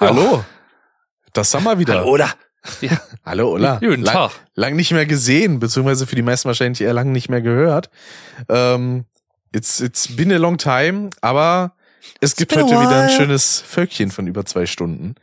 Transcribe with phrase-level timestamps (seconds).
[0.00, 0.44] Hallo.
[1.32, 1.94] Das haben wir wieder.
[1.94, 2.32] Hallo, oder?
[2.80, 3.00] Ja.
[3.24, 3.78] Hallo, Ola.
[3.80, 4.30] Guten lang, Tag.
[4.54, 7.90] lang nicht mehr gesehen, beziehungsweise für die meisten wahrscheinlich eher lang nicht mehr gehört.
[8.48, 9.06] Ähm,
[9.52, 11.74] it's, it's been a long time, aber
[12.20, 15.16] es gibt heute wieder ein schönes Völkchen von über zwei Stunden.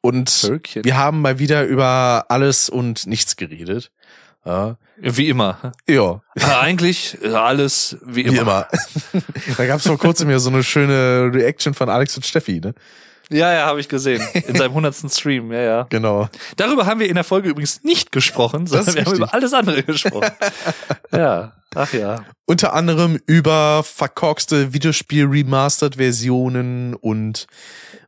[0.00, 0.84] Und Völkchen.
[0.84, 3.90] wir haben mal wieder über alles und nichts geredet.
[4.44, 4.76] Ja.
[4.96, 5.72] Wie immer.
[5.88, 6.20] ja.
[6.40, 8.32] Aber eigentlich äh, alles wie immer.
[8.32, 8.68] Wie immer.
[9.56, 12.74] da gab es vor kurzem ja so eine schöne Reaction von Alex und Steffi, ne?
[13.30, 14.22] Ja, ja, habe ich gesehen.
[14.46, 15.86] In seinem hundertsten Stream, ja, ja.
[15.88, 16.28] Genau.
[16.56, 19.24] Darüber haben wir in der Folge übrigens nicht gesprochen, sondern wir haben richtig.
[19.24, 20.30] über alles andere gesprochen.
[21.12, 22.24] ja, ach ja.
[22.46, 27.46] Unter anderem über verkorkste Videospiel-Remastered-Versionen und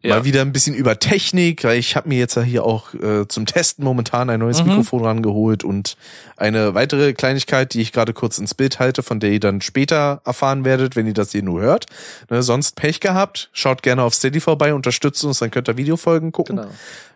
[0.03, 0.17] Ja.
[0.17, 3.27] mal wieder ein bisschen über Technik, weil ich habe mir jetzt ja hier auch äh,
[3.29, 4.69] zum Testen momentan ein neues Mhm.
[4.69, 5.97] Mikrofon rangeholt und
[6.37, 10.21] eine weitere Kleinigkeit, die ich gerade kurz ins Bild halte, von der ihr dann später
[10.25, 11.87] erfahren werdet, wenn ihr das hier nur hört.
[12.31, 16.33] Ne, sonst Pech gehabt, schaut gerne auf Steady vorbei, unterstützt uns, dann könnt ihr Videofolgen
[16.33, 16.57] gucken.
[16.57, 16.69] Genau.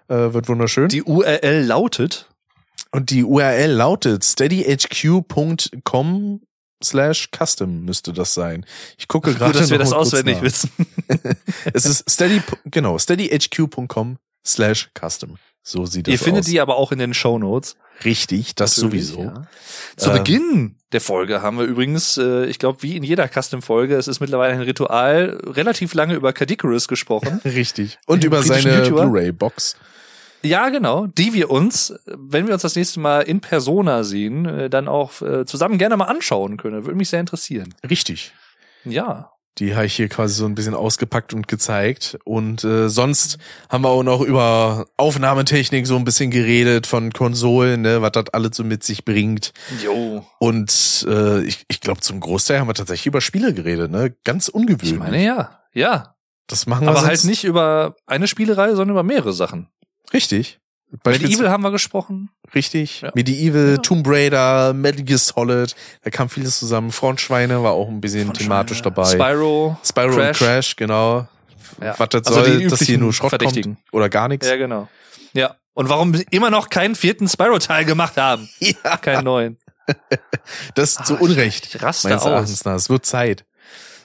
[0.08, 0.88] Äh, wird wunderschön.
[0.88, 2.26] Die URL lautet
[2.92, 6.40] Und die URL lautet steadyhq.com
[6.82, 8.64] slash custom müsste das sein.
[8.98, 10.42] Ich gucke gerade Gut, dass wir das auswendig nach.
[10.42, 10.70] wissen.
[11.74, 15.36] Es ist steady, genau, steadyhq.com slash custom.
[15.62, 16.50] So sieht das Ihr findet aus.
[16.50, 17.76] die aber auch in den Show Notes.
[18.04, 19.24] Richtig, das sowieso.
[19.24, 19.46] Ja.
[19.96, 23.94] Zu Ähm, Beginn der Folge haben wir übrigens, äh, ich glaube, wie in jeder Custom-Folge,
[23.96, 27.40] es ist mittlerweile ein Ritual, relativ lange über Cadicarus gesprochen.
[27.44, 27.98] Richtig.
[28.06, 28.82] Und Den über seine?
[28.88, 29.76] Blu-ray-Box.
[30.42, 34.70] Ja, genau, die wir uns, wenn wir uns das nächste Mal in Persona sehen, äh,
[34.70, 36.84] dann auch äh, zusammen gerne mal anschauen können.
[36.84, 37.74] Würde mich sehr interessieren.
[37.88, 38.32] Richtig.
[38.84, 39.32] Ja.
[39.58, 42.18] Die habe ich hier quasi so ein bisschen ausgepackt und gezeigt.
[42.24, 43.36] Und äh, sonst
[43.68, 48.28] haben wir auch noch über Aufnahmetechnik so ein bisschen geredet von Konsolen, ne, was das
[48.32, 49.52] alles so mit sich bringt.
[49.84, 50.24] Jo.
[50.38, 54.14] Und äh, ich, ich glaube, zum Großteil haben wir tatsächlich über Spiele geredet, ne?
[54.24, 54.92] Ganz ungewöhnlich.
[54.92, 55.60] Ich meine ja.
[55.74, 56.14] Ja.
[56.46, 59.68] das machen wir Aber halt nicht über eine Spielereihe, sondern über mehrere Sachen.
[60.12, 60.58] Richtig.
[61.04, 62.30] Medieval haben wir gesprochen.
[62.52, 63.02] Richtig.
[63.02, 63.12] Ja.
[63.14, 63.76] Medieval, Ja.
[63.78, 66.90] Tomb Raider, Metal Gear Solid, da kam vieles zusammen.
[66.90, 69.04] Frontschweine war auch ein bisschen thematisch dabei.
[69.04, 69.78] Spyro.
[69.84, 70.40] Spyro Crash.
[70.40, 71.28] und Crash, genau.
[71.80, 71.94] Ja.
[71.96, 74.48] Was das Also soll, dass hier nur Schrott kommt oder gar nichts.
[74.48, 74.88] Ja, genau.
[75.32, 75.54] Ja.
[75.74, 78.48] Und warum immer noch keinen vierten Spyro-Teil gemacht haben?
[78.58, 78.96] Ja.
[78.96, 79.58] Keinen neuen.
[80.74, 81.66] Das ist zu Ah, Unrecht.
[81.74, 82.28] Ich raste Meines aus.
[82.30, 82.74] Erachtens nach.
[82.74, 83.44] Es wird Zeit.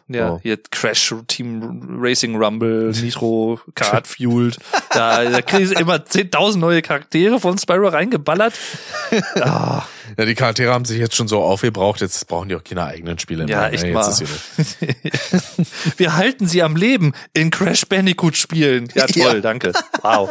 [0.08, 0.40] Ja, Oh.
[0.44, 4.58] hier Crash Team Racing Rumble, Nitro, Kart Fueled.
[4.92, 8.54] Da, da kriegen sie immer 10.000 neue Charaktere von Spyro reingeballert.
[9.42, 9.84] Ah,
[10.18, 13.18] Ja, die Charaktere haben sich jetzt schon so aufgebraucht, jetzt brauchen die auch keine eigenen
[13.20, 13.74] Spiele Ja, mehr.
[13.74, 13.94] echt ne?
[13.94, 14.08] mal.
[14.10, 14.20] Ist
[14.80, 14.96] hier
[15.98, 18.88] wir halten sie am Leben in Crash Bandicoot Spielen.
[18.94, 19.40] Ja, toll, Ja.
[19.42, 19.74] danke.
[20.02, 20.30] Wow.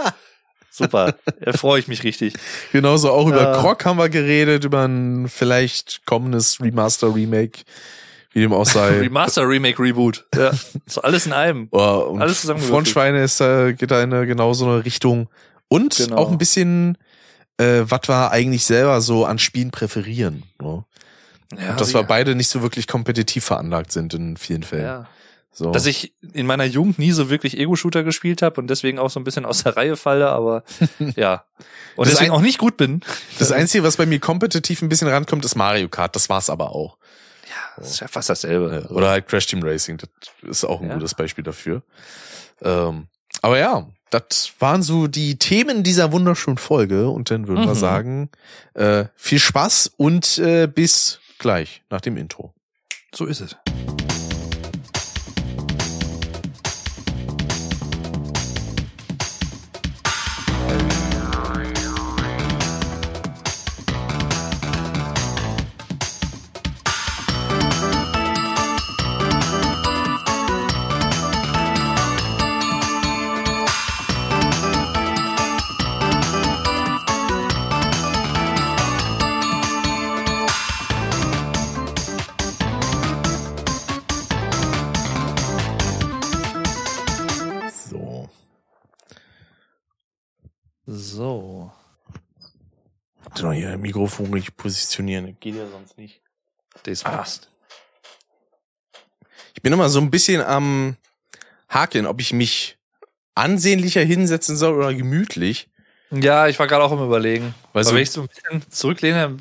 [0.70, 1.14] Super.
[1.40, 2.34] Da freue ich mich richtig.
[2.72, 3.60] Genauso auch über Ja.
[3.60, 7.60] Croc haben wir geredet, über ein vielleicht kommendes Remaster, Remake,
[8.34, 8.98] wie dem auch sei.
[9.00, 10.26] Remaster, Remake, Reboot.
[10.36, 10.52] Ja.
[10.86, 11.68] So alles in einem.
[11.72, 12.68] Oh, Alles zusammengewürfelt.
[12.70, 15.28] Frontschweine ist da, geht da in eine genau so eine Richtung.
[15.68, 16.16] Und Genau.
[16.16, 16.98] auch ein bisschen,
[17.56, 20.42] äh, was wir eigentlich selber so an Spielen präferieren.
[20.60, 20.84] Ne?
[21.58, 22.04] Ja, und dass wir sicher.
[22.04, 24.84] beide nicht so wirklich kompetitiv veranlagt sind in vielen Fällen.
[24.84, 25.06] Ja.
[25.56, 25.70] So.
[25.70, 29.20] Dass ich in meiner Jugend nie so wirklich Ego-Shooter gespielt habe und deswegen auch so
[29.20, 30.64] ein bisschen aus der Reihe falle, aber
[31.14, 31.44] ja.
[31.94, 33.02] Und Das deswegen ein- auch nicht gut bin.
[33.38, 36.16] das Einzige, was bei mir kompetitiv ein bisschen rankommt, ist Mario Kart.
[36.16, 36.98] Das war's aber auch.
[37.76, 38.86] Das ist ja fast dasselbe.
[38.90, 39.98] Oder halt Crash Team Racing.
[39.98, 40.08] Das
[40.42, 40.94] ist auch ein Ja.
[40.94, 41.82] gutes Beispiel dafür.
[42.62, 43.08] Ähm,
[43.42, 47.08] aber ja, das waren so die Themen dieser wunderschönen Folge.
[47.08, 47.78] Und dann würden wir Mhm.
[47.78, 48.30] sagen,
[48.74, 52.54] äh, viel Spaß und äh, bis gleich nach dem Intro.
[53.14, 53.56] So ist es.
[93.84, 95.26] Mikrofon richtig positionieren.
[95.26, 96.20] Das geht ja sonst nicht.
[96.82, 97.48] Das passt.
[99.54, 100.96] Ich bin immer so ein bisschen am
[101.68, 102.76] Hakeln, ob ich mich
[103.34, 105.68] ansehnlicher hinsetzen soll oder gemütlich.
[106.10, 107.54] Ja, ich war gerade auch im Überlegen.
[107.72, 109.36] Weil Aber so- wenn ich so ein bisschen zurücklehne,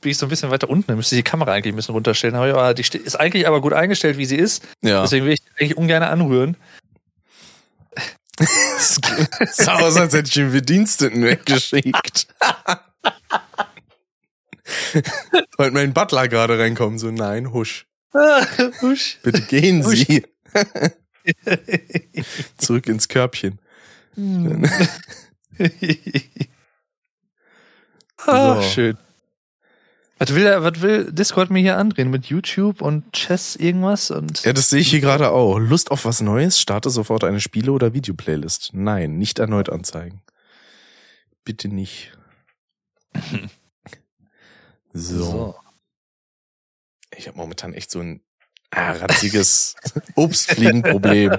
[0.00, 0.86] bin ich so ein bisschen weiter unten.
[0.88, 2.34] Dann müsste ich die Kamera eigentlich ein bisschen runterstellen.
[2.36, 4.64] Aber ja, die ist eigentlich aber gut eingestellt, wie sie ist.
[4.82, 5.02] Ja.
[5.02, 6.56] Deswegen will ich die eigentlich ungern anrühren.
[8.78, 8.98] Es
[9.56, 12.26] sah aus, als hätte ich den Bediensteten weggeschickt.
[15.58, 17.86] Wollte mein Butler gerade reinkommen, so nein, husch.
[18.82, 19.18] Husch.
[19.22, 20.06] Bitte gehen Husch.
[20.06, 20.24] Sie.
[22.58, 23.58] Zurück ins Körbchen.
[24.14, 24.68] Hm.
[28.26, 28.62] ah, So.
[28.62, 28.98] schön.
[30.18, 32.10] Was will, was will Discord mir hier andrehen?
[32.10, 34.10] Mit YouTube und Chess irgendwas?
[34.12, 35.58] Und Ja, das sehe ich hier gerade auch.
[35.58, 36.60] Lust auf was Neues?
[36.60, 38.70] Starte sofort eine Spiele- oder Videoplaylist.
[38.72, 40.22] Nein, nicht erneut anzeigen.
[41.44, 42.12] Bitte nicht.
[44.92, 45.54] So.
[47.16, 48.22] Ich habe momentan echt so ein
[48.70, 49.74] ah, ratziges
[50.14, 51.38] Obstfliegenproblem.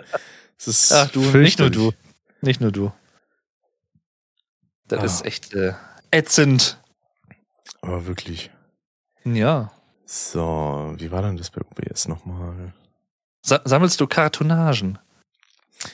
[0.58, 1.92] Das ist Ach du, nicht nur du.
[2.42, 2.92] Nicht nur du.
[4.88, 5.06] Das Ah.
[5.06, 5.74] ist echt äh,
[6.12, 6.78] ätzend.
[7.82, 8.52] Aber wirklich.
[9.26, 9.72] Ja.
[10.06, 12.74] So, wie war denn das bei OBS nochmal?
[13.42, 15.00] Sa sammelst du Kartonagen?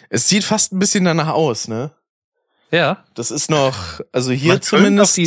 [0.10, 1.92] Es sieht fast ein bisschen danach aus, ne?
[2.72, 3.06] Ja.
[3.16, 5.18] Das ist noch, also hier Man zumindest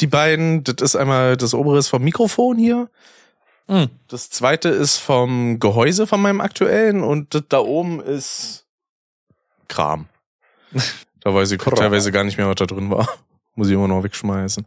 [0.00, 2.88] die beiden, das ist einmal das obere ist vom Mikrofon hier.
[3.66, 3.88] Hm.
[4.08, 8.64] Das zweite ist vom Gehäuse von meinem aktuellen und das da oben ist
[9.68, 10.06] Kram.
[11.20, 13.06] Da weiß ich teilweise gar nicht mehr, was da drin war.
[13.56, 14.64] Muss ich immer noch wegschmeißen.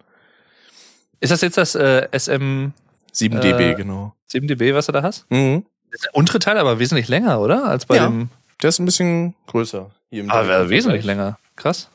[1.21, 2.67] Ist das jetzt das äh, SM
[3.13, 4.13] 7 dB, Äh, genau.
[4.29, 5.25] 7dB, was du da hast?
[5.31, 5.65] Mhm.
[5.89, 7.63] Das ist der untere Teil aber wesentlich länger, oder?
[7.65, 8.07] Als bei Ja.
[8.07, 8.29] dem.
[8.61, 9.89] Der ist ein bisschen größer.
[10.09, 11.39] Hier im Ah, direkten wesentlich länger.
[11.55, 11.89] Krass.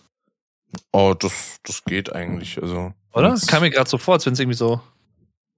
[0.91, 2.61] Oh, das, das geht eigentlich.
[2.61, 3.31] Also, Oder?
[3.31, 4.81] wenn's- Kam mir gerade so vor, als wenn es irgendwie so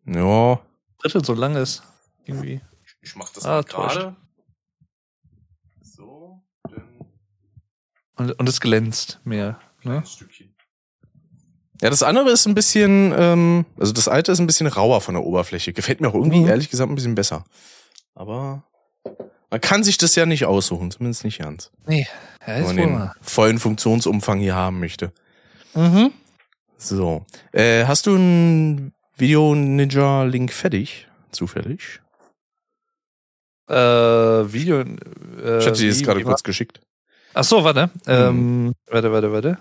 [0.07, 0.61] Ja.
[0.99, 1.83] Drittel so lang ist.
[2.25, 2.61] Irgendwie.
[3.03, 4.17] Ich mach das Ah, gerade.
[5.83, 6.89] So, dann
[8.17, 9.59] Und, und es glänzt mehr.
[9.83, 10.03] Ne?
[10.07, 10.55] Stückchen.
[11.81, 15.15] Ja, das andere ist ein bisschen, ähm, also das alte ist ein bisschen rauer von
[15.15, 15.73] der Oberfläche.
[15.73, 16.49] Gefällt mir auch irgendwie, Mhm.
[16.49, 17.45] ehrlich gesagt, ein bisschen besser.
[18.17, 18.65] Aber
[19.51, 21.71] man kann sich das ja nicht aussuchen, zumindest nicht ganz.
[21.87, 22.05] Ja,
[22.45, 25.13] Wenn ist man wohl den vollen Funktionsumfang hier haben möchte.
[25.75, 26.13] Mhm.
[26.79, 27.27] So.
[27.53, 31.09] Äh, hast du ein Video Ninja Link fertig?
[31.33, 32.01] Zufällig?
[33.69, 34.81] Äh, Video.
[34.81, 36.81] Äh, Ich hatte dir das gerade kurz geschickt.
[37.35, 37.91] Ach so, warte.
[38.07, 39.59] Ähm, warte, warte, warte.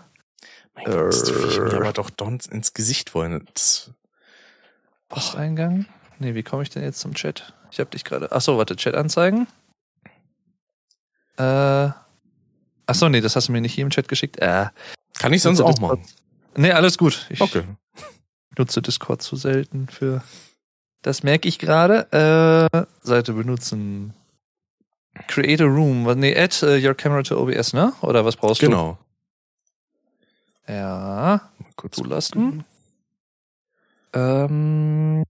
[0.75, 1.75] Mein Gott, das Viech mir Äh.
[1.77, 3.45] aber doch dons ins Gesicht wollen.
[5.09, 5.85] Posteingang?
[6.19, 7.53] Nee, wie komme ich denn jetzt zum Chat?
[7.71, 8.31] Ich habe dich gerade.
[8.31, 9.47] Ach so, warte, Chat anzeigen.
[11.37, 11.89] Äh.
[12.89, 14.37] Ach so, nee, das hast du mir nicht hier im Chat geschickt.
[14.39, 14.67] Äh.
[15.19, 16.03] kann ich sonst auch machen.
[16.57, 17.27] Nee, alles gut.
[17.29, 17.63] Ich Okay.
[18.57, 20.23] nutze Discord zu selten für.
[21.03, 22.11] Das merke ich gerade.
[22.73, 24.13] Äh, Seite benutzen.
[25.27, 26.03] Create a room.
[26.19, 27.93] Nee, add äh, your camera to OBS, ne?
[28.01, 28.97] Oder was brauchst Genau.
[30.67, 30.73] du?
[30.73, 31.41] Ja.
[31.59, 32.65] Mal kurz Zulassen.
[34.13, 35.23] Ähm.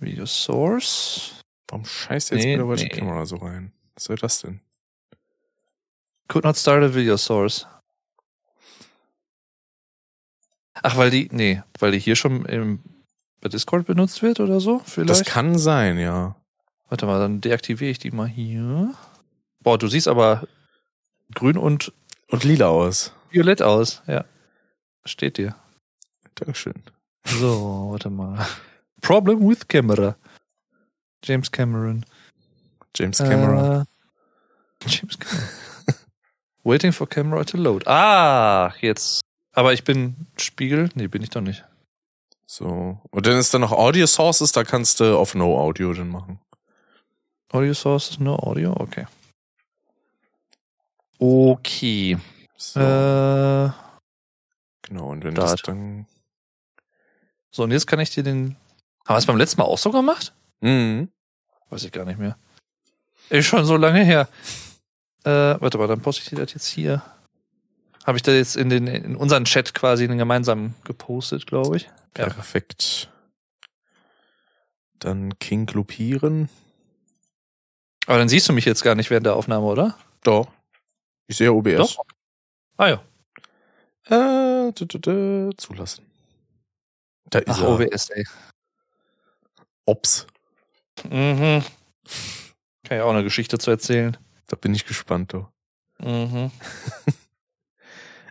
[0.00, 1.40] Video Source.
[1.68, 2.88] Warum scheißt jetzt Nee, wieder nee.
[2.88, 3.72] Camera so rein?
[3.94, 4.60] Was soll das denn?
[6.28, 7.66] Could not start a video source.
[10.82, 12.80] Ach, weil die, nee, weil die hier schon im,
[13.40, 14.80] bei Discord benutzt wird oder so?
[14.84, 15.10] Vielleicht?
[15.10, 16.36] Das kann sein, ja.
[16.88, 18.94] Warte mal, dann deaktiviere ich die mal hier.
[19.62, 20.46] Boah, du siehst aber
[21.34, 21.92] grün und
[22.30, 23.12] Und lila aus.
[23.30, 24.02] violett aus.
[24.06, 24.24] Ja.
[25.04, 25.54] Steht dir.
[26.34, 26.74] Dankeschön.
[27.24, 28.46] So, warte mal.
[29.02, 30.16] Problem with camera.
[31.24, 32.04] James Cameron.
[32.94, 33.82] James Camera.
[33.82, 33.84] Äh,
[34.88, 35.48] James Cameron.
[36.64, 37.86] Waiting for camera to load.
[37.86, 39.20] Ah, jetzt.
[39.58, 40.88] Aber ich bin Spiegel?
[40.94, 41.64] Nee, bin ich doch nicht.
[42.46, 43.00] So.
[43.10, 46.38] Und dann ist da noch Audio Sources, da kannst du auf No Audio dann machen.
[47.50, 48.72] Audio sources, no audio?
[48.78, 49.06] Okay.
[51.18, 52.18] Okay.
[52.56, 53.70] So, Äh,
[54.82, 55.08] genau.
[55.08, 56.06] Und wenn da das dann.
[57.50, 58.54] so, und jetzt kann ich dir den.
[59.06, 60.32] Haben wir es beim letzten Mal auch so gemacht?
[60.60, 61.10] Mhm.
[61.70, 62.36] Weiß ich gar nicht mehr.
[63.28, 64.28] Ist schon so lange her.
[65.24, 67.02] Äh, warte mal, dann poste ich dir das jetzt hier.
[68.08, 71.76] Habe ich da jetzt in, den, in unseren Chat quasi in den gemeinsamen gepostet, glaube
[71.76, 71.90] ich.
[72.16, 72.30] Ja.
[72.30, 73.12] Perfekt.
[74.98, 76.48] Dann King Klupieren.
[78.06, 79.98] Aber dann siehst du mich jetzt gar nicht während der Aufnahme, oder?
[80.22, 80.48] Doch.
[81.26, 81.76] Ich sehe OBS.
[81.76, 82.04] Doch.
[82.78, 83.02] Ah ja.
[84.06, 86.06] Äh, dü, dü, dü, zulassen.
[87.28, 87.68] Da ist Ach, er.
[87.68, 88.24] OBS, ey.
[89.84, 90.26] Ops.
[91.04, 91.62] Mhm.
[92.84, 94.16] Kann ja auch eine Geschichte zu erzählen.
[94.46, 95.46] Da bin ich gespannt, du.
[95.98, 96.50] Mhm.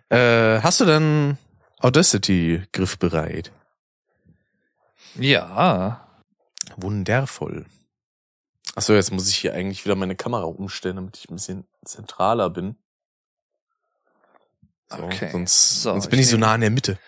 [0.09, 1.37] Äh, hast du dann
[1.79, 3.51] Audacity griffbereit?
[5.15, 6.07] Ja.
[6.77, 7.65] Wundervoll.
[8.75, 12.49] Achso, jetzt muss ich hier eigentlich wieder meine Kamera umstellen, damit ich ein bisschen zentraler
[12.49, 12.75] bin.
[14.89, 15.29] So, Okay.
[15.31, 16.99] Sonst, So, sonst bin ich ich so nah in der Mitte.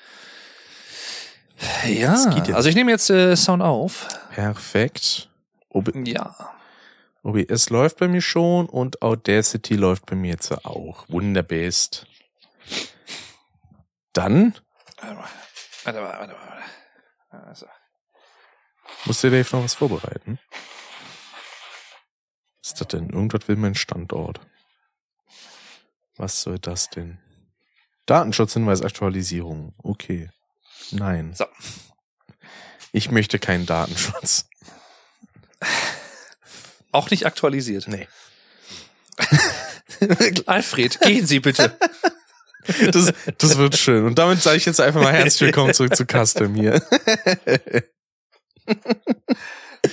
[1.85, 2.13] Ja.
[2.35, 2.51] Jetzt.
[2.53, 4.07] Also ich nehme jetzt äh, Sound auf.
[4.31, 5.29] Perfekt.
[5.69, 6.35] OB Ja.
[7.21, 11.05] OBS läuft bei mir schon und Audacity läuft bei mir jetzt auch.
[11.09, 12.07] Wunderbest.
[14.13, 14.55] Dann
[15.01, 15.29] Warte mal,
[15.83, 17.45] warte mal, warte mal.
[17.47, 17.67] Also.
[19.05, 20.39] muss der Dave noch was vorbereiten.
[22.61, 23.09] Was ist das denn?
[23.09, 24.41] Irgendwas will mein Standort.
[26.17, 27.19] Was soll das denn?
[28.05, 29.73] Datenschutzhinweis Aktualisierung.
[29.77, 30.29] Okay.
[30.91, 31.33] Nein.
[31.33, 31.45] So.
[32.91, 34.49] Ich möchte keinen Datenschutz.
[36.91, 37.87] Auch nicht aktualisiert.
[37.87, 38.07] Nee.
[40.45, 41.77] Alfred, gehen Sie bitte.
[42.91, 44.05] Das, das wird schön.
[44.05, 46.81] Und damit sage ich jetzt einfach mal herzlich willkommen zurück zu Custom hier.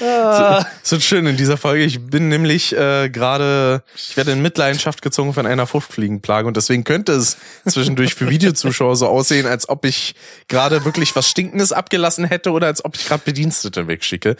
[0.01, 1.85] Ah, Es wird schön in dieser Folge.
[1.85, 6.83] Ich bin nämlich äh, gerade, ich werde in Mitleidenschaft gezogen von einer Fruchtfliegenplage und deswegen
[6.83, 10.17] könnte es zwischendurch für Videozuschauer so aussehen, als ob ich
[10.49, 14.37] gerade wirklich was Stinkendes abgelassen hätte oder als ob ich gerade Bedienstete wegschicke.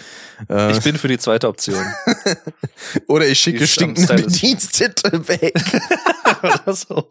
[0.51, 1.85] Äh, ich bin für die zweite Option.
[3.07, 4.15] oder ich schicke stinkende.
[4.15, 5.55] Bedienstete weg.
[6.43, 7.09] Oder so.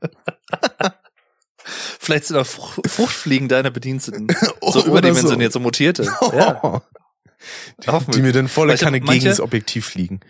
[1.62, 4.28] Vielleicht sind auch Frucht- Fruchtfliegen deine Bediensteten.
[4.62, 6.10] So überdimensioniert, so mutierte.
[7.86, 8.22] Ja, Die wir.
[8.22, 10.20] mir dann volle Weil ich hab Kanne gegen das Objektiv fliegen.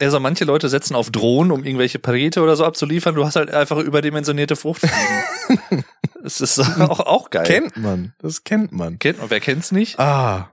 [0.00, 3.16] Also manche Leute setzen auf Drohnen, um irgendwelche Pakete oder so abzuliefern.
[3.16, 5.84] Du hast halt einfach überdimensionierte Fruchtfliegen.
[6.22, 7.42] das ist auch, auch geil.
[7.44, 8.14] Kennt man.
[8.20, 9.00] Das kennt man.
[9.00, 9.30] Kennt man.
[9.30, 9.98] Wer kennt's nicht?
[9.98, 10.52] Ah.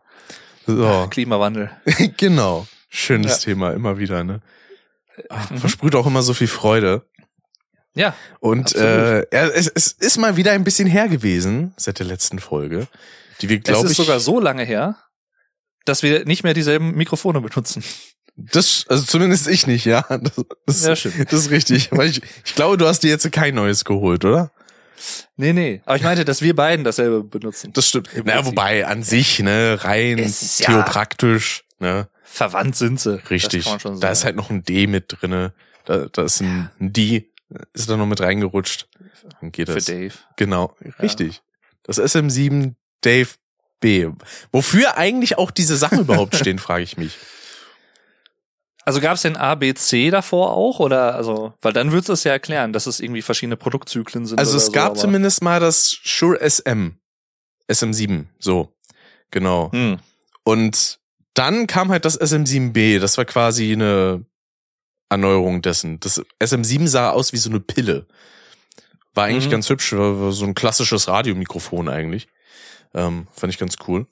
[0.66, 1.06] So.
[1.12, 1.70] Klimawandel.
[2.18, 2.66] genau.
[2.90, 3.52] Schönes Ja.
[3.54, 4.42] Thema, immer wieder, ne?
[5.30, 5.60] Ach, Mhm.
[5.60, 7.06] Versprüht auch immer so viel Freude.
[7.96, 8.14] Ja.
[8.40, 8.88] Und Absolut.
[8.88, 12.88] äh, ja, es, es ist mal wieder ein bisschen her gewesen seit der letzten Folge,
[13.42, 14.98] die wir, Es glaube ist ich, sogar so lange her,
[15.86, 17.84] dass wir nicht mehr dieselben Mikrofone benutzen.
[18.36, 20.02] das, also zumindest ich nicht, ja.
[20.10, 20.34] Das,
[20.66, 21.32] das, Ja, stimmt.
[21.32, 21.90] das ist richtig.
[21.92, 24.52] Weil ich, ich glaube, du hast dir jetzt kein neues geholt, oder?
[25.38, 25.82] Nee, nee.
[25.86, 27.72] Aber ich meinte, dass wir beiden dasselbe benutzen.
[27.74, 28.10] Das stimmt.
[28.14, 33.22] Im naja, wobei an sich, ne, rein Es ist ja- theopraktisch, ne, Verwandt sind sie.
[33.30, 33.66] richtig.
[34.02, 35.54] Da ist halt noch ein D mit drinne.
[35.86, 37.30] Da, da ist ein, ein D,
[37.74, 38.88] ist da noch mit reingerutscht.
[39.42, 39.86] Dann geht für das.
[39.86, 40.14] Dave.
[40.38, 41.42] Genau, richtig.
[41.84, 43.30] Das SM7 Dave
[43.80, 44.10] B.
[44.52, 47.18] Wofür eigentlich auch diese Sachen überhaupt stehen, frage ich mich.
[48.84, 50.80] Also gab es denn A, B, C davor auch?
[50.80, 54.38] Oder also, weil dann würdest du es ja erklären, dass es irgendwie verschiedene Produktzyklen sind.
[54.38, 56.92] Also es so, gab zumindest mal das Shure SM.
[57.70, 58.72] SM7, so.
[59.32, 59.72] Genau.
[59.72, 59.98] Hm.
[60.44, 61.00] Und
[61.34, 63.00] dann kam halt das SM7B.
[63.00, 64.24] Das war quasi eine
[65.10, 66.00] Erneuerung dessen.
[66.00, 68.06] Das SM7 sah aus wie so eine Pille.
[69.14, 69.52] War eigentlich Mhm.
[69.52, 72.28] ganz hübsch, war war so ein klassisches Radiomikrofon eigentlich.
[72.94, 74.08] Ähm, fand ich ganz cool.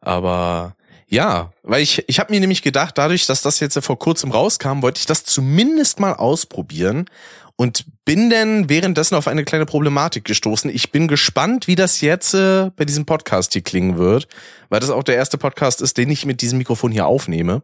[0.00, 0.74] Aber
[1.06, 4.30] ja, weil ich, ich habe mir nämlich gedacht, dadurch, dass das jetzt ja vor kurzem
[4.30, 7.06] rauskam, wollte ich das zumindest mal ausprobieren
[7.56, 10.70] und bin dann währenddessen auf eine kleine Problematik gestoßen.
[10.74, 14.26] Ich bin gespannt, wie das jetzt äh, bei diesem Podcast hier klingen wird,
[14.70, 17.62] weil das auch der erste Podcast ist, den ich mit diesem Mikrofon hier aufnehme.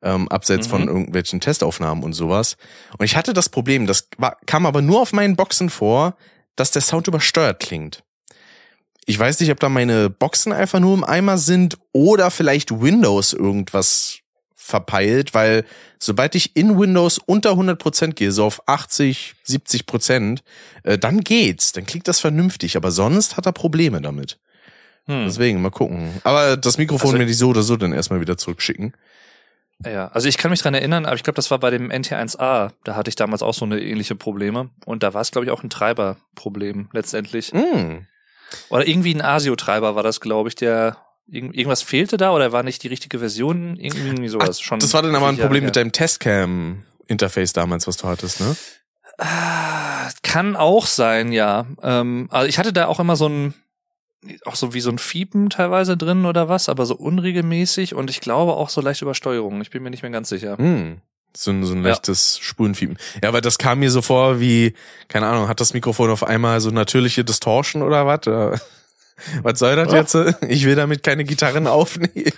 [0.00, 0.70] Ähm, abseits Mhm.
[0.70, 2.56] von irgendwelchen Testaufnahmen und sowas.
[2.98, 6.16] Und ich hatte das Problem, das war, kam aber nur auf meinen Boxen vor,
[6.54, 8.04] dass der Sound übersteuert klingt.
[9.06, 13.32] Ich weiß nicht, ob da meine Boxen einfach nur im Eimer sind oder vielleicht Windows
[13.32, 14.18] irgendwas
[14.54, 15.64] verpeilt, weil
[15.98, 20.42] sobald ich in Windows unter 100% gehe, so auf 80, 70%,
[20.84, 24.38] äh, dann geht's, dann klingt das vernünftig, aber sonst hat er Probleme damit.
[25.06, 25.24] Hm.
[25.24, 26.20] Deswegen, mal gucken.
[26.22, 28.92] Aber das Mikrofon Also- werde ich so oder so dann erstmal wieder zurückschicken.
[29.86, 32.72] Ja, also ich kann mich dran erinnern, aber ich glaube, das war bei dem NT1A.
[32.84, 34.70] Da hatte ich damals auch so eine ähnliche Probleme.
[34.84, 37.52] Und da war es, glaube ich, auch ein Treiberproblem letztendlich.
[37.54, 38.06] Mm.
[38.70, 40.96] Oder irgendwie ein ASIO-Treiber war das, glaube ich, der
[41.28, 43.76] irgend- irgendwas fehlte da oder war nicht die richtige Version?
[43.76, 44.80] Irgendwie sowas schon.
[44.80, 45.68] Das war dann aber ein Jahre Problem her.
[45.68, 48.56] mit deinem Testcam-Interface damals, was du hattest, ne?
[49.18, 51.66] Ah, Kann auch sein, ja.
[51.82, 53.54] Ähm, also ich hatte da auch immer so ein,
[54.44, 58.20] auch so wie so ein Fiepen teilweise drin oder was, aber so unregelmäßig und ich
[58.20, 59.60] glaube auch so leicht Übersteuerung.
[59.60, 60.56] Ich bin mir nicht mehr ganz sicher.
[60.58, 60.98] Hm.
[61.36, 61.90] So ein, so ein Ja.
[61.90, 62.98] leichtes Spurenfiepen.
[63.22, 64.74] Ja, weil das kam mir so vor wie,
[65.08, 68.60] keine Ahnung, hat das Mikrofon auf einmal so natürliche Distortion oder was?
[69.42, 69.98] Was soll das Ja.
[69.98, 70.16] jetzt?
[70.48, 72.32] Ich will damit keine Gitarren aufnehmen.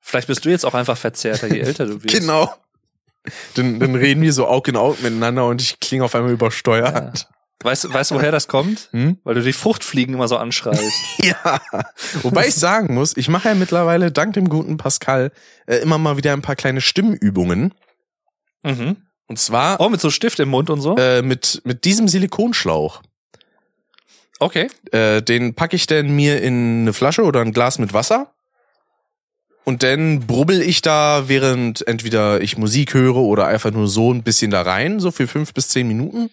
[0.00, 2.14] Vielleicht bist du jetzt auch einfach verzerrter, je älter du wirst.
[2.14, 2.54] Genau.
[3.54, 7.28] Dann, dann reden wir so Aug in Aug miteinander und ich klinge auf einmal übersteuert.
[7.62, 8.88] Weißt, du- weißt woher das kommt?
[8.92, 9.18] Hm?
[9.24, 10.92] Weil du die Fruchtfliegen immer so anschreist.
[11.18, 11.60] Ja.
[12.22, 15.32] Wobei ich sagen muss, ich mache ja mittlerweile dank dem guten Pascal
[15.66, 17.74] äh, immer mal wieder ein paar kleine Stimmübungen.
[18.62, 18.96] mhm.
[19.26, 20.96] Und zwar Auch mit so Stift im Mund und so?
[20.96, 23.02] äh, mit, mit diesem Silikonschlauch.
[24.38, 24.68] Okay.
[24.92, 28.32] Äh, den packe ich dann mir in eine Flasche oder ein Glas mit Wasser.
[29.64, 34.22] Und dann brubbel ich da, während entweder ich Musik höre oder einfach nur so ein
[34.22, 36.30] bisschen da rein, so für fünf bis zehn Minuten.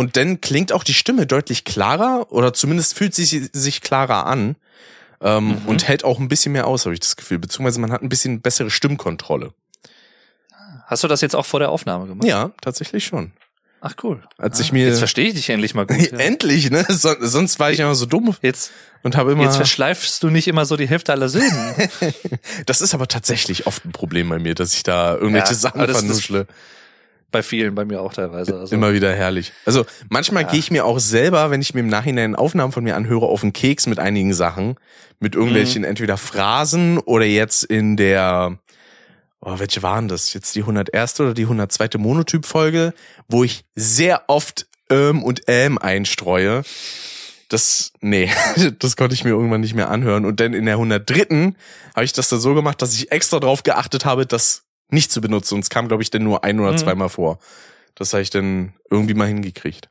[0.00, 4.56] Und dann klingt auch die Stimme deutlich klarer oder zumindest fühlt sie sich, klarer an.
[5.20, 5.56] Ähm, Mhm.
[5.66, 7.38] Und hält auch ein bisschen mehr aus, habe ich das Gefühl.
[7.38, 9.52] Beziehungsweise man hat ein bisschen bessere Stimmkontrolle.
[10.86, 12.26] Hast du das jetzt auch vor der Aufnahme gemacht?
[12.26, 13.32] Ja, tatsächlich schon.
[13.82, 14.22] Ach cool.
[14.38, 15.98] Als Ah, ich mir- Jetzt verstehe ich dich endlich mal gut.
[16.12, 16.18] Ja.
[16.18, 16.84] Endlich, ne?
[16.88, 18.70] Son sonst war ich immer so dumm Jetzt,
[19.02, 19.44] und habe immer.
[19.44, 21.74] jetzt verschleifst du nicht immer so die Hälfte aller Silben.
[22.66, 25.80] Das ist aber tatsächlich oft ein Problem bei mir, dass ich da irgendwelche Ja, Sachen
[25.80, 26.46] aber das- vernuschle.
[27.30, 28.58] Bei vielen, bei mir auch teilweise.
[28.58, 28.74] Also.
[28.74, 29.52] Immer wieder herrlich.
[29.64, 30.50] Also manchmal Ja.
[30.50, 33.40] gehe ich mir auch selber, wenn ich mir im Nachhinein Aufnahmen von mir anhöre, auf
[33.42, 34.76] den Keks mit einigen Sachen.
[35.20, 35.40] Mit Mhm.
[35.40, 38.58] irgendwelchen entweder Phrasen oder jetzt in der,
[39.40, 40.32] oh, welche waren das?
[40.32, 41.20] Jetzt die 101.
[41.20, 41.98] oder die 102.
[41.98, 42.94] Monotyp-Folge,
[43.28, 46.62] wo ich sehr oft ähm und ähm einstreue.
[47.48, 48.30] Das, nee,
[48.78, 50.24] das konnte ich mir irgendwann nicht mehr anhören.
[50.24, 51.54] Und dann in der 103.
[51.94, 55.20] habe ich das dann so gemacht, dass ich extra drauf geachtet habe, das nicht zu
[55.20, 55.54] benutzen.
[55.54, 56.78] Und es kam, glaube ich, dann nur ein oder Mhm.
[56.78, 57.38] zweimal vor.
[57.94, 59.88] Das habe ich dann irgendwie mal hingekriegt.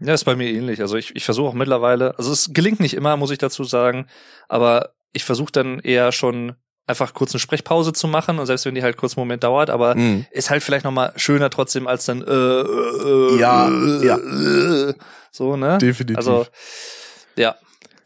[0.00, 0.80] Ja, ist bei mir ähnlich.
[0.80, 4.06] Also ich, ich versuche auch mittlerweile, also es gelingt nicht immer, muss ich dazu sagen,
[4.48, 6.54] aber ich versuche dann eher schon
[6.86, 9.70] einfach kurz eine Sprechpause zu machen und selbst wenn die halt kurz einen Moment dauert,
[9.70, 10.26] aber Mhm.
[10.30, 14.16] ist halt vielleicht nochmal schöner trotzdem als dann äh, äh, Ja, äh, ja.
[14.18, 14.94] äh,
[15.32, 15.78] so, ne?
[15.78, 16.16] Definitiv.
[16.18, 16.46] Also
[17.36, 17.56] ja,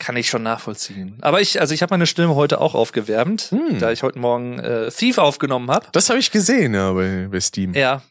[0.01, 1.19] kann ich schon nachvollziehen.
[1.21, 3.79] Aber ich, also ich habe meine Stimme heute auch aufgewärmt, Hm.
[3.79, 5.87] da ich heute Morgen äh, Thief aufgenommen habe.
[5.93, 7.75] das habe ich gesehen, ja, bei, bei Steam.
[7.75, 8.03] Ja.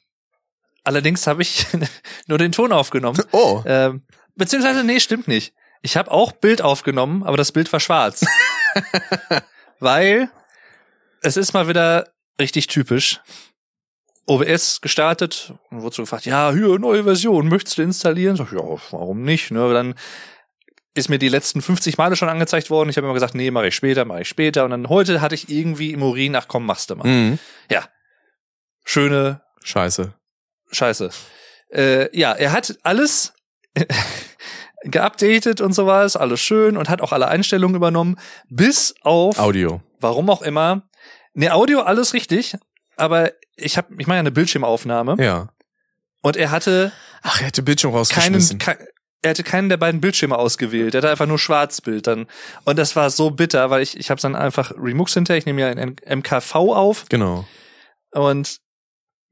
[0.86, 1.66] Allerdings habe ich
[2.28, 3.22] nur den Ton aufgenommen.
[3.34, 4.04] Oh, Ähm,
[4.36, 5.54] beziehungsweise, nee, stimmt nicht.
[5.82, 8.26] Ich habe auch Bild aufgenommen, aber das Bild war schwarz.
[9.80, 10.30] Weil
[11.22, 12.08] es ist mal wieder
[12.40, 13.22] richtig typisch.
[14.26, 18.36] OBS gestartet und wurde so gefragt, ja, hier, neue Version, möchtest du installieren?
[18.36, 19.50] Sag ich, ja, warum nicht?
[19.50, 19.74] Ne?
[19.74, 19.96] Dann
[20.96, 22.90] ist mir die letzten 50 Male schon angezeigt worden.
[22.90, 24.66] Ich habe immer gesagt, nee, mache ich später, mache ich später.
[24.66, 27.08] Und dann heute hatte ich irgendwie im Urin, ach komm, machst du mal.
[27.08, 27.40] mhm.
[28.86, 30.14] Schöne scheiße.
[30.72, 31.12] Scheiße.
[31.72, 33.34] Äh, ja, er hat alles
[34.84, 38.18] geupdatet und sowas, alles schön und hat auch alle Einstellungen übernommen,
[38.50, 39.82] bis auf, Audio.
[40.00, 40.90] warum auch immer,
[41.34, 42.56] ne, Audio alles richtig,
[42.96, 45.50] aber ich habe, ich mache ja eine Bildschirmaufnahme Ja.
[46.22, 46.92] und er hatte
[47.22, 48.58] Ach, er hätte Bildschirm keinen, rausgeschmissen.
[48.60, 48.78] ke
[49.22, 50.96] er hatte keinen der beiden Bildschirme ausgewählt.
[50.96, 52.28] Er hatte einfach nur Schwarzbild dann.
[52.64, 55.62] Und das war so bitter, weil ich, ich habe dann einfach Remux hinterher, ich nehme
[55.62, 57.46] ja ein MKV auf genau.
[58.12, 58.60] und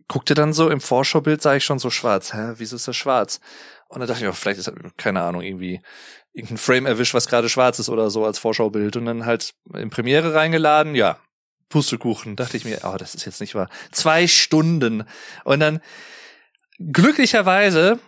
[0.07, 2.33] guckte dann so im Vorschaubild sah ich schon so schwarz.
[2.33, 3.39] Hä, wieso ist das schwarz?
[3.87, 5.81] Und dann dachte ich, oh, vielleicht ist keine Ahnung irgendwie
[6.33, 9.89] irgendein Frame erwischt, was gerade schwarz ist oder so als Vorschaubild und dann halt in
[9.89, 10.95] Premiere reingeladen.
[10.95, 11.17] Ja,
[11.69, 12.35] Pustekuchen.
[12.35, 13.69] Dachte ich mir, oh, das ist jetzt nicht wahr.
[13.91, 15.05] Zwei Stunden
[15.45, 15.81] und dann
[16.79, 17.99] glücklicherweise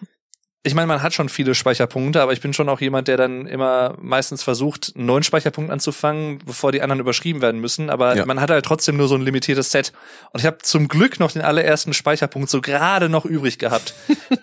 [0.63, 3.45] ich meine, man hat schon viele Speicherpunkte, aber ich bin schon auch jemand, der dann
[3.45, 7.89] immer meistens versucht, einen neuen Speicherpunkt anzufangen, bevor die anderen überschrieben werden müssen.
[7.89, 8.25] Aber Ja.
[8.25, 9.93] man hat halt trotzdem nur so ein limitiertes Set.
[10.31, 13.93] Und ich habe zum Glück noch den allerersten Speicherpunkt so gerade noch übrig gehabt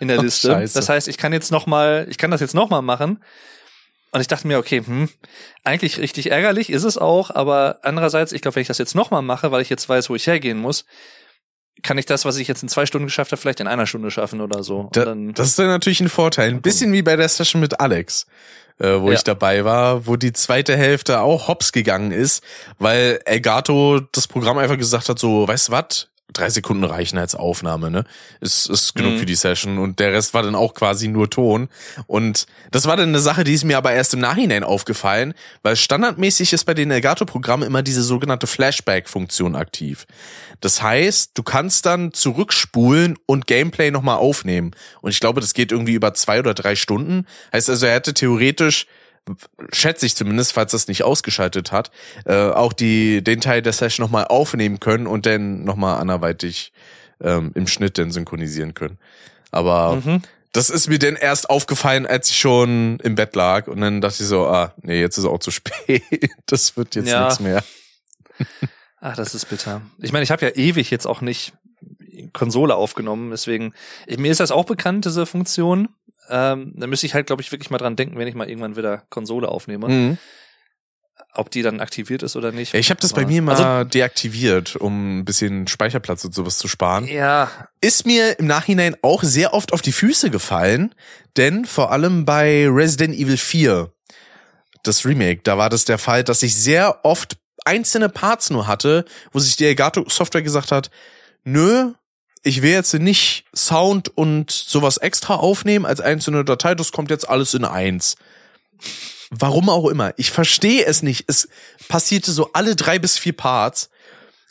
[0.00, 0.48] in der Ach, Liste.
[0.52, 0.74] scheiße.
[0.74, 3.22] Das heißt, ich kann jetzt noch mal, ich kann das jetzt noch mal machen.
[4.12, 5.10] Und ich dachte mir, okay, hm,
[5.64, 9.10] eigentlich richtig ärgerlich ist es auch, aber andererseits, ich glaube, wenn ich das jetzt noch
[9.10, 10.86] mal mache, weil ich jetzt weiß, wo ich hergehen muss,
[11.82, 14.10] kann ich das, was ich jetzt in zwei Stunden geschafft habe, vielleicht in einer Stunde
[14.10, 14.88] schaffen oder so.
[14.92, 16.48] Da, dann, das ist dann natürlich ein Vorteil.
[16.48, 18.26] Ein bisschen wie bei der Session mit Alex,
[18.78, 19.14] äh, wo Ja.
[19.14, 22.42] ich dabei war, wo die zweite Hälfte auch hops gegangen ist,
[22.78, 26.08] weil Elgato das Programm einfach gesagt hat, so, weißt du was?
[26.32, 28.04] Drei Sekunden reichen als Aufnahme, ne?
[28.40, 29.18] Ist, ist genug Mhm.
[29.20, 31.68] für die Session und der Rest war dann auch quasi nur Ton.
[32.06, 35.76] Und das war dann eine Sache, die ist mir aber erst im Nachhinein aufgefallen, weil
[35.76, 40.06] standardmäßig ist bei den Elgato-Programmen immer diese sogenannte Flashback-Funktion aktiv.
[40.60, 44.72] Das heißt, du kannst dann zurückspulen und Gameplay nochmal aufnehmen.
[45.00, 47.26] Und ich glaube, das geht irgendwie über zwei oder drei Stunden.
[47.52, 48.86] Heißt also, er hätte theoretisch,
[49.72, 51.90] schätze ich zumindest, falls das nicht ausgeschaltet hat,
[52.24, 56.72] äh, auch die, den Teil der Session nochmal aufnehmen können und dann nochmal anderweitig
[57.20, 58.98] ähm, im Schnitt dann synchronisieren können.
[59.50, 60.22] Aber mhm.
[60.52, 63.66] das ist mir dann erst aufgefallen, als ich schon im Bett lag.
[63.68, 66.02] Und dann dachte ich so, ah, nee, jetzt ist auch zu spät.
[66.46, 67.24] Das wird jetzt Ja.
[67.24, 67.64] nichts mehr.
[69.00, 69.82] Ach, das ist bitter.
[69.98, 71.52] Ich meine, ich habe ja ewig jetzt auch nicht
[72.32, 73.74] Konsole aufgenommen, deswegen
[74.08, 75.88] mir ist das auch bekannt, diese Funktion.
[76.28, 78.76] Ähm, da müsste ich halt, glaube ich, wirklich mal dran denken, wenn ich mal irgendwann
[78.76, 80.18] wieder Konsole aufnehme, Mhm.
[81.34, 82.74] ob die dann aktiviert ist oder nicht.
[82.74, 86.68] Ich habe das bei mir mal Also, deaktiviert, um ein bisschen Speicherplatz und sowas zu
[86.68, 87.06] sparen.
[87.06, 90.94] ja, Ist mir im Nachhinein auch sehr oft auf die Füße gefallen,
[91.36, 93.92] denn vor allem bei Resident Evil 4,
[94.82, 99.04] das Remake, da war das der Fall, dass ich sehr oft einzelne Parts nur hatte,
[99.32, 100.90] wo sich die Elgato Software gesagt hat,
[101.44, 101.92] nö,
[102.42, 107.28] ich will jetzt nicht Sound und sowas extra aufnehmen als einzelne Datei, das kommt jetzt
[107.28, 108.16] alles in eins.
[109.30, 110.12] Warum auch immer.
[110.16, 111.24] Ich verstehe es nicht.
[111.26, 111.48] Es
[111.88, 113.90] passierte so alle drei bis vier Parts.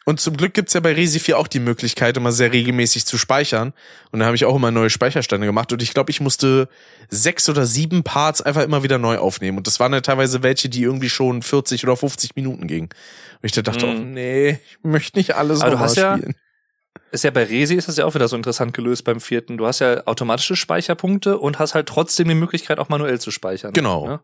[0.07, 3.17] Und zum Glück gibt's ja bei Resi 4 auch die Möglichkeit, immer sehr regelmäßig zu
[3.17, 3.73] speichern.
[4.11, 5.71] Und da habe ich auch immer neue Speicherstände gemacht.
[5.73, 6.69] Und ich glaube, ich musste
[7.09, 9.57] sechs oder sieben Parts einfach immer wieder neu aufnehmen.
[9.57, 12.89] Und das waren ja teilweise welche, die irgendwie schon 40 oder 50 Minuten gingen.
[12.89, 13.95] Und ich da dachte, Mhm.
[13.99, 16.35] oh nee, ich möchte nicht alles Aber nochmal hast ja- spielen.
[17.15, 19.57] Ist ja bei Resi ist das ja auch wieder so interessant gelöst beim vierten.
[19.57, 23.73] Du hast ja automatische Speicherpunkte und hast halt trotzdem die Möglichkeit, auch manuell zu speichern.
[23.73, 24.07] Genau.
[24.07, 24.19] Ne?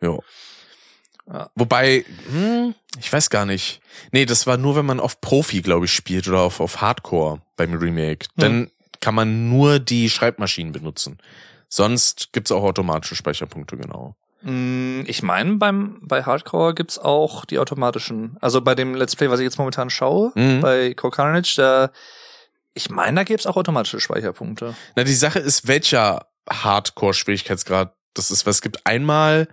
[0.00, 0.18] Ja.
[1.30, 1.50] Ja.
[1.54, 3.80] Wobei, hm, ich weiß gar nicht.
[4.10, 7.40] Nee, das war nur, wenn man auf Profi, glaube ich, spielt oder auf, auf Hardcore
[7.56, 8.26] beim Remake.
[8.26, 8.36] Hm.
[8.36, 11.18] Dann kann man nur die Schreibmaschinen benutzen.
[11.68, 14.16] Sonst gibt's auch automatische Speicherpunkte, genau.
[14.42, 18.36] Mm, Ich meine, beim bei Hardcore gibt's auch die automatischen.
[18.40, 20.60] Also bei dem Let's Play, was ich jetzt momentan schaue, Mhm.
[20.60, 21.90] bei Core Carnage, da
[22.74, 24.74] ich meine, da gibt's auch automatische Speicherpunkte.
[24.96, 28.46] Na, die Sache ist, welcher Hardcore-Schwierigkeitsgrad das ist.
[28.46, 29.48] Weil es gibt einmal,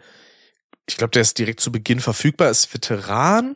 [0.86, 3.56] ich glaube, der ist direkt zu Beginn verfügbar, ist Veteran.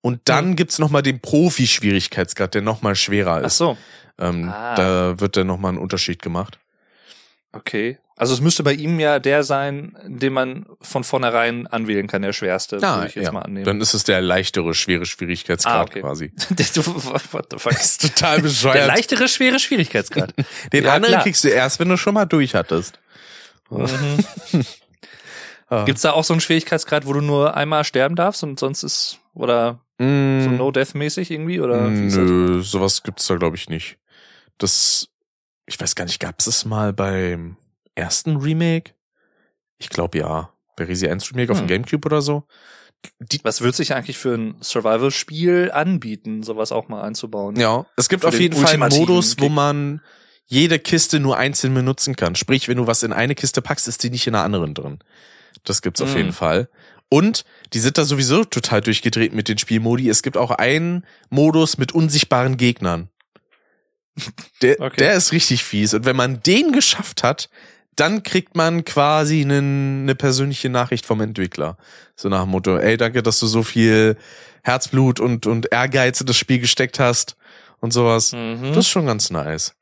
[0.00, 0.56] Und dann Mhm.
[0.56, 3.56] gibt's noch mal den Profi-Schwierigkeitsgrad, der noch mal schwerer Ach ist.
[3.58, 3.76] so,
[4.18, 4.74] Ähm, Ah.
[4.74, 6.58] Da wird dann noch mal ein Unterschied gemacht.
[7.52, 7.98] Okay.
[8.16, 12.32] Also es müsste bei ihm ja der sein, den man von vornherein anwählen kann, der
[12.32, 13.32] schwerste, würde ich jetzt ja.
[13.32, 13.64] mal annehmen.
[13.64, 16.00] Dann ist es der leichtere, schwere Schwierigkeitsgrad Ah, okay.
[16.02, 16.32] quasi.
[16.50, 16.66] Der-
[17.32, 17.72] What the fuck?
[17.72, 18.86] ist total Der bescheuert.
[18.86, 20.34] leichtere, schwere Schwierigkeitsgrad.
[20.72, 21.22] Den Ja, anderen klar.
[21.24, 23.00] kriegst du erst, wenn du schon mal durch hattest.
[23.70, 24.18] mhm.
[25.68, 25.84] Ah.
[25.84, 29.18] Gibt's da auch so einen Schwierigkeitsgrad, wo du nur einmal sterben darfst und sonst ist,
[29.34, 31.60] oder so Mm, No-Death-mäßig irgendwie?
[31.60, 31.82] Oder?
[31.88, 33.98] Nö, sowas gibt's da glaube ich nicht.
[34.58, 35.08] Das,
[35.72, 37.56] ich weiß gar nicht, gab's es mal beim
[37.94, 38.92] ersten Remake?
[39.78, 40.50] Ich glaube ja.
[40.76, 41.68] Bei Resi 1 Remake auf dem Hm.
[41.68, 42.44] Gamecube oder so.
[43.18, 47.56] Die, Was wird sich eigentlich für ein Survival-Spiel anbieten, sowas auch mal einzubauen?
[47.56, 50.00] ja, es gibt Für auf den jeden Fall einen Modus, wo man
[50.46, 52.34] jede Kiste nur einzeln benutzen kann.
[52.36, 54.98] Sprich, wenn du was in eine Kiste packst, ist die nicht in einer anderen drin.
[55.64, 56.16] Das gibt's auf Hm.
[56.18, 56.68] jeden Fall.
[57.08, 60.08] Und die sind da sowieso total durchgedreht mit den Spielmodi.
[60.08, 63.10] Es gibt auch einen Modus mit unsichtbaren Gegnern.
[64.60, 64.96] Der, Okay.
[64.98, 65.94] der ist richtig fies.
[65.94, 67.48] Und wenn man den geschafft hat,
[67.96, 71.76] dann kriegt man quasi einen, eine persönliche Nachricht vom Entwickler.
[72.16, 74.16] So nach dem Motto, ey, danke, dass du so viel
[74.62, 77.36] Herzblut und, und Ehrgeiz in das Spiel gesteckt hast
[77.80, 78.32] und sowas.
[78.32, 78.68] Mhm.
[78.68, 79.74] Das ist schon ganz nice.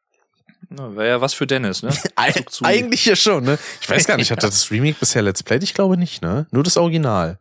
[0.68, 1.90] Wäre ja was für Dennis, ne?
[2.16, 3.58] Eigentlich ja schon, ne?
[3.80, 5.62] Ich weiß gar nicht, hat das Remake bisher Let's Played?
[5.64, 6.46] Ich glaube nicht, ne?
[6.52, 7.38] Nur das Original.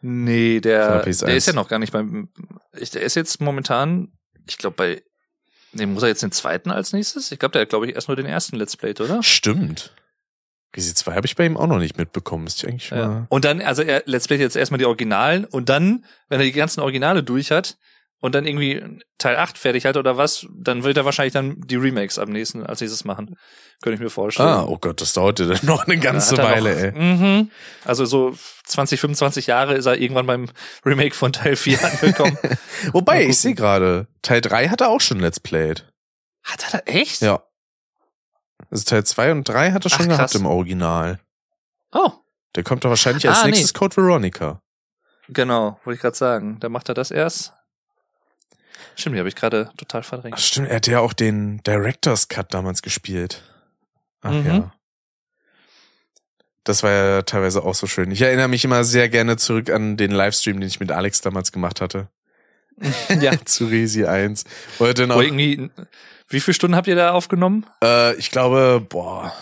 [0.00, 1.24] Nee, der, der PS1.
[1.26, 2.28] der ist ja noch gar nicht beim.
[2.76, 4.08] Ich, der ist jetzt momentan,
[4.48, 5.02] ich glaube, bei.
[5.74, 7.30] Nee, muss er jetzt den zweiten als nächstes?
[7.32, 9.22] Ich glaube, der hat, glaube ich, erst nur den ersten Let's Play, oder?
[9.22, 9.92] Stimmt.
[10.76, 12.46] Resi 2 habe ich bei ihm auch noch nicht mitbekommen.
[12.46, 13.08] Ist ich eigentlich Ja.
[13.08, 13.26] mal.
[13.28, 16.52] Und dann, also er Let's Play jetzt erstmal die Originalen und dann, wenn er die
[16.52, 17.76] ganzen Originale durch hat
[18.24, 18.82] und dann irgendwie
[19.18, 22.64] Teil 8 fertig hat oder was, dann wird er wahrscheinlich dann die Remakes am nächsten
[22.64, 23.36] als nächstes machen.
[23.82, 24.48] Könnte ich mir vorstellen.
[24.48, 26.92] Ah, oh Gott, das dauerte dann noch eine ganze Weile, noch, ey.
[26.92, 27.50] Mhm.
[27.84, 28.34] Also so
[28.64, 30.48] 20, 25 Jahre ist er irgendwann beim
[30.86, 32.38] Remake von Teil 4 angekommen.
[32.92, 35.86] Wobei, ich sehe gerade, Teil 3 hat er auch schon Let's Played.
[36.44, 37.20] Hat er da echt?
[37.20, 37.42] Ja.
[38.70, 41.20] Also Teil 2 und 3 hat er schon Ach, gehabt im Original.
[41.92, 42.10] Oh,
[42.56, 43.50] Der kommt doch wahrscheinlich als Ah, nee.
[43.50, 44.62] nächstes Code Veronica.
[45.28, 46.58] genau, wollte ich gerade sagen.
[46.60, 47.52] Da macht er das erst.
[48.96, 50.40] Stimmt, die habe ich gerade total Ach, verdrängt.
[50.40, 53.42] stimmt, er hat ja auch den Director's Cut damals gespielt.
[54.22, 54.46] Ach Mhm.
[54.46, 54.72] ja.
[56.66, 58.10] Das war ja teilweise auch so schön.
[58.10, 61.52] Ich erinnere mich immer sehr gerne zurück an den Livestream, den ich mit Alex damals
[61.52, 62.08] gemacht hatte.
[63.20, 63.32] ja.
[63.44, 64.44] Zu Resi 1.
[64.78, 65.68] Wo er dann auch, irgendwie,
[66.28, 67.66] wie viele Stunden habt ihr da aufgenommen?
[67.82, 69.34] äh, ich glaube, boah,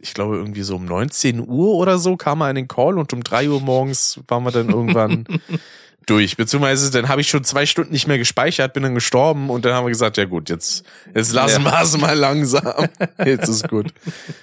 [0.00, 3.12] ich glaube irgendwie so um 19 Uhr oder so kam er in den Call und
[3.12, 5.24] um 3 Uhr morgens waren wir dann irgendwann
[6.06, 6.36] durch.
[6.36, 9.72] Beziehungsweise dann habe ich schon zwei Stunden nicht mehr gespeichert, bin dann gestorben und dann
[9.74, 10.84] haben wir gesagt, ja gut, jetzt,
[11.14, 11.72] jetzt lassen Ja.
[11.72, 12.88] wir es mal langsam.
[13.24, 13.92] Jetzt ist gut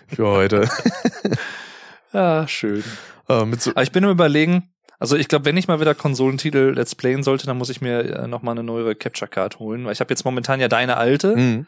[0.07, 0.69] für heute.
[2.13, 2.83] Ja, schön.
[3.27, 4.69] Äh, so, Aber ich bin im Überlegen,
[4.99, 7.99] also ich glaube, wenn ich mal wieder Konsolentitel Let's Playen sollte, dann muss ich mir
[7.99, 10.97] äh, noch mal eine neuere Capture Card holen, weil ich habe jetzt momentan ja deine
[10.97, 11.67] alte Mhm.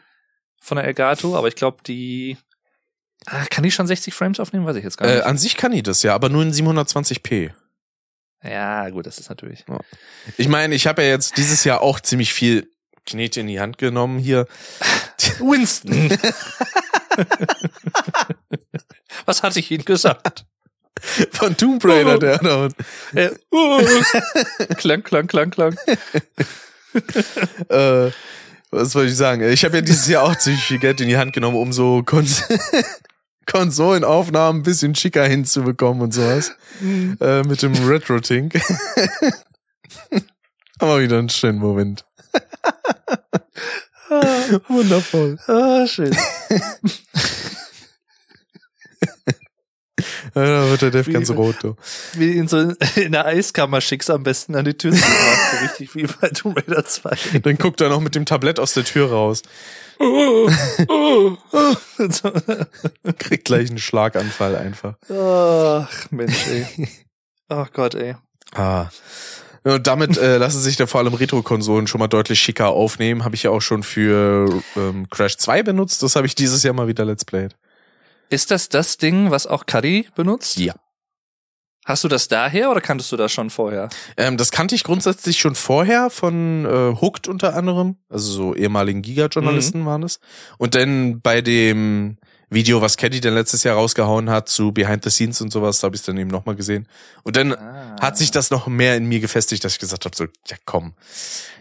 [0.60, 2.36] von der Elgato, aber ich glaube, die
[3.26, 5.26] ah, kann die schon 60 Frames aufnehmen, weiß ich jetzt gar Äh, nicht.
[5.26, 7.50] an sich kann die das ja, aber nur in 720p.
[8.42, 9.64] Ja, gut, das ist natürlich.
[10.36, 12.68] Ich meine, ich habe ja jetzt dieses Jahr auch ziemlich viel
[13.06, 14.46] Knete in die Hand genommen hier.
[15.38, 16.10] Winston.
[19.26, 20.44] Was hatte ich Ihnen gesagt?
[21.32, 22.68] Von Tomb Raider, der da.
[23.14, 23.80] Äh, uh,
[24.76, 25.76] klang, klang, klang, klang.
[27.68, 28.10] äh,
[28.70, 29.42] was wollte ich sagen?
[29.50, 32.02] Ich habe ja dieses Jahr auch ziemlich viel Geld in die Hand genommen, um so
[32.04, 32.44] Kons
[33.46, 36.52] Konsolenaufnahmen ein bisschen schicker hinzubekommen und sowas.
[37.20, 38.54] Äh, mit dem Retro-Tink.
[40.78, 42.04] Aber wieder einen schönen Moment.
[44.68, 45.38] Wundervoll.
[45.46, 46.16] Ah, schön.
[50.42, 51.56] Ja, da wird der Dev ganz rot.
[51.62, 51.76] Du.
[52.14, 54.98] Wie ihn so in der Eiskammer schickst, am besten an die Tür zu.
[54.98, 57.40] So richtig wie bei Tomb Raider 2.
[57.42, 59.42] Dann guckt er noch mit dem Tablett aus der Tür raus.
[59.98, 60.50] Oh,
[60.88, 61.76] oh, oh.
[63.18, 64.94] Kriegt gleich einen Schlaganfall einfach.
[65.10, 66.88] Ach, Mensch, ey.
[67.48, 68.16] Ach Gott, ey.
[68.54, 68.88] Ah.
[69.64, 73.24] Und damit äh, lassen sich da vor allem Retro-Konsolen schon mal deutlich schicker aufnehmen.
[73.24, 76.02] Habe ich ja auch schon für ähm, Crash 2 benutzt.
[76.02, 77.54] Das habe ich dieses Jahr mal wieder Let's Played.
[78.32, 80.56] Ist das das Ding, was auch Cuddy benutzt?
[80.56, 80.74] Ja.
[81.84, 83.90] Hast du das daher oder kanntest du das schon vorher?
[84.16, 89.02] Ähm, das kannte ich grundsätzlich schon vorher von äh, Hooked unter anderem, also so ehemaligen
[89.02, 89.86] Giga-Journalisten Mhm.
[89.86, 90.18] waren es.
[90.58, 92.16] Und dann bei dem
[92.48, 95.86] Video, was Caddy dann letztes Jahr rausgehauen hat zu Behind the Scenes und sowas, da
[95.86, 96.86] habe ich dann eben nochmal gesehen.
[97.24, 97.96] Und dann Ah.
[98.00, 100.94] hat sich das noch mehr in mir gefestigt, dass ich gesagt habe, so, ja komm,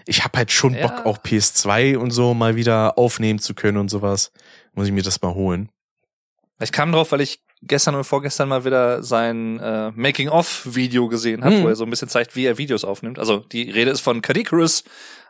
[0.06, 0.88] ich habe halt schon Ja.
[0.88, 4.32] Bock, auch PS2 und so mal wieder aufnehmen zu können und sowas.
[4.74, 5.70] Muss ich mir das mal holen.
[6.62, 11.56] Ich kam drauf, weil ich gestern und vorgestern mal wieder sein äh, Making-of-Video gesehen habe,
[11.58, 11.63] Hm.
[11.63, 13.19] wo er so ein bisschen zeigt, wie er Videos aufnimmt.
[13.19, 14.84] Also die Rede ist von Kadikarus,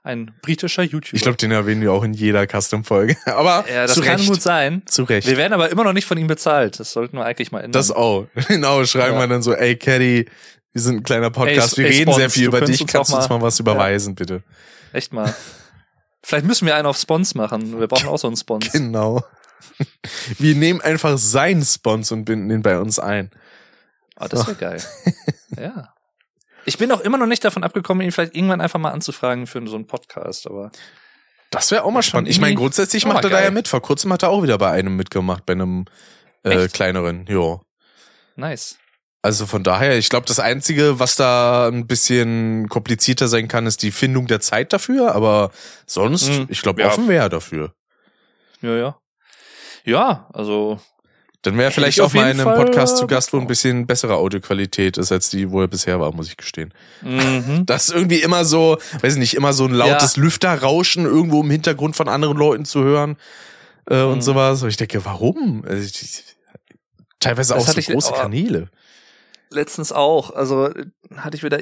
[0.03, 1.15] ein britischer YouTuber.
[1.15, 3.17] Ich glaube, den erwähnen wir auch in jeder Custom-Folge.
[3.25, 4.29] Aber ja, das zu kann Recht.
[4.29, 4.81] gut sein.
[4.85, 5.27] Zu Recht.
[5.27, 6.79] Wir werden aber immer noch nicht von ihm bezahlt.
[6.79, 7.73] Das sollten wir eigentlich mal ändern.
[7.73, 8.25] Das auch.
[8.47, 9.19] Genau, schreiben Ja.
[9.21, 10.25] wir dann so, ey Caddy,
[10.73, 12.87] wir sind ein kleiner Podcast, Ey, wir ey, reden sehr Spons, viel du über dich,
[12.87, 14.41] kannst du uns mal- was überweisen, bitte.
[14.93, 15.33] Echt mal.
[16.23, 17.79] Vielleicht müssen wir einen auf Spons machen.
[17.79, 18.71] Wir brauchen auch so einen Spons.
[18.71, 19.23] Genau.
[20.39, 23.31] Wir nehmen einfach seinen Spons und binden ihn bei uns ein.
[24.19, 24.83] Oh, das wäre geil.
[25.57, 25.93] ja.
[26.65, 29.65] Ich bin auch immer noch nicht davon abgekommen, ihn vielleicht irgendwann einfach mal anzufragen für
[29.67, 30.71] so einen Podcast, aber
[31.49, 32.29] Das wäre auch mal spannend.
[32.29, 33.51] Ich meine, grundsätzlich macht er da ja geil.
[33.51, 33.67] mit.
[33.67, 35.85] Vor kurzem hat er auch wieder bei einem mitgemacht, bei einem
[36.43, 36.73] äh, Echt?
[36.75, 37.25] kleineren.
[37.27, 37.61] Jo.
[38.35, 38.77] nice.
[39.23, 43.83] Also von daher, ich glaube, das Einzige, was da ein bisschen komplizierter sein kann, ist
[43.83, 45.13] die Findung der Zeit dafür.
[45.13, 45.51] Aber
[45.85, 46.47] sonst, Hm.
[46.49, 46.87] ich glaube, Ja.
[46.87, 47.71] offen wäre dafür.
[48.61, 48.97] Ja, ja.
[49.85, 50.79] Ja, also
[51.41, 53.47] Dann wäre vielleicht ich auch auf mal in einem Fall, Podcast zu Gast, wo ein
[53.47, 56.73] bisschen bessere Audioqualität ist, als die, wo er bisher war, muss ich gestehen.
[57.01, 57.63] mhm.
[57.65, 61.49] Das ist irgendwie immer so, weiß ich nicht, immer so ein lautes Lüfterrauschen irgendwo im
[61.49, 63.17] Hintergrund von anderen Leuten zu hören
[63.89, 64.21] äh, und Mhm.
[64.21, 64.61] sowas.
[64.61, 65.63] Und ich denke, warum?
[65.67, 66.23] Also ich,
[67.19, 68.13] teilweise Das auch so große.
[68.13, 68.69] Kanäle.
[69.49, 70.33] letztens auch.
[70.35, 70.69] Also
[71.15, 71.59] hatte ich wieder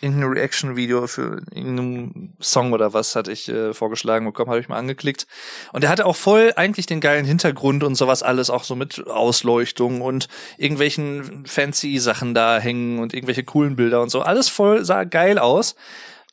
[0.00, 4.68] irgendein, irgendein Reaction-Video für irgendeinen Song oder was hatte ich äh, vorgeschlagen bekommen, habe ich
[4.68, 5.26] mal angeklickt.
[5.72, 9.06] Und der hatte auch voll eigentlich den geilen Hintergrund und sowas alles, auch so mit
[9.06, 10.28] Ausleuchtung und
[10.58, 14.22] irgendwelchen fancy Sachen da hängen und irgendwelche coolen Bilder und so.
[14.22, 15.74] Alles voll sah geil aus.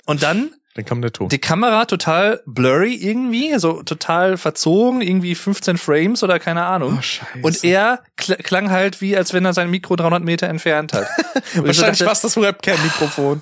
[0.06, 1.30] Und dann Dann kam der Ton.
[1.30, 6.96] die Kamera total blurry irgendwie, so total verzogen, irgendwie 15 Frames oder keine Ahnung.
[6.98, 7.40] Oh, scheiße.
[7.44, 11.08] Und er kl klang halt wie, als wenn er sein Mikro 300 Meter entfernt hat.
[11.54, 13.42] So Wahrscheinlich war es das Webcam-Mikrofon.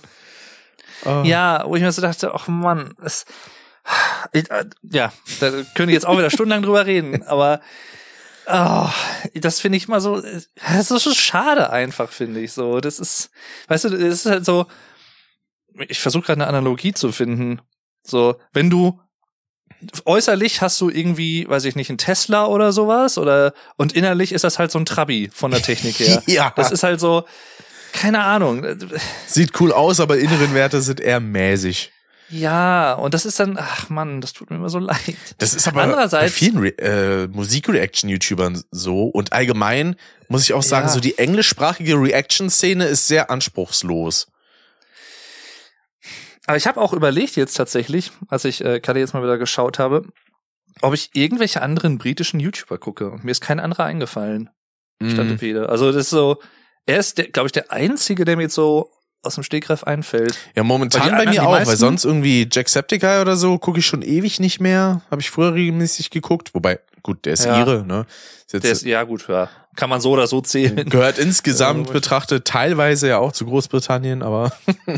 [1.05, 1.21] Oh.
[1.23, 3.25] Ja, wo ich mir so dachte, ach Mann, das,
[4.33, 7.61] ich, äh, ja, da könnte ich jetzt auch wieder stundenlang drüber reden, aber
[8.47, 8.89] oh,
[9.35, 12.79] das finde ich mal so, das ist so schade einfach, finde ich so.
[12.81, 13.29] Das ist,
[13.67, 14.67] weißt du, das ist halt so,
[15.87, 17.61] ich versuche gerade eine Analogie zu finden.
[18.03, 18.99] So, wenn du
[20.05, 24.43] äußerlich hast du irgendwie, weiß ich nicht, einen Tesla oder sowas oder und innerlich ist
[24.43, 26.21] das halt so ein Trabi von der Technik her.
[26.27, 26.53] Ja.
[26.55, 27.23] Das ist halt so,
[27.93, 28.65] keine Ahnung.
[29.27, 31.91] Sieht cool aus, aber inneren Werte sind eher mäßig.
[32.29, 34.97] Ja, und das ist dann, ach Mann, das tut mir immer so leid.
[35.39, 39.95] Das ist aber bei Andererseits- vielen Re äh, Musikreaction-YouTubern so und allgemein
[40.29, 40.93] muss ich auch sagen, Ja.
[40.93, 44.27] so die englischsprachige Reaction-Szene ist sehr anspruchslos.
[46.47, 49.79] Aber ich habe auch überlegt jetzt tatsächlich, als ich äh, gerade jetzt mal wieder geschaut
[49.79, 50.03] habe,
[50.81, 53.09] ob ich irgendwelche anderen britischen YouTuber gucke.
[53.11, 54.49] Und mir ist kein anderer eingefallen,
[55.03, 55.37] stand Mhm.
[55.37, 55.69] Pede.
[55.69, 56.37] Also das ist so,
[56.85, 58.89] er ist, glaube ich, der Einzige, der mir jetzt so
[59.23, 60.35] aus dem Stegreif einfällt.
[60.55, 64.39] Ja, momentan bei mir auch, weil sonst irgendwie Jacksepticeye oder so gucke ich schon ewig
[64.39, 65.03] nicht mehr.
[65.11, 66.55] Habe ich früher regelmäßig geguckt.
[66.55, 67.59] Wobei, gut, der ist Ja.
[67.59, 68.07] ihre, ne?
[68.47, 69.47] Ist jetzt, Der ist, ja gut, ja.
[69.75, 70.89] Kann man so oder so zählen.
[70.89, 74.51] gehört insgesamt betrachtet teilweise ja auch zu Großbritannien, aber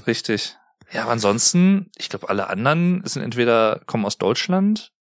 [0.07, 0.55] Richtig.
[0.93, 4.91] Ja, aber ansonsten, ich glaube, alle anderen sind entweder kommen aus Deutschland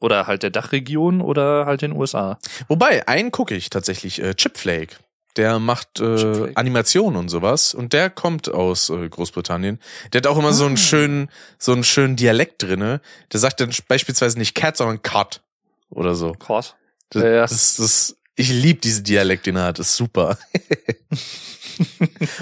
[0.00, 2.38] oder halt der Dachregion oder halt den USA.
[2.68, 4.96] wobei, einen gucke ich tatsächlich, äh, Chipflake.
[5.36, 6.52] Der macht äh.
[6.54, 9.80] Animationen und sowas und der kommt aus äh, Großbritannien.
[10.12, 10.78] Der hat auch immer so einen Ah.
[10.78, 13.00] schönen, so einen schönen Dialekt drinne.
[13.32, 15.42] Der sagt dann beispielsweise nicht Cat, sondern Cut
[15.90, 16.32] oder so.
[16.32, 16.74] Krass.
[17.10, 17.40] Das, Ja, ja.
[17.42, 19.78] das, das, ich liebe diesen Dialekt, den er hat.
[19.78, 20.38] Das ist super.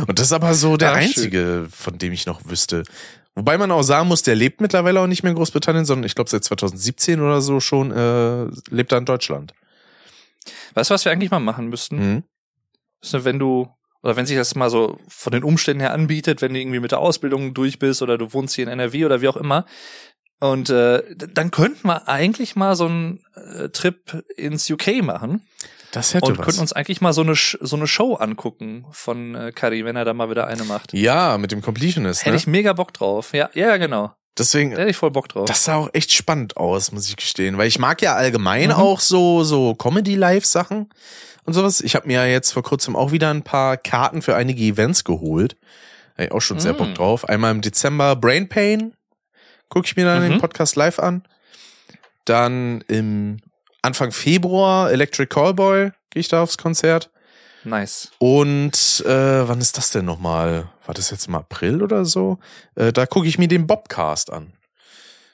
[0.06, 1.04] Und das ist aber so der Ach, schön.
[1.04, 2.82] einzige, von dem ich noch wüsste.
[3.36, 6.14] Wobei man auch sagen muss, der lebt mittlerweile auch nicht mehr in Großbritannien, sondern ich
[6.14, 9.54] glaube seit 2017 oder so schon äh, lebt er in Deutschland.
[10.74, 11.96] Weißt du, was wir eigentlich mal machen müssten?
[11.96, 12.22] Mhm.
[13.00, 13.68] Ist, wenn du,
[14.02, 16.92] oder wenn sich das mal so von den Umständen her anbietet, wenn du irgendwie mit
[16.92, 19.64] der Ausbildung durch bist oder du wohnst hier in NRW oder wie auch immer.
[20.40, 25.42] Und äh, dann könnten wir eigentlich mal so einen äh, Trip ins UK machen
[25.94, 26.44] Das hätte und was.
[26.44, 30.04] könnten uns eigentlich mal so eine so eine Show angucken von äh, Curry, wenn er
[30.04, 30.92] da mal wieder eine macht.
[30.92, 32.22] ja, mit dem Completionist.
[32.22, 32.36] Hätte Ne?
[32.36, 33.32] ich mega Bock drauf.
[33.32, 34.12] Ja, ja, genau.
[34.36, 35.46] Deswegen, Da hätte ich voll Bock drauf.
[35.46, 37.56] das sah auch echt spannend aus, muss ich gestehen.
[37.56, 38.74] Weil ich mag ja allgemein Mhm.
[38.74, 40.88] auch so, so Comedy-Live-Sachen
[41.44, 41.80] und sowas.
[41.80, 45.04] Ich habe mir ja jetzt vor kurzem auch wieder ein paar Karten für einige Events
[45.04, 45.56] geholt.
[46.16, 46.78] Da hab ich auch schon sehr Mhm.
[46.78, 47.28] Bock drauf.
[47.28, 48.94] Einmal im Dezember Brain Pain.
[49.68, 50.30] Gucke ich mir dann Mhm.
[50.32, 51.22] den Podcast live an.
[52.24, 53.36] Dann im
[53.84, 57.10] Anfang Februar Electric Callboy gehe ich da aufs Konzert.
[57.64, 58.10] Nice.
[58.18, 60.70] Und äh, wann ist das denn nochmal?
[60.86, 62.38] War das jetzt im April oder so?
[62.76, 64.54] Äh, da gucke ich mir den Bobcast an.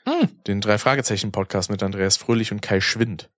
[0.05, 0.29] Hm.
[0.49, 3.29] Den drei Fragezeichen Podcast mit Andreas Fröhlich und Kai Schwind.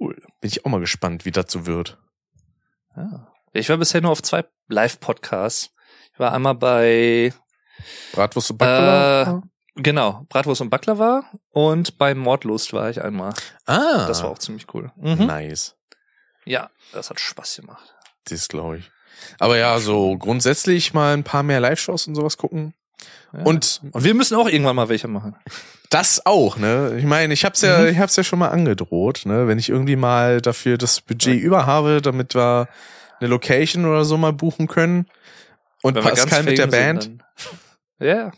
[0.00, 0.14] Cool.
[0.40, 1.98] Bin ich auch mal gespannt, wie das so wird.
[2.96, 3.30] Ja.
[3.52, 5.70] Ich war bisher nur auf zwei Live-Podcasts.
[6.14, 7.34] Ich war einmal bei
[8.12, 9.42] Bratwurst und Baklava?
[9.76, 13.34] Genau, Bratwurst und Baklava und bei Mordlust war ich einmal.
[13.66, 14.90] ah, Das war auch ziemlich cool.
[14.96, 15.26] Mhm.
[15.26, 15.76] nice.
[16.44, 17.94] Ja, das hat Spaß gemacht.
[18.28, 18.90] Das glaube ich.
[19.38, 22.74] Aber ja, so grundsätzlich mal ein paar mehr Live-Shows und sowas gucken.
[23.32, 23.40] Ja.
[23.42, 25.36] Und und wir müssen auch irgendwann mal welche machen.
[25.90, 26.96] das auch, ne?
[26.98, 27.88] Ich meine, ich hab's ja, Mhm.
[27.88, 29.46] ich hab's ja schon mal angedroht, ne?
[29.48, 32.68] Wenn ich irgendwie mal dafür das Budget über habe, damit wir
[33.20, 35.06] eine Location oder so mal buchen können.
[35.82, 37.02] Und Pascal mit der Band.
[37.04, 37.22] sind,
[37.98, 38.32] Ja,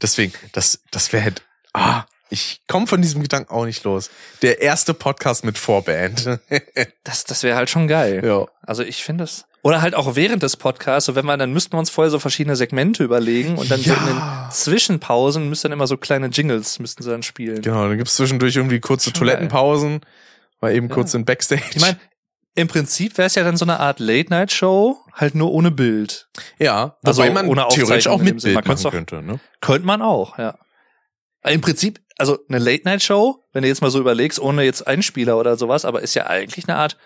[0.00, 4.10] Deswegen, das, das wäre halt, ah, ich komme von diesem Gedanken auch nicht los.
[4.40, 6.38] Der erste Podcast mit Vorband.
[7.04, 8.22] das, das wäre halt schon geil.
[8.24, 8.46] ja.
[8.62, 9.44] Also ich finde es.
[9.64, 12.18] Oder halt auch während des Podcasts, so wenn man, dann müssten wir uns vorher so
[12.18, 14.48] verschiedene Segmente überlegen und dann so in den Ja.
[14.50, 17.62] Zwischenpausen müssten dann immer so kleine Jingles müssten sie dann spielen.
[17.62, 20.00] Genau, dann gibt's zwischendurch irgendwie kurze Schon Toilettenpausen,
[20.60, 20.94] mal eben Ja.
[20.94, 21.62] kurz in Backstage.
[21.74, 21.96] Ich meine,
[22.54, 26.28] im Prinzip wäre es ja dann so eine Art Late-Night-Show, halt nur ohne Bild.
[26.58, 28.42] ja, also wobei man ohne theoretisch auch mit.
[28.42, 29.40] Bild Man machen könnte könnte, ne?
[29.60, 30.58] Könnte man auch, ja.
[31.42, 35.38] Aber Im Prinzip, also eine Late-Night-Show, wenn du jetzt mal so überlegst, ohne jetzt Einspieler
[35.38, 36.96] oder sowas, aber ist ja eigentlich eine Art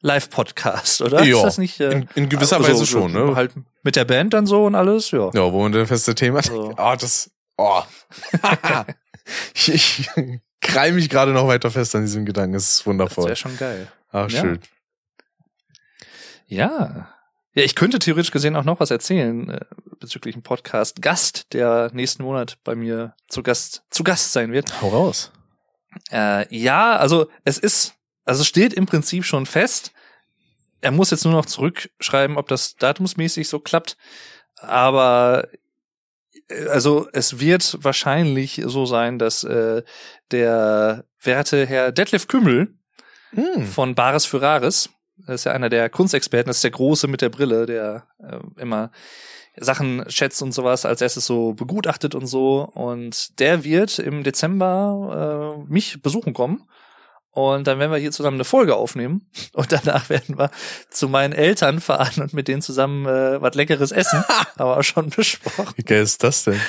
[0.00, 1.22] Live-Podcast, oder?
[1.24, 1.80] Ja, Ist das nicht?
[1.80, 3.34] Äh, In, in gewisser also Weise so schon, ne?
[3.36, 5.30] Halt mit der Band dann so und alles, ja.
[5.32, 6.44] Ja, wo man dann feste Thema hat.
[6.46, 6.74] So.
[6.76, 7.80] Ah, das, oh.
[9.54, 10.10] ich, ich
[10.60, 12.54] krall mich gerade noch weiter fest an diesem Gedanken.
[12.56, 13.26] Es ist Das wundervoll.
[13.26, 13.88] wäre schon geil.
[14.14, 14.40] Ach, Ja.
[14.40, 14.60] schön.
[16.46, 17.08] Ja.
[17.56, 19.60] Ja, ich könnte theoretisch gesehen auch noch was erzählen äh,
[19.98, 24.80] bezüglich einem Podcast Gast, der nächsten Monat bei mir zu Gast zu Gast sein wird.
[24.80, 25.32] Hau raus.
[26.12, 29.92] Äh, ja, also es ist, also es steht im Prinzip schon fest.
[30.80, 33.96] Er muss jetzt nur noch zurückschreiben, ob das datumsmäßig so klappt.
[34.58, 35.48] Aber
[36.48, 39.82] äh, also es wird wahrscheinlich so sein, dass äh,
[40.30, 42.74] der werte Herr Detlef Kümmel
[43.34, 43.66] Hm.
[43.66, 44.90] von Bares für Rares.
[45.26, 48.60] Das ist ja einer der Kunstexperten, das ist der Große mit der Brille, der äh,
[48.60, 48.90] immer
[49.56, 52.68] Sachen schätzt und sowas, als erstes so begutachtet und so.
[52.74, 56.64] Und der wird im Dezember äh, mich besuchen kommen.
[57.30, 59.28] Und dann werden wir hier zusammen eine Folge aufnehmen.
[59.54, 60.50] Und danach werden wir
[60.88, 64.24] zu meinen Eltern fahren und mit denen zusammen äh, was Leckeres essen.
[64.56, 65.74] Aber auch schon besprochen.
[65.74, 66.60] Wie geil ist das denn?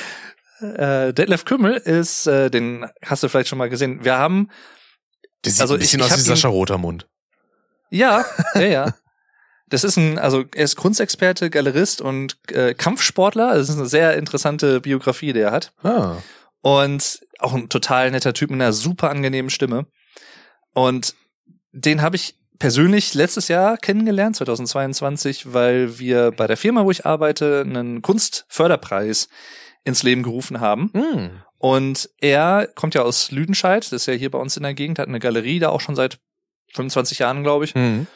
[0.62, 4.04] Äh, Detlef Kümmel ist, äh, den hast du vielleicht schon mal gesehen.
[4.04, 4.50] Wir haben
[5.46, 7.08] Der sieht Also ein bisschen ich- ich aus wie Sascha Rotermund.
[7.90, 8.94] Ja, ja, ja.
[9.70, 13.56] Das ist ein, also er ist Kunstexperte, Galerist und äh, Kampfsportler.
[13.56, 15.74] Das ist eine sehr interessante Biografie, die er hat.
[15.84, 16.18] Ah.
[16.62, 19.88] Und auch ein total netter Typ mit einer super angenehmen Stimme.
[20.74, 21.16] Und
[21.72, 27.06] den habe ich persönlich letztes Jahr kennengelernt, 2022, weil wir bei der Firma, wo ich
[27.06, 29.30] arbeite, einen Kunstförderpreis
[29.84, 30.92] ins Leben gerufen haben.
[30.94, 31.42] Hm.
[31.58, 35.00] Und er kommt ja aus Lüdenscheid, das ist ja hier bei uns in der Gegend,
[35.00, 36.20] hat eine Galerie da auch schon seit
[36.74, 37.74] 25 Jahren, glaube ich.
[37.74, 38.08] Hm.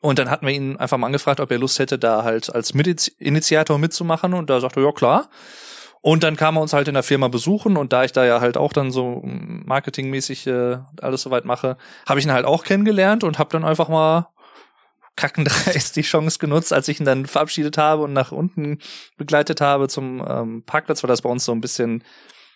[0.00, 2.72] Und dann hatten wir ihn einfach mal angefragt, ob er Lust hätte, da halt als
[2.74, 4.34] Mitinitiator mitzumachen.
[4.34, 5.28] Und da sagte er, ja klar.
[6.00, 7.76] Und dann kam er uns halt in der Firma besuchen.
[7.76, 12.20] Und da ich da ja halt auch dann so marketingmäßig äh, alles soweit mache, habe
[12.20, 14.28] ich ihn halt auch kennengelernt und habe dann einfach mal
[15.18, 18.78] kackendreist die Chance genutzt, als ich ihn dann verabschiedet habe und nach unten
[19.16, 22.04] begleitet habe zum ähm, Parkplatz, weil das bei uns so ein bisschen,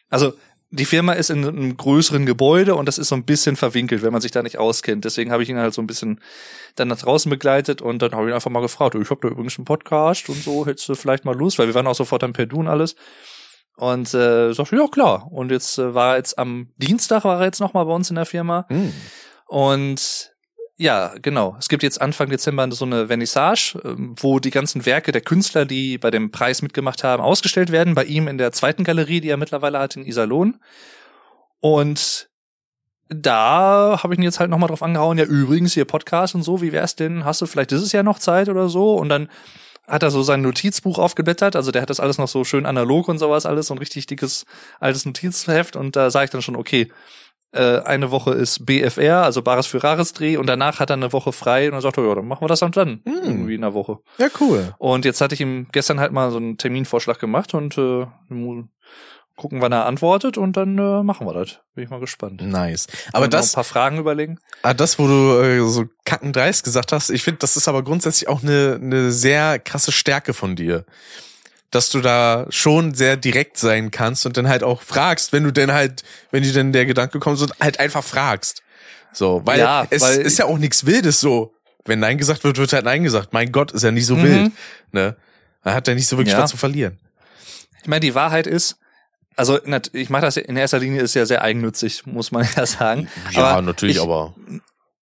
[0.09, 0.33] also
[0.75, 4.12] die Firma ist in einem größeren Gebäude und das ist so ein bisschen verwinkelt, wenn
[4.12, 5.05] man sich da nicht auskennt.
[5.05, 6.20] Deswegen habe ich ihn halt so ein bisschen
[6.77, 9.29] dann nach draußen begleitet und dann habe ich ihn einfach mal gefragt, ich habe da
[9.29, 12.25] übrigens einen Podcast und so, hättest du vielleicht mal Lust, weil wir waren auch sofort
[12.25, 12.96] am Perdu und alles.
[13.77, 15.29] Und äh, sagte, ja klar.
[15.31, 18.09] Und jetzt äh, war er jetzt am Dienstag war er jetzt noch mal bei uns
[18.09, 18.92] in der Firma Hm.
[19.46, 20.32] und
[20.83, 21.55] ja, genau.
[21.61, 25.64] Es gibt jetzt Anfang Dezember so eine Vernissage, ähm, wo die ganzen Werke der Künstler,
[25.64, 27.95] die bei dem Preis mitgemacht haben, ausgestellt werden.
[27.95, 30.59] Bei ihm in der zweiten Galerie, die er mittlerweile hat in Iserlohn.
[31.61, 32.29] Und
[33.09, 36.61] da habe ich ihn jetzt halt nochmal drauf angehauen, ja übrigens hier Podcast und so,
[36.62, 37.25] wie wär's denn?
[37.25, 38.95] Hast du vielleicht dieses Jahr noch Zeit oder so?
[38.97, 39.29] Und dann
[39.87, 43.09] hat er so sein Notizbuch aufgeblättert, also der hat das alles noch so schön analog
[43.09, 44.47] und sowas alles, so ein richtig dickes
[44.80, 46.91] altes Notizheft und da sage ich dann schon, okay,
[47.53, 51.12] äh, eine Woche ist BFR, also Bares für Rares Dreh und danach hat er eine
[51.12, 53.20] Woche frei und dann sagt er, ja, dann machen wir das dann dann, Hm.
[53.24, 53.98] irgendwie in einer Woche.
[54.18, 54.74] Ja, cool.
[54.78, 58.07] Und jetzt hatte ich ihm gestern halt mal so einen Terminvorschlag gemacht und äh,
[59.36, 61.59] gucken, wann er antwortet und dann äh, machen wir das.
[61.74, 62.42] Bin ich mal gespannt.
[62.42, 62.86] Nice.
[63.12, 64.38] Aber das, ein paar Fragen überlegen.
[64.62, 68.28] ah, das, wo du äh, so kackendreist gesagt hast, ich finde, das ist aber grundsätzlich
[68.28, 70.84] auch eine, eine sehr krasse Stärke von dir.
[71.73, 75.53] Dass du da schon sehr direkt sein kannst und dann halt auch fragst, wenn du
[75.53, 78.62] denn halt, wenn dir denn der Gedanke kommt, so halt einfach fragst.
[79.12, 81.55] So, weil Ja, es weil- ist ja auch nichts Wildes so.
[81.85, 83.33] wenn Nein gesagt wird, wird halt Nein gesagt.
[83.33, 84.23] Mein Gott, ist ja nicht so Mhm.
[84.23, 84.53] wild.
[84.93, 85.16] Ne?
[85.64, 86.41] Er hat ja nicht so wirklich Ja.
[86.43, 87.01] was zu verlieren.
[87.81, 88.77] Ich meine, die Wahrheit ist,
[89.35, 89.59] also
[89.93, 93.09] ich mache das in erster Linie ist ja sehr eigennützig, muss man ja sagen.
[93.33, 94.33] Ja, Aber natürlich, ich- aber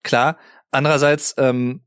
[0.02, 0.38] Klar.
[0.70, 1.82] Andererseits, ähm,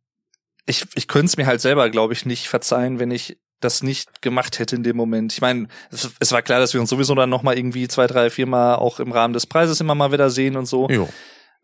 [0.67, 4.21] ich, ich könnte es mir halt selber, glaube ich, nicht verzeihen, wenn ich das nicht
[4.21, 5.33] gemacht hätte in dem Moment.
[5.33, 8.07] Ich meine, es, es war klar, dass wir uns sowieso dann noch mal irgendwie zwei,
[8.07, 10.89] drei, vier Mal auch im Rahmen des Preises immer mal wieder sehen und so.
[10.89, 11.09] jo.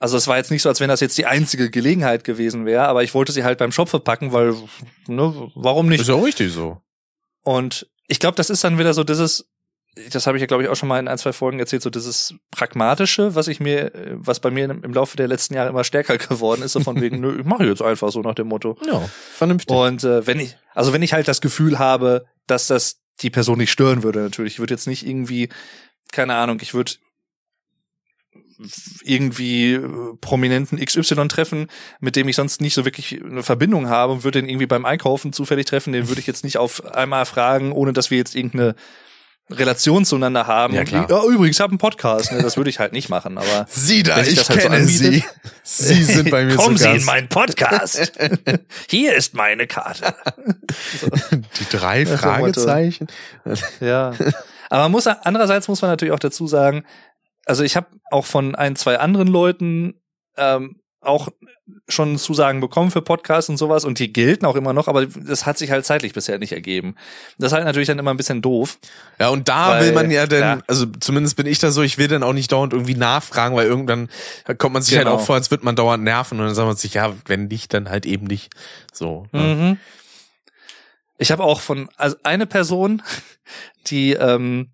[0.02, 2.88] Also es war jetzt nicht so, als wenn das jetzt die einzige Gelegenheit gewesen wäre,
[2.88, 4.56] aber ich wollte sie halt beim Shop verpacken, weil,
[5.08, 6.00] ne, warum nicht?
[6.00, 6.82] Ist ja auch richtig so.
[7.44, 9.50] Und ich glaube, das ist dann wieder so dieses,
[10.12, 11.90] das habe ich ja glaube ich auch schon mal in ein, zwei Folgen erzählt, so
[11.90, 15.84] dieses pragmatische, was ich mir, äh, was bei mir im Laufe der letzten Jahre immer
[15.84, 18.78] stärker geworden ist, so von wegen, nö, ich mache jetzt einfach so nach dem Motto.
[18.86, 19.02] Ja,
[19.34, 19.76] vernünftig.
[19.76, 23.58] Und äh, wenn ich, also wenn ich halt das Gefühl habe, dass das die Person
[23.58, 25.50] nicht stören würde, natürlich, ich würde jetzt nicht irgendwie,
[26.12, 26.94] keine Ahnung, ich würde
[29.04, 31.68] irgendwie äh, prominenten XY treffen,
[32.00, 34.86] mit dem ich sonst nicht so wirklich eine Verbindung habe und würde den irgendwie beim
[34.86, 38.36] Einkaufen zufällig treffen, den würde ich jetzt nicht auf einmal fragen, ohne dass wir jetzt
[38.36, 38.76] irgendeine
[39.50, 40.76] Relation zueinander haben.
[40.76, 41.08] Ja, klar.
[41.10, 42.42] ja übrigens, ich habe einen Podcast, ne?
[42.42, 45.24] das würde ich halt nicht machen, aber Sie da, ich das halt so kenne anbietet.
[45.64, 45.94] Sie.
[45.94, 47.00] Sie sind bei mir Kommen Sie Gast.
[47.00, 48.12] in meinen Podcast.
[48.90, 50.14] Hier ist meine Karte.
[51.32, 53.08] Die drei so Fragezeichen.
[53.80, 54.14] Ja.
[54.70, 56.84] Aber man muss andererseits muss man natürlich auch dazu sagen,
[57.46, 59.96] also ich habe auch von ein, zwei anderen Leuten
[60.38, 61.30] ähm, auch
[61.88, 65.46] schon Zusagen bekommen für Podcasts und sowas und die gelten auch immer noch, aber das
[65.46, 66.96] hat sich halt zeitlich bisher nicht ergeben.
[67.38, 68.78] Das ist halt natürlich dann immer ein bisschen doof.
[69.20, 70.64] Ja, und da Weil, will man ja dann, ja.
[70.68, 73.68] also zumindest bin ich da so, ich will dann auch nicht dauernd irgendwie nachfragen, weil
[73.68, 74.10] irgendwann
[74.58, 75.12] kommt man sich Genau.
[75.12, 77.46] halt auch vor, als würde man dauernd nerven und dann sagt man sich, ja, wenn
[77.48, 78.54] nicht, dann halt eben nicht.
[78.92, 79.28] So.
[79.32, 79.42] ne?
[79.42, 79.78] Mhm.
[81.18, 83.02] Ich habe auch von also eine Person,
[83.88, 84.72] die ähm,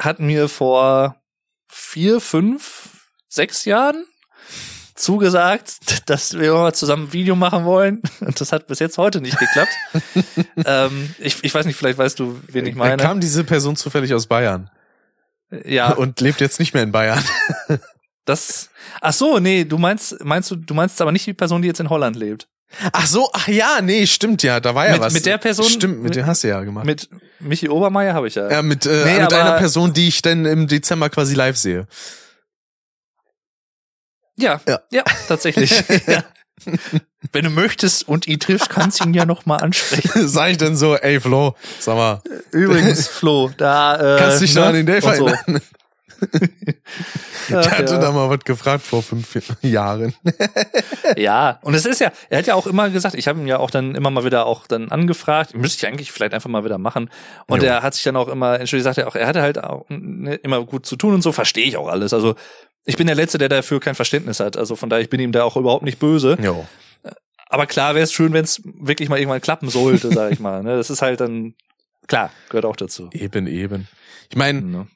[0.00, 1.16] hat mir vor
[1.68, 4.06] vier, fünf, sechs Jahren
[4.98, 5.74] zugesagt,
[6.06, 8.02] dass wir mal zusammen ein Video machen wollen.
[8.20, 9.72] Und das hat bis jetzt heute nicht geklappt.
[10.66, 12.96] ähm, ich, ich weiß nicht, vielleicht weißt du, wen ich Da meine.
[13.02, 14.70] kam diese Person zufällig aus Bayern
[15.64, 17.22] Ja, und lebt jetzt nicht mehr in Bayern.
[18.24, 18.70] das.
[19.00, 21.80] Ach so, nee, du meinst, meinst du, du meinst aber nicht die Person, die jetzt
[21.80, 22.48] in Holland lebt.
[22.92, 25.12] Ach so, ach ja, nee, stimmt ja, da war ja Mit- was.
[25.14, 26.84] mit der Person- Stimmt, mit der hast du ja gemacht.
[26.84, 27.08] Mit
[27.40, 28.50] Michi Obermeier habe ich ja.
[28.50, 31.86] ja, mit, äh, Nee, mit einer Person, die ich dann im Dezember quasi live sehe.
[34.38, 34.80] Ja, Ja.
[34.90, 35.70] ja, tatsächlich.
[36.06, 36.24] ja.
[37.32, 40.10] Wenn du möchtest und ihn triffst, kannst du ihn ja noch mal ansprechen.
[40.28, 42.22] Sag ich dann so, ey Flo, sag mal,
[42.52, 44.60] Übrigens, Flo, da äh, kannst du dich ne?
[44.60, 45.26] noch an den Dave so.
[45.26, 45.60] erinnern?
[47.48, 47.98] Der hatte ja.
[48.00, 50.14] da mal was gefragt vor fünf Jahren.
[51.16, 53.58] ja, und es ist ja, er hat ja auch immer gesagt, ich habe ihn ja
[53.58, 56.78] auch dann immer mal wieder auch dann angefragt, müsste ich eigentlich vielleicht einfach mal wieder
[56.78, 57.08] machen.
[57.46, 57.68] Und Jo.
[57.68, 60.34] er hat sich dann auch immer, entschuldigt, sagt er auch, er hatte halt auch ne,
[60.34, 62.12] immer gut zu tun und so, verstehe ich auch alles.
[62.12, 62.34] Also
[62.88, 64.56] ich bin der Letzte, der dafür kein Verständnis hat.
[64.56, 66.38] Also von daher, ich bin ihm da auch überhaupt nicht böse.
[66.42, 66.66] Jo.
[67.50, 70.62] Aber klar wäre es schön, wenn es wirklich mal irgendwann klappen sollte, sag ich mal.
[70.62, 70.76] Ne?
[70.76, 71.54] Das ist halt dann,
[72.06, 73.10] klar, gehört auch dazu.
[73.12, 73.88] Eben, eben.
[74.30, 74.86] Ich meine, Ne?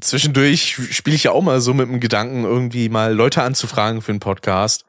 [0.00, 4.12] Zwischendurch spiele ich ja auch mal so mit dem Gedanken, irgendwie mal Leute anzufragen für
[4.12, 4.84] einen Podcast.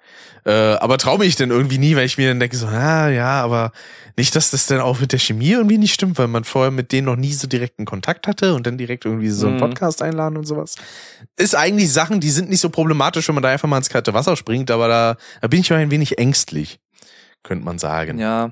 [0.46, 3.42] Äh, aber traue mich dann irgendwie nie, weil ich mir dann denke so, ah, ja,
[3.42, 3.72] aber
[4.18, 6.92] nicht, dass das dann auch mit der Chemie irgendwie nicht stimmt, weil man vorher mit
[6.92, 9.62] denen noch nie so direkten Kontakt hatte und dann direkt irgendwie so einen Mhm.
[9.62, 10.76] Podcast einladen und sowas.
[11.38, 14.14] Ist eigentlich Sachen, die sind nicht so problematisch, wenn man da einfach mal ins kalte
[14.14, 16.80] Wasser springt, aber da, da bin ich mal ein wenig ängstlich,
[17.44, 18.18] könnte man sagen.
[18.18, 18.52] Ja,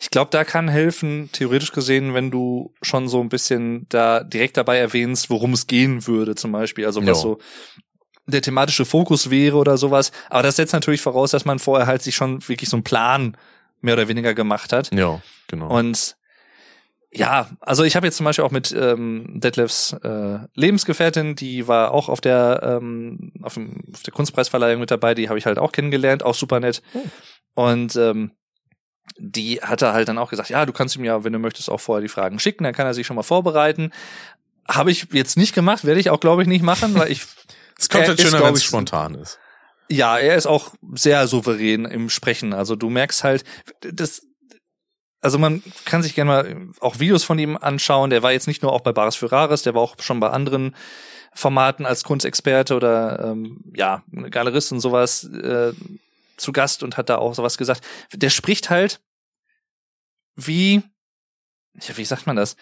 [0.00, 4.56] ich glaube, da kann helfen, theoretisch gesehen, wenn du schon so ein bisschen da direkt
[4.56, 6.86] dabei erwähnst, worum es gehen würde, zum Beispiel.
[6.86, 7.14] Also was Jo.
[7.14, 7.38] so
[8.26, 10.12] der thematische Fokus wäre oder sowas.
[10.30, 13.36] Aber das setzt natürlich voraus, dass man vorher halt sich schon wirklich so einen Plan
[13.80, 14.94] mehr oder weniger gemacht hat.
[14.94, 15.68] Ja, genau.
[15.68, 16.16] Und
[17.16, 21.92] ja, also ich habe jetzt zum Beispiel auch mit ähm, Detlefs äh, Lebensgefährtin, die war
[21.92, 25.58] auch auf der ähm, auf, dem, auf der Kunstpreisverleihung mit dabei, die habe ich halt
[25.58, 26.82] auch kennengelernt, auch super nett.
[27.54, 28.32] Und ähm,
[29.18, 31.80] die hatte halt dann auch gesagt, ja, du kannst ihm ja, wenn du möchtest, auch
[31.80, 33.92] vorher die Fragen schicken, dann kann er sich schon mal vorbereiten.
[34.68, 37.22] Habe ich jetzt nicht gemacht, werde ich auch, glaube ich, nicht machen, weil ich
[37.78, 39.38] es kommt er halt schöner, wenn es spontan ist.
[39.88, 42.52] ja, er ist auch sehr souverän im Sprechen.
[42.52, 43.44] Also du merkst halt,
[43.80, 44.22] das,
[45.20, 48.10] also man kann sich gerne mal auch Videos von ihm anschauen.
[48.10, 50.30] Der war jetzt nicht nur auch bei Bares für Rares, der war auch schon bei
[50.30, 50.74] anderen
[51.34, 55.72] Formaten als Kunstexperte oder ähm, ja, Galerist und sowas äh,
[56.36, 57.82] zu Gast und hat da auch sowas gesagt.
[58.12, 59.00] Der spricht halt
[60.36, 60.82] wie,
[61.80, 62.56] ja, wie sagt man das?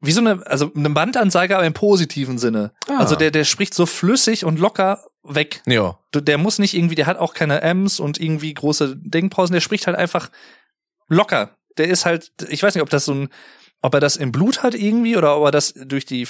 [0.00, 2.72] Wie so eine, also eine Bandanzeige, aber im positiven Sinne.
[2.86, 2.98] Ah.
[2.98, 5.62] Also der, der spricht so flüssig und locker weg.
[5.66, 9.60] Ja, Der muss nicht irgendwie, der hat auch keine M's und irgendwie große Denkpausen, der
[9.60, 10.30] spricht halt einfach
[11.08, 11.56] locker.
[11.76, 13.28] Der ist halt, ich weiß nicht, ob das so ein,
[13.82, 16.26] ob er das im Blut hat irgendwie oder ob er das durch die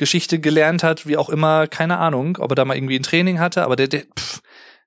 [0.00, 3.38] Fernsehgeschichte gelernt hat, wie auch immer, keine Ahnung, ob er da mal irgendwie ein Training
[3.38, 4.40] hatte, aber der, der, pff,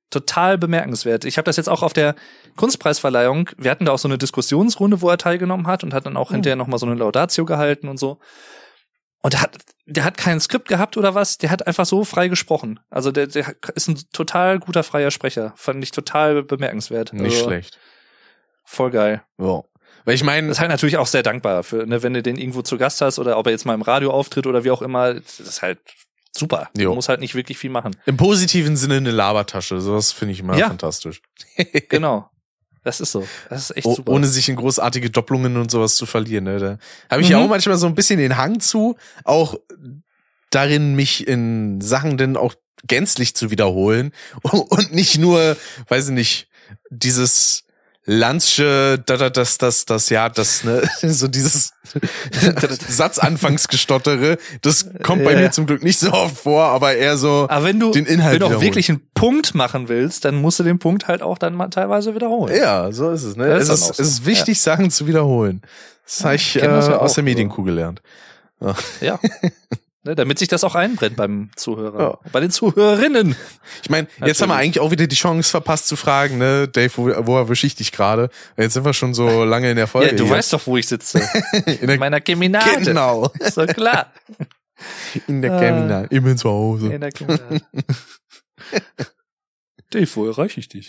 [0.10, 1.26] total bemerkenswert.
[1.26, 2.16] Ich habe das jetzt auch auf der
[2.56, 6.18] Kunstpreisverleihung, wir hatten da auch so eine Diskussionsrunde, wo er teilgenommen hat und hat dann
[6.18, 6.34] auch Oh.
[6.34, 8.20] hinterher nochmal so eine Laudatio gehalten und so.
[9.22, 12.28] Und der hat, der hat kein Skript gehabt oder was, der hat einfach so frei
[12.28, 12.80] gesprochen.
[12.90, 15.54] Also der, der ist ein total guter freier Sprecher.
[15.56, 17.14] Fand ich total bemerkenswert.
[17.14, 17.80] Nicht also, schlecht.
[18.66, 19.22] Voll geil.
[19.40, 19.64] Ja.
[20.06, 22.38] Weil ich meine, Das ist halt natürlich auch sehr dankbar für, ne, wenn du den
[22.38, 24.82] irgendwo zu Gast hast oder ob er jetzt mal im Radio auftritt oder wie auch
[24.82, 25.80] immer, das ist halt
[26.36, 26.70] super.
[26.78, 26.90] Jo.
[26.90, 27.96] Du musst halt nicht wirklich viel machen.
[28.06, 29.80] im positiven Sinne eine Labertasche.
[29.82, 30.68] Sowas finde ich immer Ja.
[30.68, 31.22] fantastisch.
[31.90, 32.30] Genau.
[32.86, 33.26] Das ist so.
[33.50, 34.12] Das ist echt Oh, super.
[34.12, 36.44] ohne sich in großartige Doppelungen und sowas zu verlieren.
[36.44, 36.60] Ne?
[36.60, 36.78] Da
[37.10, 37.46] habe ich ja Mhm.
[37.46, 39.56] auch manchmal so ein bisschen den Hang zu, auch
[40.50, 44.12] darin mich in Sachen denn auch gänzlich zu wiederholen
[44.44, 45.56] und nicht nur,
[45.88, 46.48] weiß ich nicht,
[46.90, 47.64] dieses
[48.06, 51.72] Landsche, da, da, das, das, das, ja, das, ne, so dieses
[52.90, 55.40] Satzanfangsgestottere, das kommt bei Ja.
[55.40, 58.34] mir zum Glück nicht so oft vor, aber eher so Aber wenn du, den Inhalt
[58.34, 58.68] wenn du auch wiederholen.
[58.68, 62.14] wirklich einen Punkt machen willst, dann musst du den Punkt halt auch dann mal teilweise
[62.16, 62.54] wiederholen.
[62.56, 63.36] Ja, so ist es.
[63.38, 63.48] Ne?
[63.48, 63.92] Das es, ist so.
[64.04, 65.62] es ist wichtig, Sachen zu wiederholen.
[66.06, 67.26] Das habe ich äh, das ja aus der so.
[67.26, 68.02] Medienkuh gelernt.
[69.02, 69.20] Ja.
[70.04, 72.00] ne, damit sich das auch einbrennt beim Zuhörer.
[72.24, 72.30] Ja.
[72.32, 73.36] Bei den Zuhörerinnen.
[73.82, 76.92] Ich meine, jetzt haben wir eigentlich auch wieder die Chance verpasst zu fragen, ne, Dave,
[76.96, 78.30] wo, wo erwische ich dich gerade?
[78.58, 80.12] Jetzt sind wir schon so lange in der Folge.
[80.12, 80.34] Ja, du hier.
[80.34, 81.20] weißt doch, wo ich sitze.
[81.66, 82.82] in In der, meiner Keminade.
[82.82, 84.12] genau, doch klar.
[85.28, 85.60] in der Ah.
[85.60, 86.92] Terminal, immer zu Hause.
[86.94, 87.62] In der Keminade.
[89.92, 90.88] Dave, wo erreiche ich dich?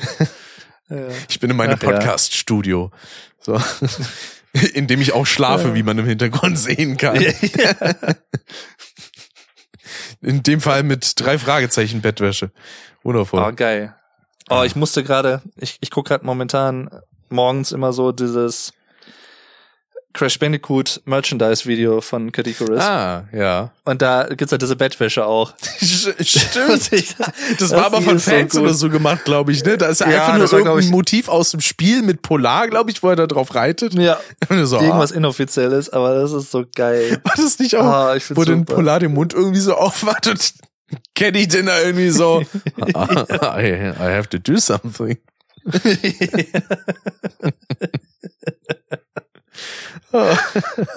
[0.88, 0.96] Ja.
[1.28, 1.76] Ich bin in meinem ja.
[1.76, 2.90] Podcast-Studio.
[3.40, 3.60] So.
[4.74, 5.74] in dem ich auch schlafe, Ja.
[5.74, 7.22] wie man im Hintergrund sehen kann.
[10.24, 12.50] In dem Fall mit drei Fragezeichen Bettwäsche.
[13.02, 13.44] Wundervoll.
[13.46, 13.94] Oh, geil.
[14.48, 16.88] Oh, ich musste gerade, ich, ich gucke gerade momentan
[17.28, 18.72] morgens immer so dieses
[20.14, 22.80] Crash Bandicoot Merchandise Video von Kadikorus.
[22.80, 23.72] Ah, ja.
[23.84, 25.52] Und da gibt's halt diese Bettwäsche auch.
[25.80, 26.92] Stimmt.
[26.92, 27.16] Ich-
[27.58, 28.62] Das war aber von so Fans gut.
[28.62, 29.76] oder so gemacht, glaube ich, ne?
[29.76, 32.22] Da ist ja, Ja, einfach nur das war, irgendein ich- Motiv aus dem Spiel mit
[32.22, 33.94] Polar, glaube ich, wo er da drauf reitet.
[33.94, 37.20] Ja, so, irgendwas ah, inoffizielles, aber das ist so geil.
[37.24, 38.64] war das nicht auch, Ah, ich wo den.
[38.66, 40.54] Polar den Mund irgendwie so aufmacht und
[41.16, 42.40] Kenny den da irgendwie so,
[42.78, 45.18] I, I have to do something.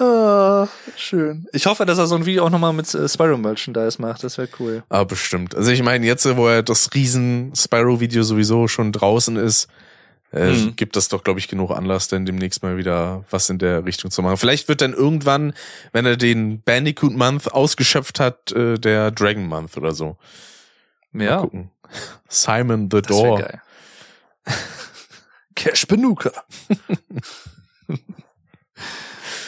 [0.00, 1.46] ah, schön.
[1.52, 4.22] Ich hoffe, dass er so ein Video auch nochmal mit äh, Spyro Merchandise macht.
[4.24, 4.82] Das wäre cool.
[4.88, 5.54] Ah, bestimmt.
[5.54, 9.68] Also ich meine, jetzt, wo er das riesen Spyro-Video sowieso schon draußen ist,
[10.32, 10.76] äh, Mhm.
[10.76, 14.10] gibt das doch, glaube ich, genug Anlass, dann demnächst mal wieder was in der Richtung
[14.10, 14.36] zu machen.
[14.36, 15.54] Vielleicht wird dann irgendwann,
[15.92, 20.18] wenn er den Bandicoot Month ausgeschöpft hat, äh, der Dragon Month oder so.
[21.12, 21.70] Mal Ja, gucken.
[22.28, 23.38] Simon the das Door.
[23.40, 23.62] geil.
[25.54, 26.30] Cash Benuka.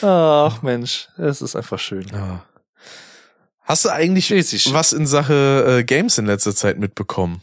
[0.02, 2.06] Ach Mensch, es ist einfach schön.
[2.12, 2.44] Ja.
[3.62, 4.72] Hast du eigentlich Richtig.
[4.72, 7.40] was in Sache äh, Games in letzter Zeit mitbekommen?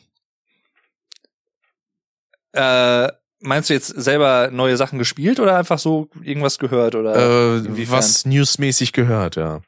[2.54, 7.16] Äh, meinst du jetzt selber neue Sachen gespielt oder einfach so irgendwas gehört oder
[7.60, 9.62] Äh, was newsmäßig gehört, ja.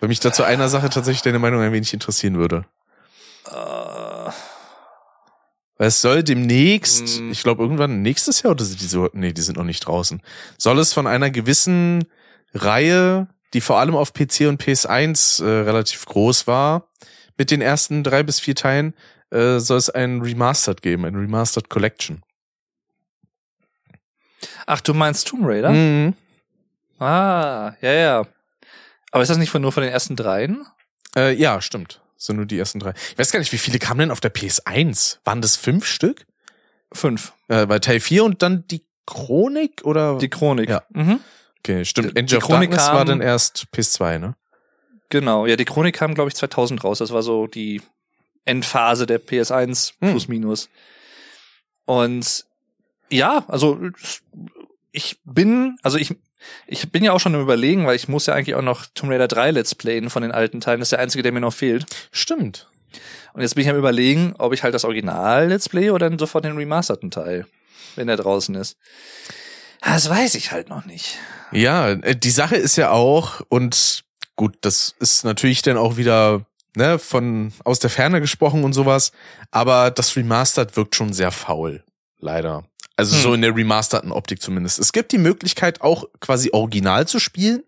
[0.00, 2.64] Weil mich dazu einer Sache tatsächlich deine Meinung ein wenig interessieren würde.
[3.50, 3.54] Äh,
[5.80, 7.32] Weil es soll demnächst, Hm.
[7.32, 10.20] ich glaube irgendwann nächstes Jahr oder sind die so, nee, die sind noch nicht draußen,
[10.58, 12.04] soll es von einer gewissen
[12.52, 16.90] Reihe, die vor allem auf PC und PS1 äh, relativ groß war,
[17.38, 18.92] mit den ersten drei bis vier Teilen,
[19.30, 22.20] äh, soll es ein Remastered geben, ein Remastered Collection.
[24.66, 25.70] ach, du meinst Tomb Raider?
[25.70, 26.12] Mhm.
[26.98, 28.26] Ah, ja, ja.
[29.12, 30.66] Aber ist das nicht von, nur von den ersten dreien?
[31.16, 32.02] Äh, ja, stimmt.
[32.22, 32.92] Sind nur die ersten drei.
[33.12, 35.20] Ich weiß gar nicht, wie viele kamen denn auf der PS1?
[35.24, 36.26] Waren das fünf Stück?
[36.92, 37.32] Fünf.
[37.48, 40.18] Äh, bei Teil 4 und dann die Chronik oder?
[40.18, 40.68] Die Chronik.
[40.68, 40.82] Ja.
[40.90, 41.20] Mhm.
[41.60, 42.14] okay, stimmt.
[42.14, 44.36] die Angel of Chronik Darkness kam- war dann erst PS2, ne?
[45.08, 45.46] Genau.
[45.46, 46.98] Ja, die Chronik kam, glaube ich, 2000 raus.
[46.98, 47.80] Das war so die
[48.44, 50.10] Endphase der PS1 Hm.
[50.10, 50.68] plus minus.
[51.86, 52.44] Und
[53.10, 53.80] ja, also
[54.92, 56.14] ich bin, also ich,
[56.66, 59.12] ich bin ja auch schon im Überlegen, weil ich muss ja eigentlich auch noch Tomb
[59.12, 60.80] Raider 3 Let's Playen von den alten Teilen.
[60.80, 61.86] Das ist der einzige, der mir noch fehlt.
[62.12, 62.68] Stimmt.
[63.32, 66.18] Und jetzt bin ich am überlegen, ob ich halt das Original Let's Play oder dann
[66.18, 67.46] sofort den remasterten Teil,
[67.94, 68.76] wenn der draußen ist.
[69.80, 71.16] Das weiß ich halt noch nicht.
[71.52, 74.04] Ja, äh, die Sache ist ja auch, und
[74.36, 76.44] gut, das ist natürlich dann auch wieder
[76.76, 79.12] ne, von aus der Ferne gesprochen und sowas,
[79.50, 81.82] aber das Remastered wirkt schon sehr faul,
[82.18, 82.64] leider.
[83.00, 83.22] Also Hm.
[83.22, 84.78] so in der remasterten Optik zumindest.
[84.78, 87.62] Es gibt die Möglichkeit auch quasi original zu spielen,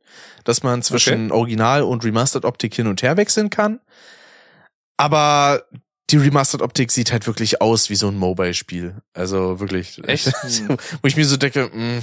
[0.44, 3.80] dass man zwischen Original und Remastered Optik hin und her wechseln kann.
[4.96, 5.62] Aber
[6.10, 8.96] die Remastered Optik sieht halt wirklich aus wie so ein Mobile-Spiel.
[9.14, 10.00] Also wirklich.
[10.06, 10.26] Echt?
[11.02, 12.02] Wo ich mir so denke, mh,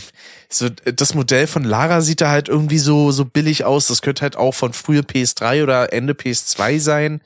[0.49, 3.87] so das Modell von Lara sieht da halt irgendwie so so billig aus.
[3.87, 7.21] Das könnte halt auch von früher PS3 oder Ende PS2 sein,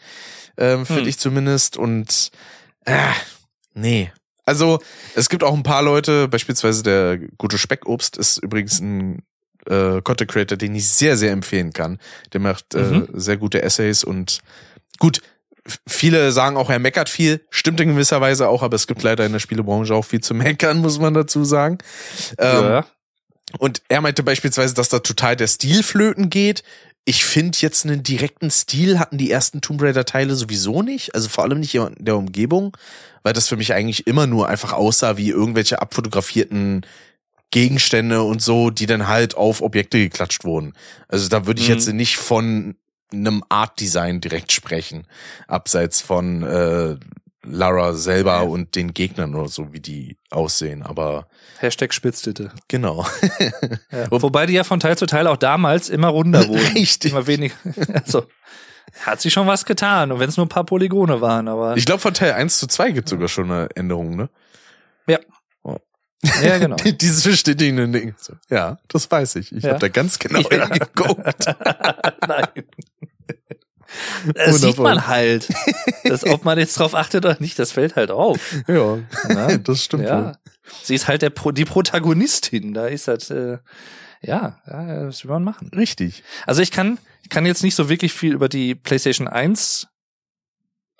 [0.58, 1.08] ähm, finde Hm.
[1.10, 1.78] ich zumindest.
[1.78, 2.32] Und
[2.86, 3.14] Ah,
[3.74, 4.12] nee.
[4.46, 4.80] Also,
[5.16, 9.24] es gibt auch ein paar Leute, beispielsweise der gute Speckobst ist übrigens ein
[9.70, 11.98] äh, Content Creator, den ich sehr, sehr empfehlen kann.
[12.34, 13.08] Der macht Mhm.
[13.14, 14.40] äh, sehr gute Essays und
[15.00, 15.22] gut,
[15.88, 19.26] viele sagen auch, er meckert viel, stimmt in gewisser Weise auch, aber es gibt leider
[19.26, 21.78] in der Spielebranche auch viel zu meckern, muss man dazu sagen.
[22.38, 22.86] Ähm, ja.
[23.60, 26.64] und er meinte beispielsweise, dass da total der Stil flöten geht.
[27.06, 31.28] Ich finde jetzt einen direkten Stil hatten die ersten Tomb Raider Teile sowieso nicht, also
[31.28, 32.78] vor allem nicht in der Umgebung,
[33.24, 36.86] weil das für mich eigentlich immer nur einfach aussah wie irgendwelche abfotografierten
[37.52, 40.74] Gegenstände und so, die dann halt auf Objekte geklatscht wurden.
[41.08, 41.74] Also da würde ich Mhm.
[41.74, 42.76] jetzt nicht von
[43.12, 45.06] einem Art Design direkt sprechen,
[45.48, 46.96] abseits von äh,
[47.46, 51.28] Lara selber und den Gegnern oder so, wie die aussehen, aber
[51.60, 52.52] Hashtag Spitzditte.
[52.68, 53.06] genau.
[53.92, 54.08] Ja.
[54.12, 56.60] Wobei die ja von Teil zu Teil auch damals immer runder wurden.
[56.74, 57.12] Richtig.
[57.12, 57.56] Immer weniger.
[57.94, 58.26] Also,
[59.06, 60.12] hat sich schon was getan.
[60.12, 61.76] Und wenn es nur ein paar Polygone waren, aber.
[61.78, 64.30] Ich glaube, von Teil 1 zu 2 gibt sogar schon eine Änderung, ne?
[66.42, 66.78] ja, genau.
[66.78, 68.16] Dieses bestätigende Ding.
[68.50, 69.52] Ja, das weiß ich.
[69.52, 69.72] Ich Ja.
[69.72, 70.70] habe da ganz genau Ja.
[70.70, 71.46] hingeguckt.
[72.26, 72.48] Nein.
[74.36, 74.84] Das sieht Wundervoll.
[74.84, 75.48] man halt.
[76.04, 78.40] Das, ob man jetzt drauf achtet oder nicht, das fällt halt auf.
[78.68, 78.98] Ja,
[79.30, 79.58] Ja.
[79.58, 80.26] das stimmt Ja.
[80.26, 80.32] wohl.
[80.84, 82.74] Sie ist halt der Pro die Protagonistin.
[82.74, 83.58] Da ist das, äh,
[84.22, 85.70] ja, ja, das will man machen.
[85.76, 86.24] Richtig.
[86.46, 89.88] Also ich kann, ich kann jetzt nicht so wirklich viel über die PlayStation 1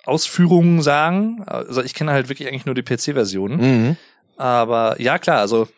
[0.04, 1.42] Ausführungen sagen.
[1.46, 3.56] Also ich kenne halt wirklich eigentlich nur die PC-Version.
[3.56, 3.96] Mhm.
[4.36, 5.68] Aber ja, klar, also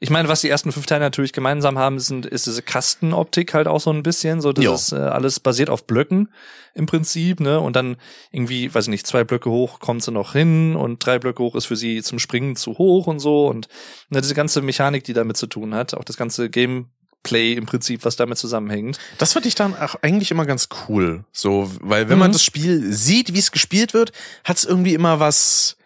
[0.00, 3.66] ich meine, was die ersten fünf Teile natürlich gemeinsam haben, sind, ist diese Kastenoptik halt
[3.66, 4.74] auch so ein bisschen, so das Jo.
[4.74, 6.28] ist äh, alles basiert auf Blöcken
[6.74, 7.58] im Prinzip, ne?
[7.58, 7.96] Und dann
[8.30, 11.56] irgendwie, weiß ich nicht, zwei Blöcke hoch kommt sie noch hin und drei Blöcke hoch
[11.56, 13.66] ist für sie zum Springen zu hoch und so und
[14.10, 18.04] ne, diese ganze Mechanik, die damit zu tun hat, auch das ganze Gameplay im Prinzip,
[18.04, 18.98] was damit zusammenhängt.
[19.18, 21.24] Das fand ich dann auch eigentlich immer ganz cool.
[21.32, 22.34] So, weil wenn man Mhm.
[22.34, 24.12] das Spiel sieht, wie es gespielt wird,
[24.44, 25.76] hat es irgendwie immer was,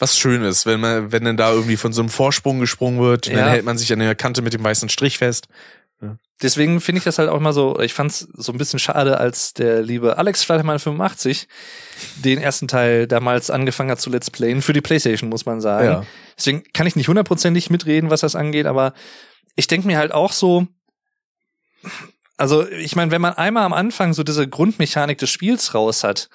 [0.00, 3.36] was Schönes, wenn man, wenn dann da irgendwie von so einem Vorsprung gesprungen wird, Ja.
[3.36, 5.46] dann hält man sich an der Kante mit dem weißen Strich fest.
[6.42, 9.52] Deswegen finde ich das halt auch immer so, ich fand's so ein bisschen schade, als
[9.52, 11.46] der liebe Alex Flattermann 85
[12.24, 15.84] den ersten Teil damals angefangen hat zu Let's Playen für die Playstation, muss man sagen.
[15.84, 16.06] Ja.
[16.38, 18.94] Deswegen kann ich nicht hundertprozentig mitreden, was das angeht, aber
[19.56, 20.66] ich denke mir halt auch so,
[22.38, 26.30] also ich meine, wenn man einmal am Anfang so diese Grundmechanik des Spiels raus hat,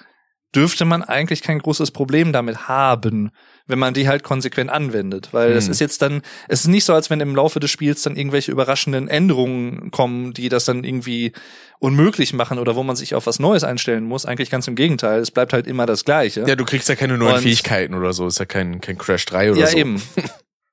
[0.54, 3.30] dürfte man eigentlich kein großes Problem damit haben,
[3.68, 5.30] wenn man die halt konsequent anwendet.
[5.32, 5.72] Weil es Hm.
[5.72, 8.52] ist jetzt dann, es ist nicht so, als wenn im Laufe des Spiels dann irgendwelche
[8.52, 11.32] überraschenden Änderungen kommen, die das dann irgendwie
[11.78, 14.24] unmöglich machen oder wo man sich auf was Neues einstellen muss.
[14.24, 15.20] Eigentlich ganz im Gegenteil.
[15.20, 16.44] Es bleibt halt immer das Gleiche.
[16.46, 18.26] Ja, du kriegst ja keine neuen Und- Fähigkeiten oder so.
[18.26, 19.76] Ist ja kein, kein Crash 3 oder ja, so.
[19.76, 20.02] eben.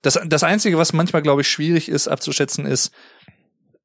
[0.03, 2.91] Das, das Einzige, was manchmal, glaube ich, schwierig ist abzuschätzen, ist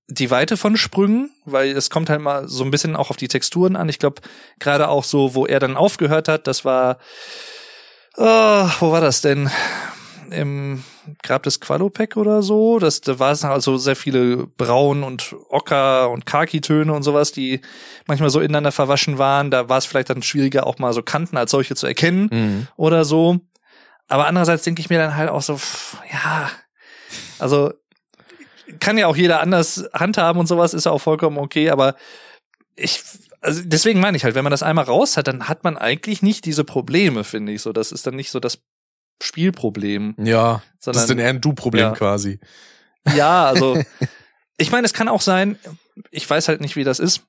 [0.08, 3.28] die Weite von Sprüngen, weil es kommt halt mal so ein bisschen auch auf die
[3.28, 3.88] Texturen an.
[3.88, 4.20] Ich glaube,
[4.58, 6.98] gerade auch so, wo er dann aufgehört hat, das war,
[8.18, 9.50] oh, wo war das denn?
[10.30, 10.84] Im
[11.22, 12.78] Grab des Qualopec oder so.
[12.78, 17.62] Das, da war es also sehr viele Braun und Ocker und Khaki-Töne und sowas, die
[18.06, 19.50] manchmal so ineinander verwaschen waren.
[19.50, 22.66] Da war es vielleicht dann schwieriger, auch mal so Kanten als solche zu erkennen Mhm.
[22.76, 23.38] oder so.
[24.08, 26.50] Aber andererseits denke ich mir dann halt auch so, pff, ja,
[27.38, 27.72] also
[28.80, 31.94] kann ja auch jeder anders handhaben und sowas, ist ja auch vollkommen okay, aber
[32.76, 33.02] ich,
[33.40, 36.22] also deswegen meine ich halt, wenn man das einmal raus hat, dann hat man eigentlich
[36.22, 37.72] nicht diese Probleme, finde ich so.
[37.72, 38.58] Das ist dann nicht so das
[39.22, 41.90] Spielproblem, Ja, das sondern ist dann eher ein Du-Problem Ja.
[41.92, 42.38] quasi.
[43.14, 43.80] ja, also
[44.58, 45.58] ich meine, es kann auch sein,
[46.10, 47.22] ich weiß halt nicht, wie das ist,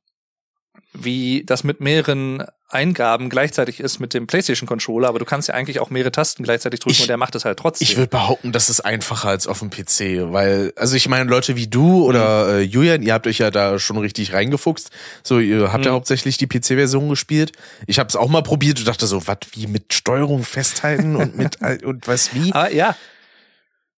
[0.93, 5.55] wie das mit mehreren Eingaben gleichzeitig ist mit dem PlayStation Controller, aber du kannst ja
[5.55, 7.86] eigentlich auch mehrere Tasten gleichzeitig drücken Ich- und der macht es halt trotzdem.
[7.88, 11.55] Ich würde behaupten, das ist einfacher als auf dem PC, weil, also ich meine, Leute
[11.55, 14.91] wie du oder äh, Julian, ihr habt euch ja da schon richtig reingefuchst.
[15.24, 15.95] So, ihr habt ja Mhm.
[15.95, 17.53] hauptsächlich die PC-Version gespielt.
[17.88, 21.36] Ich habe es auch mal probiert und dachte so, was wie mit Steuerung festhalten und
[21.38, 22.53] mit und was wie?
[22.53, 22.95] Aber ja,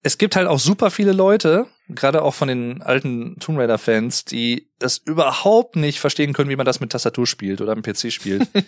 [0.03, 4.25] es gibt halt auch super viele Leute, gerade auch von den alten Tomb Raider Fans,
[4.25, 8.11] die das überhaupt nicht verstehen können, wie man das mit Tastatur spielt oder am PC
[8.11, 8.47] spielt.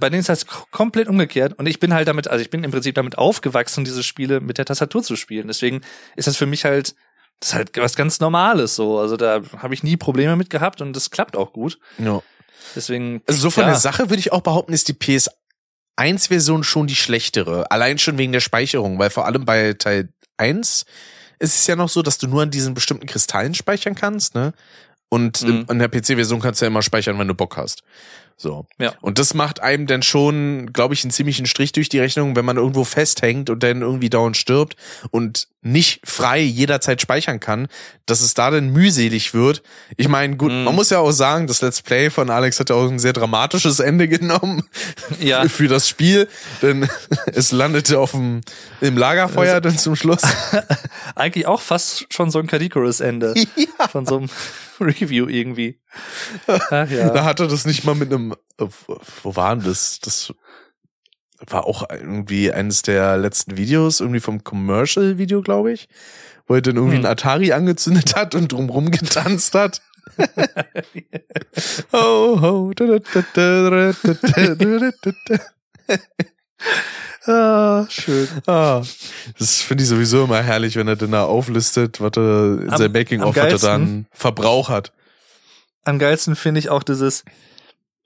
[0.00, 2.70] Bei denen ist das komplett umgekehrt und ich bin halt damit, also ich bin im
[2.70, 5.48] Prinzip damit aufgewachsen, diese Spiele mit der Tastatur zu spielen.
[5.48, 5.82] Deswegen
[6.16, 6.94] ist das für mich halt,
[7.40, 8.98] das ist halt was ganz Normales so.
[8.98, 11.78] Also da habe ich nie Probleme mit gehabt und das klappt auch gut.
[11.98, 12.22] Ja.
[12.74, 13.22] Deswegen.
[13.26, 16.96] Also so von ja, der Sache würde ich auch behaupten, ist die PS1-Version schon die
[16.96, 17.70] schlechtere.
[17.70, 20.84] Allein schon wegen der Speicherung, weil vor allem bei Teil 1
[21.40, 24.52] ist es ja noch so, dass du nur an diesen bestimmten Kristallen speichern kannst, ne?
[25.08, 25.66] Und Mhm.
[25.68, 27.82] in der PC-Version kannst du ja immer speichern, wenn du Bock hast.
[28.36, 28.66] So.
[28.78, 28.94] Ja.
[29.00, 32.44] Und das macht einem dann schon, glaube ich, einen ziemlichen Strich durch die Rechnung, wenn
[32.44, 34.76] man irgendwo festhängt und dann irgendwie dauernd stirbt
[35.10, 37.68] und nicht frei jederzeit speichern kann,
[38.06, 39.62] dass es da dann mühselig wird.
[39.98, 40.64] Ich meine, gut, Mhm.
[40.64, 43.12] man muss ja auch sagen, das Let's Play von Alex hat ja auch ein sehr
[43.12, 44.62] dramatisches Ende genommen
[45.20, 45.46] Ja.
[45.48, 46.28] für, das Spiel,
[46.62, 46.88] denn
[47.34, 48.40] es landete auf dem,
[48.80, 50.22] im Lagerfeuer dann zum Schluss.
[51.14, 53.34] Eigentlich auch fast schon so ein Kadikorus-Ende.
[53.90, 54.30] Von so einem
[54.80, 55.78] Review irgendwie.
[56.46, 57.24] Ach Da ja.
[57.24, 58.64] hat er das nicht mal mit einem, äh,
[59.22, 60.00] wo war denn das?
[60.00, 60.32] Das
[61.46, 65.88] war auch irgendwie eines der letzten Videos, irgendwie vom Commercial-Video, glaube ich,
[66.46, 67.04] wo er dann irgendwie hm.
[67.04, 69.80] einen Atari angezündet hat und drumrum getanzt hat.
[71.92, 72.72] oh, oh.
[77.26, 78.28] Ah, schön.
[78.46, 78.82] Ah,
[79.38, 82.92] das finde ich sowieso immer herrlich, wenn er denn da auflistet, was er in seinem
[82.92, 84.92] Making-of, was er dann Verbrauch hat.
[85.84, 87.24] Am geilsten finde ich auch dieses,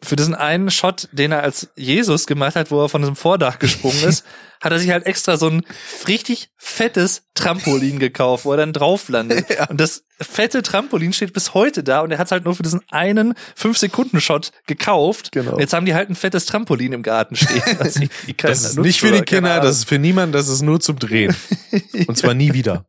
[0.02, 3.58] für diesen einen Shot, den er als Jesus gemacht hat, wo er von diesem Vordach
[3.58, 4.24] gesprungen ist,
[4.60, 5.62] hat er sich halt extra so ein
[6.08, 9.46] richtig fettes Trampolin gekauft, wo er dann drauf landet.
[9.70, 12.62] Und das fette Trampolin steht bis heute da und er hat es halt nur für
[12.62, 15.32] diesen einen 5-Sekunden-Shot gekauft.
[15.32, 15.52] Genau.
[15.54, 17.62] Und jetzt haben die halt ein fettes Trampolin im Garten stehen.
[17.78, 20.62] was die- die Das ist nicht für die Kinder, das ist für niemanden, das ist
[20.62, 21.34] nur zum Drehen.
[22.06, 22.86] Und zwar nie wieder.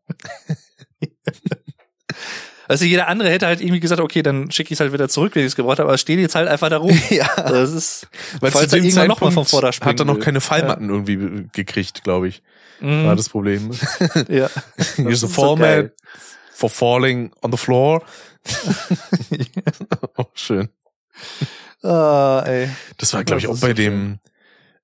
[2.68, 5.36] Also jeder andere hätte halt irgendwie gesagt, okay, dann schicke ich es halt wieder zurück,
[5.36, 7.00] wenn ich es gebraucht habe, aber steht jetzt halt einfach da rum.
[7.10, 7.28] Ja.
[7.36, 8.08] Das ist,
[8.40, 10.20] Weil falls zu er dem irgendwann noch mal vom Zeitpunkt Vorder springen hat er noch
[10.20, 12.42] keine Fallmatten irgendwie gekriegt, glaube ich.
[12.80, 13.06] Mhm.
[13.06, 13.72] War das Problem.
[14.28, 14.50] ja.
[14.98, 15.92] Ist so format
[16.54, 18.04] for falling on the floor.
[20.18, 20.70] oh, schön.
[21.84, 22.70] Ah, ey.
[22.98, 24.20] Das war, glaube ich, auch bei so dem,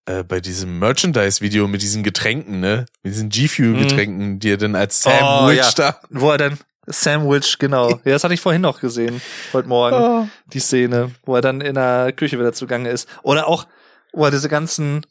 [0.06, 2.86] äh, bei diesem Merchandise-Video mit diesen Getränken, ne?
[3.04, 5.12] Mit diesen G-Fuel-Getränken, die er dann als Mhm.
[5.12, 5.70] Oh, ja.
[5.72, 6.00] da.
[6.10, 7.90] Wo er dann Sandwich, genau.
[7.90, 9.22] Ja, das hatte ich vorhin noch gesehen.
[9.54, 9.96] Heute Morgen.
[9.96, 10.28] Oh.
[10.54, 13.08] Die Szene, wo er dann in der Küche wieder zugange ist.
[13.24, 13.68] Oder auch,
[14.14, 15.06] wo er diese ganzen,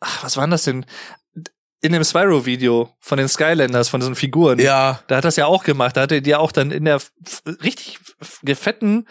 [0.00, 0.84] ach, was waren das denn?
[1.80, 4.58] In dem Spyro-Video von den Skylanders, von diesen Figuren.
[4.58, 5.96] Ja, Da hat das ja auch gemacht.
[5.96, 7.00] Da hat er die ja auch dann in der
[7.62, 9.06] richtig f- fetten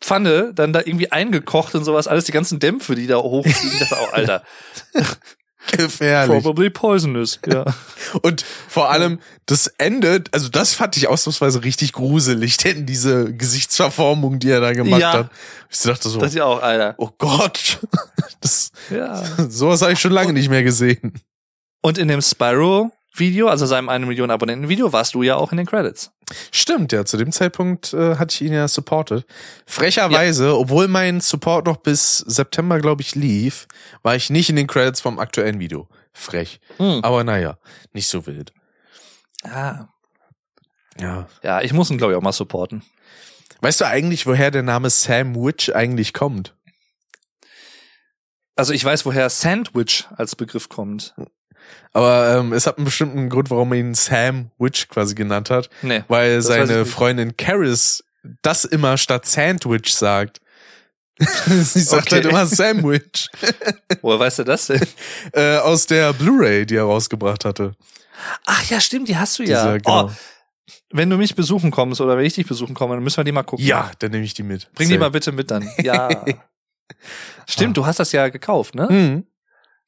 [0.00, 2.06] Pfanne dann da irgendwie eingekocht und sowas.
[2.06, 3.78] Alles die ganzen Dämpfe, die da hochfliegen.
[3.78, 4.42] Dachte auch, Alter,
[5.72, 6.42] gefährlich.
[6.42, 7.38] probably poisonous.
[7.46, 7.64] Ja.
[8.22, 14.38] Und vor allem das Ende, also das fand ich ausnahmsweise richtig gruselig, denn diese Gesichtsverformung,
[14.38, 15.12] die er da gemacht Ja.
[15.12, 15.30] hat.
[15.70, 16.94] Ich dachte so, Das ist ja auch, Alter.
[16.98, 17.78] oh Gott,
[18.40, 19.22] das, Ja.
[19.48, 21.14] sowas habe ich schon lange nicht mehr gesehen.
[21.82, 22.20] Und in dem
[23.16, 26.12] Spyro-Video, also seinem 1 Million Abonnenten-Video, warst du ja auch in den Credits.
[26.52, 29.24] Stimmt, ja, zu dem Zeitpunkt äh, hatte ich ihn ja supported.
[29.66, 33.66] Frecherweise, obwohl mein Support noch bis September, glaube ich, lief,
[34.02, 35.88] war ich nicht in den Credits vom aktuellen Video.
[36.12, 36.60] Frech.
[36.78, 37.58] Aber naja,
[37.92, 38.52] nicht so wild.
[39.44, 39.88] Ah.
[40.98, 41.28] Ja.
[41.42, 42.82] Ja, ich muss ihn, glaube ich, auch mal supporten.
[43.60, 46.54] Weißt du eigentlich, woher der Name Sam Witch eigentlich kommt?
[48.54, 51.14] Also ich weiß, woher Sandwich als Begriff kommt.
[51.92, 55.70] Aber ähm, es hat einen bestimmten Grund, warum man ihn Sam Witch quasi genannt hat.
[55.82, 56.04] Nee.
[56.08, 56.84] Weil seine.
[56.84, 58.04] Freundin Caris
[58.42, 60.40] das immer statt Sandwich sagt.
[61.18, 62.16] Sie sagt Okay.
[62.16, 63.28] halt immer Sandwich.
[64.02, 64.86] Woher weißt du das denn?
[65.32, 67.74] äh, aus der Blu-ray, die er rausgebracht hatte.
[68.44, 69.64] Ach ja, stimmt, die hast du ja.
[69.66, 70.06] Diese, genau.
[70.06, 70.10] Oh,
[70.90, 73.32] wenn du mich besuchen kommst oder wenn ich dich besuchen komme, dann müssen wir die
[73.32, 73.64] mal gucken.
[73.64, 74.70] Ja, dann nehme ich die mit.
[74.74, 75.00] Bring die Safe.
[75.00, 75.68] mal bitte mit dann.
[75.78, 76.24] Ja.
[77.48, 78.88] Stimmt, du hast das ja gekauft, ne?
[78.90, 79.26] Mhm.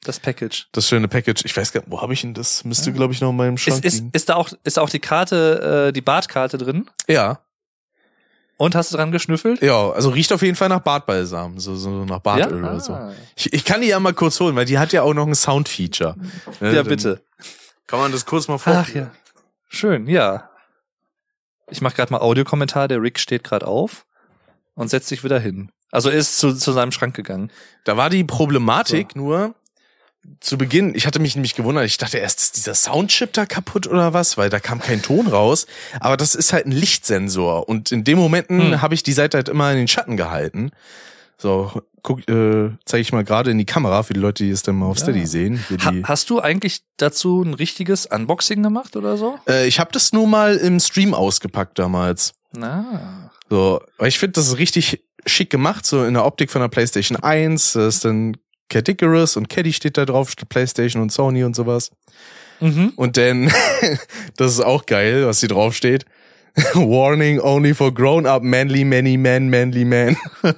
[0.04, 0.68] Das Package.
[0.72, 1.42] Das schöne Package.
[1.44, 2.64] Ich weiß gar nicht, wo habe ich denn das?
[2.64, 4.10] Müsste, glaube ich, noch in meinem Schrank Ist, ist, liegen.
[4.12, 6.88] ist da auch, ist da auch die Karte, äh, die Bartkarte drin?
[7.08, 7.40] Ja,
[8.58, 9.60] Und hast du dran geschnüffelt?
[9.60, 12.92] ja, also riecht auf jeden Fall nach Bartbalsam, so, so nach Bartöl oder so.
[12.92, 13.12] Ah.
[13.36, 15.34] Ich, ich kann die ja mal kurz holen, weil die hat ja auch noch ein
[15.34, 16.16] Soundfeature.
[16.60, 17.20] Ne, Ja, bitte.
[17.86, 18.74] Kann man das kurz mal vor?
[18.76, 19.10] Ach ja.
[19.68, 20.48] Schön, ja.
[21.70, 22.88] Ich mache gerade mal Audiokommentar.
[22.88, 24.06] Der Rick steht gerade auf
[24.74, 25.70] und setzt sich wieder hin.
[25.90, 27.50] Also er ist zu, zu seinem Schrank gegangen.
[27.84, 29.54] Da war die Problematik nur
[30.40, 33.86] zu Beginn, ich hatte mich nämlich gewundert, ich dachte erst, ist dieser Soundchip da kaputt
[33.86, 35.66] oder was, weil da kam kein Ton raus.
[36.00, 38.82] Aber das ist halt ein Lichtsensor und in den Momenten Hm.
[38.82, 40.70] habe ich die Seite halt immer in den Schatten gehalten.
[41.40, 44.62] So, guck, äh, zeige ich mal gerade in die Kamera für die Leute, die es
[44.62, 45.04] dann mal auf Ja.
[45.04, 45.64] Steady sehen.
[45.84, 49.38] Ha hast du eigentlich dazu ein richtiges Unboxing gemacht oder so?
[49.48, 52.32] äh, ich habe das nur mal im Stream ausgepackt damals.
[52.52, 53.30] Na.
[53.48, 56.68] So, weil ich finde, das ist richtig schick gemacht, so in der Optik von der
[56.68, 57.74] PlayStation 1.
[57.74, 58.36] Da ist dann
[58.68, 61.90] Cat Icarus und Caddy steht da drauf, PlayStation und Sony und sowas.
[62.60, 62.92] Mhm.
[62.96, 63.50] Und dann,
[64.36, 66.04] das ist auch geil, was hier drauf steht.
[66.74, 70.16] Warning only for grown-up manly many man manly man.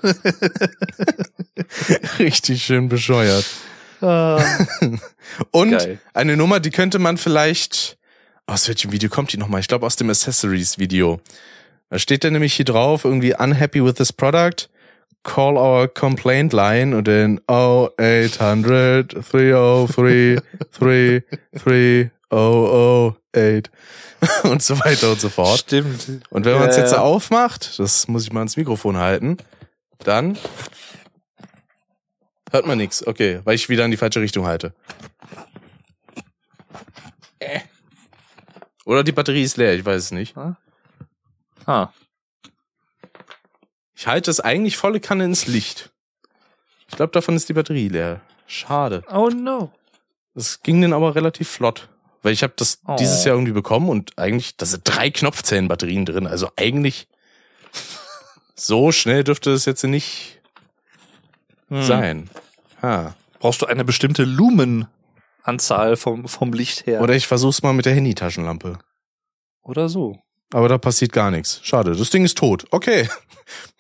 [2.18, 3.44] Richtig schön bescheuert.
[4.00, 4.42] Ah,
[5.50, 5.98] Und Geil.
[6.14, 7.98] eine Nummer, die könnte man vielleicht,
[8.46, 9.61] aus welchem Video kommt die nochmal?
[9.61, 11.20] Ich glaube aus dem Accessories Video.
[11.90, 14.70] Da steht dann nämlich hier drauf, irgendwie unhappy with this product.
[15.23, 20.43] Call our complaint line und dann 0800 303
[22.31, 23.71] 33008
[24.45, 25.61] und so weiter und so fort.
[25.61, 26.23] Stimmt.
[26.31, 29.37] Und wenn man es Ja, jetzt aufmacht, das muss ich mal ins Mikrofon halten,
[29.99, 30.39] dann
[32.51, 33.07] hört man nichts.
[33.07, 34.75] Okay, weil ich wieder in die falsche Richtung halte.
[37.39, 37.61] Äh.
[38.85, 40.37] Oder die Batterie ist leer, ich weiß es nicht.
[41.66, 41.93] Ah.
[44.01, 45.90] Ich halte es eigentlich volle Kanne ins Licht.
[46.88, 48.22] Ich glaube, davon ist die Batterie leer.
[48.46, 49.05] Schade.
[49.12, 49.70] Oh no.
[50.34, 51.90] Das ging dann aber relativ flott.
[52.22, 52.96] Weil ich habe das Oh.
[52.98, 56.26] dieses Jahr irgendwie bekommen und eigentlich, da sind drei Knopfzellenbatterien drin.
[56.26, 57.09] Also eigentlich
[58.55, 60.40] so schnell dürfte es jetzt nicht
[61.68, 61.82] Hm.
[61.82, 62.30] sein.
[62.80, 63.14] Ha.
[63.38, 67.03] Brauchst du eine bestimmte Lumenanzahl vom, vom Licht her?
[67.03, 68.78] Oder ich versuch's mal mit der Handytaschenlampe.
[69.61, 70.22] Oder so.
[70.53, 71.61] Aber da passiert gar nichts.
[71.62, 71.94] Schade.
[71.94, 72.64] Das Ding ist tot.
[72.70, 73.09] Okay.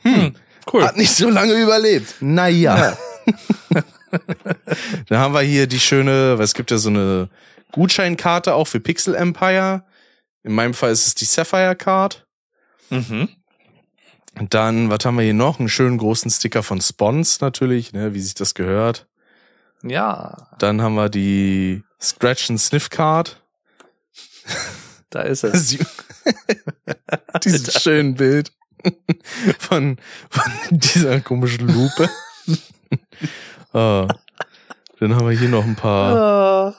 [0.02, 0.34] Hm.
[0.72, 0.82] Cool.
[0.82, 2.16] Hat nicht so lange überlebt.
[2.20, 2.96] Naja.
[5.08, 7.28] Dann haben wir hier die schöne, weil es gibt ja so eine
[7.72, 9.84] Gutscheinkarte auch für Pixel Empire.
[10.42, 12.26] In meinem Fall ist es die Sapphire Card.
[12.88, 13.28] Mhm.
[14.38, 15.58] Und dann, was haben wir hier noch?
[15.58, 19.06] Einen schönen großen Sticker von Spons natürlich, ne, wie sich das gehört.
[19.82, 23.42] Ja, Dann haben wir die Scratch and Sniff Card.
[25.10, 25.68] Da ist es.
[25.70, 25.78] Sie-
[27.44, 28.52] Dieses schönen Bild
[29.58, 29.98] von,
[30.30, 32.08] von dieser komischen Lupe.
[33.72, 34.06] ah.
[34.98, 36.74] Dann haben wir hier noch ein paar Ah.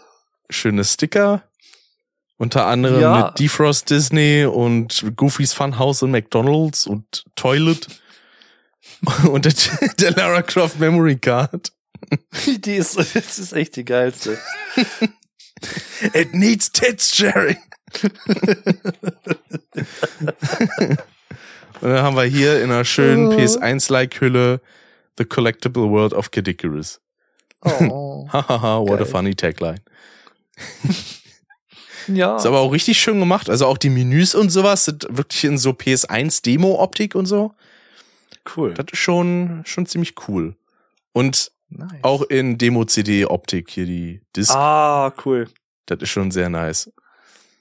[0.49, 1.41] schöne Sticker.
[2.37, 3.25] Unter anderem Ja.
[3.27, 7.87] mit Defrost Disney und Goofy's Funhouse und McDonald's und Toilet.
[9.27, 9.53] und der,
[9.99, 11.71] der Lara Croft Memory Card.
[12.45, 14.37] Die ist, das ist echt die geilste.
[16.13, 17.57] It needs tits, Jerry.
[21.81, 23.31] und dann haben wir hier in einer schönen Oh.
[23.37, 24.61] PS1-like Hülle
[25.17, 26.99] The Collectible World of Kid Icarus.
[27.63, 28.27] Oh.
[28.33, 29.05] Hahaha, what a Geil.
[29.05, 29.81] funny tagline.
[32.07, 32.37] Ja.
[32.37, 33.49] Ist aber auch richtig schön gemacht.
[33.49, 37.53] Also auch die Menüs und sowas sind wirklich in so PS1 Demo-Optik und so.
[38.55, 38.73] cool.
[38.73, 40.55] Das ist schon, schon ziemlich cool.
[41.13, 42.03] Und Nice.
[42.03, 44.53] auch in Demo-CD-Optik hier die Disc.
[44.53, 45.47] Ah, cool.
[45.85, 46.91] Das ist schon sehr nice.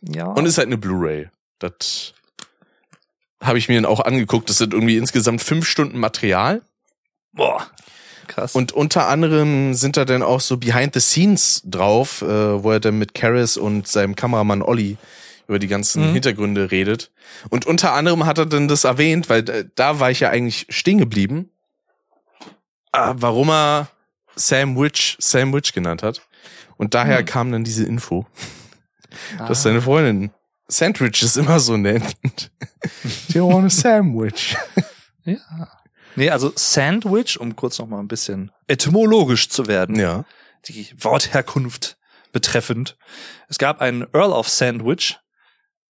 [0.02, 0.26] Ja.
[0.26, 1.28] Und ist halt eine Blu-ray.
[1.60, 2.12] Das
[3.40, 4.50] habe ich mir dann auch angeguckt.
[4.50, 6.62] Das sind irgendwie insgesamt fünf Stunden Material.
[7.32, 7.66] Boah.
[8.26, 8.54] Krass.
[8.54, 12.80] Und unter anderem sind da dann auch so Behind the Scenes drauf, äh, wo er
[12.80, 14.96] dann mit Karis und seinem Kameramann Olli
[15.48, 16.12] über die ganzen Mhm.
[16.14, 17.10] Hintergründe redet.
[17.48, 20.66] Und unter anderem hat er dann das erwähnt, weil äh, da war ich ja eigentlich
[20.68, 21.50] stehen geblieben,
[22.92, 23.88] äh, warum er
[24.40, 24.76] Sam
[25.52, 26.22] Witch genannt hat.
[26.76, 27.24] Und daher Mhm.
[27.26, 28.26] kam dann diese Info,
[29.38, 29.48] Ah.
[29.48, 30.30] dass seine Freundin
[30.68, 32.50] Sandwiches immer so nennt.
[33.28, 34.56] Do you want a sandwich?
[35.24, 35.36] Ja.
[36.16, 40.24] Nee, also Sandwich, um kurz noch mal ein bisschen etymologisch zu werden, Ja.
[40.66, 41.98] die Wortherkunft
[42.32, 42.96] betreffend.
[43.48, 45.18] Es gab einen Earl of Sandwich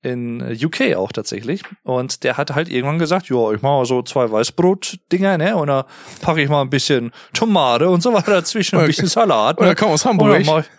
[0.03, 3.85] in äh, UK auch tatsächlich und der hat halt irgendwann gesagt, ja, ich mache mal
[3.85, 5.87] so zwei Weißbrot-Dinger, ne, und da
[6.23, 9.59] packe ich mal ein bisschen Tomate und so weiter dazwischen, ein bisschen Salat.
[9.59, 9.75] Oder Ne?
[9.75, 10.43] kam aus Und Hamburg.
[10.45, 10.71] dann ich-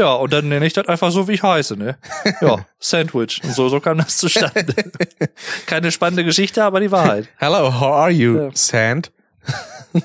[0.00, 1.96] ja, und dann nenne ich das einfach so, wie ich heiße, ne?
[2.40, 3.40] Ja, Sandwich.
[3.44, 4.74] Und so, so kam das zustande.
[5.66, 7.28] Keine spannende Geschichte, aber die Wahrheit.
[7.36, 8.36] Hello, how are you?
[8.40, 8.50] Ja.
[8.54, 9.12] Sand?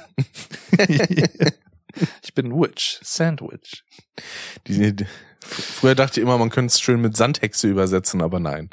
[2.23, 2.99] Ich bin Witch.
[3.03, 3.83] Sandwich.
[4.67, 5.05] Die, die,
[5.41, 8.69] früher dachte ich immer, man könnte es schön mit Sandhexe übersetzen, aber nein.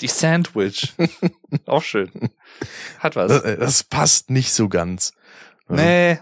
[0.00, 0.94] Die Sandwich.
[1.66, 2.10] Auch schön.
[3.00, 3.30] Hat was.
[3.42, 5.12] das, das passt nicht so ganz.
[5.68, 6.18] Nee.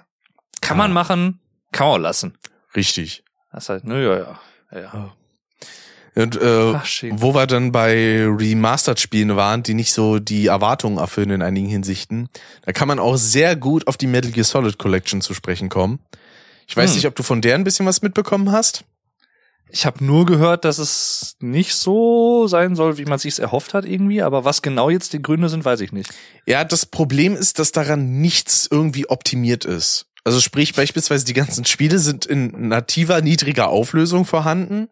[0.60, 0.94] Kann man Ah.
[0.94, 1.40] machen,
[1.72, 2.38] kann man lassen.
[2.74, 3.22] Richtig.
[3.52, 4.40] Das ist halt, ne, ja, ja.
[4.72, 5.16] ja, ja.
[6.16, 11.30] Und äh, Ach, wo wir dann bei Remastered-Spielen waren, die nicht so die Erwartungen erfüllen
[11.30, 12.28] in einigen Hinsichten,
[12.62, 15.98] da kann man auch sehr gut auf die Metal Gear Solid Collection zu sprechen kommen.
[16.66, 16.96] Ich weiß Hm.
[16.96, 18.84] nicht, ob du von der ein bisschen was mitbekommen hast.
[19.68, 23.84] Ich habe nur gehört, dass es nicht so sein soll, wie man sich's erhofft hat
[23.84, 26.10] irgendwie, aber was genau jetzt die Gründe sind, weiß ich nicht.
[26.46, 30.06] Ja, das Problem ist, dass daran nichts irgendwie optimiert ist.
[30.24, 34.88] Also sprich beispielsweise die ganzen Spiele sind in nativer, niedriger Auflösung vorhanden.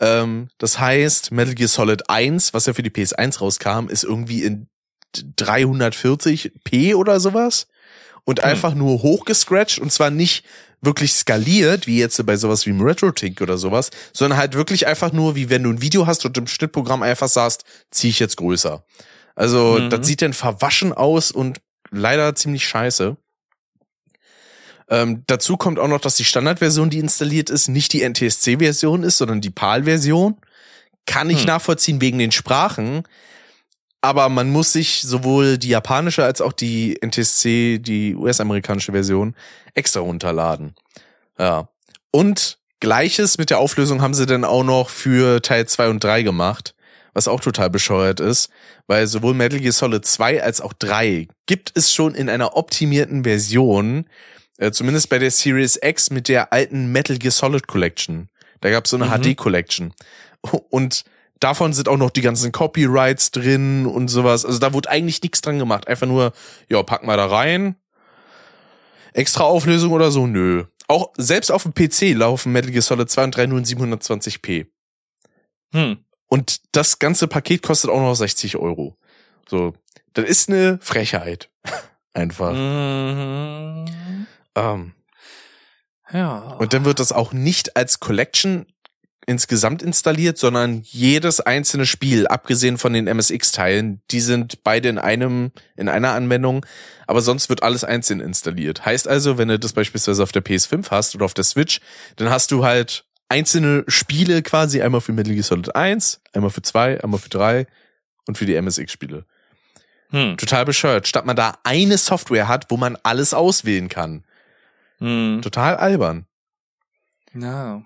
[0.00, 4.42] Ähm, das heißt, Metal Gear Solid 1, was ja für die PS1 rauskam, ist irgendwie
[4.44, 4.68] in
[5.16, 7.66] 340p oder sowas.
[8.24, 8.50] Und Hm.
[8.50, 10.44] einfach nur hochgescratcht und zwar nicht
[10.80, 15.12] wirklich skaliert, wie jetzt bei sowas wie im RetroTink oder sowas, sondern halt wirklich einfach
[15.12, 18.36] nur, wie wenn du ein Video hast und im Schnittprogramm einfach sagst, zieh ich jetzt
[18.36, 18.84] größer.
[19.34, 19.90] Also, Mhm.
[19.90, 21.58] das sieht dann verwaschen aus und
[21.90, 23.16] leider ziemlich scheiße.
[24.90, 29.18] Ähm, dazu kommt auch noch, dass die Standardversion, die installiert ist, nicht die NTSC-Version ist,
[29.18, 30.36] sondern die PAL-Version.
[31.06, 31.46] Kann ich Hm.
[31.46, 33.02] nachvollziehen wegen den Sprachen.
[34.00, 39.34] aber man muss sich sowohl die japanische als auch die NTSC, die US-amerikanische Version,
[39.74, 40.76] extra runterladen.
[41.36, 41.68] Ja.
[42.12, 46.22] Und gleiches mit der Auflösung haben sie dann auch noch für Teil 2 und 3
[46.22, 46.76] gemacht,
[47.12, 48.50] was auch total bescheuert ist,
[48.86, 53.24] weil sowohl Metal Gear Solid 2 als auch 3 gibt es schon in einer optimierten
[53.24, 54.06] Version,
[54.58, 58.28] äh, zumindest bei der Series X mit der alten Metal Gear Solid Collection.
[58.60, 59.22] Da gab es so eine Mhm.
[59.22, 59.94] HD Collection.
[60.70, 61.04] Und
[61.40, 64.44] davon sind auch noch die ganzen Copyrights drin und sowas.
[64.44, 65.88] Also da wurde eigentlich nichts dran gemacht.
[65.88, 66.32] Einfach nur,
[66.68, 67.76] ja, pack mal da rein.
[69.12, 70.26] Extra Auflösung oder so?
[70.26, 70.64] Nö.
[70.86, 74.66] Auch selbst auf dem PC laufen Metal Gear Solid 2 und 3 nur in 720p.
[75.72, 75.98] Hm.
[76.26, 78.96] Und das ganze Paket kostet auch noch 60 Euro.
[79.48, 79.74] So,
[80.14, 81.50] das ist eine Frechheit.
[82.14, 82.52] Einfach.
[82.52, 84.26] Mhm.
[84.58, 84.92] Ähm,
[86.12, 86.38] Ja.
[86.58, 88.66] und dann wird das auch nicht als Collection
[89.26, 95.52] insgesamt installiert, sondern jedes einzelne Spiel, abgesehen von den MSX-Teilen, die sind beide in einem,
[95.76, 96.64] in einer Anwendung,
[97.06, 98.86] aber sonst wird alles einzeln installiert.
[98.86, 101.80] Heißt also, wenn du das beispielsweise auf der PS5 hast oder auf der Switch,
[102.16, 106.62] dann hast du halt einzelne Spiele quasi, einmal für Metal Gear Solid 1, einmal für
[106.62, 107.66] 2, einmal für 3
[108.26, 109.26] und für die MSX-Spiele.
[110.08, 110.38] hm.
[110.38, 114.24] Total bescheuert, statt man da eine Software hat, wo man alles auswählen kann.
[114.98, 115.40] Hm.
[115.42, 116.26] Total albern.
[117.34, 117.82] Ja.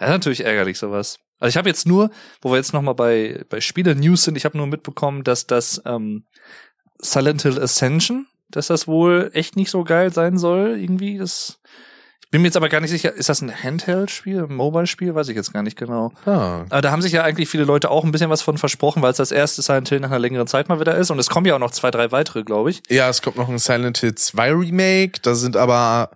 [0.00, 1.18] Ja, natürlich ärgerlich sowas.
[1.40, 2.10] Also ich habe jetzt nur,
[2.40, 5.80] wo wir jetzt noch mal bei bei Spiele-News sind, ich habe nur mitbekommen, dass das
[5.84, 6.26] ähm,
[6.98, 10.78] Silent Hill Ascension, dass das wohl echt nicht so geil sein soll.
[10.78, 11.60] Irgendwie das.
[12.30, 15.14] Bin mir jetzt aber gar nicht sicher, ist das ein Handheld-Spiel, ein Mobile-Spiel?
[15.14, 16.12] Weiß ich jetzt gar nicht genau.
[16.26, 19.00] Ah, Aber da haben sich ja eigentlich viele Leute auch ein bisschen was von versprochen,
[19.00, 21.10] weil es das erste Silent Hill nach einer längeren Zeit mal wieder ist.
[21.10, 22.82] Und es kommen ja auch noch zwei, drei weitere, glaube ich.
[22.90, 25.20] Ja, es kommt noch ein Silent Hill 2 Remake.
[25.22, 26.10] Da sind aber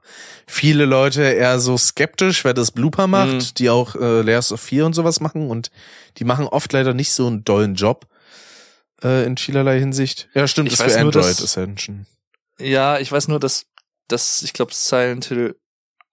[0.46, 3.54] viele Leute eher so skeptisch, wer das Blooper macht, Mhm.
[3.56, 5.48] die auch äh, Layers of Fear und sowas machen.
[5.48, 5.70] Und
[6.18, 8.06] die machen oft leider nicht so einen dollen Job
[9.02, 10.28] äh, in vielerlei Hinsicht.
[10.34, 12.04] Ja, stimmt, Ich ist für nur, Android dass- Ascension.
[12.58, 13.64] Ja, ich weiß nur, dass,
[14.08, 15.56] dass ich glaube, Silent Hill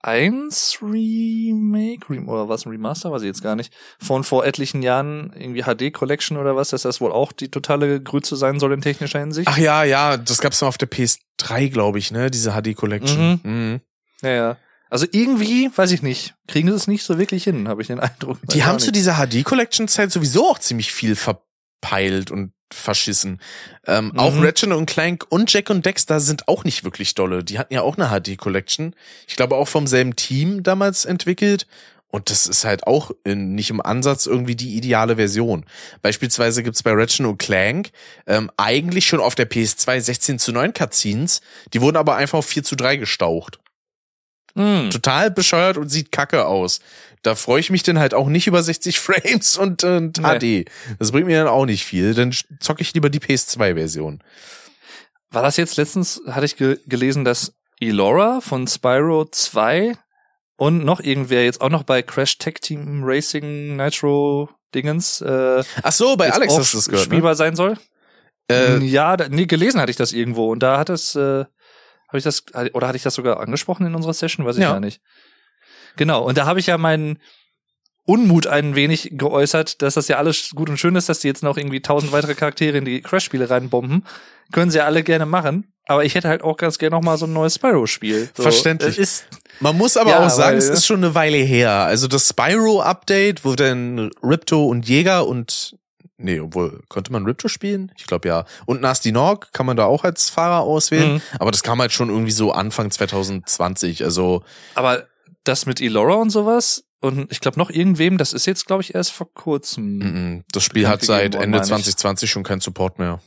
[0.01, 4.81] 1 Remake Rem oder was ein Remaster, weiß ich jetzt gar nicht, von vor etlichen
[4.81, 8.73] Jahren irgendwie HD Collection oder was, dass das wohl auch die totale Grütze sein soll
[8.73, 9.47] in technischer Hinsicht.
[9.47, 12.31] Ach ja, ja, das gab's noch auf der PS3, glaube ich, ne?
[12.31, 13.41] Diese HD Collection.
[13.43, 13.81] Mhm.
[14.21, 14.57] Ja, ja.
[14.89, 17.99] Also irgendwie, weiß ich nicht, kriegen sie es nicht so wirklich hin, habe ich den
[17.99, 18.39] Eindruck.
[18.43, 23.39] Die haben zu dieser HD Collection Zeit sowieso auch ziemlich viel verpeilt und verschissen.
[23.87, 24.43] Ähm, Auch Mhm.
[24.43, 27.43] Ratchet und Clank und Jack und Dexter sind auch nicht wirklich dolle.
[27.43, 28.95] Die hatten ja auch eine HD Collection.
[29.27, 31.67] Ich glaube auch vom selben Team damals entwickelt.
[32.11, 35.65] Und das ist halt auch in, nicht im Ansatz irgendwie die ideale Version.
[36.01, 37.91] Beispielsweise gibt's bei Ratchet und Clank
[38.25, 41.41] ähm, eigentlich schon auf der PS2 16 zu 9 Cutscenes.
[41.73, 43.59] Die wurden aber einfach auf 4 zu 3 gestaucht
[44.59, 44.89] Hm.
[44.89, 46.81] total bescheuert und sieht kacke aus.
[47.21, 50.69] Da freue ich mich dann halt auch nicht über 60 Frames und, und HD.
[50.99, 52.13] Das bringt mir dann auch nicht viel.
[52.13, 54.21] Dann zocke ich lieber die PS2-Version.
[55.31, 59.93] War das jetzt letztens, hatte ich ge gelesen, dass Elora von Spyro 2
[60.57, 65.91] und noch irgendwer jetzt auch noch bei Crash Tech Team Racing Nitro Dingens äh, Ach
[65.93, 67.11] so, bei Alex hast du das gehört, ne?
[67.13, 67.77] spielbar sein soll?
[68.51, 71.45] Äh, ja, da, nee, gelesen hatte ich das irgendwo und da hat es, äh,
[72.09, 72.43] habe ich das,
[72.73, 74.45] oder hatte ich das sogar angesprochen in unserer Session?
[74.45, 74.73] Weiß ich Ja.
[74.73, 75.01] gar nicht.
[75.95, 77.19] Genau, und da habe ich ja meinen
[78.05, 81.43] Unmut ein wenig geäußert, dass das ja alles gut und schön ist, dass die jetzt
[81.43, 84.05] noch irgendwie tausend weitere Charaktere in die Crash-Spiele reinbomben.
[84.51, 85.71] Können sie ja alle gerne machen.
[85.85, 88.29] Aber ich hätte halt auch ganz gerne noch mal so ein neues Spyro-Spiel.
[88.35, 88.97] So, Verständlich.
[88.97, 89.27] Ist,
[89.59, 91.71] Man muss aber Ja, auch sagen, es ist schon eine Weile her.
[91.71, 95.75] Also das Spyro-Update, wo dann Ripto und Jäger und
[96.21, 97.91] Nee, obwohl, konnte man Ripto spielen?
[97.97, 98.45] Ich glaube ja.
[98.65, 101.13] Und Nasty Nog kann man da auch als Fahrer auswählen.
[101.13, 101.21] Mhm.
[101.39, 104.03] Aber das kam halt schon irgendwie so Anfang 2020.
[104.03, 104.43] Also,
[104.75, 105.07] aber
[105.45, 108.93] das mit Elora und sowas und ich glaube noch irgendwem, das ist jetzt, glaube ich,
[108.93, 109.99] erst vor kurzem.
[109.99, 111.69] mm, das Spiel hat seit Ende meine ich.
[111.69, 113.21] 2020 schon keinen Support mehr.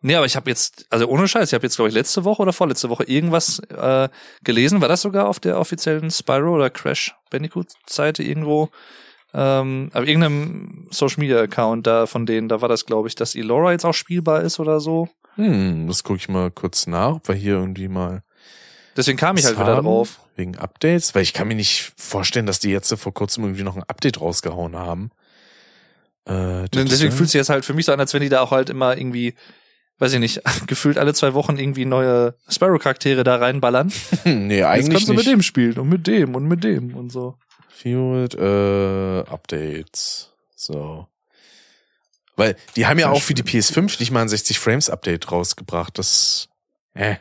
[0.00, 2.42] Nee, aber ich habe jetzt, also ohne Scheiß, ich habe jetzt, glaube ich, letzte Woche
[2.42, 4.08] oder vorletzte Woche irgendwas äh,
[4.42, 4.80] gelesen.
[4.80, 8.70] War das sogar auf der offiziellen Spyro oder Crash Bandicoot-Seite irgendwo?
[9.36, 13.34] Ähm, auf irgendeinem Social Media Account da von denen, da war das, glaube ich, dass
[13.34, 15.08] Elora jetzt auch spielbar ist oder so.
[15.34, 18.22] Hm, das gucke ich mal kurz nach, ob wir hier irgendwie mal
[18.96, 20.20] Deswegen kam ich halt wieder haben, drauf.
[20.36, 23.76] Wegen Updates, weil ich kann mir nicht vorstellen, dass die jetzt vor kurzem irgendwie noch
[23.76, 25.10] ein Update rausgehauen haben.
[26.26, 28.40] Äh, Und deswegen fühlt sich jetzt halt für mich so an, als wenn die da
[28.40, 29.34] auch halt immer irgendwie,
[29.98, 33.92] weiß ich nicht, gefühlt alle zwei Wochen irgendwie neue Spyro-Charaktere da reinballern.
[34.24, 35.32] nee, Jetzt eigentlich kannst du mit nicht.
[35.32, 37.36] dem spielen und mit dem und mit dem und so.
[37.74, 40.30] Field, äh, Updates.
[40.54, 41.06] So.
[42.36, 45.98] Weil die haben ja auch für die PS5 nicht mal ein 60 Frames Update rausgebracht.
[45.98, 46.48] Das,
[46.94, 47.16] äh.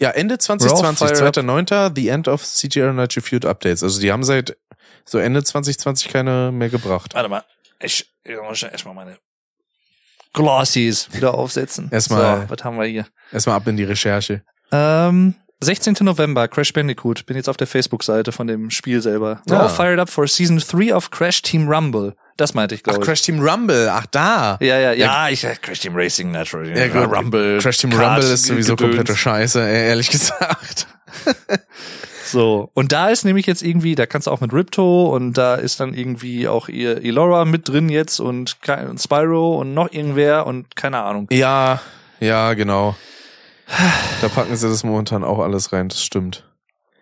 [0.00, 1.34] Ja, Ende 2020, Raw, Fire Up.
[1.36, 3.82] 2.9., The End of CGR Nitro Feud Updates.
[3.82, 4.56] Also die haben seit
[5.04, 7.14] so Ende 2020 keine mehr gebracht.
[7.14, 7.44] Warte mal,
[7.80, 9.18] ich, ich muss erstmal meine
[10.32, 11.88] Glossies wieder aufsetzen.
[11.90, 13.06] Erstmal- So, was haben wir hier?
[13.32, 14.42] Erstmal ab in die Recherche.
[14.72, 15.96] Ähm, 16.
[16.00, 17.26] November, Crash Bandicoot.
[17.26, 19.42] Bin jetzt auf der Facebook-Seite von dem Spiel selber.
[19.50, 19.60] Ah.
[19.60, 22.14] all fired up for Season 3 of Crash Team Rumble.
[22.38, 23.06] Das meinte ich, Ach, glaube ich.
[23.06, 24.56] Crash Team Rumble, ach da.
[24.60, 25.28] Ja, ja, ja.
[25.28, 26.76] ich Crash Team Racing natürlich.
[26.78, 27.14] Ja, gut.
[27.14, 27.58] Rumble.
[27.58, 28.96] Crash Team Kart, Rumble ist sowieso Gedöns.
[28.96, 30.86] komplette Scheiße, e- ehrlich gesagt.
[32.24, 32.70] So.
[32.74, 35.80] Und da ist nämlich jetzt irgendwie, da kannst du auch mit Ripto und da ist
[35.80, 38.56] dann irgendwie auch ihr Elora mit drin jetzt und,
[38.88, 41.26] und Spyro und noch irgendwer und keine Ahnung.
[41.32, 41.80] Ja,
[42.20, 42.96] ja, genau.
[44.20, 46.44] Da packen sie das momentan auch alles rein, das stimmt.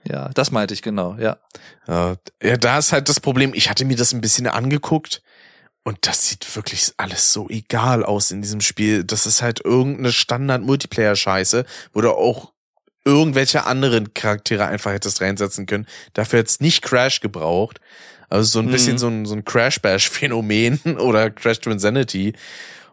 [0.05, 1.39] Ja, das meinte ich genau, ja.
[1.87, 2.16] Ja,
[2.57, 5.23] da ist halt das Problem, ich hatte mir das ein bisschen angeguckt
[5.85, 9.05] und das sieht wirklich alles so egal aus in diesem Spiel.
[9.05, 12.53] Das ist halt irgendeine Standard-Multiplayer-Scheiße, wo du auch
[13.05, 15.87] irgendwelche anderen Charaktere einfach hättest reinsetzen können.
[16.12, 17.81] Dafür hättest nicht Crash gebraucht.
[18.29, 18.71] Also so ein Mhm.
[18.71, 22.35] bisschen so ein, so ein Crash-Bash-Phänomen oder Crash to Insanity.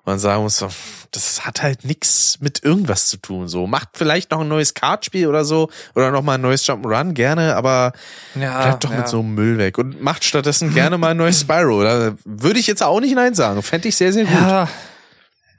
[0.05, 0.69] Und man sagen muss, so,
[1.11, 3.47] das hat halt nix mit irgendwas zu tun.
[3.47, 7.13] So macht vielleicht noch ein neues Kartspiel oder so oder noch mal ein neues Jump'n'Run
[7.13, 7.93] gerne, aber
[8.39, 8.97] Ja, bleibt doch ja.
[8.97, 11.83] mit so einem Müll weg und macht stattdessen gerne mal ein neues Spyro.
[11.83, 13.63] Da würde ich jetzt auch nicht nein sagen.
[13.63, 14.33] Fände ich sehr sehr gut.
[14.33, 14.69] Ja.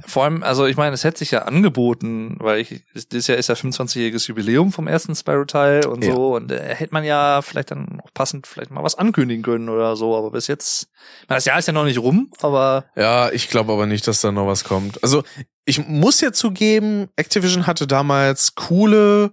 [0.06, 3.48] Vor allem, also ich meine, es hätte sich ja angeboten, weil ich, dieses Jahr ist
[3.48, 6.12] ja 25-jähriges Jubiläum vom ersten Spyro-Teil und Ja.
[6.14, 9.68] so und äh, hätte man ja vielleicht dann auch passend vielleicht mal was ankündigen können
[9.68, 10.88] oder so, aber bis jetzt,
[11.28, 14.20] meine, das Jahr ist ja noch nicht rum, aber Ja, ich glaube aber nicht, dass
[14.20, 15.02] da noch was kommt.
[15.02, 15.24] Also
[15.64, 19.32] ich muss ja zugeben, Activision hatte damals coole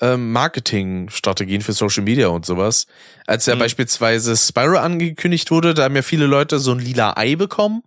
[0.00, 2.86] ähm, Marketingstrategien für Social Media und sowas.
[3.26, 3.60] Als ja Mhm.
[3.60, 7.82] beispielsweise Spyro angekündigt wurde, da haben ja viele Leute so ein lila Ei bekommen.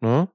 [0.00, 0.28] Ne?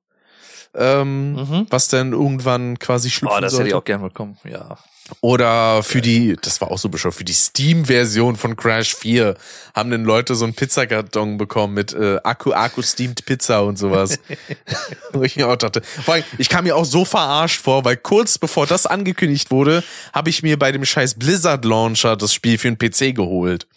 [0.76, 1.67] Ähm, Mhm.
[1.69, 3.63] Was dann irgendwann quasi schlüpfen oh, das sollte.
[3.63, 4.78] hätte ich auch gern bekommen, ja.
[5.19, 9.36] Oder für die, das war auch so bescheuert, für die Steam-Version von Crash 4
[9.76, 14.19] haben dann Leute so einen Pizzakarton bekommen mit äh, Akku, Akku steamed Pizza und sowas.
[15.11, 17.97] Wo ich mir auch dachte, vor allem, ich kam mir auch so verarscht vor, weil
[17.97, 22.57] kurz bevor das angekündigt wurde, habe ich mir bei dem scheiß Blizzard Launcher das Spiel
[22.57, 23.67] für den PC geholt.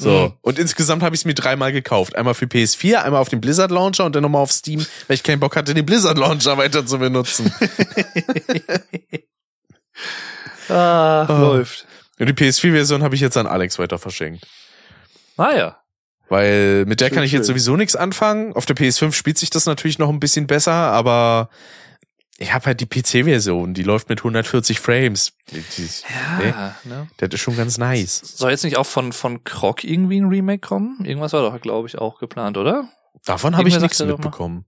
[0.00, 0.10] So.
[0.10, 0.32] Mhm.
[0.42, 2.14] Und insgesamt habe ich es mir dreimal gekauft.
[2.16, 5.24] Einmal für PS4, einmal auf dem Blizzard Launcher und dann nochmal auf Steam, weil ich
[5.24, 7.52] keinen Bock hatte, den Blizzard Launcher weiter zu benutzen.
[10.68, 11.40] Ah, Ah.
[11.40, 11.86] läuft.
[12.18, 14.46] Und die PS4-Version habe ich jetzt an Alex weiter verschenkt.
[15.36, 15.78] Ah ja.
[16.28, 17.54] Weil mit der Schön, kann ich jetzt schön.
[17.54, 18.52] sowieso nichts anfangen.
[18.52, 21.48] Auf der PS5 spielt sich das natürlich noch ein bisschen besser, aber
[22.40, 25.32] ich habe halt die PC-Version, die läuft mit 140 Frames.
[25.50, 25.56] Die,
[26.38, 27.08] nee, Ja, ne?
[27.16, 28.20] das ist schon ganz nice.
[28.36, 31.04] Soll jetzt nicht auch von, von Croc irgendwie ein Remake kommen?
[31.04, 32.88] Irgendwas war doch, glaube ich, auch geplant, oder?
[33.24, 34.64] Davon habe ich nichts mitbekommen.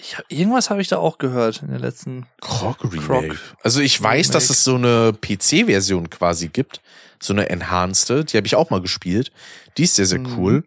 [0.00, 2.26] Ich hab, irgendwas habe ich da auch gehört in der letzten.
[2.40, 3.28] Croc Remake.
[3.34, 4.52] Croc Also ich weiß, dass Remake.
[4.52, 6.80] es so eine PC-Version quasi gibt.
[7.20, 8.32] So eine enhanced.
[8.32, 9.32] Die habe ich auch mal gespielt.
[9.76, 10.38] Die ist sehr, sehr Mhm.
[10.38, 10.64] cool.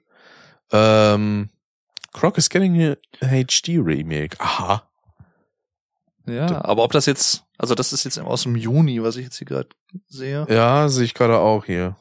[0.71, 1.49] Ähm,
[2.11, 4.35] Croc is getting a HD Remake.
[4.39, 4.83] Aha.
[6.27, 9.37] Ja, aber ob das jetzt, also das ist jetzt aus dem Juni, was ich jetzt
[9.37, 9.69] hier gerade
[10.07, 10.45] sehe.
[10.49, 11.95] Ja, sehe ich gerade auch hier.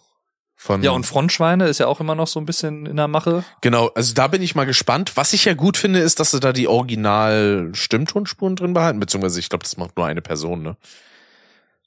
[0.57, 3.45] Von Ja, und Frontschweine ist ja auch immer noch so ein bisschen in der Mache.
[3.63, 5.13] Genau, also da bin ich mal gespannt.
[5.17, 9.49] Was ich ja gut finde, ist, dass sie da die Original-Stimmtonspuren drin behalten, beziehungsweise ich
[9.49, 10.77] glaube, das macht nur eine Person, ne?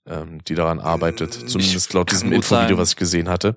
[0.05, 1.35] Ähm, die daran arbeitet.
[1.37, 2.77] Ich- Zumindest laut kann diesem Infovideo, sein.
[2.77, 3.55] was ich gesehen hatte.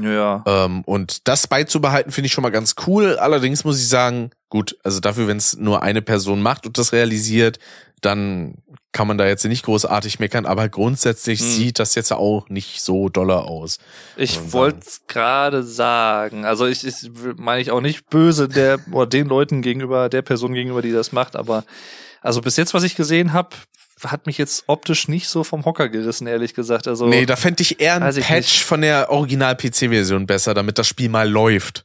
[0.00, 0.42] Ja.
[0.46, 3.16] Ähm, und das beizubehalten, finde ich schon mal ganz cool.
[3.16, 6.92] Allerdings muss ich sagen, gut, also dafür, wenn es nur eine Person macht und das
[6.92, 7.58] realisiert,
[8.00, 8.56] dann
[8.92, 11.46] kann man da jetzt nicht großartig meckern, aber grundsätzlich Hm.
[11.48, 13.78] sieht das jetzt auch nicht so doller aus.
[14.16, 19.26] Ich wollte gerade sagen, also ich, ich meine ich auch nicht böse der oder den
[19.26, 21.64] Leuten gegenüber, der Person gegenüber, die das macht, aber
[22.20, 23.50] also bis jetzt, was ich gesehen habe,
[24.06, 26.86] hat mich jetzt optisch nicht so vom Hocker gerissen, ehrlich gesagt.
[26.88, 28.24] Also Nee, da fände ich eher ein Patch
[28.54, 28.64] nicht.
[28.64, 31.84] von der Original-PC-Version besser, damit das Spiel mal läuft.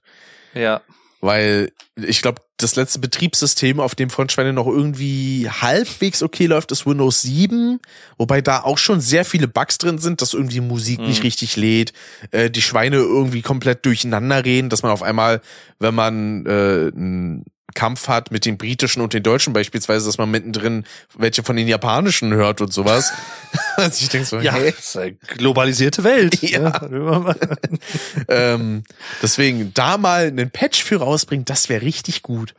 [0.53, 0.81] ja,
[1.21, 6.85] Weil ich glaube, das letzte Betriebssystem, auf dem Frontschweine noch irgendwie halbwegs okay läuft, ist
[6.85, 7.79] Windows 7.
[8.17, 11.07] Wobei da auch schon sehr viele Bugs drin sind, dass irgendwie Musik Mhm.
[11.07, 11.93] nicht richtig lädt,
[12.31, 15.41] äh, die Schweine irgendwie komplett durcheinander reden, dass man auf einmal,
[15.79, 16.49] wenn man äh,
[16.93, 20.85] einen Kampf hat mit den britischen und den deutschen beispielsweise, dass man mittendrin
[21.17, 23.11] welche von den japanischen hört und sowas.
[23.75, 26.39] also ich denke so, ja, hey, ist eine globalisierte Welt.
[26.49, 26.71] Ja.
[28.27, 28.83] ähm,
[29.21, 32.53] deswegen da mal einen Patch für rausbringen, das wäre richtig gut.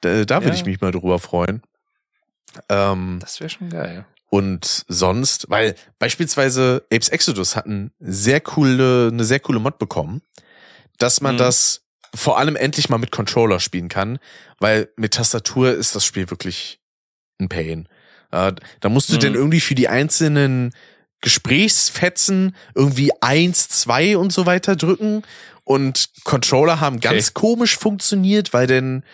[0.00, 0.60] Da, da würde Ja.
[0.60, 1.62] ich mich mal drüber freuen.
[2.68, 4.04] Ähm, Das wäre schon geil.
[4.30, 10.22] und sonst, weil beispielsweise Apes Exodus hatten sehr coole, eine sehr coole Mod bekommen,
[10.98, 11.38] dass man Mhm.
[11.38, 11.82] das
[12.14, 14.18] vor allem endlich mal mit Controller spielen kann,
[14.58, 16.80] weil mit Tastatur ist das Spiel wirklich
[17.40, 17.88] ein Pain.
[18.32, 19.20] Äh, da musst du Mhm.
[19.20, 20.72] denn irgendwie für die einzelnen
[21.20, 25.22] Gesprächsfetzen irgendwie eins, zwei und so weiter drücken
[25.64, 29.04] und Controller haben ganz komisch funktioniert, weil denn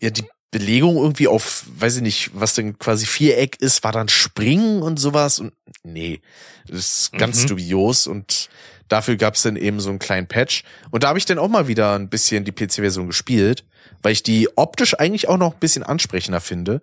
[0.00, 4.08] ja die Belegung irgendwie auf, weiß ich nicht, was denn quasi Viereck ist, war dann
[4.08, 5.52] Springen und sowas und
[5.84, 6.20] nee,
[6.66, 7.48] das ist ganz Mhm.
[7.48, 8.48] dubios und
[8.90, 11.66] dafür gab's dann eben so einen kleinen Patch und da habe ich dann auch mal
[11.68, 13.64] wieder ein bisschen die PC-Version gespielt,
[14.02, 16.82] weil ich die optisch eigentlich auch noch ein bisschen ansprechender finde,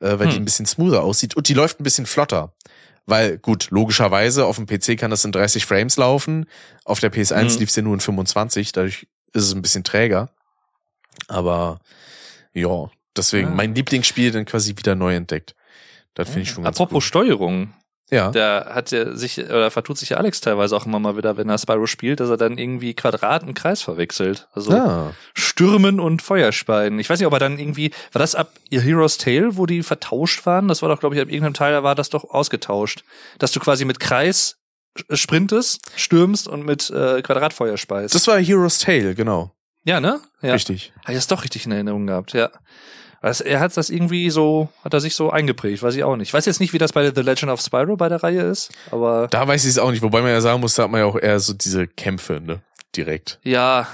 [0.00, 0.42] äh, weil die Hm.
[0.42, 2.52] ein bisschen smoother aussieht und die läuft ein bisschen flotter.
[3.06, 6.46] Weil, gut, logischerweise, auf dem PC kann das in 30 Frames laufen.
[6.86, 7.60] Auf der PS1 Mhm.
[7.60, 10.30] lief's ja nur in 25, dadurch ist es ein bisschen träger.
[11.28, 11.80] Aber
[12.54, 13.54] ja, deswegen Ah.
[13.54, 15.54] mein Lieblingsspiel dann quasi wieder neu entdeckt.
[16.14, 17.74] Das finde ich schon ganz Apropos Steuerung, gut.
[18.10, 18.30] Ja.
[18.30, 21.48] da hat ja sich, oder vertut sich ja Alex teilweise auch immer mal wieder, wenn
[21.48, 24.46] er Spyro spielt, dass er dann irgendwie Quadrat und Kreis verwechselt.
[24.52, 25.12] Also Ah.
[25.32, 26.98] Stürmen und Feuerspeien.
[26.98, 30.44] Ich weiß nicht, ob er dann irgendwie, war das ab Hero's Tale, wo die vertauscht
[30.46, 30.68] waren?
[30.68, 33.04] Das war doch, glaube ich, ab irgendeinem Teil war das doch ausgetauscht.
[33.38, 34.58] Dass du quasi mit Kreis
[35.10, 38.14] sprintest, stürmst und mit äh, Quadratfeuer speist.
[38.14, 39.50] Das war Hero's Tale, genau.
[39.84, 40.20] ja, ne?
[40.42, 40.52] Ja.
[40.52, 40.92] Richtig.
[41.02, 42.50] Habe ich das doch richtig in Erinnerung gehabt, ja.
[43.24, 46.28] Also er hat das irgendwie so, hat er sich so eingeprägt, weiß ich auch nicht.
[46.28, 48.70] Ich weiß jetzt nicht, wie das bei The Legend of Spyro bei der Reihe ist,
[48.90, 51.00] aber Da weiß ich es auch nicht, wobei man ja sagen muss, da hat man
[51.00, 52.60] ja auch eher so diese Kämpfe, ne?
[52.94, 53.40] Direkt.
[53.42, 53.88] Ja,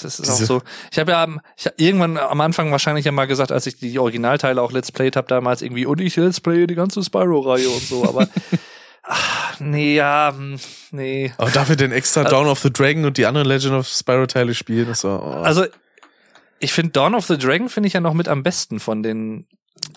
[0.00, 0.62] das ist auch so.
[0.92, 1.26] Ich habe ja
[1.56, 4.92] ich hab irgendwann am Anfang wahrscheinlich ja mal gesagt, als ich die Originalteile auch Let's
[4.92, 8.28] Played habe damals irgendwie und ich Let's Play die ganze Spyro-Reihe und so, aber
[9.02, 10.60] ach, nee, ja, hm,
[10.92, 11.32] nee.
[11.38, 14.54] Aber dafür den extra Dawn of the Dragon und die anderen Legend of Spyro Teile
[14.54, 15.42] spielen, das war, oh.
[15.42, 15.66] Also
[16.60, 19.46] ich finde Dawn of the Dragon finde ich ja noch mit am besten von den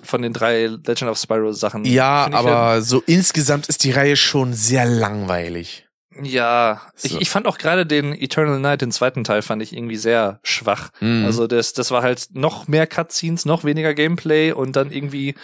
[0.01, 1.83] von den drei Legend of Spyro Sachen.
[1.85, 5.85] ja, aber so insgesamt ist die Reihe schon sehr langweilig.
[6.21, 7.07] Ja, So.
[7.07, 10.39] ich, ich fand auch gerade den Eternal Night, den zweiten Teil, fand ich irgendwie sehr
[10.43, 10.91] schwach.
[11.01, 11.25] Mhm.
[11.25, 15.35] Also das, das war halt noch mehr Cutscenes, noch weniger Gameplay und dann irgendwie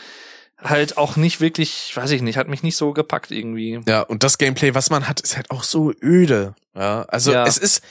[0.57, 3.79] halt auch nicht wirklich, weiß ich nicht, hat mich nicht so gepackt irgendwie.
[3.87, 6.53] Ja, und das Gameplay, was man hat, ist halt auch so öde.
[6.75, 7.45] Ja, also Ja.
[7.45, 7.81] es ist,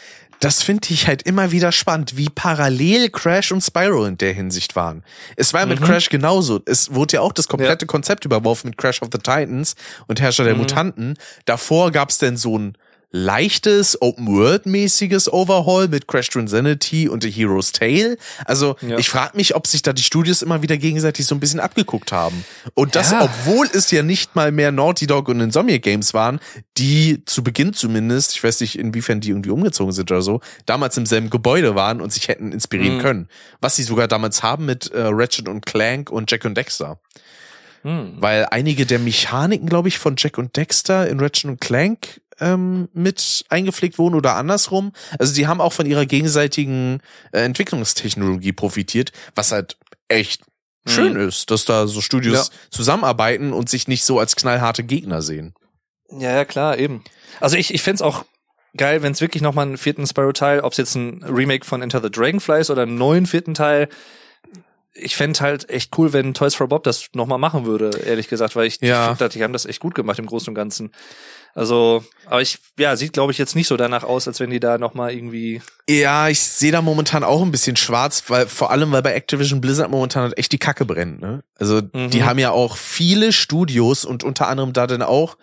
[0.40, 4.76] das finde ich halt immer wieder spannend, wie parallel Crash und Spyro in der Hinsicht
[4.76, 5.02] waren.
[5.36, 5.84] Es war mit Mhm.
[5.84, 6.60] Crash genauso.
[6.64, 9.74] Es wurde ja auch das komplette Konzept überworfen mit Crash of the Titans
[10.06, 10.60] und Herrscher der Mhm.
[10.60, 11.18] Mutanten.
[11.44, 12.74] Davor gab's denn so ein
[13.10, 18.18] leichtes, Open-World-mäßiges Overhaul mit Crash Transinsanity und The Hero's Tale.
[18.44, 18.98] Also Ja.
[18.98, 22.12] ich frage mich, ob sich da die Studios immer wieder gegenseitig so ein bisschen abgeguckt
[22.12, 22.44] haben.
[22.74, 23.22] Und das, Ja.
[23.22, 26.38] obwohl es ja nicht mal mehr Naughty Dog und Insomniac Games waren,
[26.76, 30.96] die zu Beginn zumindest, ich weiß nicht, inwiefern die irgendwie umgezogen sind oder so, damals
[30.98, 33.02] im selben Gebäude waren und sich hätten inspirieren Mhm.
[33.02, 33.28] können.
[33.60, 37.00] Was sie sogar damals haben mit äh, Ratchet und Clank und Jack und Dexter.
[37.82, 38.14] Hm.
[38.18, 42.88] Weil einige der Mechaniken, glaube ich, von Jack und Dexter in Ratchet und Clank ähm,
[42.92, 44.92] mit eingepflegt wurden oder andersrum.
[45.18, 47.00] Also die haben auch von ihrer gegenseitigen
[47.32, 49.76] äh, Entwicklungstechnologie profitiert, was halt
[50.08, 50.42] echt
[50.84, 50.90] Mhm.
[50.90, 52.54] schön ist, dass da so Studios Ja.
[52.70, 55.54] zusammenarbeiten und sich nicht so als knallharte Gegner sehen.
[56.10, 57.04] Ja, ja, klar, eben.
[57.40, 58.24] Also ich, ich fänd's auch
[58.76, 62.00] geil, wenn es wirklich nochmal einen vierten Spyro-Teil, ob es jetzt ein Remake von Enter
[62.00, 63.88] the Dragonfly ist oder einen neuen vierten Teil.
[64.94, 68.56] Ich fänd halt echt cool, wenn Toys for Bob das nochmal machen würde, ehrlich gesagt,
[68.56, 69.12] weil ich Ja.
[69.12, 70.92] ich dachte, die haben das echt gut gemacht im Großen und Ganzen.
[71.54, 74.60] Also, aber ich, ja, sieht glaube ich jetzt nicht so danach aus, als wenn die
[74.60, 75.60] da nochmal irgendwie.
[75.88, 79.60] Ja, ich sehe da momentan auch ein bisschen schwarz, weil vor allem, weil bei Activision
[79.60, 81.20] Blizzard momentan halt echt die Kacke brennt.
[81.20, 81.42] Ne?
[81.56, 82.10] Also Mhm.
[82.10, 85.36] die haben ja auch viele Studios und unter anderem da dann auch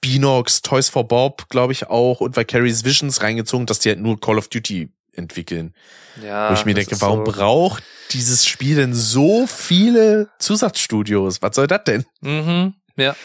[0.00, 4.20] Beanox, Toys for Bob, glaube ich auch und Vicarious Visions reingezogen, dass die halt nur
[4.20, 5.74] Call of Duty entwickeln.
[6.22, 11.40] Ja, Wo ich mir denke, warum so, braucht dieses Spiel denn so viele Zusatzstudios?
[11.40, 12.04] Was soll das denn?
[12.20, 13.16] Mhm, ja.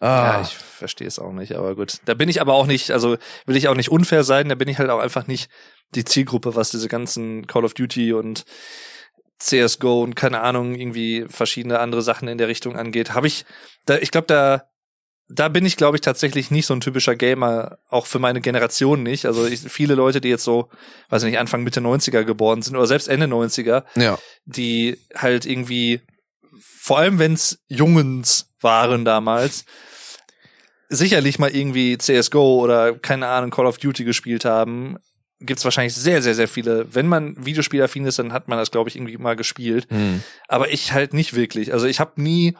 [0.00, 2.00] Ah, Ja, ich verstehe es auch nicht, aber gut.
[2.04, 3.16] Da bin ich aber auch nicht, also
[3.46, 5.50] will ich auch nicht unfair sein, da bin ich halt auch einfach nicht
[5.94, 8.44] die Zielgruppe, was diese ganzen Call of Duty und
[9.38, 13.14] CSGO und keine Ahnung, irgendwie verschiedene andere Sachen in der Richtung angeht.
[13.14, 13.44] Habe ich,
[13.84, 14.64] da, ich glaube, da,
[15.28, 19.02] da bin ich, glaube ich, tatsächlich nicht so ein typischer Gamer, auch für meine Generation
[19.02, 19.26] nicht.
[19.26, 20.70] Also ich, viele Leute, die jetzt so,
[21.10, 24.18] weiß ich nicht, Anfang Mitte 90er geboren sind oder selbst Ende 90er, ja.
[24.44, 26.00] die halt irgendwie,
[26.78, 29.64] vor allem wenn es Jungens waren damals,
[30.88, 34.98] sicherlich mal irgendwie CSGO oder keine Ahnung Call of Duty gespielt haben,
[35.40, 36.94] gibt's wahrscheinlich sehr, sehr, sehr viele.
[36.94, 39.86] Wenn man Videospielaffin ist, dann hat man das, glaube ich, irgendwie mal gespielt.
[39.90, 40.22] Hm.
[40.48, 41.72] Aber ich halt nicht wirklich.
[41.72, 42.56] Also ich habe nie,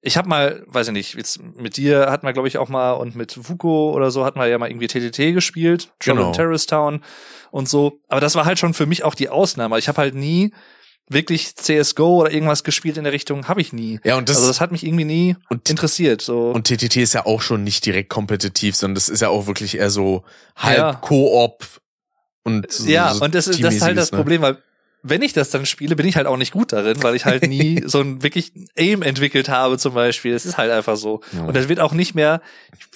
[0.00, 2.92] ich habe mal, weiß ich nicht, jetzt mit dir hat man, glaube ich, auch mal
[2.92, 6.32] und mit Vuko oder so hat man ja mal irgendwie TTT gespielt, Trouble Genau.
[6.32, 7.02] Terrorist Town
[7.50, 8.00] und so.
[8.08, 9.78] Aber das war halt schon für mich auch die Ausnahme.
[9.78, 10.52] Ich habe halt nie
[11.10, 14.00] wirklich CSGO oder irgendwas gespielt in der Richtung, habe ich nie.
[14.04, 16.22] Ja, und das, also das hat mich irgendwie nie und, interessiert.
[16.22, 16.50] So.
[16.52, 19.76] und TTT ist ja auch schon nicht direkt kompetitiv, sondern das ist ja auch wirklich
[19.76, 20.22] eher so
[20.56, 20.92] halb Ja.
[20.94, 21.66] Koop
[22.44, 24.16] und so, ja, so und das, ist- das ist halt das ne?
[24.18, 24.58] Problem, weil
[25.02, 27.46] wenn ich das dann spiele, bin ich halt auch nicht gut darin, weil ich halt
[27.48, 30.34] nie so ein wirklich Aim entwickelt habe zum Beispiel.
[30.34, 31.20] Es ist halt einfach so.
[31.32, 31.44] Ja.
[31.44, 32.42] Und das wird auch nicht mehr,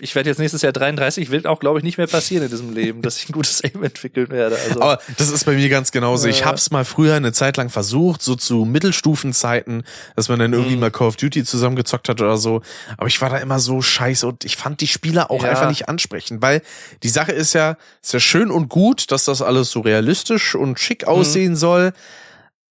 [0.01, 2.74] ich werde jetzt nächstes Jahr 33, wird auch, glaube ich, nicht mehr passieren in diesem
[2.74, 4.56] Leben, dass ich ein gutes Aim entwickeln werde.
[4.68, 6.28] Also, Aber das ist bei mir ganz genauso.
[6.28, 6.47] Ich Ja.
[6.47, 9.85] hab's mal früher eine Zeit lang versucht, so zu Mittelstufenzeiten,
[10.16, 10.81] dass man dann irgendwie Mhm.
[10.81, 12.62] mal Call of Duty zusammengezockt hat oder so.
[12.97, 15.51] Aber ich war da immer so scheiße und ich fand die Spieler auch Ja.
[15.51, 16.62] einfach nicht ansprechend, weil
[17.02, 20.70] die Sache ist ja, ist ja schön und gut, dass das alles so realistisch und
[20.70, 20.76] Mhm.
[20.76, 21.93] schick aussehen soll.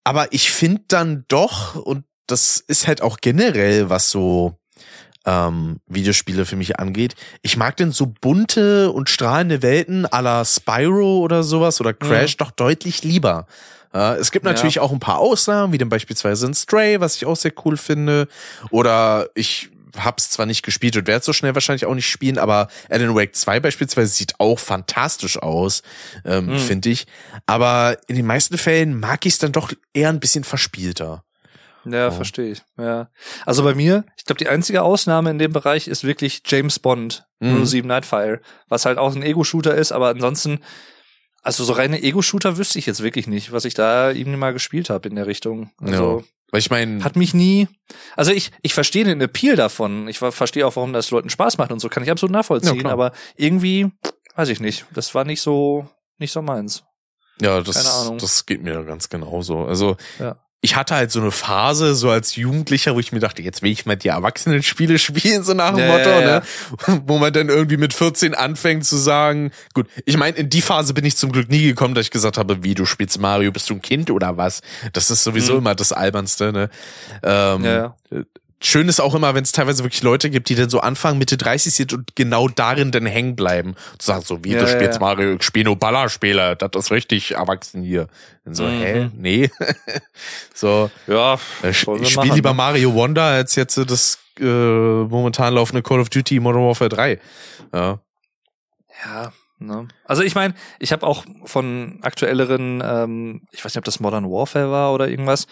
[0.03, 4.57] Aber ich finde dann doch, und das ist halt auch generell, was so
[5.25, 7.15] ähm, Videospiele für mich angeht.
[7.41, 12.35] Ich mag denn so bunte und strahlende Welten à la Spyro oder sowas oder Crash
[12.37, 13.47] doch deutlich lieber.
[13.93, 14.51] Äh, es gibt Ja.
[14.51, 17.77] natürlich auch ein paar Ausnahmen, wie dann beispielsweise ein Stray, was ich auch sehr cool
[17.77, 18.27] finde.
[18.71, 22.67] Oder ich hab's zwar nicht gespielt und werde so schnell wahrscheinlich auch nicht spielen, aber
[22.89, 25.83] Alan Wake 2 beispielsweise sieht auch fantastisch aus,
[26.25, 26.57] ähm, Mhm.
[26.59, 27.05] finde ich.
[27.45, 31.23] Aber in den meisten Fällen mag ich es dann doch eher ein bisschen verspielter.
[31.85, 32.11] Ja, Oh.
[32.11, 32.61] verstehe ich.
[32.77, 33.09] Ja.
[33.45, 37.25] Also bei mir, ich glaube, die einzige Ausnahme in dem Bereich ist wirklich James Bond,
[37.41, 37.65] Mhm.
[37.65, 38.39] 07 Nightfire,
[38.69, 40.61] was halt auch ein Ego-Shooter ist, aber ansonsten,
[41.41, 44.89] also so reine Ego-Shooter wüsste ich jetzt wirklich nicht, was ich da irgendwie mal gespielt
[44.89, 45.71] habe in der Richtung.
[45.81, 46.23] Also
[46.53, 47.67] Weil ich meine, hat mich nie,
[48.15, 50.07] also ich, ich verstehe den Appeal davon.
[50.07, 52.37] Ich ver- verstehe auch, warum das Leuten Spaß macht und so, kann ich absolut Ja,
[52.37, 52.93] nachvollziehen, klar.
[52.93, 53.89] aber irgendwie,
[54.35, 55.89] weiß ich nicht, das war nicht so,
[56.19, 56.83] nicht so meins.
[57.41, 59.65] Ja, das, das geht mir ganz genauso.
[59.65, 60.37] Also Ja.
[60.65, 63.69] Ich hatte halt so eine Phase, so als Jugendlicher, wo ich mir dachte, jetzt will
[63.71, 67.01] ich mal die Erwachsenen-Spiele spielen, so nach dem Ja, Motto, ja, ne?
[67.05, 70.93] Wo man dann irgendwie mit 14 anfängt zu sagen, gut, ich meine, in die Phase
[70.93, 73.69] bin ich zum Glück nie gekommen, dass ich gesagt habe, wie, du spielst Mario, bist
[73.69, 74.61] du ein Kind oder was?
[74.93, 75.59] Das ist sowieso Mhm.
[75.59, 76.69] immer das Albernste, ne?
[77.21, 78.23] Ähm, Ja, ja.
[78.65, 81.35] Schön ist auch immer, wenn es teilweise wirklich Leute gibt, die dann so Anfang Mitte
[81.35, 83.75] 30 sind und genau darin dann hängen bleiben.
[83.91, 84.99] Und sagen so, wie, Ja, du ja, spielst ja.
[85.01, 88.07] Mario, ich spiel nur Ballerspieler, das ist richtig erwachsen hier.
[88.45, 88.69] Und so, Mhm.
[88.81, 89.09] hä?
[89.13, 89.49] Nee.
[90.53, 92.55] so, Ja, äh, ich spiele machen, lieber ne?
[92.55, 97.19] Mario Wonder als jetzt äh, das äh, momentan laufende Call of Duty Modern Warfare 3.
[97.73, 97.99] Ja.
[99.05, 99.87] Ja, ne?
[100.05, 104.29] Also ich meine, ich habe auch von aktuelleren, ähm, ich weiß nicht, ob das Modern
[104.29, 105.47] Warfare war oder irgendwas,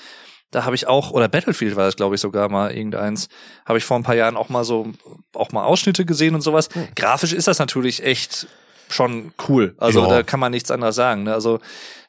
[0.52, 3.30] da habe ich auch, oder Battlefield war es, glaube ich, sogar mal irgendeins,
[3.65, 4.88] habe ich vor ein paar Jahren auch mal so,
[5.34, 6.69] auch mal Ausschnitte gesehen und sowas.
[6.73, 6.90] Hm.
[6.95, 8.48] Grafisch ist das natürlich echt
[8.90, 9.73] schon cool.
[9.78, 10.07] Also Ja.
[10.10, 11.23] da kann man nichts anderes sagen.
[11.23, 11.34] Ne?
[11.34, 11.60] Also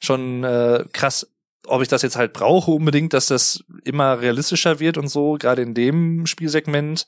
[0.01, 1.29] schon äh, krass,
[1.67, 5.63] ob ich das jetzt halt brauche unbedingt, dass das immer realistischer wird und so, gerade
[5.63, 7.07] in dem Spielsegment,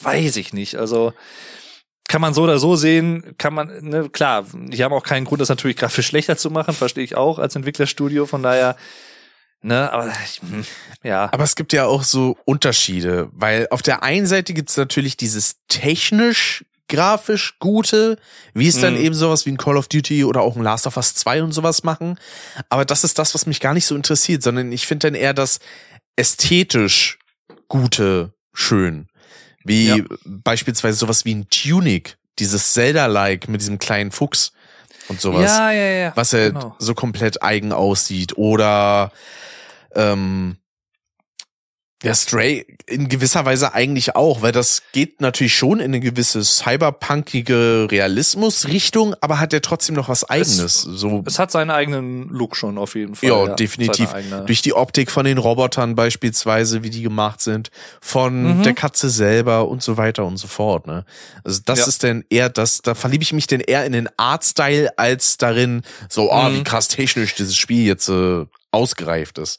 [0.00, 0.76] weiß ich nicht.
[0.76, 1.12] Also
[2.08, 5.40] kann man so oder so sehen, kann man, ne, klar, die haben auch keinen Grund,
[5.42, 8.76] das natürlich grafisch schlechter zu machen, verstehe ich auch als Entwicklerstudio, von daher,
[9.62, 10.64] ne, aber ich, hm,
[11.02, 11.28] ja.
[11.32, 15.56] Aber es gibt ja auch so Unterschiede, weil auf der einen Seite gibt's natürlich dieses
[15.68, 18.18] technisch grafisch gute,
[18.52, 19.00] wie es dann Mhm.
[19.00, 21.52] eben sowas wie ein Call of Duty oder auch ein Last of Us 2 und
[21.52, 22.18] sowas machen.
[22.68, 25.32] Aber das ist das, was mich gar nicht so interessiert, sondern ich finde dann eher
[25.32, 25.60] das
[26.16, 27.18] ästhetisch
[27.68, 29.06] gute schön.
[29.64, 29.96] Wie Ja.
[30.24, 34.52] beispielsweise sowas wie ein Tunic, dieses Zelda-like mit diesem kleinen Fuchs
[35.10, 36.12] und sowas ja, ja, ja.
[36.14, 36.76] was halt genau.
[36.78, 38.38] so komplett eigen aussieht.
[38.38, 39.10] Oder
[39.94, 40.56] ähm,
[42.02, 46.42] ja, Stray in gewisser Weise eigentlich auch, weil das geht natürlich schon in eine gewisse
[46.42, 50.80] cyberpunkige Realismus-Richtung, aber hat ja trotzdem noch was Eigenes.
[50.82, 53.28] so Es hat seinen eigenen Look schon auf jeden Fall.
[53.28, 54.10] ja, definitiv.
[54.10, 57.70] Seine eigene- Durch die Optik von den Robotern beispielsweise, wie die gemacht sind,
[58.00, 58.62] von Mhm.
[58.62, 60.86] der Katze selber und so weiter und so fort.
[60.86, 61.04] Ne?
[61.44, 61.86] Also das Ja.
[61.86, 65.82] ist denn eher das, da verliebe ich mich denn eher in den Artstyle als darin,
[66.08, 66.54] so, ah, Mhm.
[66.56, 69.58] wie krass technisch dieses Spiel jetzt äh, ausgereift ist.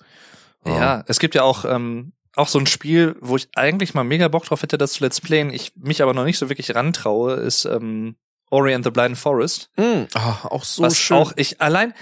[0.66, 4.28] Ja, es gibt ja auch, ähm, auch so ein Spiel, wo ich eigentlich mal mega
[4.28, 7.34] Bock drauf hätte, das zu Let's Playen, ich mich aber noch nicht so wirklich rantraue,
[7.34, 8.16] ist ähm,
[8.50, 9.70] Ori and the Blind Forest.
[9.78, 10.08] Mhm.
[10.14, 11.18] Ah, auch so was schön.
[11.18, 11.94] auch ich allein,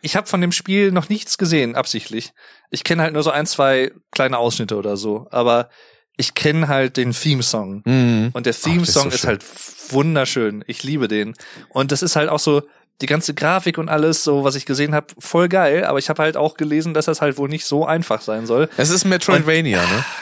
[0.00, 2.32] ich habe von dem Spiel noch nichts gesehen, absichtlich.
[2.70, 5.68] Ich kenne halt nur so ein, zwei kleine Ausschnitte oder so, aber
[6.16, 7.82] ich kenne halt den Theme-Song.
[7.84, 8.30] Mhm.
[8.32, 9.44] Und der das ist Theme-Song so ist halt
[9.92, 10.62] wunderschön.
[10.66, 11.34] Ich liebe den.
[11.70, 12.62] Und das ist halt auch so,
[13.00, 15.84] die ganze Grafik und alles, so was ich gesehen habe, voll geil.
[15.84, 18.68] Aber ich habe halt auch gelesen, dass das halt wohl nicht so einfach sein soll.
[18.76, 20.04] Es ist Metroidvania, ne?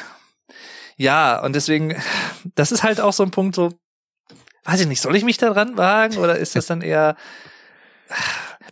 [1.01, 1.95] Ja, und deswegen,
[2.57, 3.73] das ist halt auch so ein Punkt, so,
[4.65, 7.15] weiß ich nicht, soll ich mich da dran wagen oder ist das dann eher,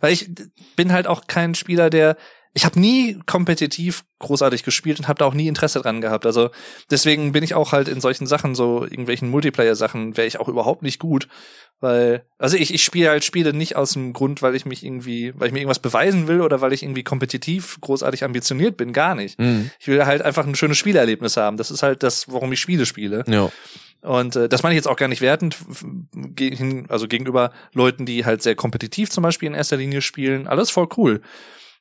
[0.01, 0.29] weil ich
[0.75, 2.17] bin halt auch kein Spieler, der,
[2.57, 6.25] ich habe nie kompetitiv großartig gespielt und habe da auch nie Interesse dran gehabt.
[6.25, 6.49] Also
[6.89, 10.81] deswegen bin ich auch halt in solchen Sachen, so irgendwelchen Multiplayer-Sachen, wäre ich auch überhaupt
[10.81, 11.27] nicht gut.
[11.81, 15.33] Weil, also ich, ich spiele halt Spiele nicht aus dem Grund, weil ich mich irgendwie,
[15.35, 19.13] weil ich mir irgendwas beweisen will oder weil ich irgendwie kompetitiv großartig ambitioniert bin, gar
[19.13, 19.37] nicht.
[19.37, 19.69] Mhm.
[19.79, 21.57] Ich will halt einfach ein schönes Spielerlebnis haben.
[21.57, 23.23] Das ist halt das, warum ich Spiele spiele.
[23.27, 23.51] Ja.
[24.01, 25.57] Und äh, das meine ich jetzt auch gar nicht wertend,
[26.11, 30.47] gegen, also gegenüber Leuten, die halt sehr kompetitiv zum Beispiel in erster Linie spielen.
[30.47, 31.21] Alles voll cool.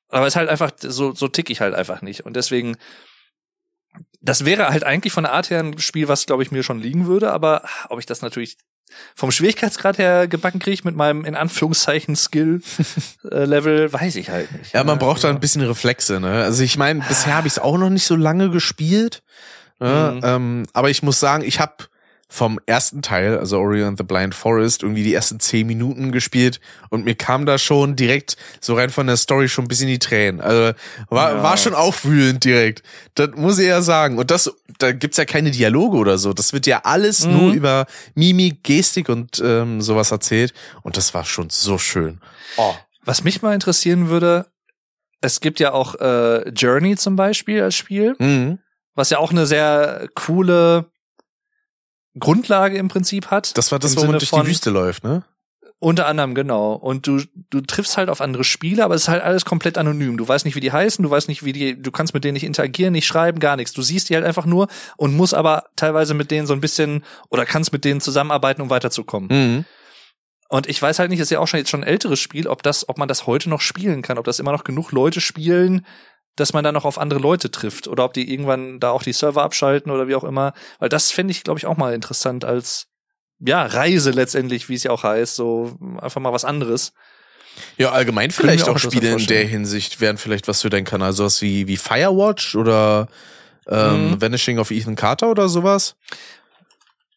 [0.09, 2.25] Aber es ist halt einfach, so, so tick ich halt einfach nicht.
[2.25, 2.77] Und deswegen,
[4.21, 6.81] das wäre halt eigentlich von der Art her ein Spiel, was, glaube ich, mir schon
[6.81, 8.57] liegen würde, aber ob ich das natürlich
[9.15, 14.73] vom Schwierigkeitsgrad her gebacken kriege mit meinem in Anführungszeichen Skill-Level, weiß ich halt nicht.
[14.75, 16.45] Ja, man braucht da ein bisschen Reflexe, ne?
[16.45, 19.23] Also ich meine, bisher habe ich es auch noch nicht so lange gespielt.
[19.79, 20.15] Ne?
[20.15, 20.21] Mhm.
[20.23, 21.75] Ähm, aber ich muss sagen, ich habe
[22.29, 26.61] vom ersten Teil, also Ori and the Blind Forest, irgendwie die ersten zehn Minuten gespielt
[26.91, 30.01] und mir kam da schon direkt so rein von der Story schon ein bisschen die
[30.01, 30.41] Tränen.
[30.41, 30.77] Also
[31.09, 31.43] war, Ja.
[31.45, 32.83] war schon aufwühlend direkt.
[33.15, 34.19] Das muss ich ja sagen.
[34.19, 36.33] Und das, da gibt's ja keine Dialoge oder so.
[36.33, 37.33] Das wird ja alles Mhm.
[37.33, 37.87] nur über
[38.17, 40.53] Mimik, Gestik und ähm, sowas erzählt.
[40.83, 42.21] Und das war schon so schön.
[42.57, 42.75] Oh.
[43.05, 44.47] Was mich mal interessieren würde,
[45.21, 48.59] es gibt ja auch äh, Journey zum Beispiel als Spiel, Mhm.
[48.97, 50.87] was ja auch eine sehr coole
[52.19, 53.57] Grundlage im Prinzip hat.
[53.57, 55.25] Das war das, wo man durch die Wüste läuft, ne?
[55.79, 56.73] Unter anderem, genau.
[56.73, 57.21] Und du,
[57.51, 60.17] du triffst halt auf andere Spiele, aber es ist halt alles komplett anonym.
[60.17, 62.33] Du weißt nicht, wie die heißen, du weißt nicht, wie die, du kannst mit denen
[62.33, 63.75] nicht interagieren, nicht schreiben, gar nichts.
[63.75, 67.05] Du siehst die halt einfach nur und musst aber teilweise mit denen so ein bisschen
[67.29, 69.29] oder kannst mit denen zusammenarbeiten, um weiterzukommen.
[69.31, 69.65] Mhm.
[70.49, 72.63] Und ich weiß halt nicht, ist ja auch schon jetzt schon ein älteres Spiel, ob
[72.63, 75.85] das, ob man das heute noch spielen kann, ob das immer noch genug Leute spielen,
[76.37, 79.13] dass man dann noch auf andere Leute trifft oder ob die irgendwann da auch die
[79.13, 80.53] Server abschalten oder wie auch immer.
[80.79, 82.87] Weil das fände ich, glaube ich, auch mal interessant als
[83.39, 86.93] ja, Reise letztendlich, wie es ja auch heißt, so einfach mal was anderes.
[87.79, 91.13] Ja, allgemein vielleicht auch auch Spiele in der Hinsicht wären vielleicht was für deinen Kanal,
[91.13, 93.09] sowas wie, wie Firewatch oder
[93.67, 94.21] ähm, Mhm.
[94.23, 95.97] Vanishing of Ethan Carter oder sowas.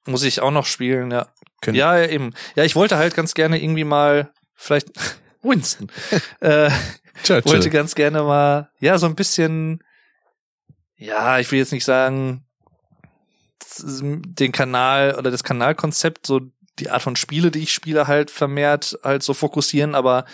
[0.06, 1.28] Muss ich auch noch spielen, ja.
[1.62, 2.34] Können- Ja, ja, eben.
[2.56, 4.88] Ja, ich wollte halt ganz gerne irgendwie mal, vielleicht
[5.42, 5.90] Winston.
[6.40, 6.70] äh,
[7.24, 7.44] Tja.
[7.46, 9.84] wollte ganz gerne mal, ja, so ein bisschen,
[10.96, 12.46] ja, ich will jetzt nicht sagen,
[13.82, 16.42] den Kanal oder das Kanalkonzept, so
[16.80, 20.26] die Art von Spiele, die ich spiele, halt vermehrt halt so fokussieren, aber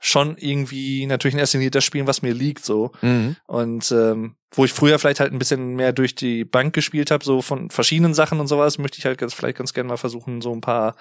[0.00, 2.92] schon irgendwie natürlich in erster Linie das spielen, was mir liegt, so.
[3.02, 3.36] Mhm.
[3.46, 7.24] Und ähm, wo ich früher vielleicht halt ein bisschen mehr durch die Bank gespielt habe,
[7.24, 10.40] so von verschiedenen Sachen und sowas, möchte ich halt ganz, vielleicht ganz gerne mal versuchen,
[10.40, 10.94] so ein paar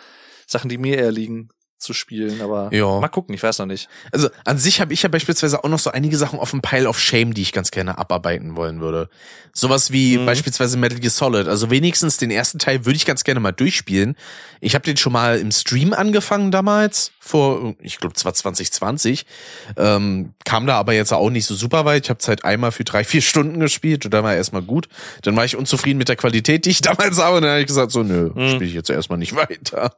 [0.47, 2.41] Sachen, die mir eher liegen, zu spielen.
[2.41, 2.99] Aber Ja.
[2.99, 3.87] mal gucken, ich weiß noch nicht.
[4.11, 6.87] Also an sich habe ich ja beispielsweise auch noch so einige Sachen auf dem Pile
[6.89, 9.09] of Shame, die ich ganz gerne abarbeiten wollen würde.
[9.53, 10.25] Sowas wie Mhm.
[10.25, 11.47] beispielsweise Metal Gear Solid.
[11.47, 14.15] Also wenigstens den ersten Teil würde ich ganz gerne mal durchspielen.
[14.59, 19.25] Ich habe den schon mal im Stream angefangen damals, vor, ich glaube, zwar 2020.
[19.75, 22.05] Ähm, kam da aber jetzt auch nicht so super weit.
[22.05, 24.87] Ich habe Zeit einmal für drei, vier Stunden gespielt und dann war erstmal gut.
[25.23, 27.37] Dann war ich unzufrieden mit der Qualität, die ich damals habe.
[27.37, 28.49] Und dann habe ich gesagt, so, nö, Mhm.
[28.49, 29.95] spiele ich jetzt erstmal nicht weiter.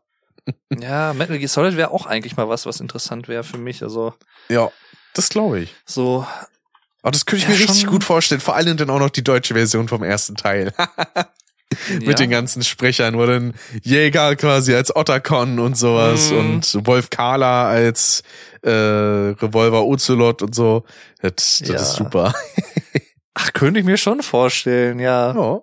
[0.79, 3.83] Ja, Metal Gear Solid wäre auch eigentlich mal was, was interessant wäre für mich.
[3.83, 4.13] Also
[4.49, 4.71] Ja,
[5.13, 5.75] das glaube ich.
[5.85, 6.25] so,
[7.01, 8.41] Aber das könnte ich Ja, mir richtig gut vorstellen.
[8.41, 10.73] Vor allem dann auch noch die deutsche Version vom ersten Teil.
[11.89, 12.13] Mit ja.
[12.13, 13.53] den ganzen Sprechern, wo dann
[13.83, 16.37] Jäger quasi als Ottercon und sowas Mhm.
[16.39, 18.23] und Wolf Kahler als
[18.63, 20.83] äh, Revolver Ocelot und so.
[21.21, 21.75] Das, das Ja.
[21.75, 22.33] ist super.
[23.35, 25.33] Ach, könnte ich mir schon vorstellen, ja.
[25.33, 25.61] Ja.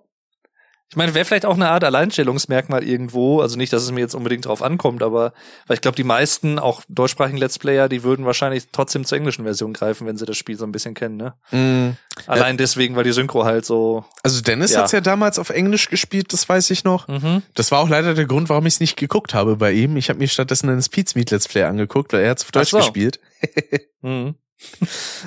[0.89, 3.41] Ich meine, wäre vielleicht auch eine Art Alleinstellungsmerkmal irgendwo.
[3.41, 5.33] Also nicht, dass es mir jetzt unbedingt drauf ankommt, aber
[5.67, 9.45] weil ich glaube, die meisten, auch deutschsprachigen Let's Player, die würden wahrscheinlich trotzdem zur englischen
[9.45, 11.35] Version greifen, wenn sie das Spiel so ein bisschen kennen, ne?
[11.51, 11.97] Mm.
[12.29, 14.05] Allein deswegen, weil die Synchro halt so.
[14.23, 14.83] Also Dennis Ja.
[14.83, 17.09] hat's ja damals auf Englisch gespielt, das weiß ich noch.
[17.09, 17.43] Mhm.
[17.55, 19.97] Das war auch leider der Grund, warum ich es nicht geguckt habe bei ihm.
[19.97, 22.79] Ich habe mir stattdessen einen Speedsmeet Let's Play angeguckt, weil er hat's auf Deutsch so.
[22.79, 23.19] gespielt.
[24.03, 24.37] Mhm.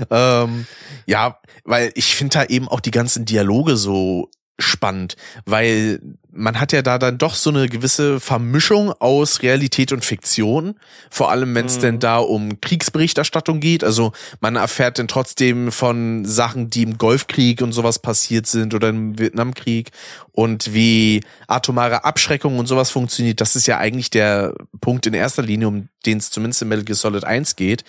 [0.10, 0.65] Ähm,
[1.06, 4.30] ja, weil ich finde da eben auch die ganzen Dialoge so
[4.60, 5.15] spannend,
[5.45, 5.99] weil
[6.31, 10.76] man hat ja da dann doch so eine gewisse Vermischung aus Realität und Fiktion,
[11.10, 11.81] vor allem wenn es Mhm.
[11.81, 13.84] denn da um Kriegsberichterstattung geht.
[13.84, 18.90] Also man erfährt dann trotzdem von Sachen, die im Golfkrieg und sowas passiert sind oder
[18.90, 19.90] im Vietnamkrieg
[20.31, 23.41] und wie atomare Abschreckung und sowas funktioniert.
[23.41, 26.86] Das ist ja eigentlich der Punkt in erster Linie, um den es zumindest in Metal
[26.86, 27.84] Gear Solid 1 geht.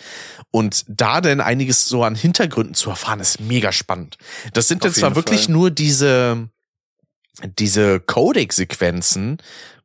[0.51, 4.17] Und da denn einiges so an Hintergründen zu erfahren, ist mega spannend.
[4.55, 5.53] Das sind Auf jetzt zwar wirklich Fall.
[5.53, 6.49] nur diese,
[7.45, 9.39] diese Codec-Sequenzen,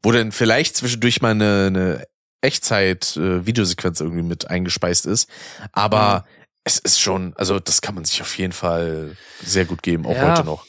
[0.03, 2.05] wo dann vielleicht zwischendurch mal eine, eine
[2.41, 5.29] Echtzeit-Videosequenz irgendwie mit eingespeist ist.
[5.71, 6.25] Aber
[6.63, 10.15] es ist schon, also das kann man sich auf jeden Fall sehr gut geben, auch
[10.15, 10.31] Ja.
[10.35, 10.65] heute noch.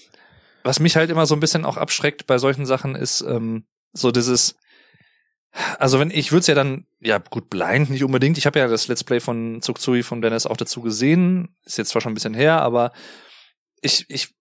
[0.62, 4.10] Was mich halt immer so ein bisschen auch abschreckt bei solchen Sachen ist ähm, so
[4.10, 4.56] dieses,
[5.78, 8.36] also wenn ich würde es ja dann, ja gut, blind nicht unbedingt.
[8.36, 11.56] Ich habe ja das Let's Play von Tsuktsui von Dennis auch dazu gesehen.
[11.64, 12.92] Ist jetzt zwar schon ein bisschen her, aber
[13.80, 14.34] ich, ich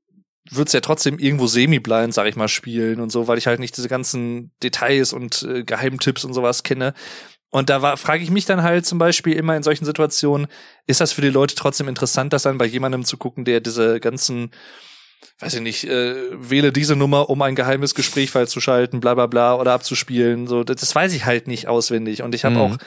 [0.51, 3.59] würde es ja trotzdem irgendwo semi-blind, sag ich mal, spielen und so, weil ich halt
[3.59, 6.93] nicht diese ganzen Details und äh, Geheimtipps und sowas kenne.
[7.49, 10.47] Und da frage ich mich dann halt zum Beispiel immer in solchen Situationen,
[10.87, 13.99] ist das für die Leute trotzdem interessant, das dann bei jemandem zu gucken, der diese
[13.99, 14.51] ganzen
[15.39, 19.55] weiß ich nicht, äh, wähle diese Nummer, um ein geheimes Gespräch freizuschalten, bla bla bla
[19.55, 20.47] oder abzuspielen.
[20.47, 22.21] So, das, das weiß ich halt nicht auswendig.
[22.21, 22.61] Und ich habe Mhm.
[22.61, 22.77] auch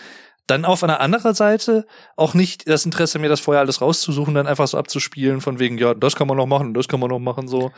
[0.49, 4.47] dann auf einer anderen Seite auch nicht das Interesse, mir das vorher alles rauszusuchen, dann
[4.49, 7.21] einfach so abzuspielen, von wegen, ja, das kann man noch machen, das kann man noch
[7.21, 7.71] machen, so.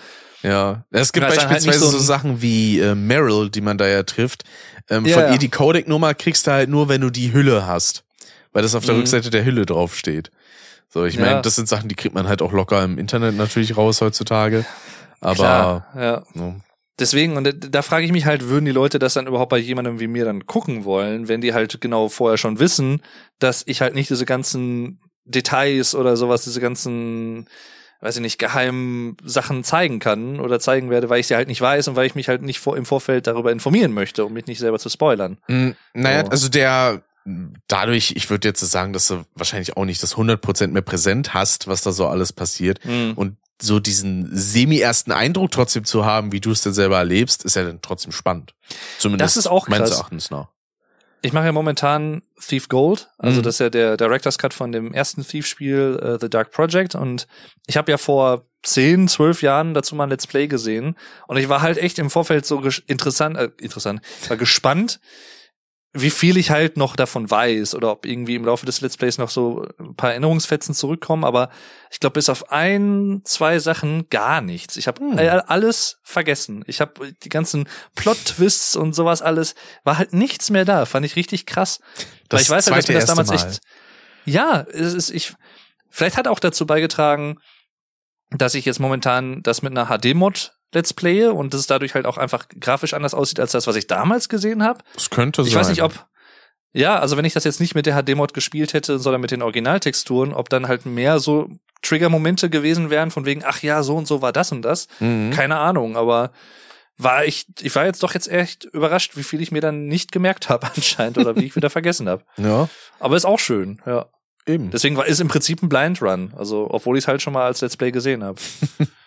[0.42, 3.76] Ja, es gibt Ja, halt beispielsweise nicht so so, Sachen wie äh, Meryl, die man
[3.76, 4.44] da ja trifft.
[4.88, 5.32] Ähm, Ja, von ja.
[5.32, 8.04] ihr die Codec-Nummer kriegst du halt nur, wenn du die Hülle hast.
[8.52, 9.00] Weil das auf der Mhm.
[9.00, 10.30] Rückseite der Hülle draufsteht.
[10.88, 11.20] So, ich Ja.
[11.26, 14.64] meine, das sind Sachen, die kriegt man halt auch locker im Internet natürlich raus heutzutage.
[15.20, 16.22] Aber Klar, ja.
[16.32, 16.56] no.
[17.00, 19.58] Deswegen, und da, da frage ich mich halt, würden die Leute das dann überhaupt bei
[19.58, 23.00] jemandem wie mir dann gucken wollen, wenn die halt genau vorher schon wissen,
[23.38, 27.46] dass ich halt nicht diese ganzen Details oder sowas, diese ganzen,
[28.00, 31.60] weiß ich nicht, geheimen Sachen zeigen kann oder zeigen werde, weil ich sie halt nicht
[31.60, 34.46] weiß und weil ich mich halt nicht vor, im Vorfeld darüber informieren möchte, um mich
[34.46, 35.38] nicht selber zu spoilern.
[35.48, 36.30] Mm, Naja, So.
[36.30, 37.02] also der
[37.68, 41.68] dadurch, ich würde jetzt sagen, dass du wahrscheinlich auch nicht das 100% mehr präsent hast,
[41.68, 42.84] was da so alles passiert.
[42.84, 43.12] Mhm.
[43.14, 47.56] Und so diesen semi-ersten Eindruck trotzdem zu haben, wie du es denn selber erlebst, ist
[47.56, 48.54] ja dann trotzdem spannend.
[48.98, 49.98] Zumindest Das ist auch meines krass.
[49.98, 50.48] Erachtens nach.
[51.22, 53.42] Ich mache ja momentan Thief Gold, also Mhm.
[53.42, 57.26] das ist ja der Director's Cut von dem ersten Thief-Spiel äh, The Dark Project und
[57.66, 60.96] ich habe ja vor zehn, zwölf Jahren dazu mal ein Let's Play gesehen
[61.28, 64.98] und ich war halt echt im Vorfeld so interessant, äh, interessant, war gespannt,
[65.92, 69.18] wie viel ich halt noch davon weiß oder ob irgendwie im Laufe des Let's Plays
[69.18, 71.50] noch so ein paar Erinnerungsfetzen zurückkommen, aber
[71.90, 74.76] ich glaube bis auf ein, zwei Sachen gar nichts.
[74.76, 75.18] Ich habe Hm.
[75.46, 76.62] alles vergessen.
[76.68, 80.86] Ich habe die ganzen Plot-Twists und sowas alles, war halt nichts mehr da.
[80.86, 81.80] Fand ich richtig krass.
[82.28, 83.34] Weil ich weiß halt, dass mir das damals Mal.
[83.34, 83.60] echt.
[84.26, 85.34] Ja, es ist, ich,
[85.88, 87.38] vielleicht hat auch dazu beigetragen,
[88.30, 92.06] dass ich jetzt momentan das mit einer HD-Mod Let's Playe und dass es dadurch halt
[92.06, 94.80] auch einfach grafisch anders aussieht als das, was ich damals gesehen habe.
[94.94, 95.60] Das könnte Ich sein.
[95.60, 96.06] weiß nicht, ob.
[96.72, 99.42] Ja, also wenn ich das jetzt nicht mit der HD-Mod gespielt hätte, sondern mit den
[99.42, 101.48] Originaltexturen, ob dann halt mehr so
[101.82, 104.86] Trigger-Momente gewesen wären, von wegen, ach ja, so und so war das und das.
[105.00, 105.30] Mhm.
[105.32, 106.30] Keine Ahnung, aber
[106.96, 110.12] war ich, ich war jetzt doch jetzt echt überrascht, wie viel ich mir dann nicht
[110.12, 112.22] gemerkt habe anscheinend oder wie ich wieder vergessen habe.
[112.36, 112.68] Ja,
[113.00, 114.06] Aber ist auch schön, ja.
[114.46, 114.70] eben.
[114.70, 117.46] Deswegen war ist im Prinzip ein Blind Run, also obwohl ich es halt schon mal
[117.46, 118.38] als Let's Play gesehen habe.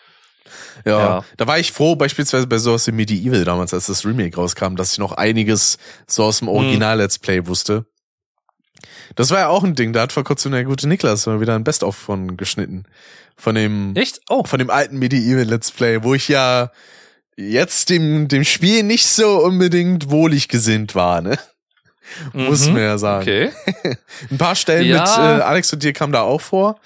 [0.85, 1.25] Ja, Ja.
[1.37, 4.93] da war ich froh, beispielsweise bei sowas wie Medieval damals, als das Remake rauskam, dass
[4.93, 5.77] ich noch einiges
[6.07, 6.47] so aus dem.
[6.47, 7.85] Original-Let's Play wusste.
[9.15, 11.55] Das war ja auch ein Ding, da hat vor kurzem der gute Niklas mal wieder
[11.55, 12.85] ein Best-of von geschnitten.
[13.37, 14.21] Von dem, Echt?
[14.29, 16.71] Oh, von dem alten Medieval Let's Play, wo ich ja
[17.35, 21.37] jetzt dem, dem Spiel nicht so unbedingt wohlig gesinnt war, ne?
[22.33, 22.73] Muss Mhm.
[22.73, 23.21] man ja sagen.
[23.21, 23.51] okay.
[24.31, 25.01] Ein paar Stellen Ja.
[25.01, 26.79] mit äh, Alex und dir kam da auch vor.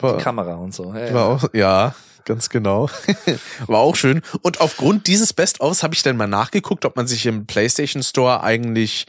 [0.00, 0.92] War, Kamera und so.
[0.94, 1.94] Ja, war auch, ja,
[2.28, 2.88] ganz genau.
[3.66, 4.22] War auch schön.
[4.42, 8.42] Und aufgrund dieses Best-ofs habe ich dann mal nachgeguckt, ob man sich im PlayStation Store
[8.44, 9.06] eigentlich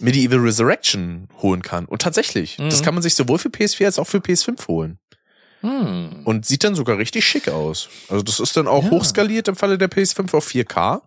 [0.00, 1.86] Medieval Resurrection holen kann.
[1.86, 2.68] Und tatsächlich, Mhm.
[2.70, 4.98] das kann man sich sowohl für PS4 als auch für PS5 holen.
[5.60, 6.20] Hm.
[6.24, 7.88] Und sieht dann sogar richtig schick aus.
[8.08, 8.90] Also das ist dann auch Ja.
[8.90, 11.02] hochskaliert im Falle der PS5 auf 4K.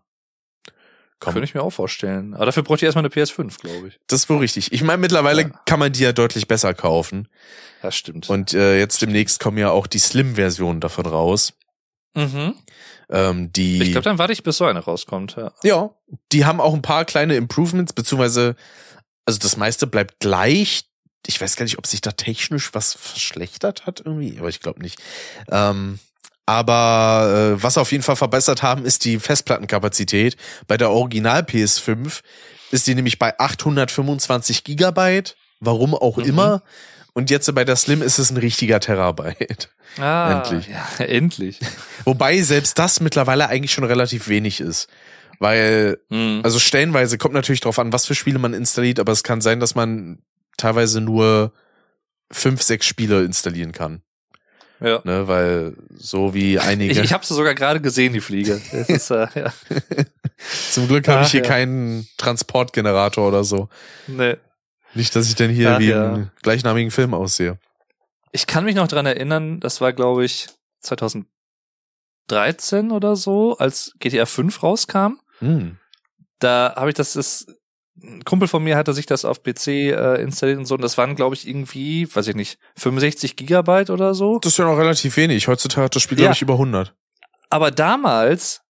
[1.22, 2.34] Komm, Könnte ich mir auch vorstellen.
[2.34, 4.00] Aber dafür bräuchte ich erstmal eine PS5, glaube ich.
[4.08, 4.74] das ist wohl richtig.
[4.74, 5.50] Ich meine, mittlerweile Ja.
[5.66, 7.28] kann man die ja deutlich besser kaufen.
[7.84, 8.30] Das stimmt.
[8.30, 11.54] Und äh, jetzt demnächst kommen ja auch die Slim-Versionen davon raus.
[12.16, 12.56] mhm.
[13.14, 15.36] Ähm, die Ich glaube, dann warte ich, bis so eine rauskommt.
[15.38, 15.52] Ja.
[15.64, 15.90] Ja,
[16.32, 18.56] die haben auch ein paar kleine Improvements, beziehungsweise,
[19.26, 20.86] also das meiste bleibt gleich.
[21.28, 24.82] Ich weiß gar nicht, ob sich da technisch was verschlechtert hat irgendwie, aber ich glaube
[24.82, 25.00] nicht.
[25.52, 26.00] Ähm,
[26.46, 30.38] aber äh, was auf jeden Fall verbessert haben, ist die Festplattenkapazität.
[30.68, 32.22] Bei der Original PS5
[32.72, 36.26] ist die nämlich bei 825 Gigabyte, warum auch Mhm.
[36.26, 36.64] immer.
[37.14, 39.70] Und jetzt bei der Slim ist es ein richtiger Terabyte.
[40.00, 40.68] Ah, Endlich.
[40.70, 41.60] Ja, endlich.
[42.06, 44.88] Wobei selbst das mittlerweile eigentlich schon relativ wenig ist.
[45.40, 46.40] Weil Mhm.
[46.44, 49.60] also stellenweise kommt natürlich drauf an, was für Spiele man installiert, aber es kann sein,
[49.60, 50.20] dass man
[50.58, 51.52] teilweise nur
[52.32, 54.02] fünf, sechs Spiele installieren kann.
[54.82, 55.02] Ja.
[55.04, 56.92] Ne, weil so wie einige.
[56.92, 58.60] Ich, ich habe sie sogar gerade gesehen, die Fliege.
[58.88, 59.54] Ist, äh, ja.
[60.72, 61.48] Zum Glück habe ich hier ja.
[61.48, 63.70] keinen Transportgenerator oder so.
[64.08, 64.38] Nee.
[64.94, 66.16] Nicht, dass ich denn hier Ach, wie ja.
[66.16, 67.60] im gleichnamigen Film aussehe.
[68.32, 70.48] Ich kann mich noch dran erinnern, das war, glaube ich,
[70.82, 75.20] 2013 oder so, als GTA 5 rauskam.
[75.40, 75.78] Hm.
[76.40, 77.46] Da habe ich das, das
[78.04, 80.98] ein Kumpel von mir hatte sich das auf PC äh, installiert und so, und das
[80.98, 84.40] waren, glaube ich, irgendwie, weiß ich nicht, 65 Gigabyte oder so.
[84.40, 85.48] Das ist ja noch relativ wenig.
[85.48, 86.26] Heutzutage hat das Spiel, Ja.
[86.26, 86.94] glaube ich, über 100.
[87.50, 88.62] Aber damals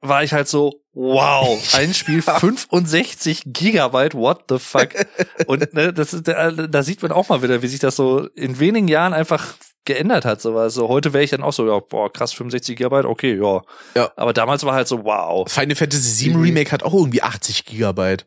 [0.00, 4.90] war ich halt so, wow, ein Spiel 65 Gigabyte, what the fuck?
[5.46, 8.26] Und ne, das ist, da, da sieht man auch mal wieder, wie sich das so
[8.34, 9.54] in wenigen Jahren einfach
[9.84, 10.40] geändert hat.
[10.40, 13.62] So, also heute wäre ich dann auch so, ja, boah, krass, 65 Gigabyte, okay, ja.
[13.94, 14.10] Ja.
[14.16, 15.50] Aber damals war halt so, wow.
[15.50, 16.42] Final Fantasy VII Mhm.
[16.42, 18.26] Remake hat auch irgendwie 80 Gigabyte.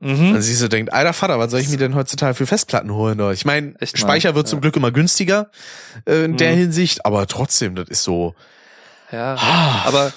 [0.00, 0.32] Mhm.
[0.32, 3.20] Dann siehst du, denkt, alter Vater, was soll ich mir denn heutzutage für Festplatten holen?
[3.20, 3.32] Oder?
[3.32, 4.60] Ich meine, mal, Speicher wird zum ja.
[4.62, 5.50] Glück immer günstiger
[6.06, 6.58] äh, in der Mhm.
[6.58, 8.34] Hinsicht, aber trotzdem, das ist so.
[9.12, 9.34] Ja.
[9.38, 10.12] Ah, Aber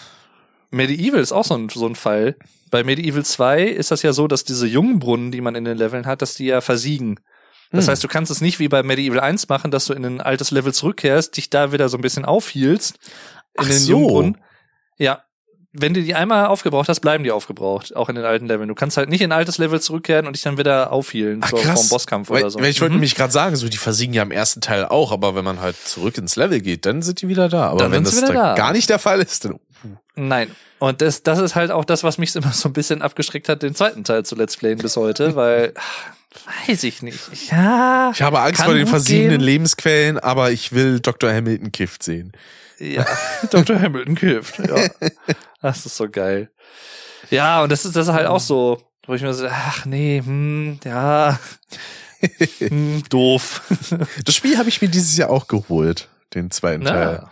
[0.72, 2.35] Medieval ist auch so ein, so ein Fall.
[2.72, 6.05] bei Medieval 2 ist das ja so, dass diese Jungbrunnen, die man in den Leveln
[6.07, 7.19] hat, dass die ja versiegen.
[7.73, 7.91] Das Hm.
[7.91, 10.51] heißt, du kannst es nicht wie bei Medieval 1 machen, dass du in ein altes
[10.51, 12.95] Level zurückkehrst, dich da wieder so ein bisschen aufhielst
[13.55, 13.91] in Ach den so.
[13.91, 14.37] Jungbrunnen.
[14.97, 15.23] Ja.
[15.75, 18.67] Wenn du die einmal aufgebraucht hast, bleiben die aufgebraucht, auch in den alten Leveln.
[18.69, 21.49] Du kannst halt nicht in ein altes Level zurückkehren und dich dann wieder aufhielen Ach,
[21.49, 22.59] so, vom Bosskampf Weil, oder so.
[22.59, 22.97] weil ich wollte Mhm.
[22.99, 25.75] nämlich gerade sagen, so die versiegen ja im ersten Teil auch, aber wenn man halt
[25.83, 27.69] zurück ins Level geht, dann sind die wieder da.
[27.69, 28.53] Aber Dann wenn das da da.
[28.53, 29.59] gar nicht der Fall ist, dann
[30.15, 30.51] Nein.
[30.77, 33.63] Und das, das ist halt auch das, was mich immer so ein bisschen abgeschreckt hat,
[33.63, 36.13] den zweiten Teil zu Let's Playen bis heute, weil, ach,
[36.68, 37.19] weiß ich nicht.
[37.51, 38.11] Ja.
[38.14, 39.45] ich habe Angst vor den versiegenden gehen.
[39.45, 41.31] Lebensquellen, aber ich will Dr.
[41.31, 42.31] Hamilton kifft sehen.
[42.80, 43.05] Ja,
[43.51, 43.80] Dr.
[43.80, 44.60] Hamilton kifft.
[44.60, 44.88] Ja.
[45.61, 46.51] Das ist so geil.
[47.30, 50.22] Ja, und das ist, das ist halt auch so, wo ich mir so, ach nee,
[50.22, 51.39] hm, ja,
[52.60, 53.61] hm, doof.
[54.26, 57.19] Das Spiel habe ich mir dieses Jahr auch geholt, den zweiten Teil.
[57.22, 57.31] Na,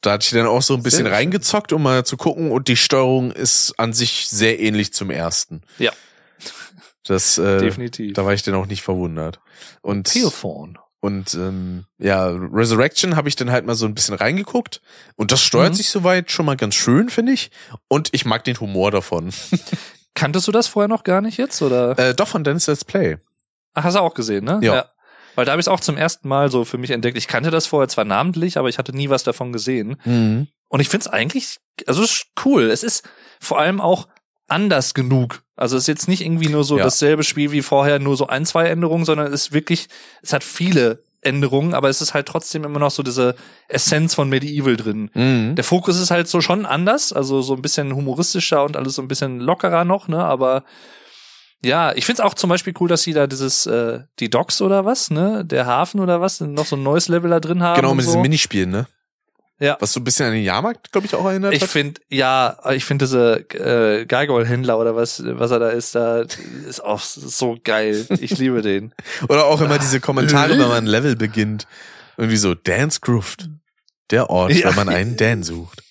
[0.00, 2.66] Da hatte ich dann auch so ein bisschen Sehr reingezockt, um mal zu gucken und
[2.66, 5.62] die Steuerung ist an sich sehr ähnlich zum ersten.
[5.78, 5.92] Ja.
[7.08, 8.12] Das, äh, definitiv.
[8.14, 9.40] da war ich dann auch nicht verwundert.
[9.82, 10.78] Und, Telephone.
[11.00, 14.80] und ähm, ja, Resurrection habe ich dann halt mal so ein bisschen reingeguckt
[15.16, 15.76] und das steuert Mhm.
[15.76, 17.50] sich soweit schon mal ganz schön, finde ich.
[17.88, 19.30] Und ich mag den Humor davon.
[20.14, 21.98] Kanntest du das vorher noch gar nicht jetzt, oder?
[21.98, 23.16] Äh, doch von Dennis Let's Play.
[23.74, 24.58] Ach, hast du auch gesehen, ne?
[24.62, 24.86] Ja.
[25.36, 27.16] Weil da habe ich es auch zum ersten Mal so für mich entdeckt.
[27.16, 29.96] Ich kannte das vorher zwar namentlich, aber ich hatte nie was davon gesehen.
[30.04, 30.48] Mhm.
[30.68, 32.64] Und ich find's eigentlich, also es ist cool.
[32.64, 33.08] Es ist
[33.40, 34.08] vor allem auch
[34.48, 35.42] anders genug.
[35.56, 36.84] Also es ist jetzt nicht irgendwie nur so Ja.
[36.84, 39.88] dasselbe Spiel wie vorher, nur so ein, zwei Änderungen, sondern es ist wirklich,
[40.22, 43.34] es hat viele Änderungen, aber es ist halt trotzdem immer noch so diese
[43.68, 45.10] Essenz von Medieval drin.
[45.14, 45.56] Mhm.
[45.56, 49.02] Der Fokus ist halt so schon anders, also so ein bisschen humoristischer und alles so
[49.02, 50.24] ein bisschen lockerer noch, ne?
[50.24, 50.62] Aber
[51.64, 54.84] ja, ich find's auch zum Beispiel cool, dass sie da dieses, äh, die Docks oder
[54.84, 55.44] was, ne?
[55.44, 57.80] Der Hafen oder was, noch so ein neues Level da drin haben.
[57.80, 58.12] Genau, mit so.
[58.12, 58.86] diesen Minispielen, ne?
[59.60, 59.76] Ja.
[59.80, 61.70] Was so ein bisschen an den Jahrmarkt, glaube ich, auch erinnert Ich hat.
[61.70, 66.20] finde, ja, ich finde diese äh, Gargoyle-Händler oder was, was er da ist, da
[66.68, 68.06] ist auch so geil.
[68.20, 68.92] Ich liebe den.
[69.28, 71.66] Oder auch immer diese Kommentare, wenn man ein Level beginnt.
[72.16, 73.48] Irgendwie so, Dance Grooved.
[74.10, 74.68] Der Ort, Ja.
[74.68, 75.82] wenn man einen Dan sucht.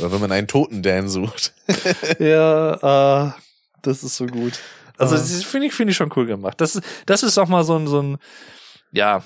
[0.00, 1.54] Oder wenn man einen toten Dan sucht.
[2.18, 3.32] ja, äh,
[3.82, 4.58] das ist so gut.
[4.98, 5.18] Also Ah.
[5.18, 6.60] das finde ich, finde ich schon cool gemacht.
[6.60, 8.18] Das ist, das ist auch mal so ein, so ein,
[8.92, 9.22] ja,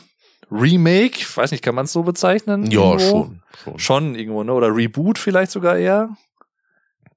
[0.51, 1.21] Remake.
[1.35, 2.71] Weiß nicht, kann man es so bezeichnen?
[2.71, 3.43] Ja, schon.
[3.65, 3.79] schon.
[3.79, 4.53] Schon irgendwo, ne?
[4.53, 6.11] Oder Reboot vielleicht sogar eher.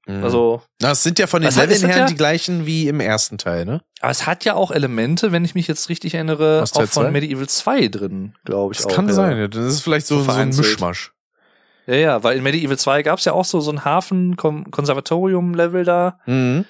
[0.05, 0.21] Mhm.
[0.23, 3.37] Also, Na, es sind ja von den Leveln her ja- die gleichen wie im ersten
[3.37, 3.81] Teil, ne?
[4.01, 7.05] aber es hat ja auch Elemente, wenn ich mich jetzt richtig erinnere, Aus auch von
[7.05, 7.11] zwei?
[7.11, 8.95] Medieval 2 drin, glaube ich Das auch.
[8.95, 9.13] kann ja.
[9.13, 9.47] sein, ja.
[9.47, 10.49] Das ist vielleicht so, So so ein.
[10.49, 11.13] Mischmasch.
[11.87, 16.19] Ja, ja, weil in Medieval 2 gab es ja auch so, so ein Hafen-Konservatorium-Level da.
[16.25, 16.65] Mhm.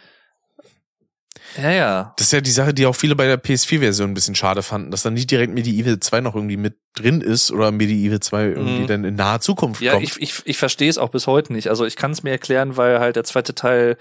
[1.62, 2.14] Ja, ja.
[2.18, 4.92] Das ist ja die Sache, die auch viele bei der PS4-Version ein bisschen schade fanden,
[4.92, 8.84] dass dann nicht direkt Medieval 2 noch irgendwie mit drin ist oder Medieval 2 irgendwie
[8.84, 8.88] Mhm.
[8.88, 10.04] dann in naher Zukunft Ja, kommt.
[10.04, 11.70] ich, ich, ich verstehe es auch bis heute nicht.
[11.70, 13.98] Also ich kann es mir erklären, weil halt der zweite Teil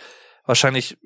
[0.47, 0.97] wahrscheinlich,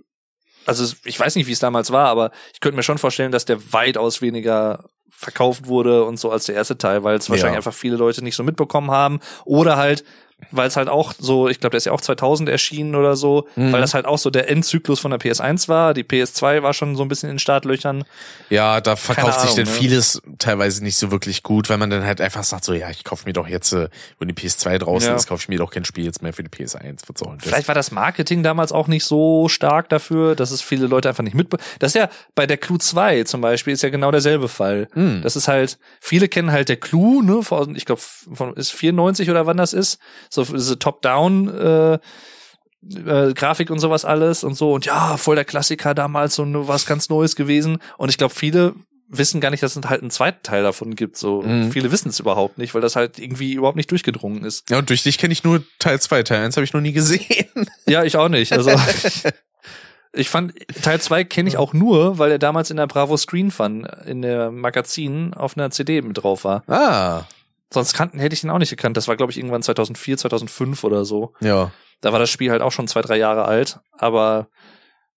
[0.66, 3.44] also ich weiß nicht, wie es damals war, aber ich könnte mir schon vorstellen, dass
[3.44, 7.58] der weitaus weniger verkauft wurde und so als der erste Teil, weil es wahrscheinlich Ja.
[7.58, 10.04] einfach viele Leute nicht so mitbekommen haben oder halt
[10.50, 13.48] weil es halt auch so, ich glaube, der ist ja auch 2000 erschienen oder so,
[13.56, 13.72] Mhm.
[13.72, 15.94] weil das halt auch so der Endzyklus von der PS1 war.
[15.94, 18.04] Die PS2 war schon so ein bisschen in den Startlöchern.
[18.50, 19.80] Ja, da verkauft sich Ahnung, dann ne?
[19.80, 23.02] vieles teilweise nicht so wirklich gut, weil man dann halt einfach sagt so, ja, ich
[23.02, 23.88] kaufe mir doch jetzt, äh,
[24.18, 25.16] wenn die PS2 draußen Ja.
[25.16, 27.00] ist, kaufe ich mir doch kein Spiel jetzt mehr für die PS1.
[27.06, 27.48] Was soll denn das?
[27.48, 31.24] Vielleicht war das Marketing damals auch nicht so stark dafür, dass es viele Leute einfach
[31.24, 31.56] nicht mitbe...
[31.78, 34.88] Das ist ja bei der Clue 2 zum Beispiel ist ja genau derselbe Fall.
[34.92, 35.22] Hm.
[35.22, 38.02] Das ist halt, viele kennen halt der Clue, ne, von, ich glaube,
[38.34, 39.98] von ist 94 oder wann das ist.
[40.30, 44.72] So diese Top-Down äh, äh, Grafik und sowas alles und so.
[44.72, 47.78] Und ja, voll der Klassiker damals und was ganz Neues gewesen.
[47.98, 48.74] Und ich glaube, viele
[49.08, 51.16] wissen gar nicht, dass es halt einen zweiten Teil davon gibt.
[51.16, 51.70] So Mhm.
[51.70, 54.68] viele wissen es überhaupt nicht, weil das halt irgendwie überhaupt nicht durchgedrungen ist.
[54.68, 56.24] Ja, und durch dich kenne ich nur Teil 2.
[56.24, 57.46] Teil 1 habe ich noch nie gesehen.
[57.86, 58.52] Ja, ich auch nicht.
[58.52, 58.72] Also
[60.12, 63.50] ich fand Teil 2 kenne ich auch nur, weil er damals in der Bravo Screen
[63.52, 66.64] Fun in der Magazin auf einer CD mit drauf war.
[66.68, 67.24] Ah,
[67.72, 68.96] Sonst kannten hätte ich ihn auch nicht gekannt.
[68.96, 71.34] Das war glaube ich irgendwann 2004, 2005 oder so.
[71.40, 71.72] ja.
[72.02, 74.48] Da war das Spiel halt auch schon zwei, drei Jahre alt, aber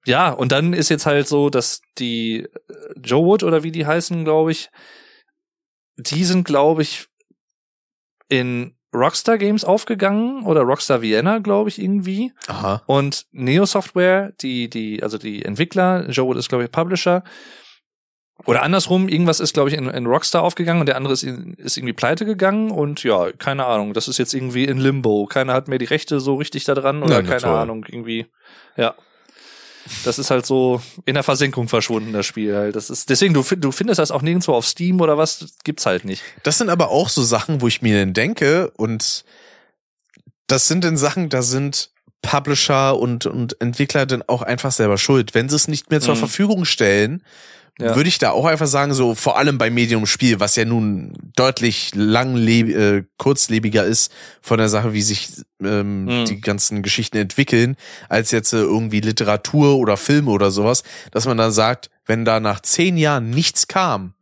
[0.05, 2.47] ja, und dann ist jetzt halt so, dass die äh,
[3.03, 4.69] Joe Wood oder wie die heißen, glaube ich,
[5.97, 7.07] die sind, glaube ich,
[8.29, 12.31] in Rockstar Games aufgegangen oder Rockstar Vienna, glaube ich, irgendwie.
[12.47, 12.81] Aha.
[12.87, 17.23] Und Neo Software, die, die, also die Entwickler, Joe Wood ist, glaube ich, Publisher.
[18.45, 21.77] Oder andersrum, irgendwas ist, glaube ich, in, in Rockstar aufgegangen und der andere ist, ist
[21.77, 25.25] irgendwie pleite gegangen und ja, keine Ahnung, das ist jetzt irgendwie in Limbo.
[25.25, 27.55] Keiner hat mehr die Rechte so richtig da dran oder Ja, na keine toll.
[27.57, 28.25] Ahnung, irgendwie,
[28.77, 28.95] ja.
[30.05, 32.75] Das ist halt so in der Versenkung verschwunden, das Spiel halt.
[32.75, 36.05] Das ist, deswegen, du, du findest das auch nirgendwo auf Steam oder was, gibt's halt
[36.05, 36.21] nicht.
[36.43, 39.25] Das sind aber auch so Sachen, wo ich mir dann denke und
[40.47, 41.89] das sind dann Sachen, da sind
[42.21, 45.33] Publisher und, und Entwickler dann auch einfach selber schuld.
[45.33, 46.19] Wenn sie es nicht mehr zur Mhm.
[46.19, 47.23] Verfügung stellen,
[47.81, 47.95] Ja.
[47.95, 51.13] würde ich da auch einfach sagen, so vor allem bei Medium Spiel, was ja nun
[51.35, 54.11] deutlich langleb äh, kurzlebiger ist
[54.41, 55.29] von der Sache, wie sich
[55.63, 56.25] ähm, Mhm.
[56.25, 57.75] die ganzen Geschichten entwickeln,
[58.09, 62.39] als jetzt äh, irgendwie Literatur oder Filme oder sowas, dass man dann sagt, wenn da
[62.39, 64.13] nach zehn Jahren nichts kam,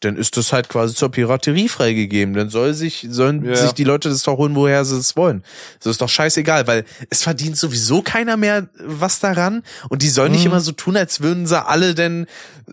[0.00, 2.34] dann ist das halt quasi zur Piraterie freigegeben.
[2.34, 3.54] Dann soll sich, sollen Ja.
[3.54, 5.44] sich die Leute das doch holen, woher sie es wollen.
[5.78, 9.62] Das ist doch scheißegal, weil es verdient sowieso keiner mehr was daran.
[9.90, 10.52] Und die sollen nicht Mhm.
[10.52, 12.26] immer so tun, als würden sie alle denn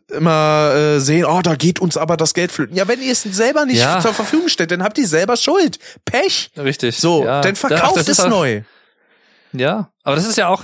[0.09, 2.75] immer äh, sehen, oh, da geht uns aber das Geld flöten.
[2.77, 3.99] Ja, wenn ihr es selber nicht Ja.
[3.99, 5.79] zur Verfügung stellt, dann habt ihr selber Schuld.
[6.05, 6.51] Pech.
[6.57, 6.97] Richtig.
[6.97, 7.41] So, ja.
[7.41, 8.61] dann verkauft Das es ist auch- neu.
[9.53, 10.63] Ja, aber das ist ja auch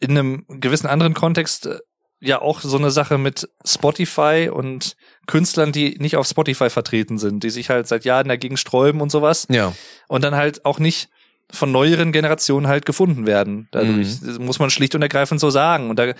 [0.00, 1.78] in einem gewissen anderen Kontext äh,
[2.24, 4.96] ja auch so eine Sache mit Spotify und
[5.26, 9.10] Künstlern, die nicht auf Spotify vertreten sind, die sich halt seit Jahren dagegen sträuben und
[9.10, 9.72] sowas Ja.
[10.08, 11.08] und dann halt auch nicht
[11.52, 13.68] von neueren Generationen halt gefunden werden.
[13.70, 14.26] Dadurch Mhm.
[14.26, 15.90] Das muss man schlicht und ergreifend so sagen.
[15.90, 16.14] Und da,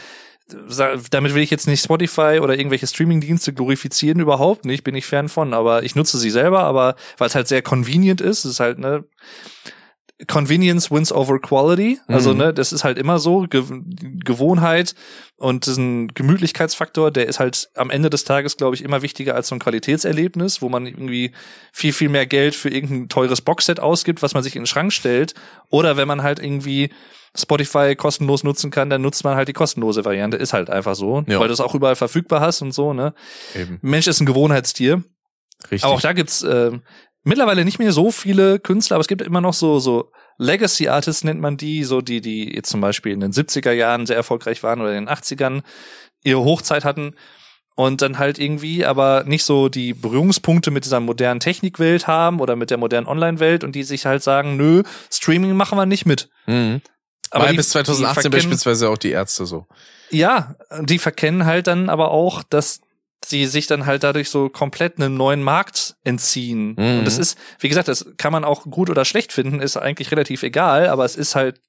[1.10, 5.28] damit will ich jetzt nicht Spotify oder irgendwelche Streamingdienste glorifizieren, überhaupt nicht, bin ich fern
[5.30, 5.54] von.
[5.54, 9.04] Aber ich nutze sie selber, aber weil es halt sehr convenient ist, ist halt ne
[10.28, 11.98] Convenience wins over quality.
[12.06, 12.38] Also Mhm.
[12.38, 13.64] ne, das ist halt immer so Ge
[14.24, 14.94] Gewohnheit
[15.36, 19.48] und diesen Gemütlichkeitsfaktor, der ist halt am Ende des Tages, glaube ich, immer wichtiger als
[19.48, 21.32] so ein Qualitätserlebnis, wo man irgendwie
[21.72, 24.92] viel viel mehr Geld für irgendein teures Boxset ausgibt, was man sich in den Schrank
[24.92, 25.34] stellt,
[25.70, 26.90] oder wenn man halt irgendwie
[27.36, 30.36] Spotify kostenlos nutzen kann, dann nutzt man halt die kostenlose Variante.
[30.36, 31.40] Ist halt einfach so, Ja.
[31.40, 32.92] weil du es auch überall verfügbar hast und so.
[32.92, 33.12] Ne,
[33.56, 33.78] Eben.
[33.82, 35.02] Mensch ist ein Gewohnheitstier.
[35.64, 35.82] Richtig.
[35.84, 36.70] Aber auch da gibt's äh,
[37.24, 41.24] mittlerweile nicht mehr so viele Künstler, aber es gibt immer noch so so Legacy Artists
[41.24, 44.62] nennt man die, so die die jetzt zum Beispiel in den 70er Jahren sehr erfolgreich
[44.62, 45.62] waren oder in den 80ern
[46.22, 47.14] ihre Hochzeit hatten
[47.76, 52.56] und dann halt irgendwie aber nicht so die Berührungspunkte mit dieser modernen Technikwelt haben oder
[52.56, 54.82] mit der modernen Online-Welt und die sich halt sagen, nö,
[55.12, 56.28] Streaming machen wir nicht mit.
[56.46, 56.80] mhm.
[57.30, 59.66] Aber die- bis 2018 die verkennen- beispielsweise auch die Ärzte so.
[60.10, 62.80] ja, die verkennen halt dann aber auch, dass
[63.24, 66.74] sie sich dann halt dadurch so komplett einem neuen Markt entziehen.
[66.78, 66.98] Mhm.
[66.98, 70.10] Und das ist, wie gesagt, das kann man auch gut oder schlecht finden, ist eigentlich
[70.10, 71.60] relativ egal, aber es ist halt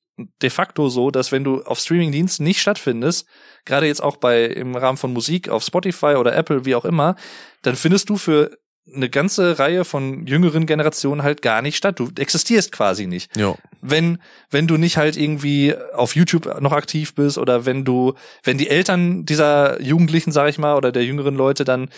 [0.41, 3.27] de facto so, dass wenn du auf Streamingdiensten nicht stattfindest,
[3.65, 7.15] gerade jetzt auch bei im Rahmen von Musik auf Spotify oder Apple, wie auch immer,
[7.63, 8.57] dann findest du für
[8.93, 11.99] eine ganze Reihe von jüngeren Generationen halt gar nicht statt.
[11.99, 13.55] Du existierst quasi nicht Ja.
[13.81, 14.19] wenn
[14.51, 18.13] wenn du nicht halt irgendwie auf YouTube noch aktiv bist oder wenn du
[18.43, 21.89] wenn die Eltern dieser Jugendlichen sag ich mal oder der jüngeren Leute dann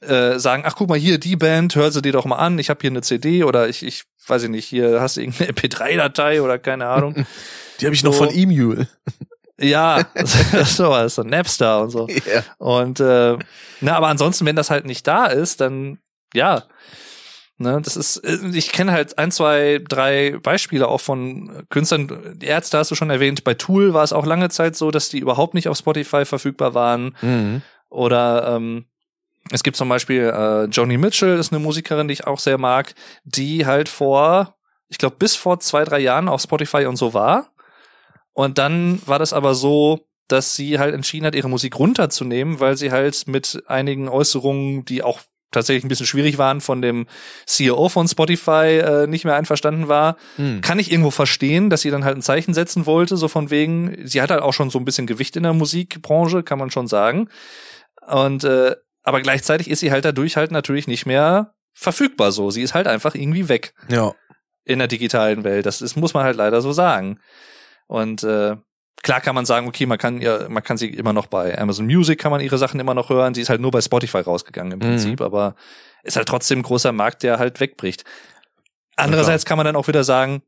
[0.00, 2.70] äh, sagen ach guck mal hier die Band hör sie dir doch mal an ich
[2.70, 6.42] habe hier eine CD oder ich ich weiß ich nicht hier hast du irgendeine MP3-Datei
[6.42, 7.24] oder keine Ahnung
[7.80, 8.24] Die habe ich noch So.
[8.26, 8.88] von Emule.
[9.60, 10.04] ja
[10.64, 12.42] sowas so Napster und so Ja.
[12.58, 13.38] und äh,
[13.80, 15.98] na, aber ansonsten, wenn das halt nicht da ist, dann
[16.34, 16.64] ja.
[17.58, 22.36] Ne, das ist, äh, ich kenne halt ein, zwei, drei Beispiele auch von Künstlern.
[22.36, 23.44] Die Ärzte hast du schon erwähnt.
[23.44, 26.74] Bei Tool war es auch lange Zeit so, dass die überhaupt nicht auf Spotify verfügbar
[26.74, 27.14] waren.
[27.20, 27.62] Mhm.
[27.88, 28.86] Oder ähm,
[29.50, 32.94] es gibt zum Beispiel äh, Joni Mitchell, ist eine Musikerin, die ich auch sehr mag,
[33.24, 34.56] die halt vor,
[34.88, 37.52] ich glaube, bis vor zwei, drei Jahren auf Spotify und so war.
[38.32, 42.76] Und dann war das aber so, dass sie halt entschieden hat, ihre Musik runterzunehmen, weil
[42.76, 45.20] sie halt mit einigen Äußerungen, die auch
[45.52, 47.06] tatsächlich ein bisschen schwierig waren, von dem
[47.46, 50.16] CEO von Spotify äh, nicht mehr einverstanden war.
[50.38, 50.60] Mhm.
[50.62, 53.96] Kann ich irgendwo verstehen, dass sie dann halt ein Zeichen setzen wollte, so von wegen,
[54.06, 56.88] sie hat halt auch schon so ein bisschen Gewicht in der Musikbranche, kann man schon
[56.88, 57.28] sagen.
[58.06, 58.74] Und äh,
[59.04, 62.50] aber gleichzeitig ist sie halt dadurch halt natürlich nicht mehr verfügbar so.
[62.50, 64.12] Sie ist halt einfach irgendwie weg Ja.
[64.64, 65.66] in der digitalen Welt.
[65.66, 67.18] Das ist, muss man halt leider so sagen.
[67.88, 68.56] Und äh,
[69.02, 71.86] klar kann man sagen, okay, man kann ja, man kann sie immer noch bei Amazon
[71.86, 73.34] Music kann man ihre Sachen immer noch hören.
[73.34, 74.82] Sie ist halt nur bei Spotify rausgegangen im Mhm.
[74.92, 75.54] Prinzip, aber
[76.04, 78.04] ist halt trotzdem ein großer Markt, der halt wegbricht.
[78.96, 80.42] Andererseits kann man dann auch wieder sagen,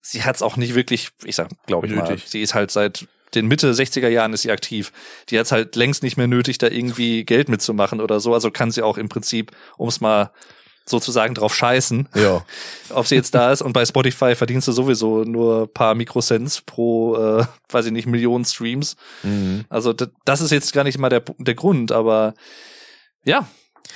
[0.00, 2.28] sie hat es auch nicht wirklich, ich sag, glaube ich mal, Nötig.
[2.28, 4.92] sie ist halt seit den Mitte 60er Jahren ist sie aktiv.
[5.28, 8.32] Die hat halt längst nicht mehr nötig, da irgendwie Geld mitzumachen oder so.
[8.32, 10.30] Also kann sie auch im Prinzip, um es mal
[10.88, 12.44] sozusagen drauf scheißen, Ja.
[12.90, 13.62] ob sie jetzt da ist.
[13.62, 18.44] Und bei Spotify verdienst du sowieso nur paar Mikrocents pro, äh, weiß ich nicht, Millionen
[18.44, 18.96] Streams.
[19.22, 19.64] Mhm.
[19.68, 22.34] Also das ist jetzt gar nicht mal der, der Grund, aber
[23.24, 23.48] ja,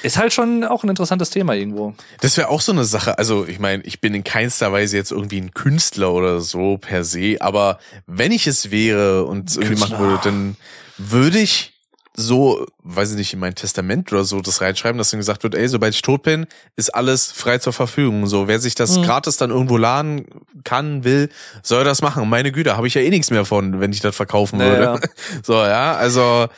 [0.02, 1.94] ist halt schon auch ein interessantes Thema irgendwo.
[2.20, 3.18] Das wäre auch so eine Sache.
[3.18, 7.04] Also, ich meine, ich bin in keinster Weise jetzt irgendwie ein Künstler oder so per
[7.04, 10.56] se, aber wenn ich es wäre und es irgendwie machen würde, dann
[10.96, 11.69] würde ich
[12.20, 15.54] so, weiß ich nicht, in mein Testament oder so das reinschreiben, dass dann gesagt wird,
[15.54, 18.26] ey, sobald ich tot bin, ist alles frei zur Verfügung.
[18.26, 19.02] So, wer sich das Mhm.
[19.02, 20.26] gratis dann irgendwo laden
[20.64, 21.28] kann, will,
[21.62, 22.28] soll das machen.
[22.28, 24.94] Meine Güte, habe ich ja eh nichts mehr von, wenn ich das verkaufen Naja.
[24.94, 25.08] würde.
[25.42, 26.48] So, ja, also,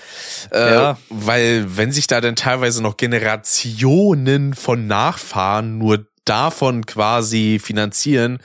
[0.51, 0.99] äh, Ja.
[1.09, 8.39] weil wenn sich da dann teilweise noch Generationen von Nachfahren nur davon quasi finanzieren,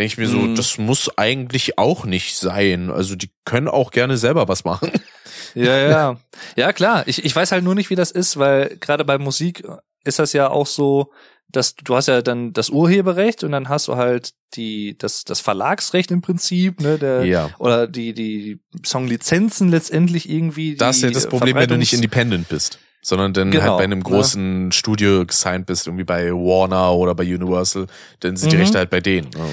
[0.00, 0.54] denke ich mir so, Mhm.
[0.56, 2.90] das muss eigentlich auch nicht sein.
[2.90, 4.90] Also die können auch gerne selber was machen.
[5.54, 6.16] Ja, ja.
[6.56, 7.06] Ja, klar.
[7.06, 9.62] Ich, ich weiß halt nur nicht, wie das ist, weil gerade bei Musik
[10.04, 11.12] ist das ja auch so,
[11.48, 15.40] dass du hast ja dann das Urheberrecht und dann hast du halt die, das, das
[15.40, 17.50] Verlagsrecht im Prinzip, ne, der, Ja.
[17.58, 20.76] oder die, die Songlizenzen letztendlich irgendwie.
[20.76, 23.84] Das ist ja das Problem, wenn du nicht independent bist, sondern dann Genau, halt bei
[23.84, 24.04] einem ne?
[24.04, 27.86] großen Studio gesigned bist, irgendwie bei Warner oder bei Universal,
[28.20, 28.62] dann sind die Mhm.
[28.62, 29.28] Rechte halt bei denen.
[29.30, 29.44] ne?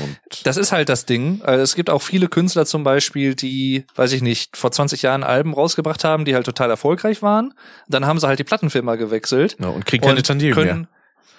[0.44, 1.42] Das ist halt das Ding.
[1.44, 5.24] Also Es gibt auch viele Künstler zum Beispiel, die, weiß ich nicht, vor 20 Jahren
[5.24, 7.54] Alben rausgebracht haben, die halt total erfolgreich waren.
[7.88, 9.56] Dann haben sie halt die Plattenfirma gewechselt.
[9.60, 10.88] ja, und kriegen keine Tantiemen mehr.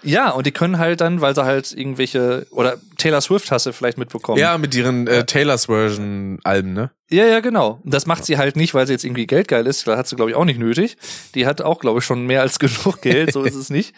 [0.02, 3.72] Ja, und die können halt dann, weil sie halt irgendwelche, oder Taylor Swift hast du
[3.72, 4.38] vielleicht mitbekommen.
[4.38, 6.90] Ja, mit ihren äh, Taylor's Version Alben, ne?
[7.10, 7.80] Ja, ja, genau.
[7.82, 9.86] Und das macht sie halt nicht, weil sie jetzt irgendwie geldgeil ist.
[9.86, 10.96] Das hat sie, glaube ich, auch nicht nötig.
[11.34, 13.32] Die hat auch, glaube ich, schon mehr als genug Geld.
[13.32, 13.94] So ist es nicht.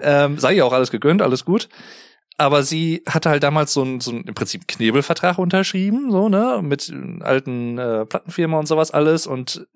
[0.00, 1.68] Ähm, sei ihr auch alles gegönnt, alles gut.
[2.38, 6.60] Aber sie hatte halt damals so ein, so ein im Prinzip Knebelvertrag unterschrieben, so, ne,
[6.62, 9.26] mit äh, alten äh, Plattenfirma und sowas alles.
[9.26, 9.66] Und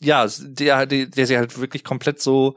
[0.00, 2.56] ja, der, der, der sie halt wirklich komplett so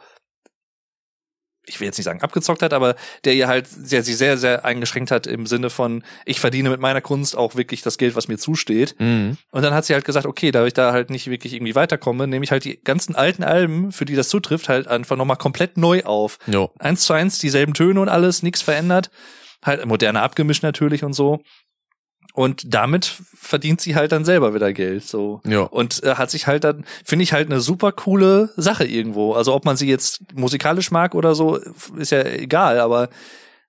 [1.65, 4.65] ich will jetzt nicht sagen abgezockt hat, aber der ihr halt sehr, sie sehr, sehr
[4.65, 8.27] eingeschränkt hat im Sinne von, ich verdiene mit meiner Kunst auch wirklich das Geld, was
[8.27, 8.95] mir zusteht.
[8.99, 9.38] Mhm.
[9.52, 12.27] Und dann hat sie halt gesagt, okay, da ich da halt nicht wirklich irgendwie weiterkomme,
[12.27, 15.77] nehme ich halt die ganzen alten Alben, für die das zutrifft, halt einfach nochmal komplett
[15.77, 16.38] neu auf.
[16.48, 16.72] Jo.
[16.80, 19.10] Eins zu eins, dieselben Töne und alles, nichts verändert.
[19.64, 21.41] Halt moderne abgemischt natürlich und so.
[22.34, 23.05] Und damit
[23.35, 25.39] verdient sie halt dann selber wieder Geld, so.
[25.45, 25.68] Jo.
[25.68, 29.34] Und äh, hat sich halt dann, finde ich halt eine super coole Sache irgendwo.
[29.34, 31.57] Also ob man sie jetzt musikalisch mag oder so,
[31.95, 33.10] ist ja egal, aber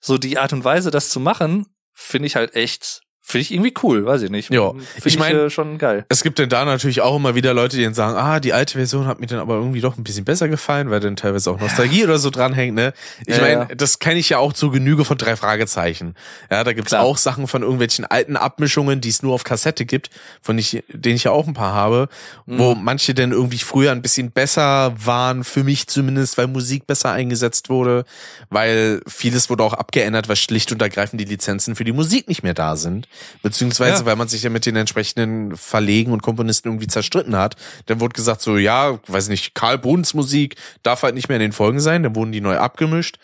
[0.01, 3.73] so die Art und Weise, das zu machen, finde ich halt echt, finde ich irgendwie
[3.83, 4.53] cool, weiß ich nicht.
[4.53, 4.73] Ja.
[4.73, 6.05] Find Ich mein- äh, schon geil.
[6.11, 8.75] Es gibt denn da natürlich auch immer wieder Leute, die dann sagen, ah, die alte
[8.75, 11.59] Version hat mir dann aber irgendwie doch ein bisschen besser gefallen, weil dann teilweise auch
[11.59, 12.93] Nostalgie oder so dranhängt, ne?
[13.27, 13.75] Ich Ja, meine, ja.
[13.75, 16.15] das kenne ich ja auch zur Genüge von drei Fragezeichen.
[16.51, 17.03] Ja, da gibt's Klar.
[17.03, 20.11] auch Sachen von irgendwelchen alten Abmischungen, die es nur auf Kassette gibt,
[20.43, 22.09] von ich, denen ich ja auch ein paar habe,
[22.45, 22.59] Mhm.
[22.59, 27.11] wo manche dann irgendwie früher ein bisschen besser waren, für mich zumindest, weil Musik besser
[27.13, 28.05] eingesetzt wurde,
[28.51, 32.43] weil vieles wurde auch abgeändert, weil schlicht und ergreifend die Lizenzen für die Musik nicht
[32.43, 33.09] mehr da sind,
[33.43, 34.07] beziehungsweise Ja.
[34.07, 37.57] weil man sich ja mit den entsprechenden Verlegen und Komponisten irgendwie zerstritten hat.
[37.87, 41.43] Dann wurde gesagt so, ja, weiß nicht, Karl Bruns Musik darf halt nicht mehr in
[41.43, 43.17] den Folgen sein, dann wurden die neu abgemischt.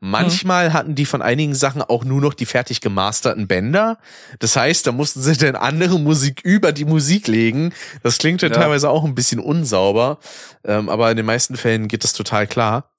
[0.00, 3.98] Manchmal hatten die von einigen Sachen auch nur noch die fertig gemasterten Bänder.
[4.38, 7.72] Das heißt, da mussten sie dann andere Musik über die Musik legen.
[8.02, 8.58] Das klingt dann Ja.
[8.58, 10.18] teilweise auch ein bisschen unsauber,
[10.64, 12.90] ähm, aber in den meisten Fällen geht das total klar.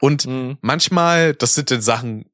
[0.00, 0.58] Und Mhm.
[0.62, 2.24] manchmal, das sind dann Sachen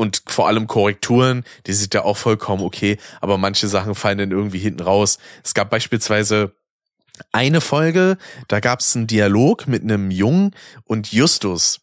[0.00, 4.30] und vor allem Korrekturen, die sind ja auch vollkommen okay, aber manche Sachen fallen dann
[4.30, 5.18] irgendwie hinten raus.
[5.44, 6.54] Es gab beispielsweise
[7.32, 8.16] eine Folge,
[8.48, 11.82] da gab es einen Dialog mit einem Jungen und Justus.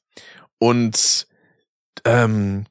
[0.57, 1.27] Und
[2.05, 2.65] ähm,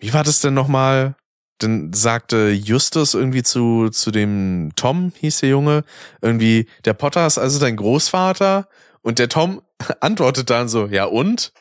[0.00, 1.14] wie war das denn nochmal?
[1.58, 5.84] Dann sagte Justus irgendwie zu, zu dem Tom, hieß der Junge,
[6.22, 8.68] irgendwie, der Potter ist also dein Großvater.
[9.02, 9.62] Und der Tom
[10.00, 11.52] antwortet dann so, ja und?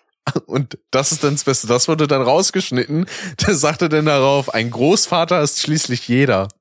[0.46, 3.06] Und das ist dann das Beste, das wurde dann rausgeschnitten.
[3.46, 6.48] Der sagte dann darauf, ein Großvater ist schließlich jeder.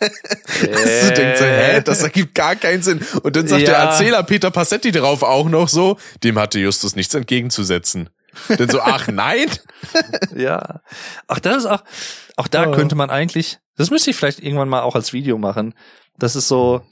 [0.00, 3.04] Also du denkst so, hä, das ergibt gar keinen Sinn.
[3.22, 3.66] Und dann sagt Ja.
[3.66, 8.08] der Erzähler Peter Passetti darauf auch noch so, dem hatte Justus nichts entgegenzusetzen.
[8.48, 9.48] Denn so, ach nein?
[10.34, 10.80] Ja.
[11.28, 11.84] Ach, das ist auch,
[12.36, 12.72] auch da Oh.
[12.72, 15.74] könnte man eigentlich, das müsste ich vielleicht irgendwann mal auch als Video machen.
[16.18, 16.82] Das ist so,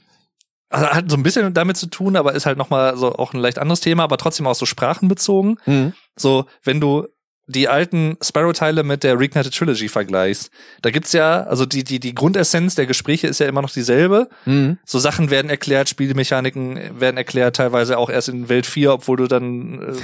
[0.73, 3.39] also hat so ein bisschen damit zu tun, aber ist halt nochmal so auch ein
[3.39, 5.59] leicht anderes Thema, aber trotzdem auch so sprachenbezogen.
[5.65, 5.93] Mhm.
[6.17, 7.07] So, wenn du
[7.47, 10.49] die alten Sparrow-Teile mit der Reignited Trilogy vergleichst,
[10.81, 14.29] da gibt's ja, also die, die, die Grundessenz der Gespräche ist ja immer noch dieselbe.
[14.45, 14.77] Mhm.
[14.85, 19.27] So Sachen werden erklärt, Spielmechaniken werden erklärt, teilweise auch erst in Welt 4, obwohl du
[19.27, 19.97] dann ähm,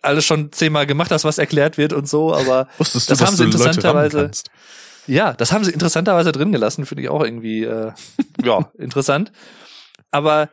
[0.00, 3.28] alles schon zehnmal gemacht hast, was erklärt wird und so, aber Wusstest du, Das dass
[3.28, 4.30] haben sie du interessanterweise-
[5.06, 7.90] ja, das haben sie interessanterweise drin gelassen, finde ich auch irgendwie, äh,
[8.44, 9.32] ja, interessant.
[10.10, 10.48] Aber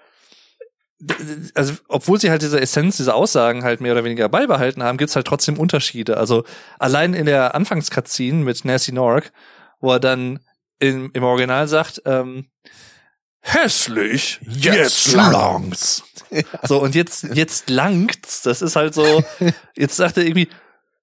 [1.53, 5.15] also, obwohl sie halt diese Essenz, diese Aussagen halt mehr oder weniger beibehalten haben, gibt's
[5.15, 6.17] halt trotzdem Unterschiede.
[6.17, 6.43] Also
[6.79, 9.31] allein in der Anfangskazine mit Nancy Nork,
[9.79, 10.39] wo er dann
[10.79, 12.47] im, im Original sagt, ähm,
[13.41, 16.03] hässlich, Jetzt langt's.
[16.63, 18.41] So, und jetzt, jetzt langt's.
[18.41, 19.23] Das ist halt so,
[19.77, 20.49] jetzt sagt er irgendwie,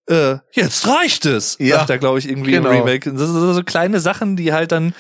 [0.07, 2.71] äh, jetzt reicht es, Ja, sagt er, glaube ich, irgendwie genau.
[2.71, 3.11] im Remake.
[3.11, 4.95] Das sind so kleine Sachen, die halt dann,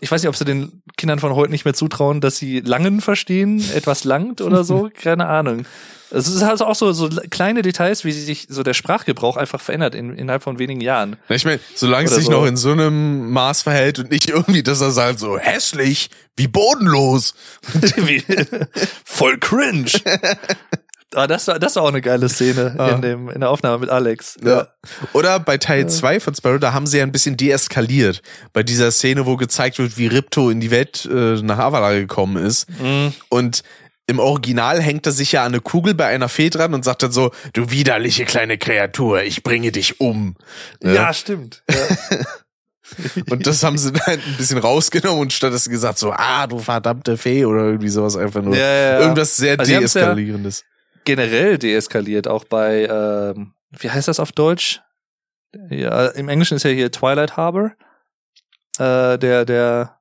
[0.00, 3.00] ich weiß nicht, ob sie den Kindern von heute nicht mehr zutrauen, dass sie Langen
[3.00, 5.64] verstehen, etwas langt oder so, keine Ahnung.
[6.10, 9.94] Es ist halt auch so, so kleine Details, wie sich so der Sprachgebrauch einfach verändert
[9.94, 11.16] in, innerhalb von wenigen Jahren.
[11.28, 12.30] Ich meine, solange es sich so.
[12.30, 16.46] noch in so einem Maß verhält und nicht irgendwie, dass er sagt so hässlich, wie
[16.46, 17.34] bodenlos.
[17.96, 18.22] Wie,
[19.04, 19.90] voll cringe.
[21.14, 22.88] Ah, das war, das war auch eine geile Szene Ah.
[22.90, 24.36] in, dem, in der Aufnahme mit Alex.
[24.44, 24.66] Ja.
[25.12, 25.88] Oder bei Teil Ja.
[25.88, 28.22] 2 von Sparrow, da haben sie ja ein bisschen deeskaliert.
[28.52, 32.44] Bei dieser Szene, wo gezeigt wird, wie Ripto in die Welt äh, nach Avala gekommen
[32.44, 32.68] ist.
[32.80, 33.12] Mhm.
[33.28, 33.62] Und
[34.08, 37.02] im Original hängt er sich ja an eine Kugel bei einer Fee dran und sagt
[37.02, 40.36] dann so, du widerliche kleine Kreatur, ich bringe dich um.
[40.82, 40.94] Ne?
[40.94, 41.62] Ja, stimmt.
[41.70, 41.76] Ja.
[43.30, 46.60] Und das haben sie dann halt ein bisschen rausgenommen und stattdessen gesagt so, ah, du
[46.60, 48.54] verdammte Fee oder irgendwie sowas einfach nur.
[48.56, 49.00] Ja, ja, ja.
[49.00, 50.62] Irgendwas sehr Also ja- deeskalierendes.
[51.06, 54.80] Generell deeskaliert, auch bei, ähm, wie heißt das auf Deutsch?
[55.70, 57.72] Ja, im Englischen ist ja hier Twilight Harbor.
[58.78, 59.96] Äh, der, der,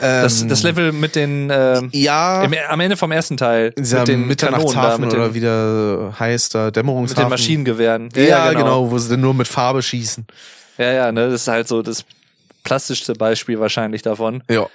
[0.00, 3.72] das, Ähm, das Level mit den, ähm, Ja, im, am Ende vom ersten Teil.
[3.78, 7.24] dieser mit den Mitternachtshafen mit den, oder wie der heißt da, mit Dämmerungshafen.
[7.24, 8.08] den Maschinengewehren.
[8.16, 8.90] Ja, genau.
[8.90, 10.26] wo sie dann nur mit Farbe schießen.
[10.78, 12.04] Ja, ja, ne, das ist halt so das
[12.64, 14.42] plastischste Beispiel wahrscheinlich davon.
[14.50, 14.66] Ja.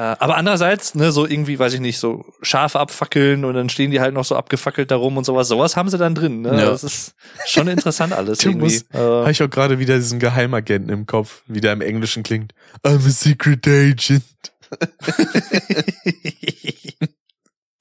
[0.00, 3.90] Äh, Aber andererseits, ne, so irgendwie, weiß ich nicht, so Schafe abfackeln und dann stehen
[3.90, 5.48] die halt noch so abgefackelt da rum und sowas.
[5.48, 6.50] Sowas haben sie dann drin, ne?
[6.58, 6.70] Ja.
[6.70, 7.14] Das ist
[7.46, 8.64] schon interessant alles Du irgendwie.
[8.64, 12.22] musst- Äh, Habe ich auch gerade wieder diesen Geheimagenten im Kopf, wie der im Englischen
[12.22, 12.52] klingt.
[12.82, 14.22] I'm a secret agent.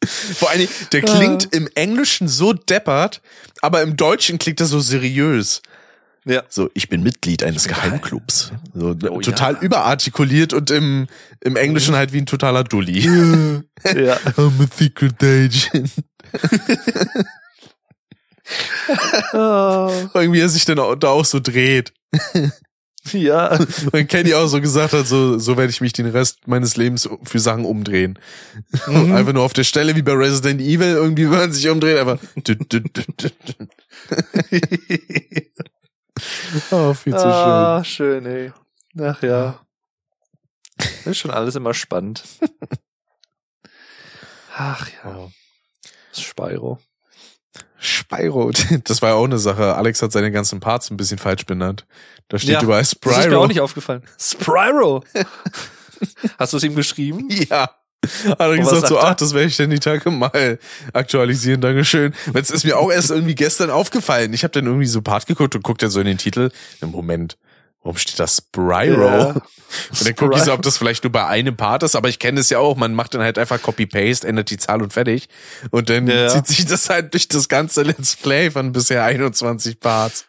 [0.06, 3.22] Vor allen Dingen, der klingt im Englischen so deppert,
[3.62, 5.62] aber im Deutschen klingt er so seriös.
[6.30, 6.44] Ja.
[6.50, 8.52] So, ich bin Mitglied eines Geheimclubs.
[8.74, 9.60] So, Oh, total ja.
[9.62, 11.08] überartikuliert und im,
[11.42, 13.00] im Englischen halt wie ein totaler Dulli.
[13.84, 14.16] ja.
[14.38, 15.92] I'm a secret agent.
[19.34, 21.94] Ah, Irgendwie er sich dann auch, da auch so dreht.
[23.12, 23.58] ja.
[23.92, 27.08] Und Kenny auch so gesagt hat, so, so werde ich mich den Rest meines Lebens
[27.24, 28.18] für Sachen umdrehen.
[28.88, 29.14] Mhm.
[29.14, 32.18] Einfach nur auf der Stelle wie bei Resident Evil, irgendwie, wenn man sich umdreht, einfach.
[36.72, 37.32] Oh, viel zu schön.
[37.32, 38.52] ah, schön, ey.
[39.00, 39.60] Ach ja.
[41.06, 42.24] Ist schon alles immer spannend.
[44.56, 45.30] Ach ja.
[46.14, 46.80] Spyro.
[47.78, 48.52] Spyro,
[48.84, 49.76] das war ja auch eine Sache.
[49.76, 51.86] Alex hat seine ganzen Parts ein bisschen falsch benannt.
[52.28, 53.44] Da steht Ja, überall Das ist mir Spyro.
[53.44, 54.04] auch nicht aufgefallen.
[54.20, 55.04] Spyro.
[56.38, 57.30] Hast du es ihm geschrieben?
[57.30, 57.70] Ja.
[58.26, 59.04] Hat er Und was gesagt so, er?
[59.08, 60.58] ach, das werde ich dann die Tage mal
[60.94, 62.14] aktualisieren, Dankeschön.
[62.34, 64.34] Jetzt ist mir auch erst irgendwie gestern aufgefallen.
[64.34, 66.50] Ich habe dann irgendwie so Part geguckt und guckt dann so in den Titel.
[66.82, 67.38] Im Moment,
[67.84, 69.04] warum steht da Spyro?
[69.06, 69.28] Ja.
[69.32, 72.20] Und dann gucke ich so, ob das vielleicht nur bei einem Part ist, aber ich
[72.20, 75.28] kenne es ja auch, man macht dann halt einfach Copy-Paste, ändert die Zahl und fertig.
[75.72, 76.30] Und dann Ja.
[76.30, 80.26] zieht sich das halt durch das ganze Let's Play von bisher 21 Parts.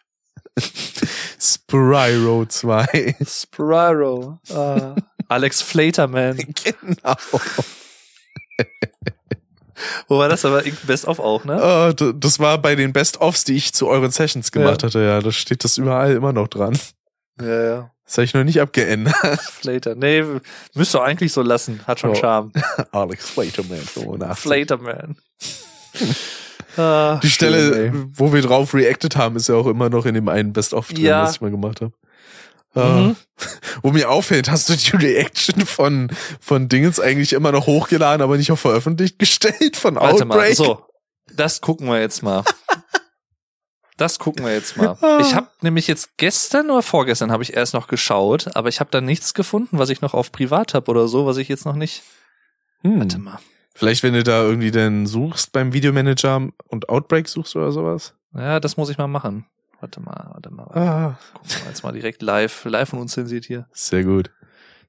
[1.39, 3.15] Spyro 2.
[3.25, 4.39] Spyro.
[4.53, 4.95] Ah.
[5.31, 6.37] Alex Flaterman.
[6.63, 7.15] genau.
[10.07, 11.59] Wo war das aber irgendein Best of auch, ne?
[11.59, 14.87] Oh, das war bei den Best-ofs, die ich zu euren Sessions gemacht Ja.
[14.89, 15.19] hatte, ja.
[15.21, 16.77] Da steht das überall immer noch dran.
[17.39, 17.91] Ja, ja.
[18.05, 19.15] Das habe ich noch nicht abgeändert.
[19.41, 19.95] Flater.
[19.95, 20.23] Nee,
[20.75, 21.79] müsst ihr eigentlich so lassen.
[21.87, 22.15] Hat schon Oh.
[22.15, 22.51] Charme.
[22.91, 24.37] Alex Flaterman 85.
[24.43, 25.15] Flaterman.
[26.77, 30.13] Ah, Die Stelle, schön, wo wir drauf reacted haben, ist ja auch immer noch in
[30.13, 31.23] dem einen Best-of drin, Ja.
[31.23, 31.93] was ich mal gemacht habe.
[32.73, 33.01] Ah.
[33.01, 33.15] Mhm.
[33.81, 38.37] Wo mir auffällt, hast du die Reaction von, von Dingens eigentlich immer noch hochgeladen, aber
[38.37, 40.55] nicht auf veröffentlicht gestellt von Warte mal, Outbreak?
[40.55, 40.85] so.
[41.35, 42.43] Das gucken wir jetzt mal.
[43.97, 44.97] Das gucken wir jetzt mal.
[45.01, 45.19] Ah.
[45.21, 48.89] Ich habe nämlich jetzt gestern oder vorgestern habe ich erst noch geschaut, aber ich habe
[48.89, 51.75] da nichts gefunden, was ich noch auf privat habe oder so, was ich jetzt noch
[51.75, 52.01] nicht.
[52.81, 53.23] Warte Hm.
[53.25, 53.37] mal.
[53.75, 58.15] Vielleicht, wenn du da irgendwie dann suchst beim Videomanager und Outbreak suchst oder sowas.
[58.33, 59.45] Ja, das muss ich mal machen.
[59.81, 60.67] Warte mal, warte mal.
[60.73, 63.67] Ah, Gucken wir jetzt mal direkt live, live und unzensiert hier.
[63.73, 64.31] sehr gut.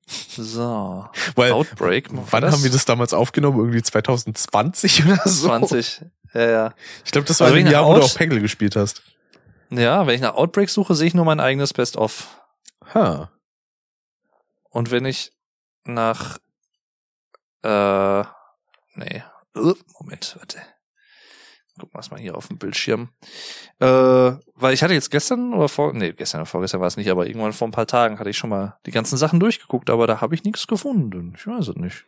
[0.06, 1.09] So.
[1.35, 2.09] Weil, Outbreak.
[2.31, 3.59] wann haben wir das damals aufgenommen?
[3.59, 5.47] Irgendwie 2020 oder so?
[5.48, 6.02] 20.
[6.35, 6.74] Ja, ja.
[7.05, 9.02] Ich glaube, das war Also ich Jahr, nach wo du Out- auch Peggle gespielt hast.
[9.70, 12.28] Ja, wenn ich nach Outbreak suche, sehe ich nur mein eigenes Best-of.
[12.94, 13.31] Ha.
[14.70, 15.32] Und wenn ich
[15.85, 16.39] nach
[17.62, 18.20] äh,
[18.94, 19.23] nee,
[19.98, 20.59] Moment, warte.
[21.78, 23.11] Gucken wir es mal hier auf dem Bildschirm.
[23.78, 27.11] Äh, weil ich hatte jetzt gestern oder vor, nee, gestern oder vorgestern war es nicht,
[27.11, 30.07] aber irgendwann vor ein paar Tagen hatte ich schon mal die ganzen Sachen durchgeguckt, aber
[30.07, 31.35] da habe ich nichts gefunden.
[31.36, 32.05] Ich weiß es nicht.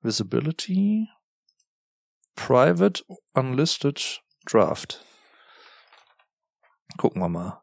[0.00, 1.08] Visibility,
[2.34, 3.04] Private,
[3.34, 5.04] Unlisted, Draft.
[6.96, 7.60] Gucken wir mal.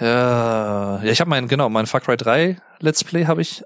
[0.00, 3.62] Ja, ja ich habe mein, genau, mein Far Cry 3 Let's Play habe ich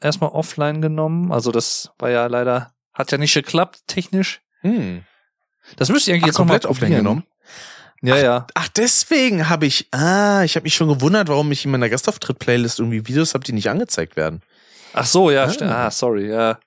[0.00, 1.32] erstmal offline genommen.
[1.32, 4.42] Also das war ja leider, hat ja nicht geklappt, technisch.
[4.60, 5.04] Hm.
[5.76, 7.24] Das müsste ich eigentlich Ach, jetzt komplett offline genommen?
[8.02, 8.46] Ja, ja.
[8.54, 12.78] Ach, deswegen habe ich, ah, ich habe mich schon gewundert, warum ich in meiner Gastauftritt-Playlist
[12.78, 14.42] irgendwie Videos habe, die nicht angezeigt werden.
[14.94, 15.86] Ach so, ja, Ah.
[15.86, 16.58] ah, sorry, ja.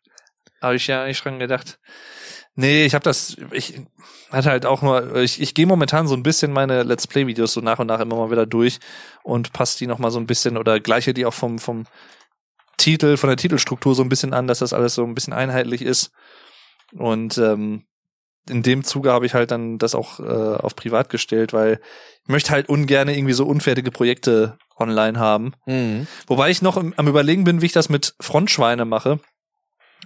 [0.62, 1.80] Habe ich ja nicht dran gedacht.
[2.56, 3.82] Nee, ich habe das, ich
[4.32, 7.62] hatte halt auch nur, ich, ich gehe momentan so ein bisschen meine Let's Play-Videos so
[7.62, 8.80] nach und nach immer mal wieder durch
[9.24, 11.86] und passe die noch mal so ein bisschen oder gleiche die auch vom, vom
[12.78, 15.82] Titel, von der Titelstruktur so ein bisschen an, dass das alles so ein bisschen einheitlich
[15.82, 16.12] ist.
[16.98, 17.84] Und ähm,
[18.50, 21.80] in dem Zuge habe ich halt dann das auch äh, auf privat gestellt, weil
[22.24, 25.54] ich möchte halt ungern irgendwie so unfertige Projekte online haben.
[25.66, 26.08] Mhm.
[26.28, 29.20] Wobei ich noch im, am überlegen bin, wie ich das mit Frontschweine mache.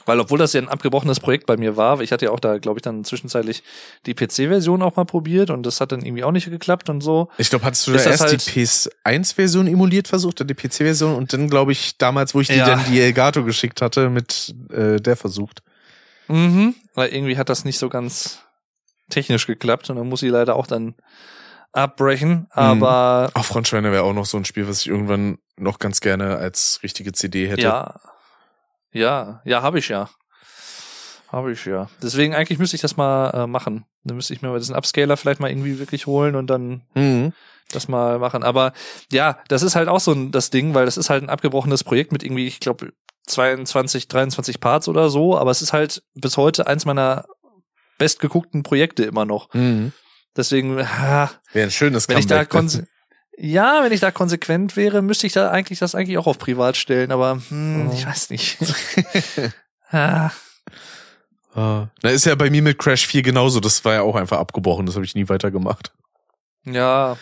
[0.05, 2.59] Weil obwohl das ja ein abgebrochenes Projekt bei mir war, ich hatte ja auch da,
[2.59, 3.64] glaube ich, dann zwischenzeitlich
[4.05, 7.30] die PC-Version auch mal probiert und das hat dann irgendwie auch nicht geklappt und so.
[7.39, 11.34] Ich glaube, hattest du da das erst die PS1-Version emuliert versucht, oder die PC-Version und
[11.34, 12.65] dann, glaube ich, damals, wo ich dir Ja.
[12.68, 15.61] dann die Elgato geschickt hatte, mit äh, der versucht.
[16.28, 16.76] Mhm.
[16.94, 18.40] Weil irgendwie hat das nicht so ganz
[19.10, 20.95] technisch geklappt und dann muss ich leider auch dann
[21.72, 22.48] abbrechen.
[22.52, 26.38] Aber Auch Frontschweine wäre auch noch so ein Spiel, was ich irgendwann noch ganz gerne
[26.38, 27.62] als richtige CD hätte.
[27.62, 27.99] ja,
[28.91, 30.10] ja, ja, habe ich ja.
[31.30, 31.90] Habe ich ja.
[32.02, 33.86] Deswegen eigentlich müsste ich das mal äh, machen.
[34.06, 37.34] Dann müsste ich mir mal diesen Upscaler vielleicht mal irgendwie wirklich holen und dann Mhm.
[37.72, 38.44] das mal machen.
[38.44, 38.72] Aber
[39.12, 41.84] ja, das ist halt auch so ein, das Ding, weil das ist halt ein abgebrochenes
[41.84, 42.94] Projekt mit irgendwie, ich glaube,
[43.28, 47.26] 22, 23 Parts oder so, aber es ist halt bis heute eins meiner
[47.98, 49.54] bestgeguckten Projekte immer noch.
[49.54, 49.91] Mhm.
[50.36, 52.45] Deswegen, ah, Wäre ein schönes wenn ich da
[53.40, 56.76] ja, wenn ich da konsequent wäre, müsste ich da eigentlich das eigentlich auch auf privat
[56.76, 57.94] stellen, aber hm, Oh.
[57.94, 58.58] ich weiß nicht.
[59.91, 60.32] ah,
[61.54, 61.88] Ah.
[62.04, 63.60] Na, ist ja bei mir mit Crash 4 genauso.
[63.60, 64.86] Das war ja auch einfach abgebrochen.
[64.86, 65.91] Das habe ich nie weitergemacht.
[66.66, 67.18] ja,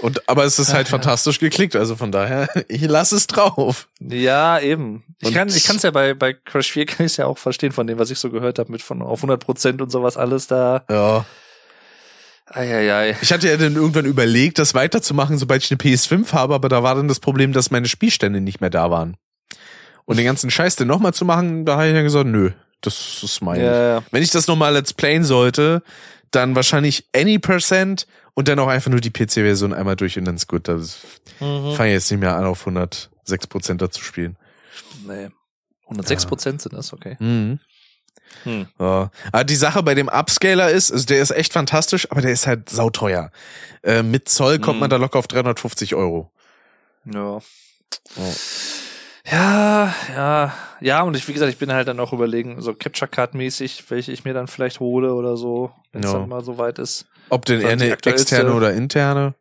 [0.00, 1.76] Und, aber es ist halt fantastisch geklickt.
[1.76, 3.88] Also von daher, ich lasse es drauf.
[4.00, 5.04] ja, eben.
[5.20, 7.38] Ich Und- kann, ich kann es ja bei bei Crash 4 kann ich ja auch
[7.38, 10.16] verstehen von dem, was ich so gehört habe mit von auf 100 Prozent und sowas
[10.16, 10.84] alles da.
[10.90, 11.24] Ja.
[12.46, 13.16] Eieiei.
[13.22, 16.82] Ich hatte ja dann irgendwann überlegt, das weiterzumachen, sobald ich eine PS5 habe, aber da
[16.82, 19.16] war dann das Problem, dass meine Spielstände nicht mehr da waren.
[20.04, 23.20] Und den ganzen Scheiß dann nochmal zu machen, da habe ich dann gesagt, nö, das
[23.22, 23.60] ist mein.
[23.60, 24.02] Ja, ja.
[24.10, 25.82] Wenn ich das nochmal let's playen sollte,
[26.32, 30.36] dann wahrscheinlich any percent und dann auch einfach nur die PC-Version einmal durch und dann
[30.36, 30.68] ist gut.
[30.68, 30.98] Das
[31.40, 31.74] Mhm.
[31.74, 34.36] fange ich jetzt nicht mehr an, auf 106 Prozent da zu spielen.
[35.06, 35.28] Nee.
[35.86, 37.16] 106 Prozent sind das, okay.
[37.18, 37.58] Mhm.
[38.44, 38.66] Hm.
[38.78, 39.10] Ja.
[39.30, 42.46] Aber die Sache bei dem Upscaler ist, also der ist echt fantastisch, aber der ist
[42.46, 43.30] halt sauteuer.
[43.82, 44.80] Äh, mit Zoll kommt Mhm.
[44.80, 46.30] man da locker auf 350 Euro.
[47.04, 47.40] Ja.
[48.16, 48.32] Oh.
[49.30, 53.08] Ja, ja, ja, und ich, wie gesagt, ich bin halt dann auch überlegen, so Capture
[53.08, 56.18] Card mäßig, welche ich mir dann vielleicht hole oder so, wenn es Ja.
[56.18, 57.06] dann mal so weit ist.
[57.28, 59.34] Ob denn eher eine externe oder interne?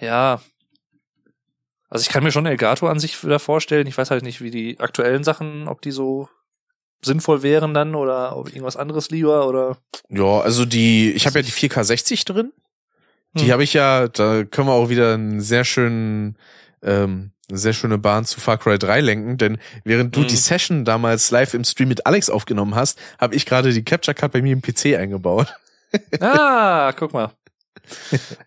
[0.00, 0.40] Ja.
[1.90, 3.86] Also ich kann mir schon Elgato an sich wieder vorstellen.
[3.86, 6.28] Ich weiß halt nicht, wie die aktuellen Sachen, ob die so
[7.02, 9.78] sinnvoll wären dann oder ob irgendwas anderes lieber oder.
[10.08, 12.52] Ja, also die, ich habe ja die 4K60 drin.
[13.34, 13.52] Die Hm.
[13.52, 16.36] habe ich ja, da können wir auch wieder einen sehr schönen,
[16.82, 20.26] ähm, eine sehr schöne Bahn zu Far Cry 3 lenken, denn während du Mhm.
[20.28, 24.14] die Session damals live im Stream mit Alex aufgenommen hast, habe ich gerade die Capture
[24.14, 25.54] Card bei mir im PC eingebaut.
[26.20, 27.32] Ah, guck mal.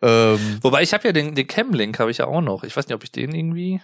[0.04, 2.64] Ähm, Wobei ich habe ja den, den Cam-Link habe ich ja auch noch.
[2.64, 3.82] Ich weiß nicht, ob ich den irgendwie.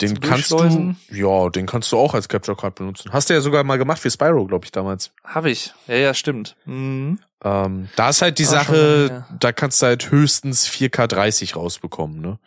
[0.00, 3.12] den kannst du, ja, den kannst du auch als Capture Card benutzen.
[3.12, 5.10] Hast du ja sogar mal gemacht für Spyro, glaube ich, damals.
[5.24, 5.72] Habe ich.
[5.88, 6.54] Ja, ja, stimmt.
[6.66, 7.18] Mhm.
[7.42, 9.36] Ähm, da ist halt die schon Sache, lange her.
[9.40, 12.38] da kannst du halt höchstens 4K 30 rausbekommen, ne?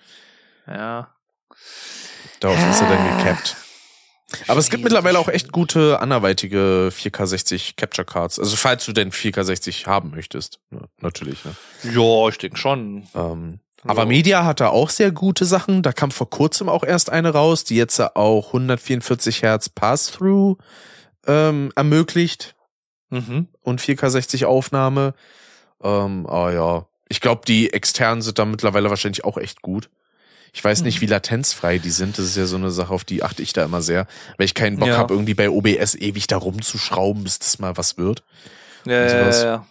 [0.65, 1.09] Ja.
[2.39, 3.57] Darauf ist er dann gecapped.
[4.47, 8.39] Aber es gibt mittlerweile auch echt gute anderweitige 4K60 Capture Cards.
[8.39, 10.59] Also falls du denn 4K60 haben möchtest.
[10.71, 11.43] Ja, natürlich.
[11.45, 11.55] Ne?
[11.93, 13.07] Ja, ich denke schon.
[13.15, 13.89] Ähm, Ja.
[13.91, 15.81] aber Media hat da auch sehr gute Sachen.
[15.81, 20.57] Da kam vor kurzem auch erst eine raus, die jetzt auch 144 Hertz Pass-Through
[21.27, 22.55] ähm, ermöglicht
[23.09, 23.47] Mhm.
[23.61, 25.13] und 4K60 Aufnahme.
[25.81, 29.89] Ähm, aber ja, ich glaube, die externen sind da mittlerweile wahrscheinlich auch echt gut.
[30.53, 31.01] Ich weiß nicht, Mhm.
[31.01, 32.17] wie latenzfrei die sind.
[32.17, 34.07] Das ist ja so eine Sache, auf die achte ich da immer sehr.
[34.37, 34.97] Weil ich keinen Bock Ja.
[34.97, 38.23] habe, irgendwie bei OBS ewig da rumzuschrauben, bis das mal was wird.
[38.85, 39.65] Ja, ja, ja.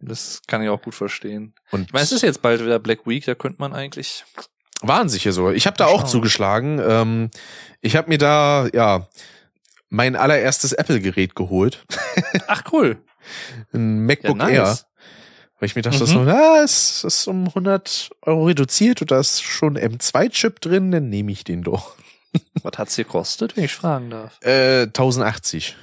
[0.00, 1.54] Das kann ich auch gut verstehen.
[1.70, 4.24] Und Ich meine, es ist jetzt bald wieder Black Week, da könnte man eigentlich.
[4.82, 5.50] waren sicher so.
[5.50, 6.78] Ich habe da auch zugeschlagen.
[6.86, 7.30] Ähm,
[7.80, 9.08] ich habe mir da, ja,
[9.88, 11.86] mein allererstes Apple-Gerät geholt.
[12.48, 12.98] Ach cool.
[13.72, 14.78] Ein Ja, MacBook Air.
[15.64, 16.06] Weil ich mir dachte, Mhm.
[16.08, 21.08] so, na, es ist um 100 Euro reduziert und da ist schon M2-Chip drin, dann
[21.08, 21.94] nehme ich den doch.
[22.62, 24.38] Was hat's hier kostet, wenn ich fragen darf?
[24.42, 25.74] Äh, 1080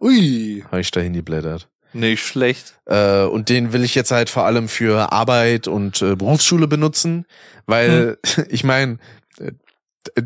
[0.00, 0.64] Ui.
[0.70, 1.66] habe ich dahin geblättert.
[1.92, 2.74] Nicht schlecht.
[2.84, 7.26] Äh, und den will ich jetzt halt vor allem für Arbeit und äh, Berufsschule benutzen,
[7.66, 8.98] weil ich meine,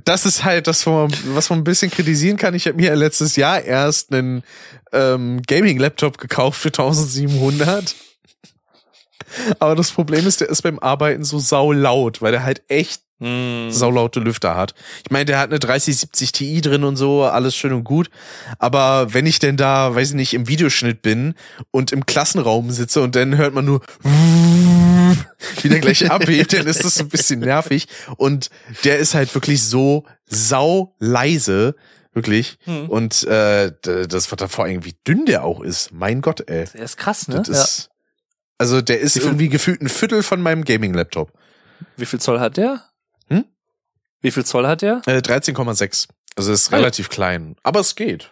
[0.05, 2.53] das ist halt das, was man ein bisschen kritisieren kann.
[2.53, 4.43] Ich habe mir ja letztes Jahr erst einen
[4.93, 7.95] ähm, Gaming-Laptop gekauft für 1700.
[9.59, 13.69] Aber das Problem ist, der ist beim Arbeiten so saulaut, weil der halt echt Mm.
[13.71, 14.75] saulaute Lüfter hat.
[15.05, 18.09] Ich meine, der hat eine 3070 Ti drin und so, alles schön und gut.
[18.59, 21.35] Aber wenn ich denn da, weiß ich nicht, im Videoschnitt bin
[21.71, 23.83] und im Klassenraum sitze und dann hört man nur
[25.63, 27.89] wie der gleich abhebt, dann ist das so ein bisschen nervig.
[28.17, 28.49] Und
[28.85, 31.75] der ist halt wirklich so sau leise,
[32.13, 32.59] Wirklich.
[32.65, 32.89] Hm.
[32.89, 35.93] Und äh, das war da vor allem, wie dünn der auch ist.
[35.93, 36.65] Mein Gott, ey.
[36.75, 37.37] Der ist krass, ne?
[37.37, 37.91] Das ist,
[38.61, 41.33] Also der ist irgendwie gefühlt ein Viertel von meinem Gaming-Laptop.
[41.97, 42.85] Wie viel Zoll hat der?
[43.29, 43.47] Hm?
[44.21, 45.01] Wie viel Zoll hat der?
[45.07, 46.09] Äh, 13,6.
[46.37, 47.57] Also ist relativ klein.
[47.63, 48.31] Aber es geht.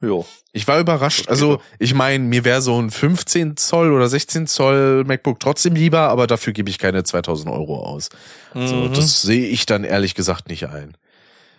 [0.00, 0.26] Jo.
[0.50, 1.28] Ich war überrascht.
[1.28, 6.00] Also, ich meine, mir wäre so ein 15 Zoll oder 16 Zoll MacBook trotzdem lieber,
[6.08, 8.08] aber dafür gebe ich keine 2000 Euro aus.
[8.52, 8.94] So, Mhm.
[8.94, 10.96] das sehe ich dann ehrlich gesagt nicht ein.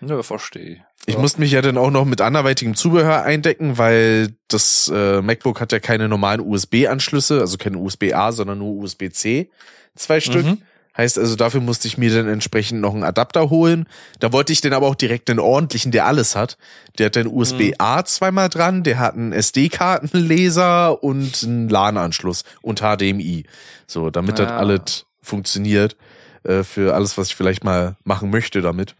[0.01, 0.85] ja, verstehe.
[1.05, 1.19] Ich Ja.
[1.19, 5.71] musste mich ja dann auch noch mit anderweitigem Zubehör eindecken, weil das äh, MacBook hat
[5.73, 9.49] ja keine normalen USB-Anschlüsse, also keine USB-A, sondern nur USB-C.
[9.95, 10.45] Zwei Stück.
[10.45, 10.61] Mhm.
[10.95, 13.87] Heißt also, dafür musste ich mir dann entsprechend noch einen Adapter holen.
[14.19, 16.57] Da wollte ich dann aber auch direkt einen ordentlichen, der alles hat.
[16.99, 23.45] Der hat dann USB-A zweimal dran, der hat einen SD-Kartenleser und einen LAN-Anschluss und HDMI.
[23.87, 24.57] So, damit das Ah.
[24.57, 25.95] alles funktioniert
[26.43, 28.95] äh, für alles, was ich vielleicht mal machen möchte damit.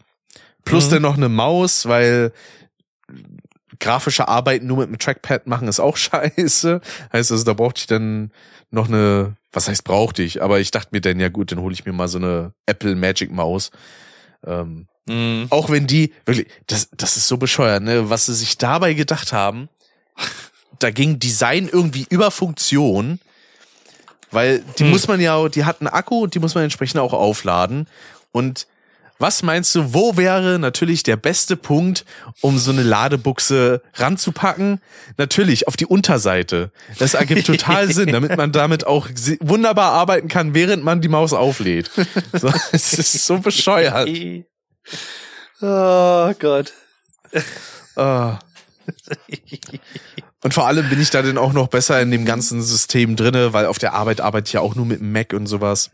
[0.64, 0.90] Plus Mhm.
[0.92, 2.32] dann noch eine Maus, weil
[3.80, 6.80] grafische Arbeiten nur mit einem Trackpad machen ist auch scheiße.
[7.12, 8.30] Heißt also, da brauchte ich dann
[8.70, 11.74] noch eine, was heißt brauchte ich, aber ich dachte mir dann, ja gut, dann hole
[11.74, 13.70] ich mir mal so eine Apple Magic Maus.
[14.46, 15.48] Ähm, Mhm.
[15.50, 19.34] auch wenn die, wirklich, das, das ist so bescheuert, ne, was sie sich dabei gedacht
[19.34, 19.68] haben.
[20.78, 23.20] Da ging Design irgendwie über Funktion,
[24.30, 24.90] weil die Hm.
[24.90, 27.86] muss man ja, die hat einen Akku und die muss man entsprechend auch aufladen.
[28.32, 28.66] Und
[29.18, 32.04] was meinst du, wo wäre natürlich der beste Punkt,
[32.40, 34.80] um so eine Ladebuchse ranzupacken?
[35.16, 36.72] Natürlich auf die Unterseite.
[36.98, 39.08] Das ergibt total Sinn, damit man damit auch
[39.40, 41.90] wunderbar arbeiten kann, während man die Maus auflädt.
[42.32, 44.08] So, es ist so bescheuert.
[45.60, 46.72] Oh Gott.
[47.96, 48.38] Ah.
[50.42, 53.52] Und vor allem bin ich da dann auch noch besser in dem ganzen System drinne,
[53.52, 55.90] weil auf der Arbeit arbeite ich ja auch nur mit dem Mac und sowas.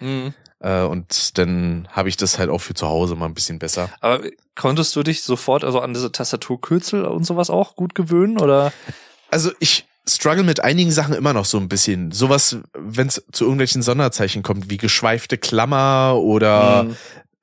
[0.00, 0.34] Mhm.
[0.64, 3.90] Äh, Und dann habe ich das halt auch für zu Hause mal ein bisschen besser.
[4.00, 4.20] Aber
[4.56, 8.72] konntest du dich sofort also an diese Tastaturkürzel und sowas auch gut gewöhnen oder?
[9.30, 12.12] Also ich struggle mit einigen Sachen immer noch so ein bisschen.
[12.12, 16.96] Sowas, wenn es zu irgendwelchen Sonderzeichen kommt, wie geschweifte Klammer oder Mhm.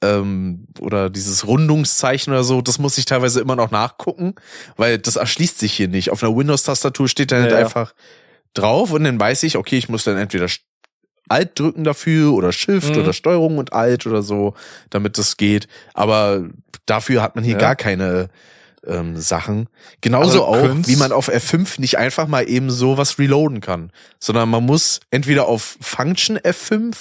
[0.03, 4.33] ähm, oder dieses Rundungszeichen oder so, das muss ich teilweise immer noch nachgucken,
[4.77, 6.09] weil das erschließt sich hier nicht.
[6.09, 7.65] Auf einer Windows-Tastatur steht dann halt Ja, ja.
[7.65, 7.93] einfach
[8.55, 10.47] drauf und dann weiß ich, okay, ich muss dann entweder
[11.31, 13.01] Alt drücken dafür oder Shift Mhm.
[13.01, 14.53] oder Steuerung und Alt oder so,
[14.91, 15.67] damit das geht.
[15.93, 16.43] Aber
[16.85, 17.59] dafür hat man hier Ja.
[17.59, 18.29] gar keine
[18.87, 19.67] ähm, Sachen.
[20.01, 23.91] Genauso du auch, wie man auf F5 nicht einfach mal eben so was reloaden kann,
[24.19, 26.95] sondern man muss entweder auf Function F5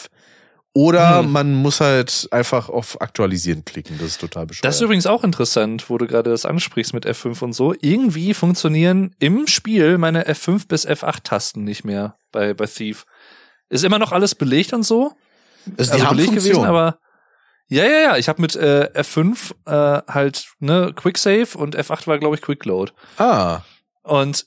[0.72, 1.32] oder Hm.
[1.32, 3.96] man muss halt einfach auf Aktualisieren klicken.
[3.98, 4.64] Das ist total bescheuert.
[4.66, 7.74] Das ist übrigens auch interessant, wo du gerade das ansprichst mit F5 und so.
[7.80, 13.04] Irgendwie funktionieren im Spiel meine F5 bis F8 Tasten nicht mehr bei, bei Thief.
[13.70, 15.12] Ist immer noch alles belegt und so.
[15.78, 16.98] also also belegt gewesen, aber
[17.68, 18.16] ja, ja, ja.
[18.18, 22.42] Ich habe mit äh, F5 äh, halt ne Quick Save und F8 war glaube ich
[22.42, 22.92] Quick Load.
[23.18, 23.60] ah,
[24.02, 24.46] Und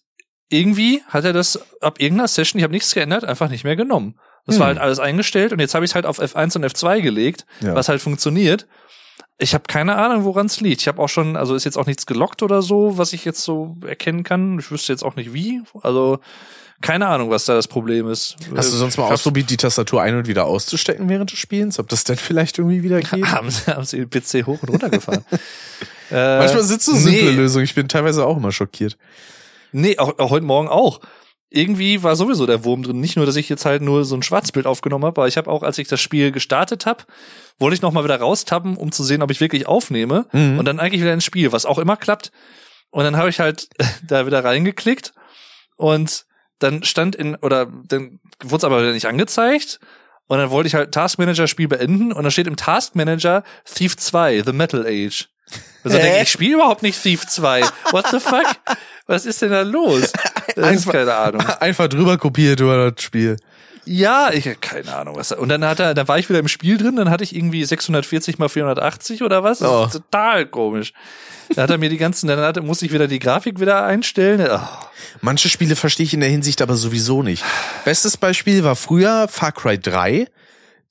[0.49, 4.19] irgendwie hat er das ab irgendeiner Session, ich habe nichts geändert, einfach nicht mehr genommen.
[4.45, 4.75] Das war Hm.
[4.75, 7.73] halt alles eingestellt und jetzt habe ich es halt auf F1 und F2 gelegt, Ja.
[7.75, 8.67] was halt funktioniert.
[9.39, 10.81] Ich habe keine Ahnung, woran es liegt.
[10.81, 13.41] Ich habe auch schon, also ist jetzt auch nichts gelockt oder so, was ich jetzt
[13.41, 14.59] so erkennen kann.
[14.59, 15.63] Ich wüsste jetzt auch nicht wie.
[15.81, 16.19] Also
[16.83, 18.35] keine Ahnung, was da das Problem ist.
[18.55, 21.79] hast du sonst mal ausprobiert, die Tastatur ein- und wieder auszustecken während des Spielens?
[21.79, 23.25] Ob das denn vielleicht irgendwie wieder geht?
[23.25, 25.23] haben, sie, haben sie den PC hoch und runter gefahren.
[26.11, 27.37] äh, Manchmal sind so simple nee.
[27.37, 27.63] Lösungen.
[27.63, 28.97] Ich bin teilweise auch immer schockiert.
[29.71, 30.99] Nee, auch, auch heute Morgen auch.
[31.49, 32.99] Irgendwie war sowieso der Wurm drin.
[32.99, 35.49] Nicht nur, dass ich jetzt halt nur so ein Schwarzbild aufgenommen habe, aber ich habe
[35.49, 37.05] auch, als ich das Spiel gestartet habe,
[37.59, 40.25] wollte ich noch mal wieder raustappen, um zu sehen, ob ich wirklich aufnehme.
[40.33, 40.59] Mhm.
[40.59, 42.33] Und dann eigentlich wieder ins Spiel, was auch immer klappt.
[42.89, 43.69] Und dann habe ich halt
[44.05, 45.13] da wieder reingeklickt
[45.77, 46.25] und
[46.59, 49.79] dann stand in, oder dann wurde es aber nicht angezeigt.
[50.27, 54.43] Und dann wollte ich halt Taskmanager Spiel beenden und dann steht im Taskmanager Thief 2,
[54.45, 55.27] The Metal Age.
[55.83, 57.61] Also denke ich, ich spiele überhaupt nicht Thief 2.
[57.91, 58.45] What the fuck?
[59.05, 60.11] Was ist denn da los?
[60.55, 61.41] Das ist Einfach- keine Ahnung.
[61.59, 63.37] Einfach drüber kopiert über das Spiel.
[63.85, 65.31] Ja, ich keine Ahnung was.
[65.31, 67.65] Und dann hat er, da war ich wieder im Spiel drin, dann hatte ich irgendwie
[67.65, 69.59] 640 mal 480 oder was?
[69.59, 69.85] Das Oh.
[69.85, 70.93] ist total komisch.
[71.55, 74.47] Da hat er mir die ganzen, dann hat, musste ich wieder die Grafik wieder einstellen.
[74.49, 74.59] Oh.
[75.21, 77.43] Manche Spiele verstehe ich in der Hinsicht aber sowieso nicht.
[77.85, 80.27] Bestes Beispiel war früher Far Cry 3.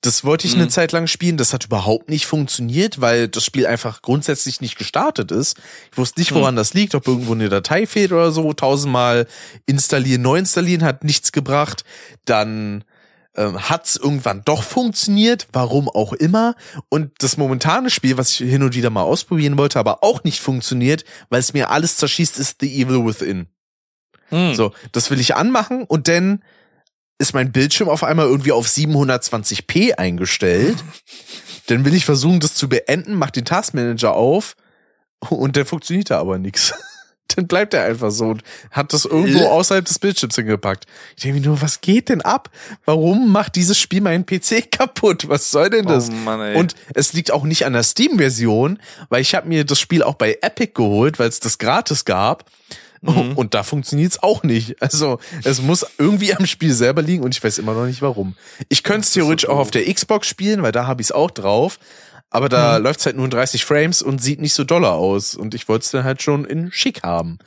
[0.01, 0.69] Das wollte ich eine Mhm.
[0.69, 1.37] Zeit lang spielen.
[1.37, 5.57] Das hat überhaupt nicht funktioniert, weil das Spiel einfach grundsätzlich nicht gestartet ist.
[5.93, 8.51] Ich wusste nicht, woran das liegt, ob irgendwo eine Datei fehlt oder so.
[8.51, 9.27] Tausendmal
[9.65, 11.85] installieren, neu installieren hat nichts gebracht.
[12.25, 12.83] Dann
[13.35, 16.55] ähm, hat's irgendwann doch funktioniert, warum auch immer.
[16.89, 20.39] Und das momentane Spiel, was ich hin und wieder mal ausprobieren wollte, aber auch nicht
[20.39, 23.47] funktioniert, weil es mir alles zerschießt, ist The Evil Within.
[24.29, 24.55] Hm.
[24.55, 26.43] So, das will ich anmachen und dann
[27.19, 30.77] ist mein Bildschirm auf einmal irgendwie auf 720p eingestellt.
[31.67, 34.55] dann will ich versuchen, das zu beenden, mach den Taskmanager auf
[35.29, 36.73] Und der funktioniert da aber nix.
[37.35, 40.85] Dann bleibt er einfach so und hat das irgendwo außerhalb des Bildschirms hingepackt.
[41.15, 42.49] Ich denke mir nur, was geht denn ab?
[42.85, 45.29] Warum macht dieses Spiel meinen PC kaputt?
[45.29, 46.09] Was soll denn das?
[46.09, 48.79] Oh Mann, und es liegt auch nicht an der Steam-Version,
[49.09, 52.45] weil ich habe mir das Spiel auch bei Epic geholt, weil es das gratis gab.
[53.03, 53.33] Mhm.
[53.35, 54.81] Und da funktioniert's auch nicht.
[54.81, 58.35] Also es muss irgendwie am Spiel selber liegen und ich weiß immer noch nicht warum.
[58.69, 61.07] Ich könnte es ist so theoretisch auch auf der Xbox spielen, weil da habe ich
[61.07, 61.79] es auch drauf.
[62.33, 62.83] Aber da Mhm.
[62.85, 65.35] läuft's halt nur in 30 Frames und sieht nicht so doller aus.
[65.35, 67.37] Und ich wollte es dann halt schon in schick haben.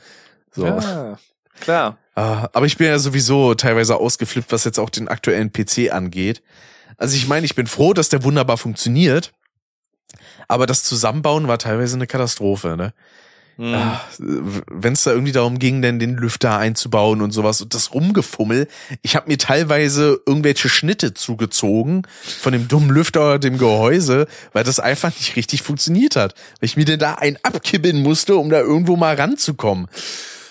[0.51, 0.65] So.
[0.65, 1.19] Ja,
[1.59, 1.97] klar.
[2.15, 6.41] Ah, Aber ich bin ja sowieso teilweise ausgeflippt, was jetzt auch den aktuellen PC angeht.
[6.97, 9.33] Also ich meine, ich bin froh, dass der wunderbar funktioniert.
[10.47, 12.93] Aber das Zusammenbauen war teilweise eine Katastrophe, ne?
[13.57, 14.61] Mhm.
[14.69, 18.67] Wenn es da irgendwie darum ging, denn den Lüfter einzubauen und sowas und das Rumgefummel.
[19.01, 22.03] Ich habe mir teilweise irgendwelche Schnitte zugezogen
[22.39, 26.35] von dem dummen Lüfter oder dem Gehäuse, weil das einfach nicht richtig funktioniert hat.
[26.59, 29.87] Weil ich mir denn da einen abkibbeln musste, um da irgendwo mal ranzukommen.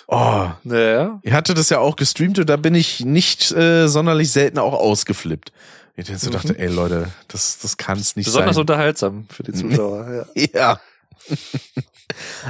[0.08, 1.18] Oh, Ja.
[1.22, 4.72] ich hatte das ja auch gestreamt und da bin ich nicht äh, sonderlich selten auch
[4.72, 5.52] ausgeflippt.
[5.96, 8.60] Ich so dachte, ey Leute, das, das kann's nicht Besonders sein.
[8.60, 10.26] unterhaltsam für die Zuschauer.
[10.34, 10.48] ja.
[10.52, 10.80] Ja.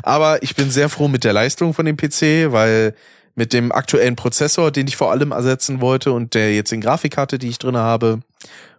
[0.03, 2.95] Aber ich bin sehr froh mit der Leistung von dem PC, weil
[3.35, 7.49] mit dem aktuellen Prozessor, den ich vor allem ersetzen wollte und der jetzigen Grafikkarte, die
[7.49, 8.21] ich drinne habe,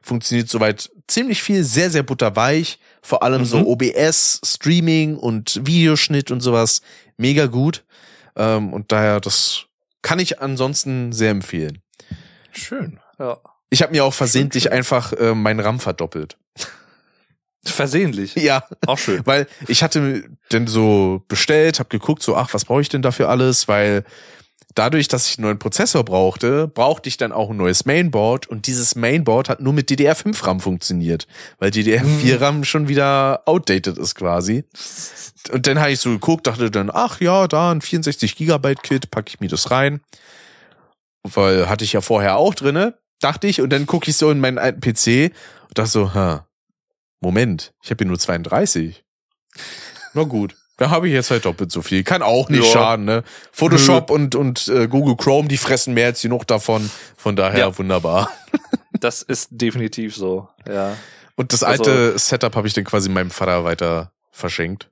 [0.01, 2.79] funktioniert soweit ziemlich viel, sehr, sehr butterweich.
[3.01, 3.67] Vor allem so Mhm.
[3.67, 6.81] OBS, Streaming und Videoschnitt und sowas.
[7.17, 7.83] Mega gut.
[8.35, 9.65] Ähm, und daher, das
[10.01, 11.81] kann ich ansonsten sehr empfehlen.
[12.51, 12.99] Schön.
[13.19, 13.37] Ja.
[13.69, 14.71] Ich habe mir auch versehentlich schön.
[14.73, 16.37] einfach äh, meinen RAM verdoppelt.
[17.69, 18.35] Versehentlich.
[18.35, 19.21] Ja, Auch schön.
[19.25, 23.29] weil ich hatte denn so bestellt, habe geguckt, so ach, was brauche ich denn dafür
[23.29, 24.03] alles, weil
[24.75, 28.67] dadurch, dass ich einen neuen Prozessor brauchte, brauchte ich dann auch ein neues Mainboard und
[28.67, 31.27] dieses Mainboard hat nur mit DDR5 RAM funktioniert,
[31.57, 34.65] weil DDR4 RAM schon wieder outdated ist quasi.
[35.51, 39.09] Und dann habe ich so geguckt, dachte dann, ach ja, da ein 64 Gigabyte Kit,
[39.11, 40.01] packe ich mir das rein,
[41.23, 44.39] weil hatte ich ja vorher auch drinne, dachte ich und dann gucke ich so in
[44.39, 45.31] meinen alten PC
[45.69, 46.46] und dachte so, ha,
[47.19, 49.03] Moment, ich habe hier nur 32.
[50.13, 50.55] Na gut.
[50.77, 52.03] Da habe ich jetzt halt doppelt so viel.
[52.03, 52.71] Kann auch nicht Ja.
[52.71, 53.23] schaden, ne?
[53.51, 56.91] Photoshop und, und äh, Google Chrome, die fressen mehr als genug davon.
[57.15, 57.77] Von daher Ja.
[57.77, 58.29] wunderbar.
[58.99, 60.49] Das ist definitiv so.
[60.67, 60.97] Ja.
[61.35, 64.89] Und das Also- alte Setup habe ich dann quasi meinem Vater weiter verschenkt.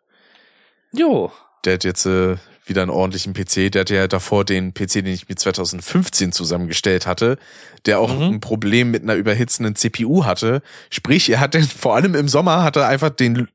[0.91, 1.31] Jo.
[1.65, 2.35] Der hat jetzt äh,
[2.67, 3.71] wieder einen ordentlichen PC.
[3.71, 7.37] Der hatte ja davor den PC, den ich mir 2015 zusammengestellt hatte,
[7.85, 8.35] der auch Mhm.
[8.35, 10.61] ein Problem mit einer überhitzenden CPU hatte.
[10.89, 13.47] Sprich, er hat den, vor allem im Sommer, hat er einfach den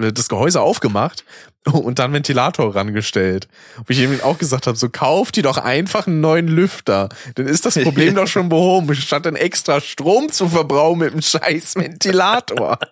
[0.00, 1.24] äh, das Gehäuse aufgemacht
[1.70, 3.48] und dann Ventilator rangestellt.
[3.78, 7.10] Wo ich ihm auch gesagt habe, so kauft die doch einfach einen neuen Lüfter.
[7.34, 11.20] Dann ist das Problem doch schon behoben, statt dann extra Strom zu verbrauchen mit dem
[11.22, 12.78] scheiß Ventilator.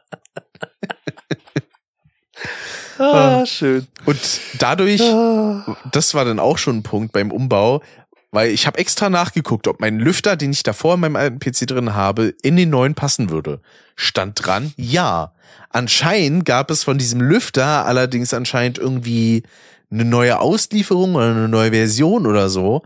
[2.99, 3.87] Ah, schön.
[4.05, 4.19] Und
[4.59, 5.77] dadurch Ah.
[5.93, 7.83] das war dann auch schon ein Punkt beim Umbau,
[8.31, 11.67] weil ich habe extra nachgeguckt, ob mein Lüfter, den ich davor in meinem alten PC
[11.67, 13.61] drin habe, in den neuen passen würde.
[13.97, 15.33] Stand dran, ja.
[15.71, 19.43] Anscheinend gab es von diesem Lüfter allerdings anscheinend irgendwie
[19.91, 22.83] eine neue Auslieferung oder eine neue Version oder so.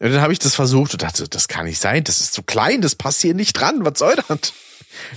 [0.00, 2.42] Und dann habe ich das versucht und dachte, das kann nicht sein, das ist zu
[2.42, 4.52] klein, das passt hier nicht dran, was soll das?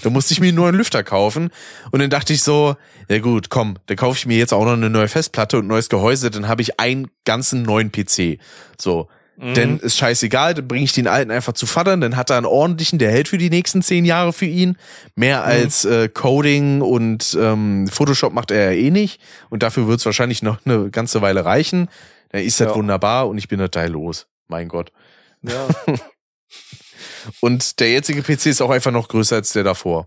[0.03, 1.49] Da musste ich mir einen neuen Lüfter kaufen.
[1.91, 2.75] Und dann dachte ich so,
[3.09, 5.67] ja gut, komm, dann kaufe ich mir jetzt auch noch eine neue Festplatte und ein
[5.67, 8.39] neues Gehäuse, dann habe ich einen ganzen neuen PC.
[8.79, 9.07] So.
[9.37, 9.53] Mhm.
[9.55, 12.45] Denn ist scheißegal, dann bringe ich den alten einfach zu Vatern, dann hat er einen
[12.45, 14.77] ordentlichen, der hält für die nächsten zehn Jahre für ihn.
[15.15, 15.45] Mehr Mhm.
[15.45, 19.19] als äh, Coding und ähm, Photoshop macht er ja eh nicht.
[19.49, 21.89] Und dafür wird es wahrscheinlich noch eine ganze Weile reichen.
[22.29, 22.75] Dann ist das Ja.
[22.75, 24.27] wunderbar und ich bin total los.
[24.47, 24.91] Mein Gott.
[25.41, 25.67] Ja.
[27.41, 30.05] Und der jetzige PC ist auch einfach noch größer als der davor.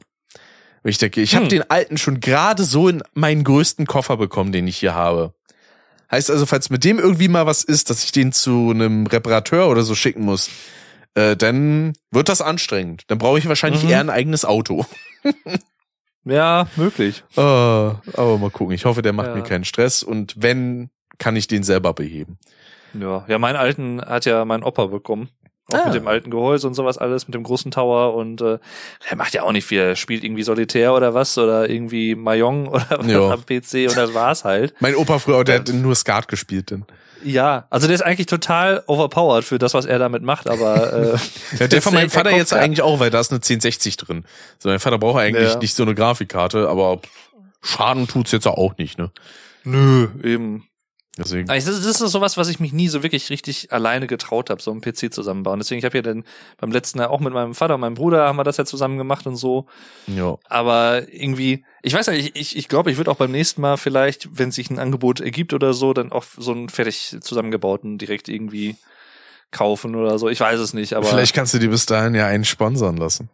[0.82, 1.51] Und ich denke, ich habe Hm.
[1.51, 5.34] den alten schon gerade so in meinen größten Koffer bekommen, den ich hier habe.
[6.10, 9.68] Heißt also, falls mit dem irgendwie mal was ist, dass ich den zu einem Reparateur
[9.68, 10.48] oder so schicken muss,
[11.14, 13.02] äh, dann wird das anstrengend.
[13.09, 13.90] Dann brauche ich wahrscheinlich Mhm.
[13.90, 14.86] eher ein eigenes Auto.
[16.24, 17.24] ja, möglich.
[17.36, 18.74] Äh, aber mal gucken.
[18.74, 19.34] Ich hoffe, der macht Ja.
[19.34, 20.02] mir keinen Stress.
[20.02, 22.38] Und wenn, kann ich den selber beheben.
[22.98, 25.28] Ja, ja, meinen alten hat ja mein Opa bekommen.
[25.72, 25.84] Auch Ah.
[25.86, 28.59] mit dem alten Gehäuse und sowas alles, mit dem großen Tower und äh,
[29.09, 29.80] er macht ja auch nicht viel.
[29.80, 34.14] Er spielt irgendwie Solitär oder was oder irgendwie Mahjong oder was am PC und das
[34.14, 34.74] war's halt.
[34.80, 36.70] Mein Opa früher, der hat nur Skat gespielt.
[36.70, 36.84] Denn.
[37.24, 41.18] Ja, also der ist eigentlich total overpowered für das, was er damit macht, aber äh,
[41.59, 44.24] Ja, der von meinem er Vater jetzt eigentlich auch, weil da ist eine 1060 drin.
[44.60, 45.59] So, mein Vater braucht eigentlich Ja.
[45.59, 47.01] nicht so eine Grafikkarte, aber
[47.62, 49.10] Schaden tut's jetzt auch nicht, ne?
[49.64, 50.68] Nö, eben.
[51.18, 51.48] Deswegen.
[51.48, 54.60] Also das, das ist sowas, was ich mich nie so wirklich richtig alleine getraut habe,
[54.60, 55.59] so einen PC zusammenbauen.
[55.59, 56.24] Deswegen, ich habe ja dann
[56.59, 58.98] beim letzten Jahr auch mit meinem Vater und meinem Bruder haben wir das ja zusammen
[58.98, 59.66] gemacht und so.
[60.06, 60.36] Ja.
[60.44, 63.78] Aber irgendwie, ich weiß nicht, ich, ich, ich glaube, ich würde auch beim nächsten Mal
[63.78, 68.28] vielleicht, wenn sich ein Angebot ergibt oder so, dann auch so einen fertig zusammengebauten direkt
[68.28, 68.76] irgendwie
[69.51, 70.28] kaufen oder so.
[70.28, 73.30] Ich weiß es nicht, aber Vielleicht kannst du dir bis dahin ja einen sponsern lassen.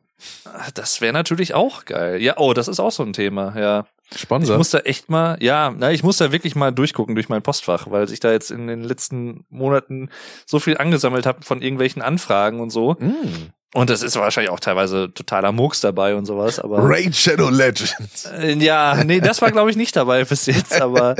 [0.75, 2.21] Das wäre natürlich auch geil.
[2.21, 3.87] Ja, oh, das ist auch so ein Thema, ja.
[4.15, 4.59] Ich Sponsor?
[4.59, 7.91] muss da echt mal, ja, na, ich muss da wirklich mal durchgucken durch mein Postfach,
[7.91, 10.11] weil sich da jetzt in den letzten Monaten
[10.45, 12.97] so viel angesammelt habe von irgendwelchen Anfragen und so.
[12.99, 13.53] Mm.
[13.75, 16.79] Und das ist wahrscheinlich auch teilweise totaler Murks dabei und sowas, aber.
[16.83, 18.27] Raid Shadow Legends.
[18.27, 21.17] Äh, Ja, nee, das war glaube ich nicht dabei bis jetzt, aber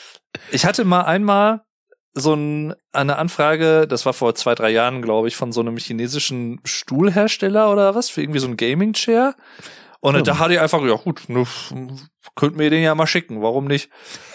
[0.52, 1.65] ich hatte mal einmal
[2.18, 5.76] so ein, eine Anfrage, das war vor zwei, drei Jahren, glaube ich, von so einem
[5.76, 9.34] chinesischen Stuhlhersteller oder was, für irgendwie so ein Gaming-Chair.
[10.00, 10.24] Und Hm.
[10.24, 11.46] da hatte ich einfach, ja gut, ne,
[12.34, 13.90] könnt mir den ja mal schicken, warum nicht?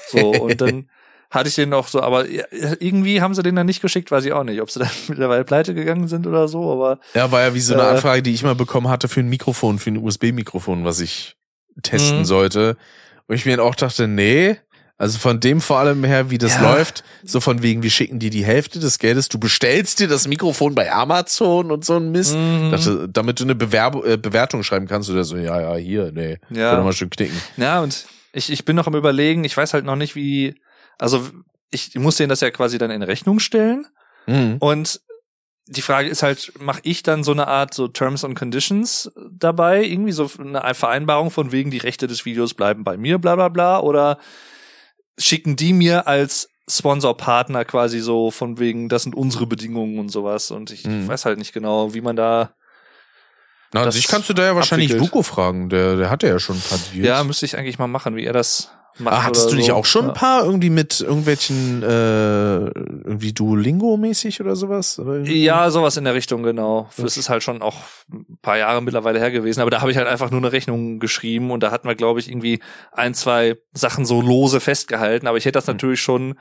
[0.08, 0.90] So, und dann
[1.32, 2.44] hatte ich den noch so, aber ja,
[2.80, 5.44] irgendwie haben sie den dann nicht geschickt, weiß ich auch nicht, ob sie dann mittlerweile
[5.44, 7.88] pleite gegangen sind oder so, aber Ja, war ja wie so eine Äh.
[7.88, 11.36] Anfrage, die ich mal bekommen hatte für ein Mikrofon, für ein USB-Mikrofon, was ich
[11.82, 12.26] testen Mhm.
[12.26, 12.78] sollte.
[13.28, 14.58] Und ich mir dann auch dachte, nee,
[15.02, 16.62] also von dem vor allem her, wie das Ja.
[16.76, 20.28] läuft, so von wegen, wir schicken dir die Hälfte des Geldes, du bestellst dir das
[20.28, 22.36] Mikrofon bei Amazon und so ein Mist.
[22.36, 22.70] Mhm.
[22.70, 26.38] Dachte, damit du eine Bewerb äh, Bewertung schreiben kannst, oder so, ja, ja, hier, nee,
[26.52, 26.70] Ja.
[26.70, 27.36] Kann doch mal schön knicken.
[27.58, 30.54] Ja, und ich, ich bin noch am überlegen, ich weiß halt noch nicht, wie,
[31.00, 31.28] also
[31.72, 33.88] ich muss denen das ja quasi dann in Rechnung stellen.
[34.28, 34.58] Mhm.
[34.60, 35.02] Und
[35.66, 39.84] die Frage ist halt, mache ich dann so eine Art so Terms and Conditions dabei,
[39.84, 43.48] irgendwie so eine Vereinbarung von wegen, die Rechte des Videos bleiben bei mir, bla bla
[43.50, 44.20] bla, oder
[45.22, 50.52] schicken die mir als Sponsor-Partner quasi so von wegen, das sind unsere Bedingungen und sowas.
[50.52, 51.08] Und ich Mhm.
[51.08, 52.54] weiß halt nicht genau, wie man da.
[53.74, 55.12] Na, an sich kannst du da ja wahrscheinlich abwickelt.
[55.14, 57.06] Luko fragen, der, der hatte ja schon ein paar Deals.
[57.08, 58.70] Ja, müsste ich eigentlich mal machen, wie er das
[59.02, 59.14] macht.
[59.16, 59.74] Ah, hattest du nicht so.
[59.74, 60.08] auch schon Ja.
[60.10, 65.00] ein paar irgendwie mit irgendwelchen äh, irgendwie Duolingo-mäßig oder sowas?
[65.00, 65.20] Oder?
[65.22, 66.90] Ja, sowas in der Richtung, genau.
[66.98, 67.78] Das ist halt schon auch
[68.12, 69.62] ein paar Jahre mittlerweile her gewesen.
[69.62, 72.20] Aber da habe ich halt einfach nur eine Rechnung geschrieben und da hatten wir, glaube
[72.20, 72.60] ich, irgendwie
[72.92, 75.28] ein, zwei Sachen so lose festgehalten.
[75.28, 75.74] Aber ich hätte das Mhm.
[75.74, 76.36] natürlich schon,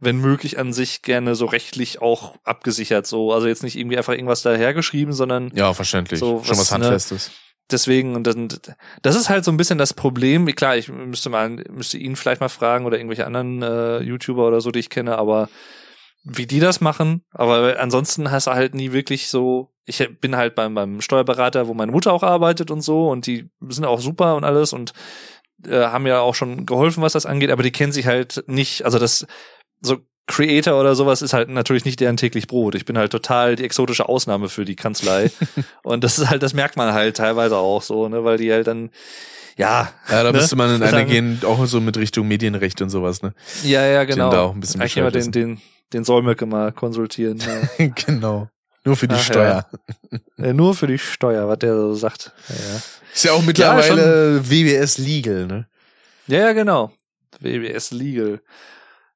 [0.00, 3.06] wenn möglich, an sich gerne so rechtlich auch abgesichert.
[3.06, 6.20] So, also jetzt nicht irgendwie einfach irgendwas dahergeschrieben, sondern Ja, verständlich.
[6.20, 7.18] So, schon was, was ne?
[7.70, 8.48] Deswegen und dann
[9.02, 10.46] das ist halt so ein bisschen das Problem.
[10.54, 14.60] Klar, ich müsste mal müsste ihn vielleicht mal fragen oder irgendwelche anderen äh, YouTuber oder
[14.60, 15.48] so, die ich kenne, aber
[16.24, 20.54] wie die das machen, aber ansonsten hast du halt nie wirklich so ich bin halt
[20.54, 24.36] beim beim Steuerberater, wo meine Mutter auch arbeitet und so und die sind auch super
[24.36, 24.92] und alles und
[25.66, 28.84] äh, haben ja auch schon geholfen, was das angeht, aber die kennen sich halt nicht,
[28.84, 29.26] also das
[29.80, 29.98] so
[30.28, 32.74] Creator oder sowas ist halt natürlich nicht deren täglich Brot.
[32.76, 35.30] Ich bin halt total die exotische Ausnahme für die Kanzlei.
[35.82, 38.66] und das ist halt, das merkt man halt teilweise auch so, ne, weil die halt
[38.66, 38.90] dann,
[39.56, 39.90] ja.
[40.08, 40.38] Ja, da ne?
[40.38, 43.34] müsste man in halt- gehen, auch so mit Richtung Medienrecht und sowas, ne?
[43.64, 44.30] Ja, ja, genau.
[44.30, 45.60] da auch ein bisschen Eigentlich Bescheid den, den,
[45.92, 47.38] den Solmecke mal konsultieren.
[47.38, 47.88] Ja.
[48.06, 48.48] genau.
[48.84, 49.66] Nur für die Ach, Steuer.
[50.38, 52.32] Äh, Nur für die Steuer, was der so sagt.
[52.48, 52.80] Ja,
[53.12, 55.66] Ist ja auch mittlerweile WBS legal, ne?
[56.28, 56.92] ja, ja genau.
[57.40, 58.40] WBS Legal.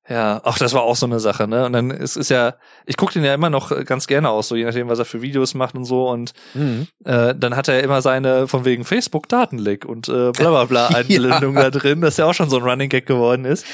[0.08, 1.64] Ja, ach, das war auch so eine Sache, ne?
[1.64, 2.54] Und dann ist es ja,
[2.86, 5.04] ich gucke den ja immer noch äh, ganz gerne aus, so je nachdem, was er
[5.04, 6.08] für Videos macht und so.
[6.08, 6.88] Und Mhm.
[7.04, 10.86] äh, dann hat er immer seine von wegen Facebook Datenleck und äh, bla bla bla
[10.94, 13.64] Einblendung da drin, das ja auch schon so ein Running Gag geworden ist.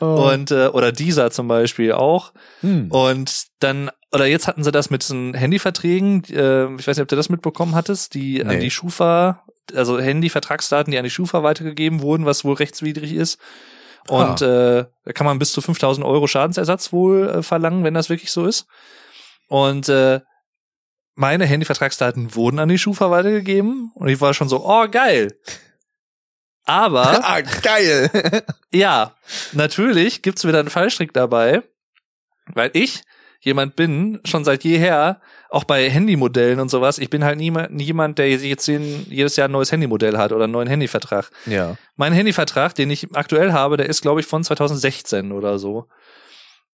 [0.00, 0.30] Oh.
[0.32, 2.32] Und äh, oder dieser zum Beispiel auch.
[2.62, 2.86] Mhm.
[2.90, 7.08] Und dann, oder jetzt hatten sie das mit diesen Handyverträgen, äh, ich weiß nicht, ob
[7.08, 8.60] du das mitbekommen hattest, die an Nee.
[8.60, 9.42] die Schufa,
[9.74, 13.38] also Handyvertragsdaten, die an die Schufa weitergegeben wurden, was wohl rechtswidrig ist.
[14.08, 18.08] Und äh, da kann man bis zu 5000 Euro Schadensersatz wohl äh, verlangen, wenn das
[18.08, 18.66] wirklich so ist.
[19.48, 20.20] Und äh,
[21.14, 25.36] meine Handyvertragsdaten wurden an die Schufa weitergegeben und ich war schon so, oh geil.
[26.64, 28.10] Aber ah, geil.
[28.72, 29.14] ja,
[29.52, 31.62] natürlich gibt's wieder einen Fallstrick dabei,
[32.54, 33.02] weil ich
[33.40, 35.20] jemand bin, schon seit jeher,
[35.50, 39.48] auch bei Handymodellen und sowas, ich bin halt niemand, jemand, der jetzt jeden, jedes Jahr
[39.48, 41.30] ein neues Handymodell hat oder einen neuen Handyvertrag.
[41.46, 41.76] ja.
[41.96, 45.88] Mein Handyvertrag, den ich aktuell habe, der ist, glaube ich, von 2016 oder so.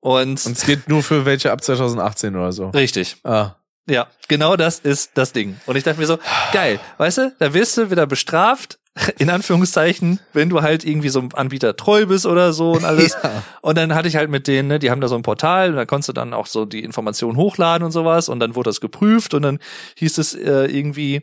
[0.00, 2.68] Und, Und es geht nur für welche ab 2018 oder so.
[2.70, 3.16] richtig.
[3.24, 3.52] Ah.
[3.88, 5.56] Ja, genau das ist das Ding.
[5.66, 6.18] Und ich dachte mir so,
[6.52, 8.78] geil, weißt du, da wirst du wieder bestraft,
[9.18, 13.16] in Anführungszeichen, wenn du halt irgendwie so einem Anbieter treu bist oder so und alles.
[13.24, 13.42] Ja.
[13.62, 15.76] Und dann hatte ich halt mit denen, ne, die haben da so ein Portal und
[15.76, 18.80] da konntest du dann auch so die Informationen hochladen und sowas und dann wurde das
[18.80, 19.58] geprüft und dann
[19.96, 21.22] hieß es äh, irgendwie,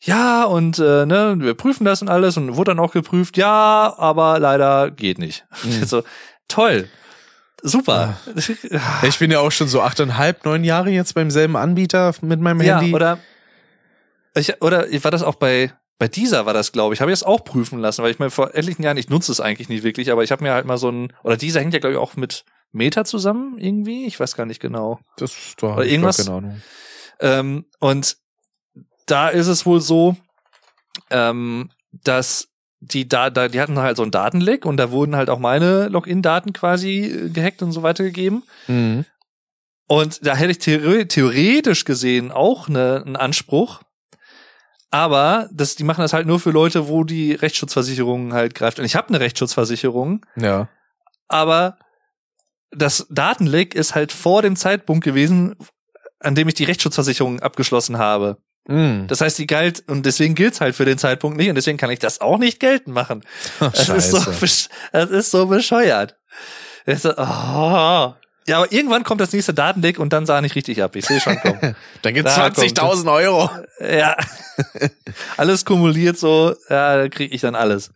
[0.00, 3.94] ja, und äh, ne, wir prüfen das und alles und wurde dann auch geprüft, ja,
[3.98, 5.44] aber leider geht nicht.
[5.64, 5.84] Mhm.
[5.86, 6.02] so,
[6.48, 6.88] toll.
[7.62, 8.16] Super.
[9.02, 12.60] Ich bin ja auch schon so achteinhalb, neun Jahre jetzt beim selben Anbieter mit meinem
[12.62, 12.94] Ja, Handy.
[12.94, 13.18] oder
[14.34, 17.26] ich, oder war das auch bei bei dieser war das, glaube ich, habe ich das
[17.26, 20.10] auch prüfen lassen, weil ich mir vor etlichen Jahren, ich nutze es eigentlich nicht wirklich,
[20.10, 22.16] aber ich habe mir halt mal so ein, oder dieser hängt ja, glaube ich, auch
[22.16, 24.98] mit Meta zusammen irgendwie, ich weiß gar nicht genau.
[25.16, 26.62] Das da Oder irgendwas- Keine Ahnung.
[27.20, 28.16] Ähm, und
[29.06, 30.16] da ist es wohl so,
[31.10, 32.48] ähm, dass
[32.80, 35.86] die da, da, die hatten halt so ein Datenleck und da wurden halt auch meine
[35.88, 38.42] Login-Daten quasi äh, gehackt und so weitergegeben.
[38.66, 39.04] Mhm.
[39.86, 43.82] Und da hätte ich theore theoretisch gesehen auch ne, einen Anspruch.
[44.92, 48.78] Aber das, die machen das halt nur für Leute, wo die Rechtsschutzversicherung halt greift.
[48.78, 50.68] Und ich habe eine Rechtsschutzversicherung, Ja.
[51.28, 51.78] aber
[52.70, 55.56] das Datenleck ist halt vor dem Zeitpunkt gewesen,
[56.20, 58.36] an dem ich die Rechtsschutzversicherung abgeschlossen habe.
[58.68, 59.06] Mhm.
[59.08, 61.90] Das heißt, die galt und deswegen gilt's halt für den Zeitpunkt nicht und deswegen kann
[61.90, 63.24] ich das auch nicht geltend machen.
[63.60, 64.18] Das ist so,
[64.92, 66.16] das ist so bescheuert.
[66.84, 68.14] Das ist oh.
[68.46, 70.96] Ja, aber irgendwann kommt das nächste Datenleck und dann sah nicht richtig ab.
[70.96, 71.76] Ich sehe schon kommen.
[72.02, 73.50] Dann gibt's Da kommt 20.000 Euro.
[73.80, 74.16] ja.
[75.36, 77.90] Alles kumuliert so, ja, da kriege ich dann alles.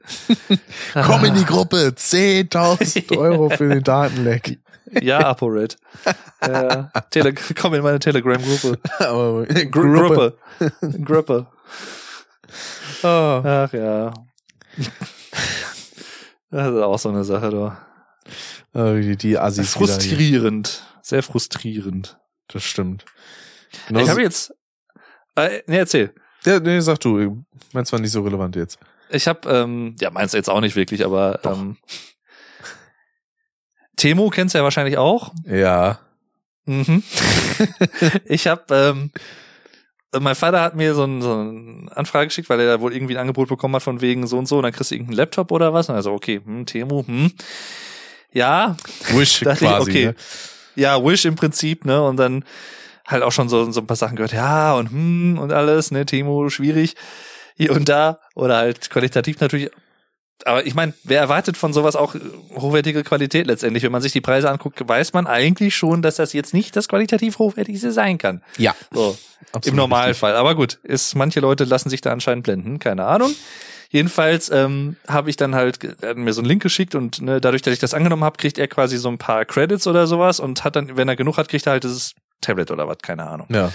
[0.95, 1.93] Komm in die Gruppe.
[1.97, 4.59] 10.000 Euro für den Datenleck.
[5.03, 5.77] Ja, ApoRed.
[6.47, 8.79] ja, Tele komm in meine Telegram-Gruppe.
[9.01, 10.39] Aber Gruppe.
[11.05, 11.47] Gruppe.
[13.03, 13.65] Ah.
[13.67, 14.15] Ach ja.
[16.51, 17.73] Das ist auch so eine Sache, du.
[18.79, 19.73] Ah, Die, die Assis.
[19.73, 20.83] Frustrierend.
[21.03, 22.19] Sehr frustrierend.
[22.49, 23.05] Das stimmt.
[23.73, 24.55] ich Genauso- habe jetzt.
[25.35, 26.15] Äh, nee, erzähl.
[26.45, 27.45] ja, nee, sag du.
[27.73, 28.79] Meinst war nicht so relevant jetzt.
[29.11, 31.59] Ich habe, ähm, ja, meinst du jetzt auch nicht wirklich, aber Doch.
[31.59, 31.77] ähm,
[33.97, 35.33] Temo kennst du ja wahrscheinlich auch.
[35.45, 36.01] Ja.
[36.67, 37.03] Mhm.
[38.27, 39.11] ich habe, ähm,
[40.21, 43.15] mein Vater hat mir so, ein, so eine Anfrage geschickt, weil er da wohl irgendwie
[43.17, 45.51] ein Angebot bekommen hat von wegen so und so, und dann kriegst du irgendeinen Laptop
[45.53, 45.89] oder was.
[45.89, 47.33] Und also, okay, hm, Temo, hm.
[48.33, 48.77] Ja,
[49.13, 49.91] Wish Dachte ich, quasi.
[49.91, 50.07] okay.
[50.07, 50.15] Ne?
[50.77, 52.03] ja, Wish im Prinzip, ne?
[52.03, 52.45] Und dann
[53.07, 56.07] halt auch schon so, so ein paar Sachen gehört, ja, und hm und alles, ne,
[56.07, 56.95] Temo, schwierig,
[57.57, 58.19] hier und da.
[58.35, 59.71] Oder halt qualitativ natürlich.
[60.45, 62.15] Aber ich meine, wer erwartet von sowas auch
[62.55, 63.83] hochwertige Qualität letztendlich?
[63.83, 66.89] Wenn man sich die Preise anguckt, weiß man eigentlich schon, dass das jetzt nicht das
[66.89, 68.43] qualitativ hochwertigste sein kann.
[68.59, 68.75] Ja.
[68.93, 69.17] So,
[69.53, 70.37] absolut im Normalfall.
[70.37, 73.35] Aber gut, ist, manche Leute lassen sich da anscheinend blenden, keine Ahnung.
[73.91, 77.41] Jedenfalls ähm, habe ich dann halt er hat mir so einen Link geschickt und ne,
[77.41, 80.41] dadurch, dass ich das angenommen habe, kriegt er quasi so ein paar Credits oder sowas
[80.41, 83.27] und hat dann, wenn er genug hat, kriegt er halt dieses Tablet oder was, keine
[83.27, 83.47] Ahnung.
[83.51, 83.73] Ja.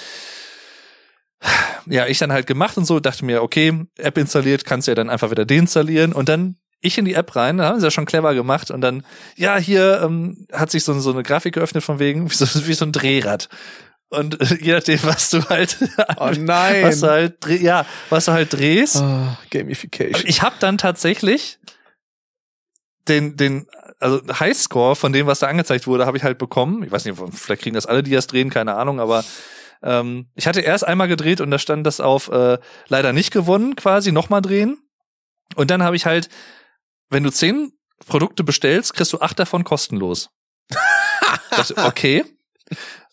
[1.88, 4.95] Ja, ich dann halt gemacht und so, dachte mir, okay, App installiert, kannst du ja
[4.95, 7.91] dann einfach wieder deinstallieren und dann ich in die App rein, da haben sie ja
[7.91, 9.03] schon clever gemacht und dann,
[9.35, 12.73] ja, hier ähm, hat sich so, so eine Grafik geöffnet von wegen, wie so, wie
[12.73, 13.49] so ein Drehrad.
[14.11, 15.77] Und je nachdem, was du halt,
[16.17, 16.83] Oh nein.
[16.83, 18.97] was du halt, ja, was du halt drehst.
[18.97, 20.27] Ah, Gamification.
[20.27, 21.59] Ich habe dann tatsächlich
[23.07, 23.67] den, den,
[23.99, 26.83] also Highscore von dem, was da angezeigt wurde, habe ich halt bekommen.
[26.83, 29.23] Ich weiß nicht, vielleicht kriegen das alle, die das drehen, keine Ahnung, aber
[29.81, 32.59] ähm, ich hatte erst einmal gedreht und da stand das auf äh,
[32.89, 34.77] leider nicht gewonnen, quasi nochmal drehen.
[35.55, 36.27] Und dann habe ich halt,
[37.09, 37.71] wenn du zehn
[38.07, 40.29] Produkte bestellst, kriegst du acht davon kostenlos.
[41.51, 42.25] das, okay.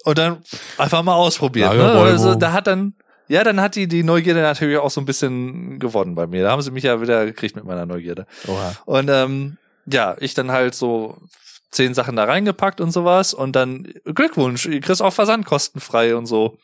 [0.04, 0.38] Und dann
[0.76, 1.74] einfach mal ausprobiert.
[1.74, 1.90] Ne?
[1.92, 2.94] Also da hat dann,
[3.26, 6.44] ja, dann hat die die Neugierde natürlich auch so ein bisschen gewonnen bei mir.
[6.44, 8.26] Da haben sie mich ja wieder gekriegt mit meiner Neugierde.
[8.46, 8.76] Oha.
[8.86, 11.18] Und ähm, ja, ich dann halt so
[11.70, 16.26] zehn Sachen da reingepackt und sowas und dann Glückwunsch, ihr kriegst auch Versand kostenfrei und
[16.26, 16.58] so.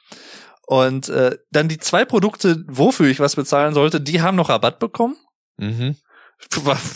[0.67, 4.79] Und äh, dann die zwei Produkte, wofür ich was bezahlen sollte, die haben noch Rabatt
[4.79, 5.17] bekommen.
[5.59, 5.97] Mhm.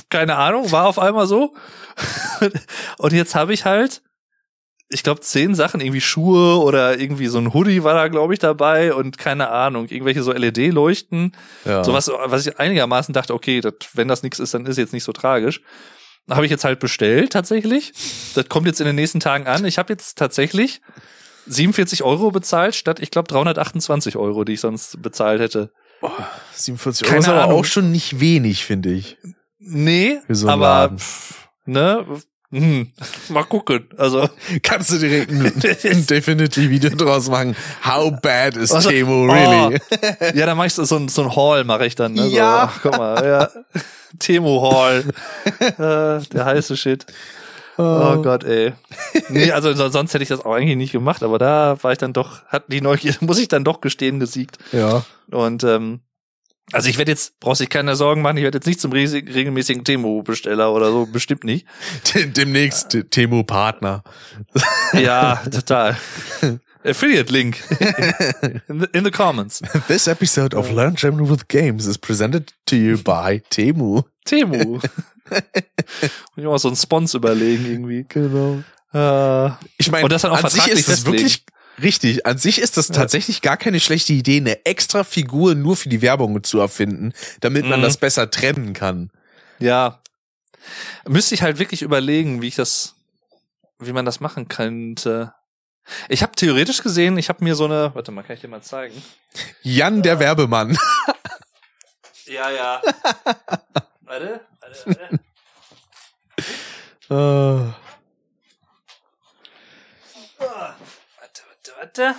[0.09, 1.55] Keine Ahnung, war auf einmal so.
[2.99, 4.03] und jetzt habe ich halt,
[4.91, 8.39] ich glaube, zehn Sachen, irgendwie Schuhe oder irgendwie so ein Hoodie war da, glaube ich,
[8.39, 11.37] dabei und keine Ahnung, irgendwelche so LED-Leuchten.
[11.65, 11.85] Ja.
[11.85, 14.95] So was, was ich einigermaßen dachte, okay, das, wenn das nichts ist, dann ist jetzt
[14.95, 15.61] nicht so tragisch.
[16.31, 17.93] Habe ich jetzt halt bestellt tatsächlich.
[18.35, 19.65] Das kommt jetzt in den nächsten Tagen an.
[19.65, 20.81] Ich habe jetzt tatsächlich
[21.47, 25.71] 47 Euro bezahlt, statt, ich glaube, 328 Euro, die ich sonst bezahlt hätte.
[26.53, 27.61] 47 Keine Euro ist aber Ahnung.
[27.61, 29.17] auch schon nicht wenig, finde ich.
[29.59, 32.07] Nee, so aber pff, ne,
[32.51, 32.91] hm,
[33.29, 33.89] mal gucken.
[33.97, 34.29] Also
[34.63, 35.45] Kannst du direkt ein,
[35.93, 37.55] ein Definitely-Video draus machen.
[37.85, 39.79] How bad is Also, Temo oh, really?
[40.35, 42.13] ja, dann mach ich so, so, ein- so ein Haul mache ich dann.
[42.15, 42.27] Ne?
[42.29, 42.73] Ja.
[42.83, 43.49] So, guck mal, ja.
[44.19, 45.05] Temo Hall.
[45.61, 47.05] äh, der heiße Shit.
[47.81, 48.73] Oh Gott, ey.
[49.29, 51.99] Nee, also so- sonst hätte ich das auch eigentlich nicht gemacht, aber da war ich
[51.99, 54.59] dann doch, hat die Neugierde, muss ich dann doch gestehen, gesiegt.
[54.73, 55.05] Ja.
[55.31, 56.01] Und ähm,
[56.73, 59.85] also ich werde jetzt, brauchst dich keine Sorgen machen, ich werde jetzt nicht zum regelmäßigen
[59.85, 61.67] Temo-Besteller oder so, bestimmt nicht.
[62.15, 64.03] Demnächst Temo-Partner.
[64.95, 65.97] Ja, total.
[66.85, 67.57] Affiliate-Link
[68.69, 69.61] in, the, in the comments.
[69.89, 74.03] This episode of Learn German with Games is presented to you by Temu.
[74.25, 74.79] Temu.
[74.79, 74.83] Muss
[76.37, 78.07] ich mal so einen Spons überlegen irgendwie.
[78.09, 78.63] Genau.
[78.95, 81.19] Äh, Ich meine, Und das dann auch an sich ist festlegen.
[81.19, 81.45] wirklich
[81.83, 85.89] Richtig, an sich ist das tatsächlich gar keine schlechte Idee, eine extra Figur nur für
[85.89, 87.85] die Werbung zu erfinden, damit man Mhm.
[87.85, 89.11] das besser trennen kann.
[89.59, 90.03] Ja.
[91.07, 92.95] Müsste ich halt wirklich überlegen, wie ich das,
[93.79, 95.33] wie man das machen könnte.
[96.09, 98.61] Ich habe theoretisch gesehen, ich habe mir so eine, warte mal, kann ich dir mal
[98.63, 99.01] zeigen?
[99.63, 100.77] Jan der Werbemann.
[102.31, 102.83] Ja, ja.
[104.03, 105.19] warte, warte,
[107.09, 107.71] warte.
[107.71, 107.73] Äh,
[111.77, 112.15] Warte.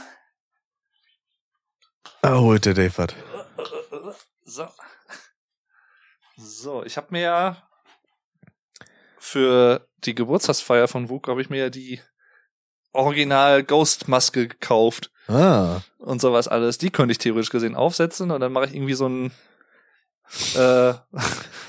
[2.22, 3.16] Ah, Dave was.
[4.44, 4.68] So.
[6.38, 7.70] So, ich habe mir ja
[9.18, 12.02] für die Geburtstagsfeier von Wuk habe ich mir ja die
[12.94, 15.82] Original Ghost Maske gekauft Ah.
[16.00, 16.78] und sowas alles.
[16.78, 19.32] Die könnte ich theoretisch gesehen aufsetzen und dann mache ich irgendwie so ein
[20.56, 20.94] äh,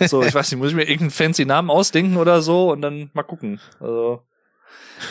[0.07, 3.11] so, ich weiß nicht, muss ich mir irgendeinen fancy Namen ausdenken oder so und dann
[3.12, 3.61] mal gucken.
[3.81, 4.27] Also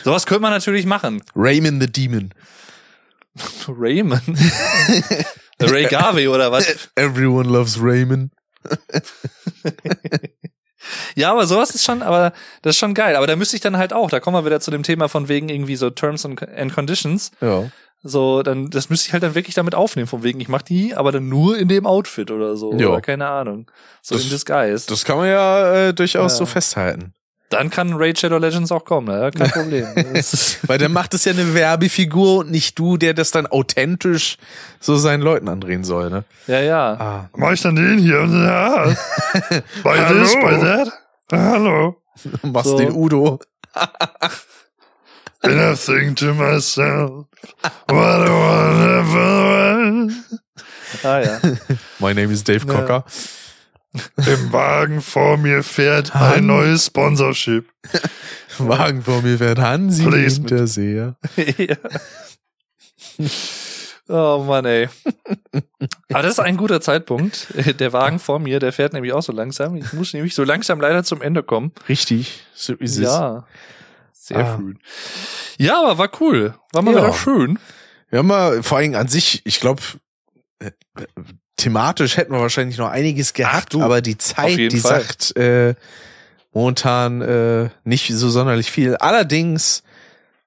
[0.04, 1.22] sowas könnte man natürlich machen.
[1.36, 2.34] Raymond the Demon.
[3.68, 4.24] Raymond.
[5.62, 6.90] Ray Garvey oder was?
[6.96, 8.32] Everyone loves Raymond.
[11.16, 12.32] Ja, aber sowas ist schon, aber
[12.62, 13.16] das ist schon geil.
[13.16, 15.28] Aber da müsste ich dann halt auch, da kommen wir wieder zu dem Thema von
[15.28, 17.32] wegen irgendwie so Terms and Conditions.
[17.42, 17.70] Ja.
[18.02, 20.96] So, dann, das müsste ich halt dann wirklich damit aufnehmen, von wegen, ich mach die,
[20.96, 22.74] aber dann nur in dem Outfit oder so.
[22.80, 22.88] Ja.
[22.88, 23.70] Oder keine Ahnung.
[24.02, 24.88] So Das- in Disguise.
[24.88, 26.38] Das kann man ja äh, durchaus Ja.
[26.38, 27.14] so festhalten.
[27.50, 29.32] Dann kann Raid Shadow Legends auch kommen, ne?
[29.36, 29.88] kein Problem.
[30.68, 34.38] Weil dann macht es ja eine Werbefigur und nicht du, der das dann authentisch
[34.80, 36.24] so seinen Leuten andrehen soll, ne?
[36.48, 36.94] ja, ja.
[36.94, 37.30] Ah.
[37.36, 38.26] Mach ich dann den hier?
[38.26, 38.96] Ja.
[39.84, 40.92] Bei this, bei that.
[41.32, 42.02] Hallo.
[42.44, 42.78] Machst So.
[42.78, 43.40] den Udo.
[45.42, 47.26] And I think to myself,
[47.88, 50.12] what a wonderful world.
[51.04, 51.40] Ah, ja.
[52.00, 53.04] My name is Dave Ja.
[54.18, 57.70] Im Wagen vor mir fährt Han- ein neues Sponsorship.
[58.58, 61.16] Wagen vor mir fährt Hansi Please, Hinterseher.
[61.58, 61.76] ja.
[64.08, 64.90] Oh Mann, ey.
[66.12, 67.48] Aber das ist ein guter Zeitpunkt.
[67.80, 69.76] Der Wagen vor mir, der fährt nämlich auch so langsam.
[69.76, 71.72] Ich muss nämlich so langsam leider zum Ende kommen.
[71.88, 73.04] Richtig, so ist es.
[73.04, 73.46] Ja.
[74.12, 74.58] Sehr Ah.
[74.58, 74.80] schön.
[75.58, 76.56] Ja, aber war cool.
[76.74, 77.02] War mal Ja.
[77.04, 77.60] wieder schön.
[78.12, 79.82] Haben mal, vor allem an sich, ich glaube,
[81.60, 85.02] thematisch hätten wir wahrscheinlich noch einiges gehabt, du, aber die Zeit, die Fall.
[85.02, 85.76] sagt äh,
[86.54, 88.96] momentan äh, nicht so sonderlich viel.
[88.96, 89.84] Allerdings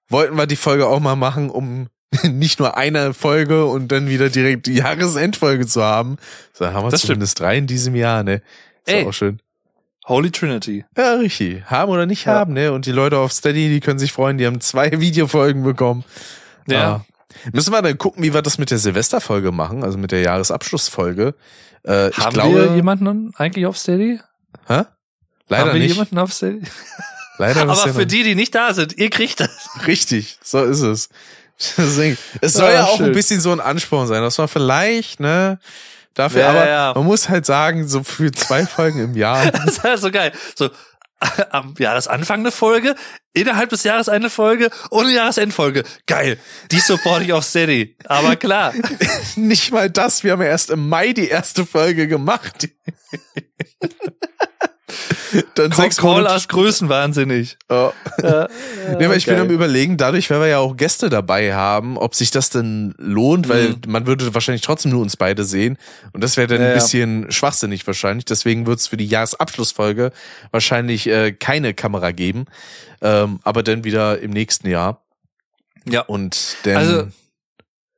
[0.08, 1.88] wollten wir die Folge auch mal machen, um
[2.24, 6.16] nicht nur eine Folge und dann wieder direkt die Jahresendfolge zu haben.
[6.52, 7.08] So haben wir Das stimmt.
[7.12, 8.42] zumindest drei in diesem Jahr, ne?
[8.84, 9.06] Ist Ey.
[9.06, 9.40] auch schön.
[10.08, 10.84] Holy Trinity.
[10.96, 11.64] Ja, richtig.
[11.66, 12.32] Haben oder nicht Ja.
[12.34, 12.72] haben, ne?
[12.72, 16.04] Und die Leute auf Steady, die können sich freuen, die haben zwei Videofolgen bekommen.
[16.66, 16.96] Ja.
[16.96, 17.04] Ah.
[17.52, 21.34] Müssen wir dann gucken, wie wir das mit der Silvesterfolge machen, also mit der Jahresabschlussfolge.
[21.86, 24.20] Äh, ich Haben glaube, wir jemanden eigentlich auf Steady?
[24.66, 24.82] Hä?
[25.48, 25.92] Leider Haben wir nicht.
[25.92, 26.62] jemanden auf Steady?
[27.38, 29.50] Leider Aber für die, die nicht da sind, ihr kriegt das.
[29.86, 31.08] Richtig, so ist es.
[31.76, 33.06] Deswegen, es soll Ah, ja auch schön.
[33.06, 35.58] ein bisschen so ein Ansporn sein, dass man vielleicht, ne,
[36.14, 36.92] dafür, Ja, aber ja.
[36.94, 40.32] man muss halt sagen, so für zwei Folgen im Jahr, Das ist halt so geil.
[40.56, 40.70] So,
[41.50, 42.94] am Jahresanfang eine Folge,
[43.32, 45.84] innerhalb des Jahres eine Folge und eine Jahresendfolge.
[46.06, 46.38] Geil.
[46.70, 47.96] Die support ich auf Steady.
[48.04, 48.72] Aber klar.
[49.36, 52.68] nicht mal das, wir haben ja erst im Mai die erste Folge gemacht.
[55.54, 57.56] Dann sechs Call Monate als Größenwahnsinnig.
[57.68, 57.90] Oh.
[58.22, 58.48] Ja,
[58.98, 59.44] Nee, aber ich bin geil.
[59.44, 63.48] am überlegen, dadurch, weil wir ja auch Gäste dabei haben, ob sich das denn lohnt,
[63.48, 63.76] weil Mhm.
[63.88, 65.78] man würde wahrscheinlich trotzdem nur uns beide sehen.
[66.12, 66.74] Und das wäre dann Ja, ein ja.
[66.74, 68.24] bisschen schwachsinnig wahrscheinlich.
[68.24, 70.12] Deswegen wird es für die Jahresabschlussfolge
[70.50, 72.46] wahrscheinlich äh, keine Kamera geben.
[73.00, 75.02] Ähm, aber dann wieder im nächsten Jahr.
[75.88, 76.02] Ja.
[76.02, 76.76] Und dann.
[76.76, 77.08] Also,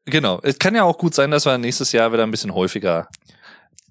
[0.06, 0.38] Genau.
[0.42, 3.08] Es kann ja auch gut sein, dass wir nächstes Jahr wieder ein bisschen häufiger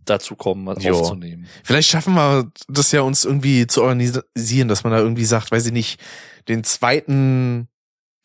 [0.05, 0.97] dazu kommen, was Jo.
[0.99, 1.47] aufzunehmen.
[1.63, 5.65] Vielleicht schaffen wir das ja uns irgendwie zu organisieren, dass man da irgendwie sagt, weiß
[5.67, 5.99] ich nicht,
[6.47, 7.67] den zweiten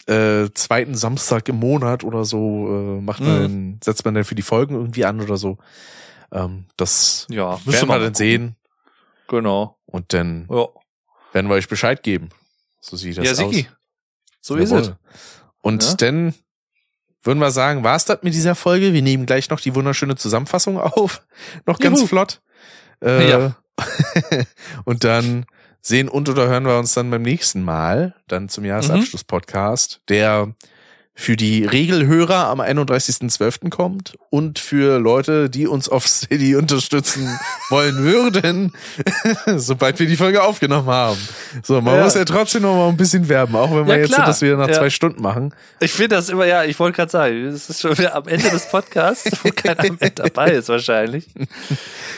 [0.07, 2.67] äh, zweiten Samstag im Monat oder so
[2.99, 3.43] äh, macht man,
[3.73, 3.81] Mhm.
[3.85, 5.59] setzt man dann für die Folgen irgendwie an oder so.
[6.33, 8.57] Ähm, das Ja, werden wir dann sehen
[9.29, 9.79] Genau.
[9.85, 10.67] und dann Ja,
[11.35, 12.31] werden wir euch Bescheid geben.
[12.81, 13.55] So sieht das ja aus.
[13.55, 13.69] Sigi.
[14.41, 14.83] So ist Jawohl.
[14.83, 14.95] es.
[15.61, 15.95] Und Ja.
[15.97, 16.35] dann
[17.29, 18.95] würden wir sagen, war's das mit dieser Folge?
[18.95, 21.21] Wir nehmen gleich noch die wunderschöne Zusammenfassung auf.
[21.67, 22.09] Noch ganz Juhu.
[22.09, 22.41] flott.
[23.05, 23.57] Äh, Ja.
[24.85, 25.45] und dann
[25.83, 30.55] sehen und oder hören wir uns dann beim nächsten Mal, dann zum Jahresabschluss-Podcast, der
[31.21, 33.71] für die Regelhörer am 31.12.
[33.71, 37.29] kommt und für Leute, die uns auf Steady unterstützen,
[37.71, 38.73] wollen würden,
[39.57, 41.19] sobald wir die Folge aufgenommen haben.
[41.65, 42.05] So, man Ja.
[42.05, 44.27] muss ja trotzdem noch mal ein bisschen werben, auch wenn wir Ja, jetzt klar.
[44.27, 44.75] das wieder nach Ja.
[44.75, 45.53] zwei Stunden machen.
[45.81, 48.49] Ich finde das immer, ja, ich wollte gerade sagen, es ist schon wieder am Ende
[48.51, 51.27] des Podcasts, wo keiner mehr dabei ist wahrscheinlich.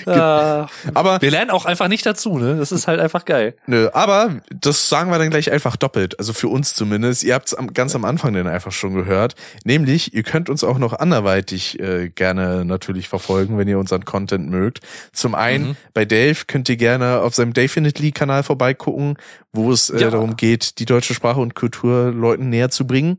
[0.05, 2.57] Ah, Aber wir lernen auch einfach nicht dazu, ne?
[2.57, 3.55] Das ist halt einfach geil.
[3.67, 6.19] Nö, aber das sagen wir dann gleich einfach doppelt.
[6.19, 7.23] Also für uns zumindest.
[7.25, 9.35] Ihr habt es ganz am Anfang dann einfach schon gehört.
[9.65, 14.49] Nämlich, ihr könnt uns auch noch anderweitig äh, gerne natürlich verfolgen, wenn ihr unseren Content
[14.51, 14.81] mögt.
[15.13, 15.77] Zum einen, Mhm.
[15.95, 19.17] bei Dave könnt ihr gerne auf seinem Dafinitely-Kanal vorbeigucken,
[19.53, 20.11] wo es äh, Ja.
[20.11, 23.19] darum geht, die deutsche Sprache und Kultur Leuten näher zu bringen.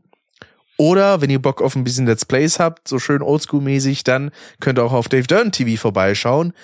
[0.78, 4.78] Oder wenn ihr Bock auf ein bisschen Let's Plays habt, so schön oldschool-mäßig, dann könnt
[4.78, 6.54] ihr auch auf Dave Dern TV vorbeischauen.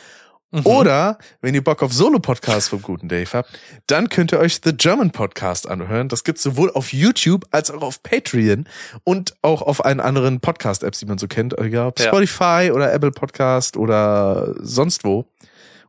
[0.50, 0.64] Mhm.
[0.64, 3.50] Oder wenn ihr Bock auf Solo-Podcasts vom guten Dave habt,
[3.86, 6.08] dann könnt ihr euch The German Podcast anhören.
[6.08, 8.66] Das gibt's sowohl auf YouTube als auch auf Patreon
[9.04, 12.06] und auch auf allen anderen Podcast-Apps, die man so kennt, egal ob Ja.
[12.06, 15.26] Spotify oder Apple Podcast oder sonst wo.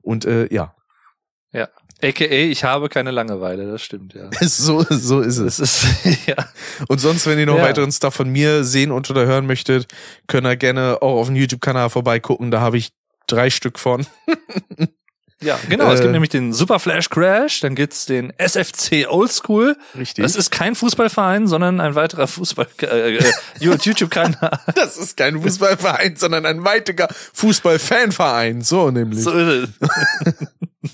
[0.02, 0.76] Und äh, ja,
[1.54, 1.70] Ja.
[2.02, 4.30] AKA, ich habe keine Langeweile, das stimmt, ja.
[4.42, 5.58] so, so ist es.
[5.58, 6.36] Das ist, ja.
[6.88, 7.64] Und sonst, wenn ihr noch Ja.
[7.64, 9.88] weiteren Stuff von mir sehen und oder hören möchtet,
[10.28, 12.52] könnt ihr gerne auch auf dem YouTube-Kanal vorbeigucken.
[12.52, 12.92] Da habe ich
[13.32, 14.06] drei Stück von.
[15.41, 15.90] Ja, genau.
[15.93, 16.03] es Äh.
[16.03, 19.77] gibt nämlich den Super Flash Crash, dann gibt's den SFC Oldschool.
[19.98, 20.22] Richtig.
[20.24, 23.24] Das ist kein Fußballverein, sondern ein weiterer Fußball äh, äh,
[23.61, 24.59] YouTube-Kanal.
[24.75, 28.59] Das ist kein Fußballverein, sondern ein weitiger Fußball-Fanverein.
[28.64, 29.24] So nämlich.
[29.24, 30.48] so ist es.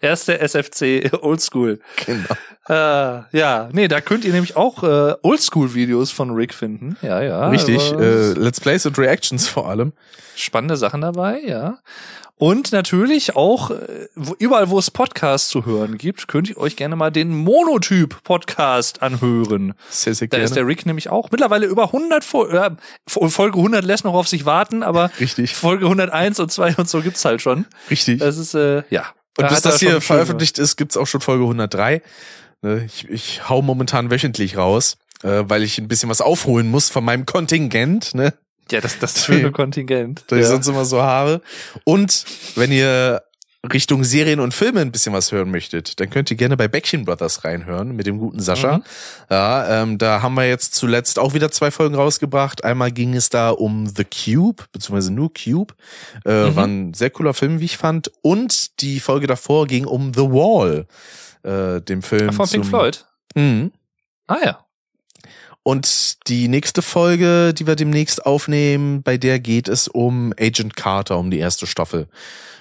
[0.00, 1.80] Erste SFC Oldschool.
[2.06, 2.34] Genau.
[2.68, 6.96] Äh, ja, nee, da könnt ihr nämlich auch äh, Oldschool-Videos von Rick finden.
[7.02, 7.48] Ja, ja.
[7.48, 7.92] Richtig.
[7.92, 9.92] Äh, Let's Plays und Reactions vor allem.
[10.36, 11.78] spannende Sachen dabei, ja.
[12.40, 14.06] Und natürlich auch, äh,
[14.38, 19.74] überall wo es Podcasts zu hören gibt, könnt ihr euch gerne mal den Monotyp-Podcast anhören.
[19.90, 20.44] Sehr, sehr Da gerne.
[20.44, 22.70] ist der Rick nämlich auch mittlerweile über 100 Fol äh,
[23.08, 25.54] Folge 100 lässt noch auf sich warten, aber Richtig.
[25.56, 27.66] Folge 101 und 2 und so gibt's halt schon.
[27.90, 28.20] Richtig.
[28.20, 29.04] Das ist äh, ja.
[29.38, 32.02] Und bis das hier veröffentlicht ist, gibt's auch schon Folge 103.
[32.62, 36.90] Ne, Ich, ich hau momentan wöchentlich raus, äh, weil ich ein bisschen was aufholen muss
[36.90, 38.34] von meinem Kontingent, ne,
[38.70, 40.24] Ja, das das schöne Kontingent.
[40.28, 40.50] das ich ja.
[40.50, 41.40] sonst immer so habe.
[41.84, 42.24] Und
[42.56, 43.22] wenn ihr
[43.72, 47.04] Richtung Serien und Filme ein bisschen was hören möchtet, dann könnt ihr gerne bei Bäckchen
[47.04, 48.78] Brothers reinhören mit dem guten Sascha.
[48.78, 48.84] Mhm.
[49.30, 52.62] Ja, ähm, da haben wir jetzt zuletzt auch wieder zwei Folgen rausgebracht.
[52.62, 55.74] Einmal ging es da um The Cube, beziehungsweise nur Cube.
[56.24, 56.56] Äh, Mhm.
[56.56, 58.12] War ein sehr cooler Film, wie ich fand.
[58.22, 60.86] Und die Folge davor ging um The Wall,
[61.42, 62.30] äh, dem Film.
[62.30, 63.06] Ach, von Pink Floyd.
[63.34, 63.72] Mhm.
[64.28, 64.64] Ah ja.
[65.64, 71.18] Und die nächste Folge, die wir demnächst aufnehmen, bei der geht es um Agent Carter,
[71.18, 72.08] um die erste Staffel.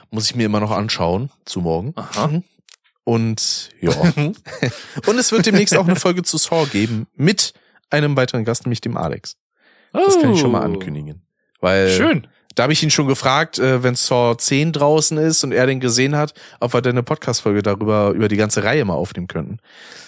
[0.10, 1.94] Muss ich mir immer noch anschauen, zu morgen.
[1.96, 2.28] Aha.
[2.28, 2.44] Mhm.
[3.04, 3.92] Und ja.
[5.08, 7.54] Und es wird demnächst auch eine Folge zu Saw geben mit
[7.90, 9.38] einem weiteren Gast, nämlich dem Alex.
[9.94, 10.66] Das kann ich schon mal Oh.
[10.66, 11.22] ankündigen.
[11.62, 12.28] Weil Schön.
[12.58, 15.80] Da habe ich ihn schon gefragt, äh, wenn Saw 10 draußen ist und er den
[15.80, 19.60] gesehen hat, ob wir denn eine Podcast-Folge darüber, über die ganze Reihe mal aufnehmen könnten.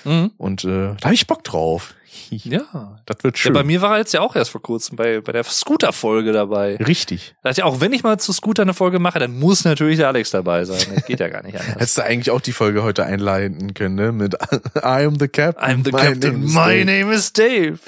[0.03, 0.32] Mhm.
[0.38, 1.94] Und äh, da habe ich Bock drauf.
[2.32, 3.00] Ja.
[3.08, 3.53] Das wird Ja, schön.
[3.53, 6.76] bei mir war er jetzt ja auch erst vor kurzem bei, bei der Scooter-Folge dabei.
[6.76, 7.34] Richtig.
[7.42, 10.10] Da ja auch, wenn ich mal zu Scooter eine Folge mache, dann muss natürlich der
[10.10, 10.80] Alex dabei sein.
[10.94, 11.76] Das geht ja gar nicht anders.
[11.76, 14.11] Hättest du eigentlich auch die Folge heute einleiten können, ne?
[14.11, 14.36] Mit
[14.76, 15.64] I am the Captain.
[15.82, 16.40] I'm the my Captain.
[16.42, 16.86] name My Dave.
[16.86, 17.80] name is Dave.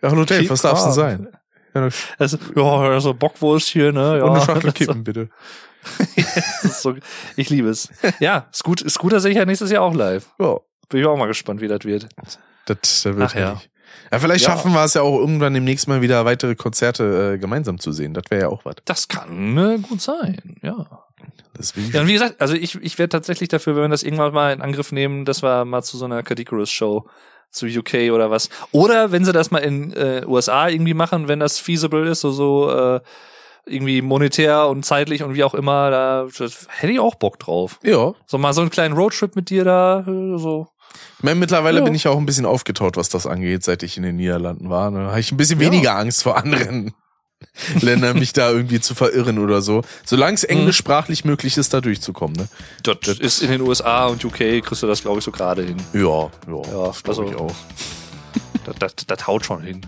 [0.00, 1.28] Ja, hallo Dave, Keep was darf's denn sein?
[2.18, 4.18] Also, ja, also Bockwurst hier, ne?
[4.18, 5.28] Ja, und eine Schachtel Kippen, bitte.
[6.62, 6.94] so,
[7.36, 7.88] ich liebe es.
[8.20, 10.26] Ja, Scoot, Scooter sehe ich ja nächstes Jahr auch live.
[10.38, 12.08] Ja, Bin ich auch mal gespannt, wie das wird.
[12.16, 13.60] das, das wird Ach ja.
[14.10, 14.50] Ja, vielleicht Ja.
[14.52, 18.14] schaffen wir es ja auch irgendwann demnächst mal wieder weitere Konzerte äh, gemeinsam zu sehen.
[18.14, 18.76] Das wäre ja auch was.
[18.84, 20.86] Das kann äh, gut sein, ja.
[21.58, 21.90] Deswegen.
[21.92, 24.52] Ja, und wie gesagt, also ich, ich wäre tatsächlich dafür, wenn wir das irgendwann mal
[24.52, 27.06] in Angriff nehmen, dass wir mal zu so einer Cadicarus-Show
[27.52, 28.48] zu UK oder was.
[28.72, 32.32] Oder wenn sie das mal in äh, USA irgendwie machen, wenn das feasible ist, so,
[32.32, 33.00] so äh,
[33.66, 36.26] irgendwie monetär und zeitlich und wie auch immer, da
[36.68, 37.78] hätte ich auch Bock drauf.
[37.84, 38.14] Ja.
[38.26, 40.66] So mal so einen kleinen Roadtrip mit dir da, äh, so.
[41.18, 41.84] Ich meine, mittlerweile Ja.
[41.84, 44.90] bin ich auch ein bisschen aufgetaut, was das angeht, seit ich in den Niederlanden war.
[44.90, 45.06] Ne?
[45.10, 45.66] Habe ich ein bisschen Ja.
[45.70, 46.92] weniger Angst vor anderen
[47.80, 49.82] Ländern, mich da irgendwie zu verirren oder so.
[50.04, 52.36] Solange es englischsprachlich möglich ist, da durchzukommen.
[52.36, 52.48] Ne?
[52.82, 55.76] Das ist in den USA und UK kriegst du das, glaube ich, so gerade hin.
[55.92, 56.30] Ja, ja,
[56.72, 57.54] Ja, das glaube also- ich auch.
[58.64, 59.80] Das, das, das haut schon hin.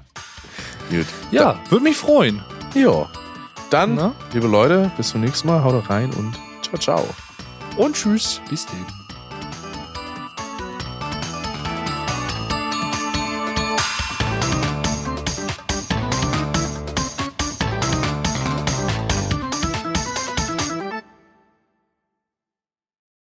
[0.91, 1.07] Gut.
[1.31, 2.43] Ja, würde mich freuen.
[2.75, 3.09] Ja.
[3.71, 4.15] Dann, Na?
[4.33, 5.63] liebe Leute, bis zum nächsten Mal.
[5.63, 7.09] Haut rein und ciao, ciao.
[7.77, 8.41] Und tschüss.
[8.51, 9.04] Bis dann.